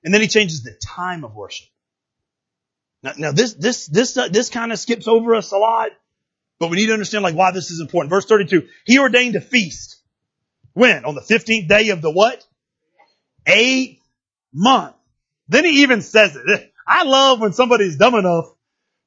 and 0.02 0.14
then 0.14 0.22
he 0.22 0.26
changes 0.26 0.62
the 0.62 0.74
time 0.82 1.22
of 1.22 1.34
worship. 1.34 1.68
Now, 3.02 3.12
now 3.18 3.32
this, 3.32 3.52
this, 3.52 3.86
this, 3.88 4.16
uh, 4.16 4.28
this 4.28 4.48
kind 4.48 4.72
of 4.72 4.78
skips 4.78 5.06
over 5.06 5.34
us 5.34 5.52
a 5.52 5.58
lot, 5.58 5.90
but 6.58 6.70
we 6.70 6.78
need 6.78 6.86
to 6.86 6.94
understand 6.94 7.24
like 7.24 7.34
why 7.34 7.52
this 7.52 7.70
is 7.70 7.80
important. 7.80 8.08
Verse 8.08 8.24
32. 8.24 8.68
He 8.86 8.98
ordained 8.98 9.36
a 9.36 9.42
feast. 9.42 9.99
When? 10.80 11.04
On 11.04 11.14
the 11.14 11.20
15th 11.20 11.68
day 11.68 11.90
of 11.90 12.00
the 12.00 12.10
what? 12.10 12.42
Eighth 13.44 14.00
month. 14.50 14.94
Then 15.46 15.66
he 15.66 15.82
even 15.82 16.00
says 16.00 16.34
it. 16.34 16.72
I 16.86 17.04
love 17.04 17.38
when 17.38 17.52
somebody's 17.52 17.96
dumb 17.96 18.14
enough 18.14 18.46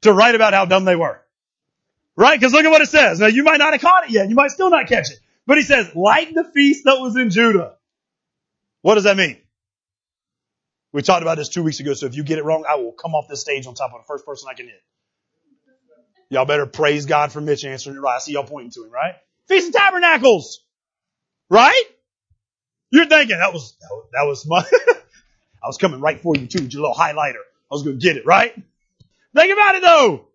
to 0.04 0.14
write 0.14 0.36
about 0.36 0.54
how 0.54 0.66
dumb 0.66 0.86
they 0.86 0.96
were. 0.96 1.20
Right? 2.16 2.40
Because 2.40 2.54
look 2.54 2.64
at 2.64 2.70
what 2.70 2.84
it 2.84 2.90
says. 2.90 3.20
Now 3.20 3.26
you 3.26 3.44
might 3.44 3.58
not 3.58 3.74
have 3.74 3.82
caught 3.82 4.04
it 4.04 4.12
yet. 4.12 4.30
You 4.30 4.36
might 4.36 4.52
still 4.52 4.70
not 4.70 4.86
catch 4.86 5.10
it. 5.10 5.18
But 5.48 5.58
he 5.58 5.64
says, 5.64 5.90
like 5.96 6.36
the 6.36 6.44
feast 6.44 6.84
that 6.86 7.00
was 7.00 7.16
in 7.16 7.32
Judah. 7.32 7.74
What 8.84 8.94
does 8.94 9.06
that 9.06 9.18
mean? 9.18 9.38
We 10.92 11.02
talked 11.02 11.24
about 11.24 11.40
this 11.40 11.50
two 11.50 11.64
weeks 11.64 11.80
ago, 11.80 11.96
so 11.96 12.06
if 12.06 12.16
you 12.16 12.24
get 12.24 12.38
it 12.38 12.44
wrong, 12.44 12.66
I 12.70 12.76
will 12.76 12.92
come 12.92 13.16
off 13.16 13.28
this 13.28 13.42
stage 13.42 13.66
on 13.66 13.74
top 13.74 13.94
of 13.96 14.02
the 14.02 14.06
first 14.06 14.28
person 14.28 14.48
I 14.48 14.54
can 14.54 14.68
hit. 14.68 14.84
Y'all 16.30 16.46
better 16.46 16.68
praise 16.68 17.08
God 17.08 17.32
for 17.32 17.42
Mitch 17.42 17.66
answering 17.66 17.98
it 17.98 18.00
right. 18.00 18.18
I 18.18 18.20
see 18.20 18.34
y'all 18.34 18.44
pointing 18.44 18.70
to 18.74 18.84
him, 18.84 18.92
right? 18.92 19.16
Feast 19.48 19.70
of 19.70 19.74
Tabernacles. 19.74 20.63
Right? 21.50 21.84
You're 22.92 23.08
thinking 23.08 23.38
that 23.38 23.54
was, 23.54 23.76
that 24.12 24.24
was 24.24 24.46
my, 24.48 24.64
I 25.64 25.68
was 25.68 25.78
coming 25.78 26.00
right 26.00 26.20
for 26.20 26.36
you 26.36 26.48
too 26.48 26.64
with 26.64 26.74
your 26.74 26.84
little 26.84 26.96
highlighter. 26.96 27.42
I 27.72 27.76
was 27.76 27.84
to 27.84 27.94
get 27.94 28.18
it, 28.18 28.26
right? 28.26 28.54
Think 29.36 29.54
about 29.54 29.76
it 29.76 29.82
though. 29.82 30.28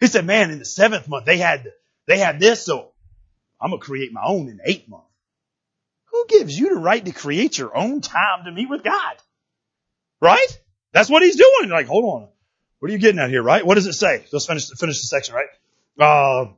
He 0.00 0.06
said, 0.06 0.26
man, 0.26 0.50
in 0.50 0.58
the 0.58 0.64
seventh 0.64 1.08
month, 1.08 1.26
they 1.26 1.38
had, 1.38 1.72
they 2.06 2.18
had 2.18 2.40
this, 2.40 2.64
so 2.64 2.92
I'm 3.60 3.70
to 3.70 3.78
create 3.78 4.12
my 4.12 4.22
own 4.24 4.48
in 4.48 4.58
the 4.58 4.70
eighth 4.70 4.88
month. 4.88 5.04
Who 6.06 6.26
gives 6.28 6.58
you 6.58 6.70
the 6.70 6.80
right 6.80 7.04
to 7.04 7.12
create 7.12 7.58
your 7.58 7.76
own 7.76 8.00
time 8.00 8.44
to 8.44 8.52
meet 8.52 8.68
with 8.68 8.84
God? 8.84 9.16
Right? 10.20 10.60
That's 10.92 11.10
what 11.10 11.22
he's 11.22 11.36
doing. 11.36 11.70
Like, 11.70 11.86
hold 11.86 12.04
on. 12.04 12.28
What 12.78 12.90
are 12.90 12.92
you 12.92 12.98
getting 12.98 13.18
at 13.18 13.30
here, 13.30 13.42
right? 13.42 13.64
What 13.64 13.74
does 13.74 13.86
it 13.86 13.94
say? 13.94 14.24
Let's 14.32 14.46
finish, 14.46 14.68
finish 14.68 15.00
the 15.00 15.06
section, 15.06 15.34
right? 15.34 15.48
Uh, 15.98 16.52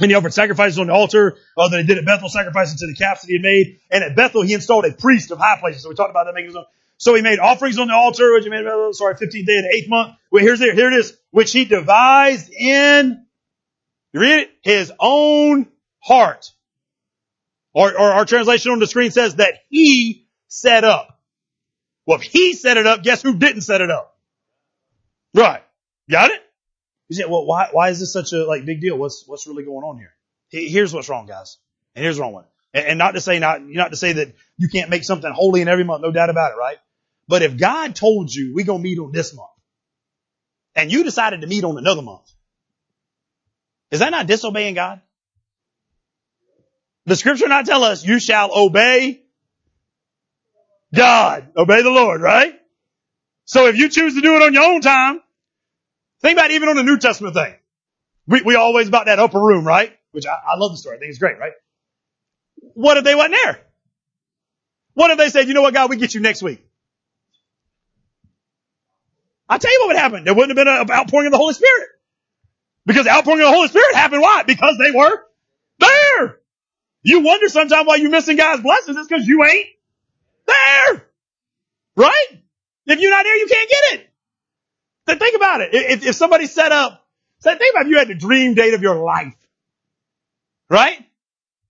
and 0.00 0.10
he 0.10 0.14
offered 0.16 0.34
sacrifices 0.34 0.78
on 0.78 0.88
the 0.88 0.92
altar 0.92 1.36
uh, 1.56 1.68
that 1.68 1.80
he 1.80 1.86
did 1.86 1.98
at 1.98 2.04
Bethel, 2.04 2.28
sacrificing 2.28 2.78
to 2.78 2.86
the 2.86 2.94
calves 2.94 3.22
that 3.22 3.28
he 3.28 3.34
had 3.34 3.42
made. 3.42 3.78
And 3.90 4.02
at 4.02 4.16
Bethel, 4.16 4.42
he 4.42 4.52
installed 4.52 4.84
a 4.84 4.92
priest 4.92 5.30
of 5.30 5.38
high 5.38 5.58
places. 5.60 5.82
So 5.82 5.88
we 5.88 5.94
talked 5.94 6.10
about 6.10 6.24
that 6.24 6.34
making 6.34 6.48
his 6.48 6.56
own. 6.56 6.64
So 6.96 7.14
he 7.14 7.22
made 7.22 7.38
offerings 7.38 7.78
on 7.78 7.88
the 7.88 7.94
altar, 7.94 8.32
which 8.32 8.44
he 8.44 8.50
made, 8.50 8.60
at 8.60 8.64
Bethel. 8.64 8.92
sorry, 8.92 9.14
15th 9.14 9.30
day 9.30 9.38
of 9.38 9.64
the 9.64 9.72
eighth 9.76 9.88
month. 9.88 10.14
Here's 10.32 10.60
it. 10.60 10.74
Here 10.74 10.90
it 10.90 10.94
is. 10.94 11.16
Which 11.30 11.52
he 11.52 11.64
devised 11.64 12.52
in, 12.52 13.24
you 14.12 14.20
read 14.20 14.40
it? 14.40 14.50
His 14.62 14.92
own 14.98 15.68
heart. 16.00 16.50
Or, 17.72 17.90
or 17.90 18.12
our 18.12 18.24
translation 18.24 18.72
on 18.72 18.78
the 18.78 18.86
screen 18.86 19.10
says 19.10 19.36
that 19.36 19.54
he 19.68 20.26
set 20.48 20.84
up. 20.84 21.20
Well, 22.06 22.18
if 22.18 22.24
he 22.24 22.52
set 22.54 22.76
it 22.76 22.86
up, 22.86 23.02
guess 23.02 23.22
who 23.22 23.36
didn't 23.36 23.62
set 23.62 23.80
it 23.80 23.90
up? 23.90 24.16
Right. 25.34 25.62
Got 26.10 26.30
it? 26.30 26.43
You 27.16 27.24
say, 27.24 27.30
well, 27.30 27.46
why, 27.46 27.68
why 27.72 27.90
is 27.90 28.00
this 28.00 28.12
such 28.12 28.32
a 28.32 28.44
like 28.44 28.64
big 28.64 28.80
deal? 28.80 28.96
What's, 28.96 29.24
what's 29.26 29.46
really 29.46 29.64
going 29.64 29.84
on 29.84 29.98
here? 29.98 30.12
Here's 30.48 30.92
what's 30.92 31.08
wrong, 31.08 31.26
guys. 31.26 31.58
And 31.94 32.02
here's 32.02 32.16
the 32.16 32.22
wrong 32.22 32.32
one. 32.32 32.44
And, 32.72 32.86
and 32.86 32.98
not 32.98 33.12
to 33.12 33.20
say 33.20 33.38
not, 33.38 33.62
not 33.62 33.90
to 33.90 33.96
say 33.96 34.14
that 34.14 34.34
you 34.56 34.68
can't 34.68 34.90
make 34.90 35.04
something 35.04 35.30
holy 35.32 35.60
in 35.60 35.68
every 35.68 35.84
month, 35.84 36.02
no 36.02 36.10
doubt 36.10 36.30
about 36.30 36.52
it, 36.52 36.56
right? 36.56 36.78
But 37.28 37.42
if 37.42 37.56
God 37.56 37.94
told 37.94 38.32
you 38.32 38.54
we're 38.54 38.64
gonna 38.64 38.82
meet 38.82 38.98
on 38.98 39.12
this 39.12 39.34
month, 39.34 39.48
and 40.74 40.90
you 40.90 41.04
decided 41.04 41.40
to 41.42 41.46
meet 41.46 41.64
on 41.64 41.78
another 41.78 42.02
month, 42.02 42.30
is 43.90 44.00
that 44.00 44.10
not 44.10 44.26
disobeying 44.26 44.74
God? 44.74 45.00
The 47.06 47.16
scripture 47.16 47.48
not 47.48 47.66
tell 47.66 47.84
us 47.84 48.04
you 48.04 48.18
shall 48.18 48.50
obey 48.54 49.22
God, 50.94 51.48
obey 51.56 51.82
the 51.82 51.90
Lord, 51.90 52.20
right? 52.20 52.58
So 53.44 53.66
if 53.66 53.76
you 53.76 53.88
choose 53.88 54.14
to 54.14 54.20
do 54.20 54.36
it 54.36 54.42
on 54.42 54.54
your 54.54 54.64
own 54.64 54.80
time, 54.80 55.20
think 56.24 56.38
about 56.38 56.50
even 56.50 56.68
on 56.68 56.76
the 56.76 56.82
New 56.82 56.98
Testament 56.98 57.34
thing. 57.34 57.54
We, 58.26 58.42
we 58.42 58.54
always 58.56 58.88
about 58.88 59.06
that 59.06 59.18
upper 59.18 59.38
room, 59.38 59.66
right? 59.66 59.92
Which 60.12 60.26
I, 60.26 60.32
I 60.52 60.56
love 60.56 60.72
the 60.72 60.78
story. 60.78 60.96
I 60.96 60.98
think 61.00 61.10
it's 61.10 61.18
great, 61.18 61.38
right? 61.38 61.52
What 62.56 62.96
if 62.96 63.04
they 63.04 63.14
wasn't 63.14 63.36
there? 63.42 63.60
What 64.94 65.10
if 65.10 65.18
they 65.18 65.28
said, 65.28 65.48
you 65.48 65.54
know 65.54 65.62
what, 65.62 65.74
God, 65.74 65.90
we 65.90 65.96
get 65.96 66.14
you 66.14 66.20
next 66.20 66.42
week? 66.42 66.64
I'll 69.48 69.58
tell 69.58 69.70
you 69.70 69.80
what 69.82 69.88
would 69.88 69.96
happen. 69.96 70.24
There 70.24 70.34
wouldn't 70.34 70.56
have 70.56 70.64
been 70.64 70.72
an 70.72 70.90
outpouring 70.90 71.26
of 71.26 71.32
the 71.32 71.38
Holy 71.38 71.52
Spirit. 71.52 71.88
Because 72.86 73.04
the 73.04 73.10
outpouring 73.10 73.40
of 73.40 73.48
the 73.48 73.54
Holy 73.54 73.68
Spirit 73.68 73.94
happened 73.94 74.22
why? 74.22 74.44
Because 74.46 74.78
they 74.78 74.90
were 74.90 75.22
there. 75.78 76.38
You 77.02 77.20
wonder 77.20 77.48
sometimes 77.48 77.86
why 77.86 77.96
you're 77.96 78.10
missing 78.10 78.36
God's 78.36 78.62
blessings. 78.62 78.96
It's 78.96 79.08
because 79.08 79.26
you 79.26 79.44
ain't 79.44 79.66
there. 80.46 81.06
Right? 81.96 82.26
If 82.86 83.00
you're 83.00 83.10
not 83.10 83.24
there, 83.24 83.36
you 83.36 83.46
can't 83.46 83.70
get 83.70 84.00
it. 84.00 84.13
Then 85.06 85.18
think 85.18 85.36
about 85.36 85.60
it. 85.60 85.70
If, 85.72 86.06
if 86.06 86.14
somebody 86.14 86.46
set 86.46 86.72
up, 86.72 87.04
say, 87.40 87.56
think 87.56 87.74
about 87.74 87.86
if 87.86 87.90
you 87.90 87.98
had 87.98 88.08
the 88.08 88.14
dream 88.14 88.54
date 88.54 88.74
of 88.74 88.82
your 88.82 88.96
life. 88.96 89.34
Right? 90.70 91.04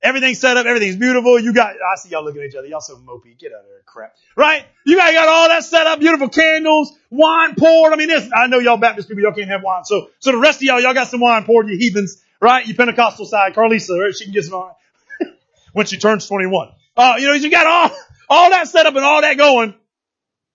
Everything's 0.02 0.38
set 0.38 0.56
up, 0.58 0.66
everything's 0.66 0.96
beautiful. 0.96 1.40
You 1.40 1.54
got, 1.54 1.74
I 1.76 1.96
see 1.96 2.10
y'all 2.10 2.22
looking 2.22 2.42
at 2.42 2.48
each 2.48 2.54
other. 2.54 2.66
Y'all 2.66 2.82
so 2.82 2.96
mopey. 2.96 3.38
Get 3.38 3.52
out 3.52 3.60
of 3.60 3.66
there, 3.66 3.80
crap. 3.86 4.14
Right? 4.36 4.64
You 4.84 4.96
got, 4.96 5.12
got 5.14 5.28
all 5.28 5.48
that 5.48 5.64
set 5.64 5.86
up, 5.86 5.98
beautiful 5.98 6.28
candles, 6.28 6.92
wine 7.10 7.54
poured. 7.54 7.92
I 7.92 7.96
mean, 7.96 8.08
this, 8.08 8.28
I 8.34 8.46
know 8.46 8.58
y'all 8.58 8.76
Baptist 8.76 9.08
people, 9.08 9.22
y'all 9.22 9.32
can't 9.32 9.48
have 9.48 9.62
wine. 9.62 9.84
So, 9.84 10.10
so 10.20 10.32
the 10.32 10.38
rest 10.38 10.58
of 10.58 10.62
y'all, 10.64 10.80
y'all 10.80 10.94
got 10.94 11.08
some 11.08 11.20
wine 11.20 11.44
poured, 11.44 11.68
you 11.68 11.78
heathens, 11.78 12.22
right? 12.38 12.66
You 12.66 12.74
Pentecostal 12.74 13.24
side, 13.24 13.54
Carlisa, 13.54 13.98
right? 13.98 14.14
She 14.14 14.24
can 14.24 14.34
get 14.34 14.44
some 14.44 14.60
wine 14.60 14.74
when 15.72 15.86
she 15.86 15.96
turns 15.96 16.26
21. 16.28 16.68
Uh, 16.96 17.14
you 17.18 17.26
know, 17.26 17.32
you 17.32 17.50
got 17.50 17.66
all, 17.66 17.96
all 18.28 18.50
that 18.50 18.68
set 18.68 18.84
up 18.84 18.94
and 18.94 19.04
all 19.04 19.22
that 19.22 19.38
going. 19.38 19.74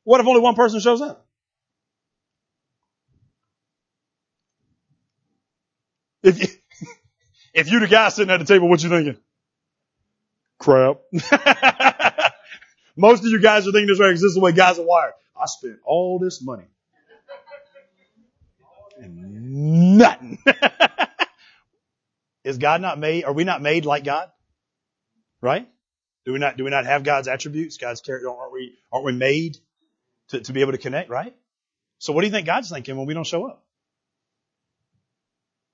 What 0.04 0.22
if 0.22 0.28
only 0.28 0.42
one 0.42 0.54
person 0.54 0.80
shows 0.80 1.02
up? 1.02 1.26
If 6.22 6.40
you, 6.40 6.48
if 7.54 7.72
you 7.72 7.80
the 7.80 7.88
guy 7.88 8.10
sitting 8.10 8.32
at 8.32 8.38
the 8.38 8.46
table, 8.46 8.68
what 8.70 8.84
you 8.84 8.90
thinking? 8.90 9.18
Crap. 10.60 10.98
Most 12.98 13.24
of 13.24 13.30
you 13.30 13.40
guys 13.40 13.68
are 13.68 13.72
thinking 13.72 13.88
this 13.88 14.00
way 14.00 14.10
because 14.10 14.22
this 14.22 14.30
is 14.30 14.36
the 14.36 14.42
way 14.42 14.52
guys 14.52 14.78
are 14.78 14.86
wired. 14.86 15.14
I 15.40 15.46
spent 15.46 15.80
all 15.86 16.20
this 16.20 16.42
money. 16.42 16.66
And 18.98 19.98
nothing. 19.98 20.38
is 22.44 22.58
God 22.58 22.82
not 22.82 23.00
made, 23.00 23.24
are 23.24 23.32
we 23.32 23.46
not 23.46 23.62
made 23.62 23.86
like 23.86 24.04
God? 24.04 24.30
Right? 25.42 25.70
Do 26.26 26.34
we 26.34 26.40
not, 26.40 26.58
do 26.58 26.66
we 26.66 26.70
not 26.70 26.86
have 26.86 27.04
God's 27.04 27.30
attributes? 27.30 27.78
God's 27.78 28.02
character? 28.02 28.30
Aren't 28.30 28.52
we, 28.52 28.78
aren't 28.92 29.06
we 29.06 29.14
made 29.14 29.58
to, 30.30 30.42
to 30.42 30.52
be 30.52 30.60
able 30.60 30.74
to 30.74 30.78
connect, 30.78 31.10
right? 31.10 31.34
So 32.00 32.12
what 32.12 32.22
do 32.22 32.28
you 32.28 32.32
think 32.34 32.46
God's 32.46 32.70
thinking 32.70 32.98
when 32.98 33.08
we 33.08 33.14
don't 33.14 33.26
show 33.26 33.46
up? 33.46 33.64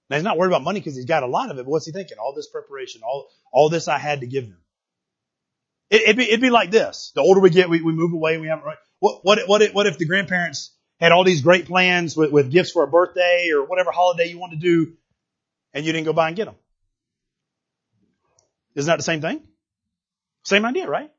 Now 0.09 0.17
he's 0.17 0.23
not 0.23 0.37
worried 0.37 0.49
about 0.49 0.63
money 0.63 0.79
because 0.79 0.95
he's 0.95 1.05
got 1.05 1.23
a 1.23 1.27
lot 1.27 1.49
of 1.49 1.57
it, 1.57 1.63
but 1.63 1.71
what's 1.71 1.85
he 1.85 1.91
thinking? 1.91 2.17
All 2.17 2.33
this 2.33 2.47
preparation, 2.47 3.01
all, 3.03 3.27
all 3.51 3.69
this 3.69 3.87
I 3.87 3.97
had 3.97 4.21
to 4.21 4.27
give 4.27 4.45
him. 4.45 4.57
It, 5.89 6.07
would 6.07 6.17
be, 6.17 6.23
it'd 6.23 6.41
be 6.41 6.49
like 6.49 6.71
this. 6.71 7.11
The 7.15 7.21
older 7.21 7.39
we 7.39 7.49
get, 7.49 7.69
we, 7.69 7.81
we 7.81 7.91
move 7.91 8.13
away, 8.13 8.37
we 8.37 8.47
haven't, 8.47 8.65
what, 8.99 9.19
what, 9.23 9.39
what, 9.47 9.61
if, 9.61 9.73
what 9.73 9.87
if 9.87 9.97
the 9.97 10.05
grandparents 10.05 10.71
had 10.99 11.11
all 11.11 11.23
these 11.23 11.41
great 11.41 11.65
plans 11.65 12.15
with, 12.15 12.31
with 12.31 12.51
gifts 12.51 12.71
for 12.71 12.83
a 12.83 12.87
birthday 12.87 13.49
or 13.53 13.65
whatever 13.65 13.91
holiday 13.91 14.29
you 14.29 14.39
want 14.39 14.53
to 14.53 14.59
do 14.59 14.93
and 15.73 15.85
you 15.85 15.91
didn't 15.91 16.05
go 16.05 16.13
by 16.13 16.27
and 16.27 16.35
get 16.35 16.45
them? 16.45 16.55
Isn't 18.75 18.89
that 18.89 18.97
the 18.97 19.03
same 19.03 19.21
thing? 19.21 19.41
Same 20.43 20.65
idea, 20.65 20.87
right? 20.87 21.11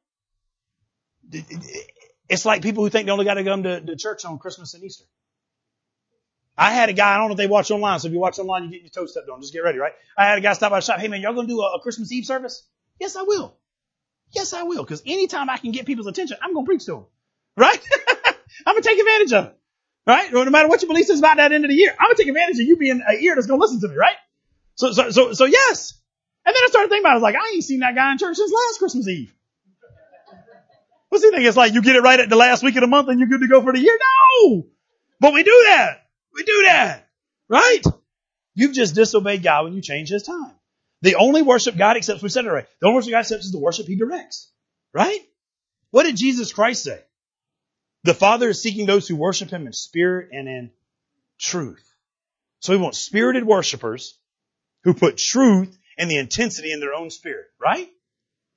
It's 2.29 2.45
like 2.45 2.63
people 2.63 2.85
who 2.85 2.91
think 2.91 3.07
they 3.07 3.13
only 3.13 3.25
got 3.25 3.35
to 3.35 3.45
come 3.45 3.65
to, 3.65 3.81
to 3.81 3.97
church 3.97 4.25
on 4.25 4.39
Christmas 4.39 4.75
and 4.75 4.85
Easter. 4.85 5.05
I 6.59 6.73
had 6.73 6.89
a 6.89 6.93
guy, 6.93 7.15
I 7.15 7.19
don't 7.19 7.29
know 7.29 7.33
if 7.33 7.39
they 7.39 7.47
watch 7.47 7.71
online, 7.71 7.99
so 7.99 8.09
if 8.09 8.15
you 8.15 8.19
watch 8.19 8.39
online, 8.39 8.65
you 8.65 8.71
get 8.71 8.83
your 8.83 8.91
toes 8.91 9.13
stepped 9.13 9.29
on. 9.29 9.41
Just 9.41 9.53
get 9.53 9.61
ready, 9.61 9.79
right? 9.79 9.93
I 10.17 10.27
had 10.27 10.39
a 10.39 10.41
guy 10.41 10.53
stop 10.55 10.71
by 10.71 10.79
the 10.79 10.85
shop. 10.85 10.99
Hey 10.99 11.09
man, 11.09 11.21
y'all 11.21 11.35
gonna 11.35 11.49
do 11.49 11.61
a, 11.61 11.77
a 11.77 11.81
Christmas 11.81 12.11
Eve 12.13 12.25
service? 12.25 12.63
Yes, 12.99 13.15
I 13.17 13.23
will. 13.23 13.57
Yes, 14.33 14.53
I 14.55 14.63
will. 14.63 14.85
Cause 14.85 15.03
anytime 15.05 15.51
I 15.51 15.59
can 15.59 15.73
get 15.73 15.87
people's 15.87 16.07
attention, 16.07 16.39
I'm 16.43 16.55
gonna 16.55 16.67
preach 16.67 16.87
to 16.87 16.93
them. 16.93 17.07
Right? 17.57 17.79
I'm 18.67 18.75
gonna 18.75 18.83
take 18.83 18.99
advantage 18.99 19.33
of 19.33 19.45
it. 19.47 19.59
Right? 20.07 20.33
No 20.33 20.45
matter 20.47 20.69
what 20.69 20.81
your 20.81 20.89
belief 20.89 21.11
is 21.11 21.19
about 21.19 21.37
that 21.37 21.53
end 21.53 21.65
of 21.65 21.71
the 21.71 21.77
year, 21.77 21.95
I'm 21.99 22.07
gonna 22.07 22.15
take 22.17 22.29
advantage 22.29 22.59
of 22.59 22.67
you 22.67 22.77
being 22.77 23.03
an 23.07 23.19
ear 23.21 23.35
that's 23.35 23.47
gonna 23.47 23.61
listen 23.61 23.81
to 23.81 23.89
me, 23.89 23.97
right? 23.97 24.17
So, 24.77 24.93
so, 24.93 25.11
so, 25.11 25.33
so 25.33 25.45
yes. 25.45 25.95
And 26.47 26.55
then 26.55 26.63
I 26.65 26.69
started 26.69 26.89
thinking 26.89 27.03
about 27.03 27.11
it. 27.11 27.13
I 27.13 27.17
was 27.17 27.23
like, 27.23 27.35
I 27.35 27.53
ain't 27.55 27.65
seen 27.65 27.81
that 27.81 27.95
guy 27.95 28.13
in 28.13 28.19
church 28.19 28.37
since 28.37 28.53
last 28.53 28.79
Christmas 28.79 29.09
Eve. 29.09 29.35
What's 31.09 31.25
he 31.25 31.31
think? 31.31 31.45
It's 31.45 31.57
like 31.57 31.75
you 31.75 31.83
get 31.83 31.97
it 31.97 32.03
right 32.03 32.21
at 32.21 32.29
the 32.29 32.37
last 32.37 32.63
week 32.63 32.77
of 32.77 32.83
the 32.83 32.87
month 32.87 33.09
and 33.09 33.19
you're 33.19 33.29
good 33.29 33.41
to 33.41 33.49
go 33.49 33.63
for 33.63 33.73
the 33.73 33.81
year? 33.81 33.99
No! 34.43 34.67
But 35.19 35.35
we 35.35 35.43
do 35.43 35.65
that. 35.69 36.06
We 36.37 36.45
do 36.45 36.63
that. 36.67 37.09
Right? 37.49 37.83
You've 38.55 38.75
just 38.75 38.95
disobeyed 38.95 39.43
God 39.43 39.65
when 39.65 39.75
you 39.75 39.83
change 39.83 40.09
his 40.11 40.23
time. 40.23 40.53
The 41.03 41.17
only 41.17 41.43
worship 41.43 41.77
God 41.77 41.97
accepts, 41.97 42.23
we 42.23 42.29
said 42.29 42.45
it 42.45 42.51
right. 42.51 42.67
The 42.81 42.87
only 42.87 42.97
worship 42.97 43.11
God 43.11 43.19
accepts 43.21 43.47
is 43.47 43.53
the 43.53 43.59
worship 43.59 43.87
he 43.87 43.97
directs. 43.97 44.51
Right? 44.93 45.21
What 45.91 46.05
did 46.05 46.17
Jesus 46.17 46.53
Christ 46.53 46.85
say? 46.85 47.01
The 48.05 48.15
Father 48.15 48.51
is 48.51 48.63
seeking 48.63 48.87
those 48.87 49.09
who 49.09 49.17
worship 49.17 49.51
him 49.51 49.67
in 49.67 49.73
spirit 49.73 50.29
and 50.33 50.49
in 50.49 50.71
truth. 51.39 51.85
So 52.61 52.73
we 52.73 52.79
want 52.83 52.95
spirited 52.95 53.45
worshipers 53.45 54.19
who 54.85 54.95
put 54.95 55.17
truth 55.17 55.77
and 55.99 56.11
the 56.11 56.19
intensity 56.19 56.73
in 56.73 56.81
their 56.81 56.95
own 56.95 57.11
spirit, 57.11 57.47
right? 57.61 57.89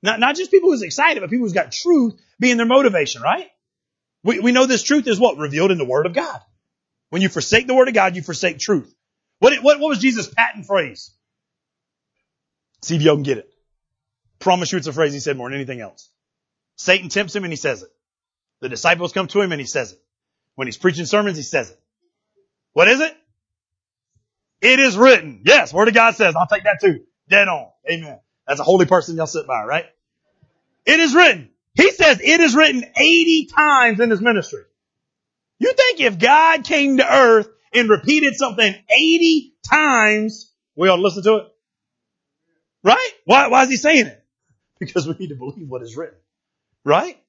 Not, 0.02 0.20
not 0.20 0.36
just 0.36 0.50
people 0.50 0.70
who's 0.70 0.82
excited, 0.82 1.20
but 1.20 1.30
people 1.30 1.44
who's 1.44 1.52
got 1.52 1.72
truth 1.72 2.18
being 2.38 2.56
their 2.56 2.66
motivation, 2.66 3.22
right? 3.22 3.48
We, 4.22 4.40
we 4.40 4.52
know 4.52 4.66
this 4.66 4.82
truth 4.82 5.06
is 5.06 5.18
what? 5.18 5.36
Revealed 5.36 5.70
in 5.70 5.78
the 5.78 5.84
Word 5.84 6.06
of 6.06 6.14
God. 6.14 6.40
When 7.10 7.22
you 7.22 7.28
forsake 7.28 7.66
the 7.66 7.74
Word 7.74 7.88
of 7.88 7.94
God, 7.94 8.16
you 8.16 8.22
forsake 8.22 8.58
truth. 8.58 8.92
What, 9.40 9.52
what, 9.62 9.80
what 9.80 9.88
was 9.88 9.98
Jesus' 9.98 10.32
patent 10.32 10.66
phrase? 10.66 11.12
See 12.82 12.96
if 12.96 13.02
y'all 13.02 13.16
can 13.16 13.22
get 13.22 13.38
it. 13.38 13.50
Promise 14.38 14.72
you 14.72 14.78
it's 14.78 14.86
a 14.86 14.92
phrase 14.92 15.12
he 15.12 15.20
said 15.20 15.36
more 15.36 15.48
than 15.48 15.56
anything 15.56 15.80
else. 15.80 16.10
Satan 16.76 17.08
tempts 17.10 17.36
him 17.36 17.44
and 17.44 17.52
he 17.52 17.56
says 17.56 17.82
it. 17.82 17.90
The 18.60 18.68
disciples 18.68 19.12
come 19.12 19.26
to 19.28 19.40
him 19.40 19.52
and 19.52 19.60
he 19.60 19.66
says 19.66 19.92
it. 19.92 20.00
When 20.54 20.66
he's 20.66 20.78
preaching 20.78 21.04
sermons, 21.04 21.36
he 21.36 21.42
says 21.42 21.70
it. 21.70 21.80
What 22.72 22.88
is 22.88 23.00
it? 23.00 23.16
It 24.62 24.78
is 24.78 24.96
written. 24.96 25.42
Yes, 25.44 25.72
Word 25.72 25.88
of 25.88 25.94
God 25.94 26.14
says. 26.14 26.34
I'll 26.36 26.46
take 26.46 26.64
that 26.64 26.80
too. 26.80 27.00
Dead 27.28 27.48
on. 27.48 27.68
Amen. 27.90 28.18
That's 28.46 28.60
a 28.60 28.64
holy 28.64 28.86
person 28.86 29.16
y'all 29.16 29.26
sit 29.26 29.46
by, 29.46 29.64
right? 29.64 29.86
It 30.86 31.00
is 31.00 31.14
written. 31.14 31.50
He 31.74 31.90
says 31.92 32.20
it 32.20 32.40
is 32.40 32.54
written 32.54 32.84
80 32.96 33.46
times 33.46 34.00
in 34.00 34.10
his 34.10 34.20
ministry. 34.20 34.62
You 35.60 35.74
think 35.74 36.00
if 36.00 36.18
God 36.18 36.64
came 36.64 36.96
to 36.96 37.06
earth 37.06 37.48
and 37.72 37.88
repeated 37.88 38.34
something 38.34 38.74
80 38.88 39.54
times, 39.70 40.50
we 40.74 40.88
ought 40.88 40.96
to 40.96 41.02
listen 41.02 41.22
to 41.24 41.36
it? 41.36 41.46
Right? 42.82 43.10
Why, 43.26 43.48
why 43.48 43.62
is 43.64 43.68
he 43.68 43.76
saying 43.76 44.06
it? 44.06 44.16
Because 44.80 45.06
we 45.06 45.14
need 45.20 45.28
to 45.28 45.34
believe 45.34 45.68
what 45.68 45.82
is 45.82 45.94
written. 45.94 46.16
Right? 46.86 47.22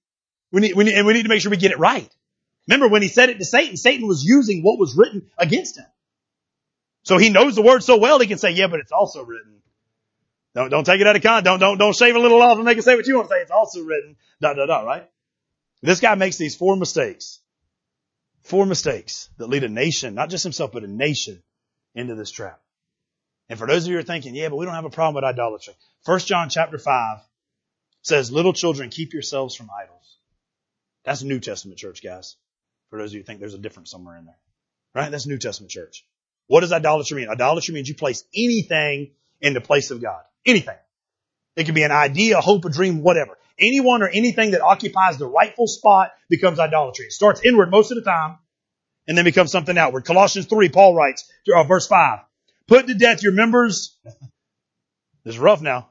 We 0.53 0.61
need, 0.61 0.73
we 0.73 0.85
need, 0.85 0.93
and 0.93 1.05
we 1.05 1.11
need 1.11 1.23
to 1.23 1.27
make 1.27 1.41
sure 1.41 1.51
we 1.51 1.57
get 1.57 1.71
it 1.71 1.79
right. 1.79 2.09
Remember 2.69 2.87
when 2.87 3.01
he 3.01 3.09
said 3.09 3.27
it 3.27 3.39
to 3.39 3.43
Satan, 3.43 3.75
Satan 3.75 4.07
was 4.07 4.23
using 4.23 4.63
what 4.63 4.79
was 4.79 4.95
written 4.95 5.29
against 5.37 5.77
him. 5.77 5.85
So 7.03 7.17
he 7.17 7.27
knows 7.27 7.55
the 7.55 7.61
word 7.61 7.83
so 7.83 7.97
well 7.97 8.19
he 8.19 8.27
can 8.27 8.37
say, 8.37 8.51
yeah, 8.51 8.67
but 8.67 8.79
it's 8.79 8.93
also 8.93 9.25
written. 9.25 9.61
Don't, 10.55 10.69
don't 10.69 10.85
take 10.85 11.01
it 11.01 11.07
out 11.07 11.17
of 11.17 11.21
context. 11.21 11.43
Don't, 11.43 11.59
don't, 11.59 11.77
don't 11.77 11.93
shave 11.93 12.15
a 12.15 12.19
little 12.19 12.41
off 12.41 12.55
and 12.55 12.63
make 12.63 12.77
it 12.77 12.83
say 12.83 12.95
what 12.95 13.05
you 13.05 13.17
want 13.17 13.27
to 13.27 13.35
say. 13.35 13.41
It's 13.41 13.51
also 13.51 13.81
written. 13.81 14.15
Da, 14.39 14.53
da, 14.53 14.65
da, 14.65 14.83
right? 14.83 15.09
This 15.81 15.99
guy 15.99 16.15
makes 16.15 16.37
these 16.37 16.55
four 16.55 16.77
mistakes. 16.77 17.40
Four 18.43 18.65
mistakes 18.65 19.29
that 19.37 19.49
lead 19.49 19.63
a 19.63 19.69
nation, 19.69 20.15
not 20.15 20.29
just 20.29 20.43
himself, 20.43 20.71
but 20.71 20.83
a 20.83 20.87
nation 20.87 21.41
into 21.93 22.15
this 22.15 22.31
trap. 22.31 22.59
And 23.49 23.59
for 23.59 23.67
those 23.67 23.83
of 23.83 23.89
you 23.89 23.95
who 23.95 23.99
are 23.99 24.03
thinking, 24.03 24.33
yeah, 24.33 24.49
but 24.49 24.55
we 24.55 24.65
don't 24.65 24.75
have 24.75 24.85
a 24.85 24.89
problem 24.89 25.15
with 25.15 25.23
idolatry. 25.23 25.75
First 26.03 26.27
John 26.27 26.49
chapter 26.49 26.77
five 26.77 27.19
says, 28.01 28.31
little 28.31 28.53
children, 28.53 28.89
keep 28.89 29.13
yourselves 29.13 29.55
from 29.55 29.69
idols. 29.69 30.17
That's 31.03 31.23
New 31.23 31.39
Testament 31.39 31.77
church, 31.77 32.03
guys. 32.03 32.35
For 32.89 32.99
those 32.99 33.11
of 33.11 33.13
you 33.13 33.19
who 33.19 33.25
think 33.25 33.39
there's 33.39 33.53
a 33.53 33.59
difference 33.59 33.91
somewhere 33.91 34.17
in 34.17 34.25
there. 34.25 34.37
Right? 34.93 35.11
That's 35.11 35.27
New 35.27 35.37
Testament 35.37 35.71
church. 35.71 36.05
What 36.47 36.61
does 36.61 36.73
idolatry 36.73 37.21
mean? 37.21 37.29
Idolatry 37.29 37.73
means 37.73 37.87
you 37.87 37.95
place 37.95 38.23
anything 38.35 39.11
in 39.39 39.53
the 39.53 39.61
place 39.61 39.91
of 39.91 40.01
God. 40.01 40.21
Anything. 40.45 40.77
It 41.55 41.65
can 41.65 41.75
be 41.75 41.83
an 41.83 41.91
idea, 41.91 42.37
a 42.37 42.41
hope, 42.41 42.65
a 42.65 42.69
dream, 42.69 43.01
whatever. 43.01 43.37
Anyone 43.59 44.01
or 44.01 44.09
anything 44.09 44.51
that 44.51 44.61
occupies 44.61 45.17
the 45.17 45.27
rightful 45.27 45.67
spot 45.67 46.11
becomes 46.29 46.59
idolatry. 46.59 47.05
It 47.05 47.13
starts 47.13 47.41
inward 47.43 47.71
most 47.71 47.91
of 47.91 47.95
the 47.95 48.03
time 48.03 48.37
and 49.07 49.17
then 49.17 49.25
becomes 49.25 49.51
something 49.51 49.77
outward. 49.77 50.05
Colossians 50.05 50.47
3, 50.47 50.69
Paul 50.69 50.95
writes, 50.95 51.29
uh, 51.53 51.63
verse 51.63 51.87
5, 51.87 52.19
put 52.67 52.87
to 52.87 52.93
death 52.93 53.23
your 53.23 53.33
members. 53.33 53.97
It's 55.23 55.37
rough 55.37 55.61
now. 55.61 55.87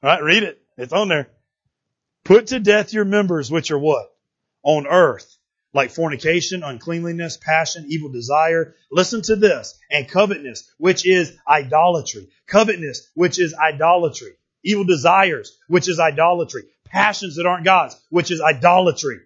All 0.00 0.10
right, 0.10 0.22
read 0.22 0.44
it. 0.44 0.62
It's 0.76 0.92
on 0.92 1.08
there. 1.08 1.28
Put 2.24 2.46
to 2.46 2.60
death 2.60 2.92
your 2.92 3.04
members 3.04 3.50
which 3.50 3.72
are 3.72 3.78
what? 3.80 4.06
On 4.62 4.86
earth 4.86 5.36
like 5.72 5.90
fornication, 5.90 6.62
uncleanliness, 6.62 7.36
passion, 7.36 7.86
evil 7.88 8.10
desire. 8.10 8.74
Listen 8.90 9.22
to 9.22 9.36
this. 9.36 9.78
And 9.90 10.08
covetousness, 10.08 10.70
which 10.78 11.06
is 11.06 11.32
idolatry. 11.48 12.28
Covetousness, 12.46 13.10
which 13.14 13.38
is 13.38 13.54
idolatry. 13.54 14.32
Evil 14.64 14.84
desires, 14.84 15.56
which 15.68 15.88
is 15.88 16.00
idolatry. 16.00 16.64
Passions 16.90 17.36
that 17.36 17.46
aren't 17.46 17.64
God's, 17.64 17.96
which 18.10 18.30
is 18.30 18.40
idolatry. 18.40 19.20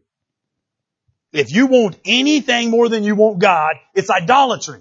If 1.32 1.52
you 1.52 1.66
want 1.66 1.96
anything 2.04 2.70
more 2.70 2.88
than 2.88 3.02
you 3.02 3.16
want 3.16 3.40
God, 3.40 3.74
it's 3.94 4.10
idolatry. 4.10 4.80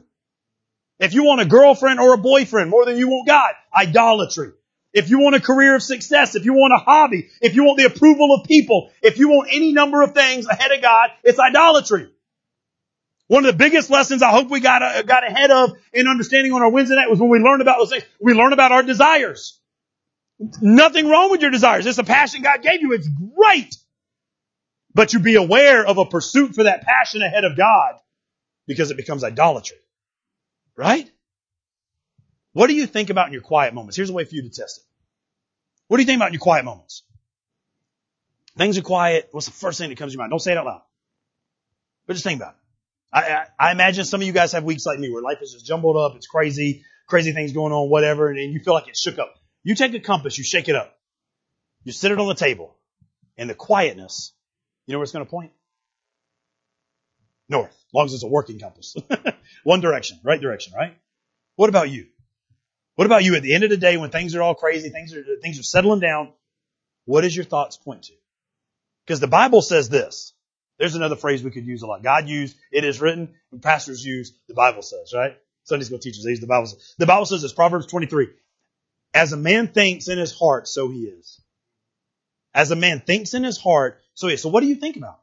If 0.99 1.13
you 1.13 1.23
want 1.23 1.41
a 1.41 1.45
girlfriend 1.45 1.99
or 1.99 2.13
a 2.13 2.17
boyfriend 2.17 2.69
more 2.69 2.85
than 2.85 2.97
you 2.97 3.07
want 3.07 3.27
God, 3.27 3.53
idolatry 3.75 4.51
if 4.93 5.09
you 5.09 5.19
want 5.19 5.35
a 5.35 5.41
career 5.41 5.75
of 5.75 5.83
success, 5.83 6.35
if 6.35 6.45
you 6.45 6.53
want 6.53 6.71
a 6.73 6.77
hobby, 6.77 7.29
if 7.41 7.55
you 7.55 7.63
want 7.63 7.79
the 7.79 7.85
approval 7.85 8.33
of 8.33 8.47
people, 8.47 8.91
if 9.01 9.17
you 9.17 9.29
want 9.29 9.49
any 9.51 9.73
number 9.73 10.03
of 10.03 10.13
things 10.13 10.45
ahead 10.45 10.71
of 10.71 10.81
God, 10.81 11.09
it's 11.23 11.39
idolatry. 11.39 12.09
One 13.27 13.45
of 13.45 13.51
the 13.51 13.57
biggest 13.57 13.89
lessons 13.89 14.21
I 14.21 14.29
hope 14.29 14.49
we 14.49 14.59
got, 14.59 14.83
uh, 14.83 15.01
got 15.01 15.27
ahead 15.27 15.49
of 15.49 15.71
in 15.91 16.07
understanding 16.07 16.53
on 16.53 16.61
our 16.61 16.69
Wednesday 16.69 16.95
night 16.95 17.09
was 17.09 17.19
when 17.19 17.29
we 17.29 17.39
learned 17.39 17.61
about 17.61 17.79
those 17.79 17.89
things. 17.89 18.03
We 18.21 18.33
learned 18.33 18.53
about 18.53 18.71
our 18.71 18.83
desires. 18.83 19.59
Nothing 20.61 21.07
wrong 21.07 21.31
with 21.31 21.41
your 21.41 21.51
desires. 21.51 21.85
It's 21.85 21.97
a 21.97 22.03
passion 22.03 22.41
God 22.41 22.61
gave 22.61 22.81
you. 22.81 22.93
It's 22.93 23.07
great. 23.07 23.75
But 24.93 25.13
you 25.13 25.19
be 25.19 25.35
aware 25.35 25.85
of 25.85 25.97
a 25.97 26.05
pursuit 26.05 26.55
for 26.55 26.63
that 26.63 26.83
passion 26.83 27.21
ahead 27.21 27.45
of 27.45 27.57
God 27.57 27.95
because 28.67 28.91
it 28.91 28.97
becomes 28.97 29.23
idolatry. 29.23 29.77
Right? 30.75 31.09
What 32.53 32.67
do 32.67 32.75
you 32.75 32.85
think 32.85 33.09
about 33.09 33.27
in 33.27 33.33
your 33.33 33.41
quiet 33.41 33.73
moments? 33.73 33.95
Here's 33.95 34.09
a 34.09 34.13
way 34.13 34.25
for 34.25 34.35
you 34.35 34.43
to 34.43 34.49
test 34.49 34.79
it. 34.79 34.83
What 35.87 35.97
do 35.97 36.03
you 36.03 36.07
think 36.07 36.17
about 36.17 36.27
in 36.27 36.33
your 36.33 36.41
quiet 36.41 36.65
moments? 36.65 37.03
Things 38.57 38.77
are 38.77 38.83
quiet. 38.83 39.29
What's 39.31 39.47
the 39.47 39.51
first 39.51 39.79
thing 39.79 39.89
that 39.89 39.97
comes 39.97 40.11
to 40.11 40.15
your 40.15 40.21
mind? 40.21 40.29
Don't 40.31 40.39
say 40.39 40.51
it 40.51 40.57
out 40.57 40.65
loud. 40.65 40.81
But 42.05 42.13
just 42.13 42.23
think 42.23 42.39
about 42.39 42.53
it. 42.53 42.59
I, 43.11 43.21
I, 43.21 43.45
I 43.69 43.71
imagine 43.71 44.05
some 44.05 44.21
of 44.21 44.27
you 44.27 44.33
guys 44.33 44.51
have 44.51 44.63
weeks 44.63 44.85
like 44.85 44.99
me 44.99 45.11
where 45.11 45.21
life 45.21 45.39
is 45.41 45.53
just 45.53 45.65
jumbled 45.65 45.97
up. 45.97 46.15
It's 46.15 46.27
crazy, 46.27 46.83
crazy 47.07 47.31
things 47.31 47.53
going 47.53 47.73
on, 47.73 47.89
whatever, 47.89 48.29
and, 48.29 48.39
and 48.39 48.53
you 48.53 48.59
feel 48.59 48.73
like 48.73 48.87
it 48.87 48.97
shook 48.97 49.17
up. 49.19 49.33
You 49.63 49.75
take 49.75 49.93
a 49.93 49.99
compass, 49.99 50.37
you 50.37 50.43
shake 50.43 50.69
it 50.69 50.75
up. 50.75 50.97
You 51.83 51.91
sit 51.91 52.11
it 52.11 52.19
on 52.19 52.27
the 52.27 52.35
table. 52.35 52.75
In 53.37 53.47
the 53.47 53.55
quietness, 53.55 54.33
you 54.85 54.91
know 54.91 54.99
where 54.99 55.03
it's 55.03 55.11
going 55.11 55.25
to 55.25 55.29
point? 55.29 55.51
North, 57.49 57.71
as 57.71 57.93
long 57.93 58.05
as 58.05 58.13
it's 58.13 58.23
a 58.23 58.27
working 58.27 58.59
compass. 58.59 58.95
One 59.63 59.81
direction, 59.81 60.19
right 60.23 60.39
direction, 60.39 60.73
right? 60.75 60.95
What 61.55 61.69
about 61.69 61.89
you? 61.89 62.07
What 62.95 63.05
about 63.05 63.23
you 63.23 63.35
at 63.35 63.41
the 63.41 63.55
end 63.55 63.63
of 63.63 63.69
the 63.69 63.77
day 63.77 63.97
when 63.97 64.11
things 64.11 64.35
are 64.35 64.41
all 64.41 64.55
crazy, 64.55 64.89
things 64.89 65.13
are, 65.13 65.23
things 65.41 65.59
are 65.59 65.63
settling 65.63 65.99
down? 65.99 66.31
What 67.05 67.21
does 67.21 67.35
your 67.35 67.45
thoughts 67.45 67.77
point 67.77 68.03
to? 68.03 68.13
Because 69.05 69.19
the 69.19 69.27
Bible 69.27 69.61
says 69.61 69.89
this. 69.89 70.33
There's 70.77 70.95
another 70.95 71.15
phrase 71.15 71.43
we 71.43 71.51
could 71.51 71.65
use 71.65 71.81
a 71.81 71.87
lot. 71.87 72.03
God 72.03 72.27
used, 72.27 72.55
it 72.71 72.83
is 72.83 72.99
written, 73.01 73.35
and 73.51 73.61
pastors 73.61 74.03
use, 74.03 74.33
the 74.47 74.53
Bible 74.53 74.81
says, 74.81 75.13
right? 75.15 75.37
Sunday 75.63 75.85
school 75.85 75.99
teachers, 75.99 76.23
they 76.23 76.31
use 76.31 76.39
the 76.39 76.47
Bible 76.47 76.67
says. 76.67 76.95
The 76.97 77.05
Bible 77.05 77.25
says 77.25 77.41
this, 77.41 77.53
Proverbs 77.53 77.85
23. 77.87 78.27
As 79.13 79.31
a 79.33 79.37
man 79.37 79.67
thinks 79.67 80.07
in 80.07 80.17
his 80.17 80.37
heart, 80.37 80.67
so 80.67 80.89
he 80.89 81.03
is. 81.05 81.39
As 82.53 82.71
a 82.71 82.75
man 82.75 83.01
thinks 83.01 83.33
in 83.33 83.43
his 83.43 83.57
heart, 83.57 84.01
so 84.13 84.27
he 84.27 84.33
is. 84.33 84.41
So 84.41 84.49
what 84.49 84.61
do 84.61 84.67
you 84.67 84.75
think 84.75 84.97
about? 84.97 85.19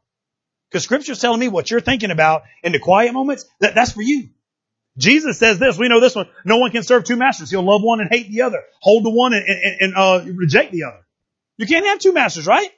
Because 0.69 0.85
scripture's 0.85 1.21
telling 1.21 1.41
me 1.41 1.49
what 1.49 1.71
you're 1.71 1.81
thinking 1.81 2.11
about 2.11 2.43
in 2.63 2.73
the 2.73 2.79
quiet 2.79 3.13
moments, 3.13 3.45
that, 3.59 3.75
that's 3.75 3.93
for 3.93 4.03
you. 4.03 4.29
Jesus 4.99 5.39
says 5.39 5.59
this, 5.59 5.79
we 5.79 5.89
know 5.89 6.01
this 6.01 6.15
one, 6.15 6.29
no 6.45 6.59
one 6.59 6.71
can 6.71 6.83
serve 6.83 7.05
two 7.05 7.17
masters. 7.17 7.51
He'll 7.51 7.63
love 7.63 7.83
one 7.83 8.01
and 8.01 8.09
hate 8.11 8.29
the 8.29 8.43
other, 8.43 8.63
hold 8.81 9.05
the 9.05 9.11
one 9.11 9.33
and, 9.33 9.45
and, 9.47 9.77
and 9.81 9.95
uh, 9.97 10.25
reject 10.37 10.73
the 10.73 10.85
other. 10.85 11.07
You 11.57 11.67
can't 11.67 11.87
have 11.87 11.99
two 11.99 12.13
masters, 12.13 12.47
right? 12.47 12.71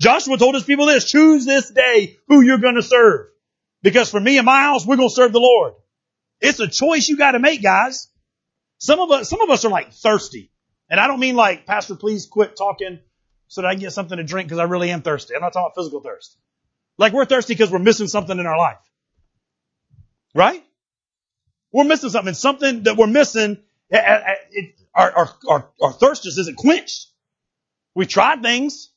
Joshua 0.00 0.36
told 0.38 0.54
his 0.54 0.64
people 0.64 0.86
this, 0.86 1.10
choose 1.10 1.44
this 1.44 1.70
day 1.70 2.16
who 2.28 2.40
you're 2.40 2.58
going 2.58 2.74
to 2.74 2.82
serve. 2.82 3.28
Because 3.82 4.10
for 4.10 4.20
me 4.20 4.38
and 4.38 4.46
my 4.46 4.60
house, 4.60 4.86
we're 4.86 4.96
going 4.96 5.08
to 5.08 5.14
serve 5.14 5.32
the 5.32 5.40
Lord. 5.40 5.74
It's 6.40 6.60
a 6.60 6.68
choice 6.68 7.08
you 7.08 7.16
got 7.16 7.32
to 7.32 7.38
make, 7.38 7.62
guys. 7.62 8.08
Some 8.82 8.98
of 8.98 9.12
us, 9.12 9.28
some 9.28 9.40
of 9.40 9.48
us 9.48 9.64
are 9.64 9.68
like 9.68 9.92
thirsty. 9.92 10.50
And 10.90 10.98
I 10.98 11.06
don't 11.06 11.20
mean 11.20 11.36
like, 11.36 11.66
Pastor, 11.66 11.94
please 11.94 12.26
quit 12.26 12.56
talking 12.56 12.98
so 13.46 13.62
that 13.62 13.68
I 13.68 13.74
can 13.74 13.80
get 13.80 13.92
something 13.92 14.16
to 14.16 14.24
drink 14.24 14.48
because 14.48 14.58
I 14.58 14.64
really 14.64 14.90
am 14.90 15.02
thirsty. 15.02 15.36
I'm 15.36 15.40
not 15.40 15.52
talking 15.52 15.66
about 15.66 15.80
physical 15.80 16.00
thirst. 16.00 16.36
Like 16.98 17.12
we're 17.12 17.24
thirsty 17.24 17.54
because 17.54 17.70
we're 17.70 17.78
missing 17.78 18.08
something 18.08 18.36
in 18.36 18.44
our 18.44 18.58
life. 18.58 18.80
Right? 20.34 20.64
We're 21.72 21.84
missing 21.84 22.10
something. 22.10 22.34
Something 22.34 22.82
that 22.82 22.96
we're 22.96 23.06
missing, 23.06 23.58
eh, 23.92 24.34
it, 24.50 24.74
our, 24.92 25.12
our, 25.12 25.30
our, 25.48 25.70
our 25.80 25.92
thirst 25.92 26.24
just 26.24 26.40
isn't 26.40 26.56
quenched. 26.56 27.06
We 27.94 28.06
tried 28.06 28.42
things 28.42 28.90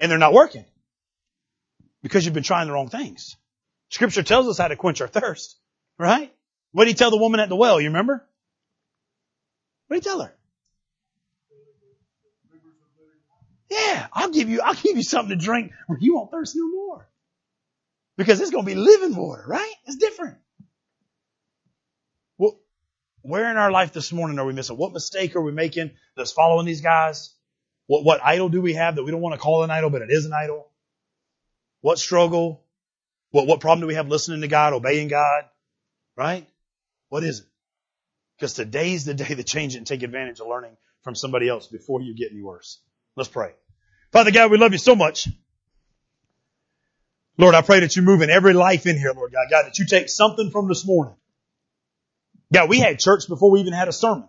and 0.00 0.10
they're 0.10 0.16
not 0.16 0.32
working 0.32 0.64
because 2.02 2.24
you've 2.24 2.32
been 2.32 2.44
trying 2.44 2.66
the 2.66 2.72
wrong 2.72 2.88
things. 2.88 3.36
Scripture 3.90 4.22
tells 4.22 4.48
us 4.48 4.56
how 4.56 4.68
to 4.68 4.76
quench 4.76 5.02
our 5.02 5.06
thirst, 5.06 5.58
right? 5.98 6.32
What 6.70 6.84
did 6.84 6.92
he 6.92 6.94
tell 6.94 7.10
the 7.10 7.18
woman 7.18 7.40
at 7.40 7.50
the 7.50 7.56
well? 7.56 7.78
You 7.78 7.88
remember? 7.88 8.26
What 9.92 9.96
did 9.96 10.04
he 10.04 10.10
tell 10.10 10.22
her? 10.22 10.34
Yeah, 13.70 14.06
I'll 14.10 14.30
give 14.30 14.48
you, 14.48 14.62
I'll 14.62 14.72
give 14.72 14.96
you 14.96 15.02
something 15.02 15.38
to 15.38 15.44
drink 15.44 15.72
where 15.86 15.98
you 16.00 16.14
won't 16.14 16.30
thirst 16.30 16.56
no 16.56 16.66
more. 16.66 17.06
Because 18.16 18.40
it's 18.40 18.50
going 18.50 18.64
to 18.64 18.74
be 18.74 18.74
living 18.74 19.14
water, 19.14 19.44
right? 19.46 19.74
It's 19.84 19.96
different. 19.96 20.38
Well, 22.38 22.58
Where 23.20 23.50
in 23.50 23.58
our 23.58 23.70
life 23.70 23.92
this 23.92 24.14
morning 24.14 24.38
are 24.38 24.46
we 24.46 24.54
missing? 24.54 24.78
What 24.78 24.94
mistake 24.94 25.36
are 25.36 25.42
we 25.42 25.52
making 25.52 25.90
that's 26.16 26.32
following 26.32 26.64
these 26.64 26.80
guys? 26.80 27.28
What, 27.86 28.02
what 28.02 28.24
idol 28.24 28.48
do 28.48 28.62
we 28.62 28.72
have 28.72 28.96
that 28.96 29.04
we 29.04 29.10
don't 29.10 29.20
want 29.20 29.34
to 29.34 29.40
call 29.42 29.62
an 29.62 29.70
idol, 29.70 29.90
but 29.90 30.00
it 30.00 30.10
is 30.10 30.24
an 30.24 30.32
idol? 30.32 30.70
What 31.82 31.98
struggle? 31.98 32.64
What, 33.30 33.46
what 33.46 33.60
problem 33.60 33.82
do 33.82 33.88
we 33.88 33.96
have 33.96 34.08
listening 34.08 34.40
to 34.40 34.48
God, 34.48 34.72
obeying 34.72 35.08
God? 35.08 35.44
Right? 36.16 36.48
What 37.10 37.24
is 37.24 37.40
it? 37.40 37.46
Because 38.42 38.54
today's 38.54 39.04
the 39.04 39.14
day 39.14 39.34
to 39.34 39.44
change 39.44 39.76
it 39.76 39.78
and 39.78 39.86
take 39.86 40.02
advantage 40.02 40.40
of 40.40 40.48
learning 40.48 40.76
from 41.02 41.14
somebody 41.14 41.48
else 41.48 41.68
before 41.68 42.02
you 42.02 42.12
get 42.12 42.32
any 42.32 42.42
worse. 42.42 42.80
Let's 43.14 43.28
pray. 43.28 43.52
Father 44.10 44.32
God, 44.32 44.50
we 44.50 44.58
love 44.58 44.72
you 44.72 44.78
so 44.78 44.96
much. 44.96 45.28
Lord, 47.38 47.54
I 47.54 47.62
pray 47.62 47.80
that 47.80 47.94
you 47.94 48.02
move 48.02 48.20
in 48.20 48.30
every 48.30 48.52
life 48.52 48.86
in 48.86 48.98
here, 48.98 49.12
Lord 49.14 49.32
God. 49.32 49.46
God, 49.48 49.66
that 49.66 49.78
you 49.78 49.86
take 49.86 50.08
something 50.08 50.50
from 50.50 50.66
this 50.66 50.84
morning 50.84 51.14
yeah, 52.52 52.66
we 52.66 52.78
had 52.78 52.98
church 52.98 53.28
before 53.28 53.50
we 53.50 53.60
even 53.60 53.72
had 53.72 53.88
a 53.88 53.92
sermon. 53.92 54.28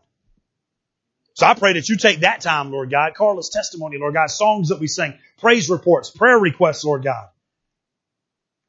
So 1.33 1.45
I 1.45 1.55
pray 1.55 1.73
that 1.73 1.89
you 1.89 1.97
take 1.97 2.21
that 2.21 2.39
time, 2.39 2.71
Lord 2.71 2.89
God. 2.89 3.15
Carla's 3.15 3.49
testimony, 3.49 3.97
Lord 3.97 4.13
God. 4.13 4.29
Songs 4.29 4.69
that 4.69 4.79
we 4.79 4.87
sing, 4.87 5.13
praise 5.39 5.69
reports, 5.69 6.09
prayer 6.09 6.39
requests, 6.39 6.85
Lord 6.85 7.03
God. 7.03 7.27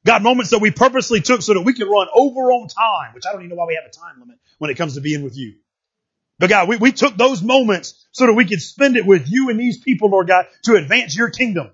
God, 0.06 0.22
moments 0.22 0.50
that 0.50 0.58
we 0.58 0.70
purposely 0.70 1.20
took 1.20 1.42
so 1.42 1.54
that 1.54 1.62
we 1.62 1.72
could 1.72 1.88
run 1.88 2.08
over 2.14 2.52
on 2.52 2.68
time, 2.68 3.14
which 3.14 3.24
I 3.26 3.32
don't 3.32 3.40
even 3.40 3.50
know 3.50 3.56
why 3.56 3.66
we 3.66 3.80
have 3.82 3.90
a 3.90 3.94
time 3.94 4.20
limit 4.20 4.38
when 4.58 4.70
it 4.70 4.76
comes 4.76 4.94
to 4.94 5.00
being 5.00 5.22
with 5.22 5.36
you. 5.36 5.54
But 6.38 6.50
God, 6.50 6.68
we, 6.68 6.76
we 6.76 6.92
took 6.92 7.16
those 7.16 7.42
moments 7.42 8.06
so 8.12 8.26
that 8.26 8.34
we 8.34 8.44
could 8.44 8.60
spend 8.60 8.96
it 8.96 9.06
with 9.06 9.30
you 9.30 9.50
and 9.50 9.58
these 9.58 9.78
people, 9.78 10.10
Lord 10.10 10.28
God, 10.28 10.46
to 10.64 10.74
advance 10.74 11.16
your 11.16 11.30
kingdom. 11.30 11.70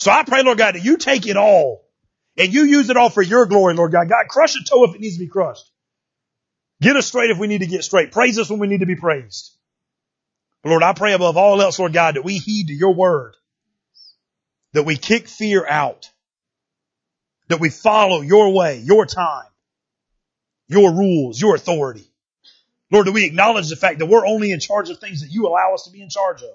So 0.00 0.10
I 0.10 0.24
pray, 0.24 0.42
Lord 0.42 0.58
God, 0.58 0.74
that 0.74 0.84
you 0.84 0.96
take 0.96 1.26
it 1.26 1.36
all 1.36 1.84
and 2.36 2.52
you 2.52 2.64
use 2.64 2.90
it 2.90 2.96
all 2.96 3.10
for 3.10 3.22
your 3.22 3.46
glory, 3.46 3.74
Lord 3.74 3.92
God. 3.92 4.08
God, 4.08 4.26
crush 4.28 4.56
a 4.56 4.64
toe 4.64 4.84
if 4.84 4.94
it 4.94 5.00
needs 5.00 5.16
to 5.16 5.20
be 5.24 5.28
crushed. 5.28 5.70
Get 6.80 6.96
us 6.96 7.06
straight 7.06 7.30
if 7.30 7.38
we 7.38 7.46
need 7.46 7.60
to 7.60 7.66
get 7.66 7.84
straight. 7.84 8.10
Praise 8.10 8.38
us 8.38 8.50
when 8.50 8.58
we 8.58 8.66
need 8.66 8.80
to 8.80 8.86
be 8.86 8.96
praised. 8.96 9.56
But 10.62 10.70
Lord, 10.70 10.82
I 10.82 10.92
pray 10.92 11.12
above 11.12 11.36
all 11.36 11.62
else, 11.62 11.78
Lord 11.78 11.92
God, 11.92 12.16
that 12.16 12.24
we 12.24 12.38
heed 12.38 12.68
to 12.68 12.74
your 12.74 12.94
word, 12.94 13.36
that 14.72 14.84
we 14.84 14.96
kick 14.96 15.28
fear 15.28 15.66
out, 15.66 16.10
that 17.52 17.60
we 17.60 17.68
follow 17.68 18.22
your 18.22 18.54
way, 18.54 18.78
your 18.78 19.04
time, 19.04 19.46
your 20.68 20.90
rules, 20.90 21.38
your 21.38 21.54
authority. 21.54 22.10
Lord, 22.90 23.06
that 23.06 23.12
we 23.12 23.26
acknowledge 23.26 23.68
the 23.68 23.76
fact 23.76 23.98
that 23.98 24.06
we're 24.06 24.26
only 24.26 24.52
in 24.52 24.58
charge 24.58 24.88
of 24.88 24.98
things 24.98 25.20
that 25.20 25.30
you 25.30 25.46
allow 25.46 25.74
us 25.74 25.84
to 25.84 25.90
be 25.90 26.00
in 26.00 26.08
charge 26.08 26.42
of. 26.42 26.54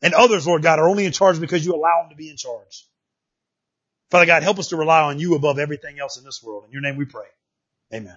And 0.00 0.14
others, 0.14 0.46
Lord 0.46 0.62
God, 0.62 0.78
are 0.78 0.88
only 0.88 1.04
in 1.04 1.12
charge 1.12 1.40
because 1.40 1.66
you 1.66 1.74
allow 1.74 2.02
them 2.02 2.10
to 2.10 2.16
be 2.16 2.30
in 2.30 2.36
charge. 2.36 2.86
Father 4.10 4.26
God, 4.26 4.44
help 4.44 4.60
us 4.60 4.68
to 4.68 4.76
rely 4.76 5.02
on 5.02 5.18
you 5.18 5.34
above 5.34 5.58
everything 5.58 5.98
else 5.98 6.18
in 6.18 6.24
this 6.24 6.40
world. 6.40 6.64
In 6.66 6.72
your 6.72 6.80
name 6.80 6.96
we 6.96 7.04
pray. 7.04 7.26
Amen. 7.92 8.16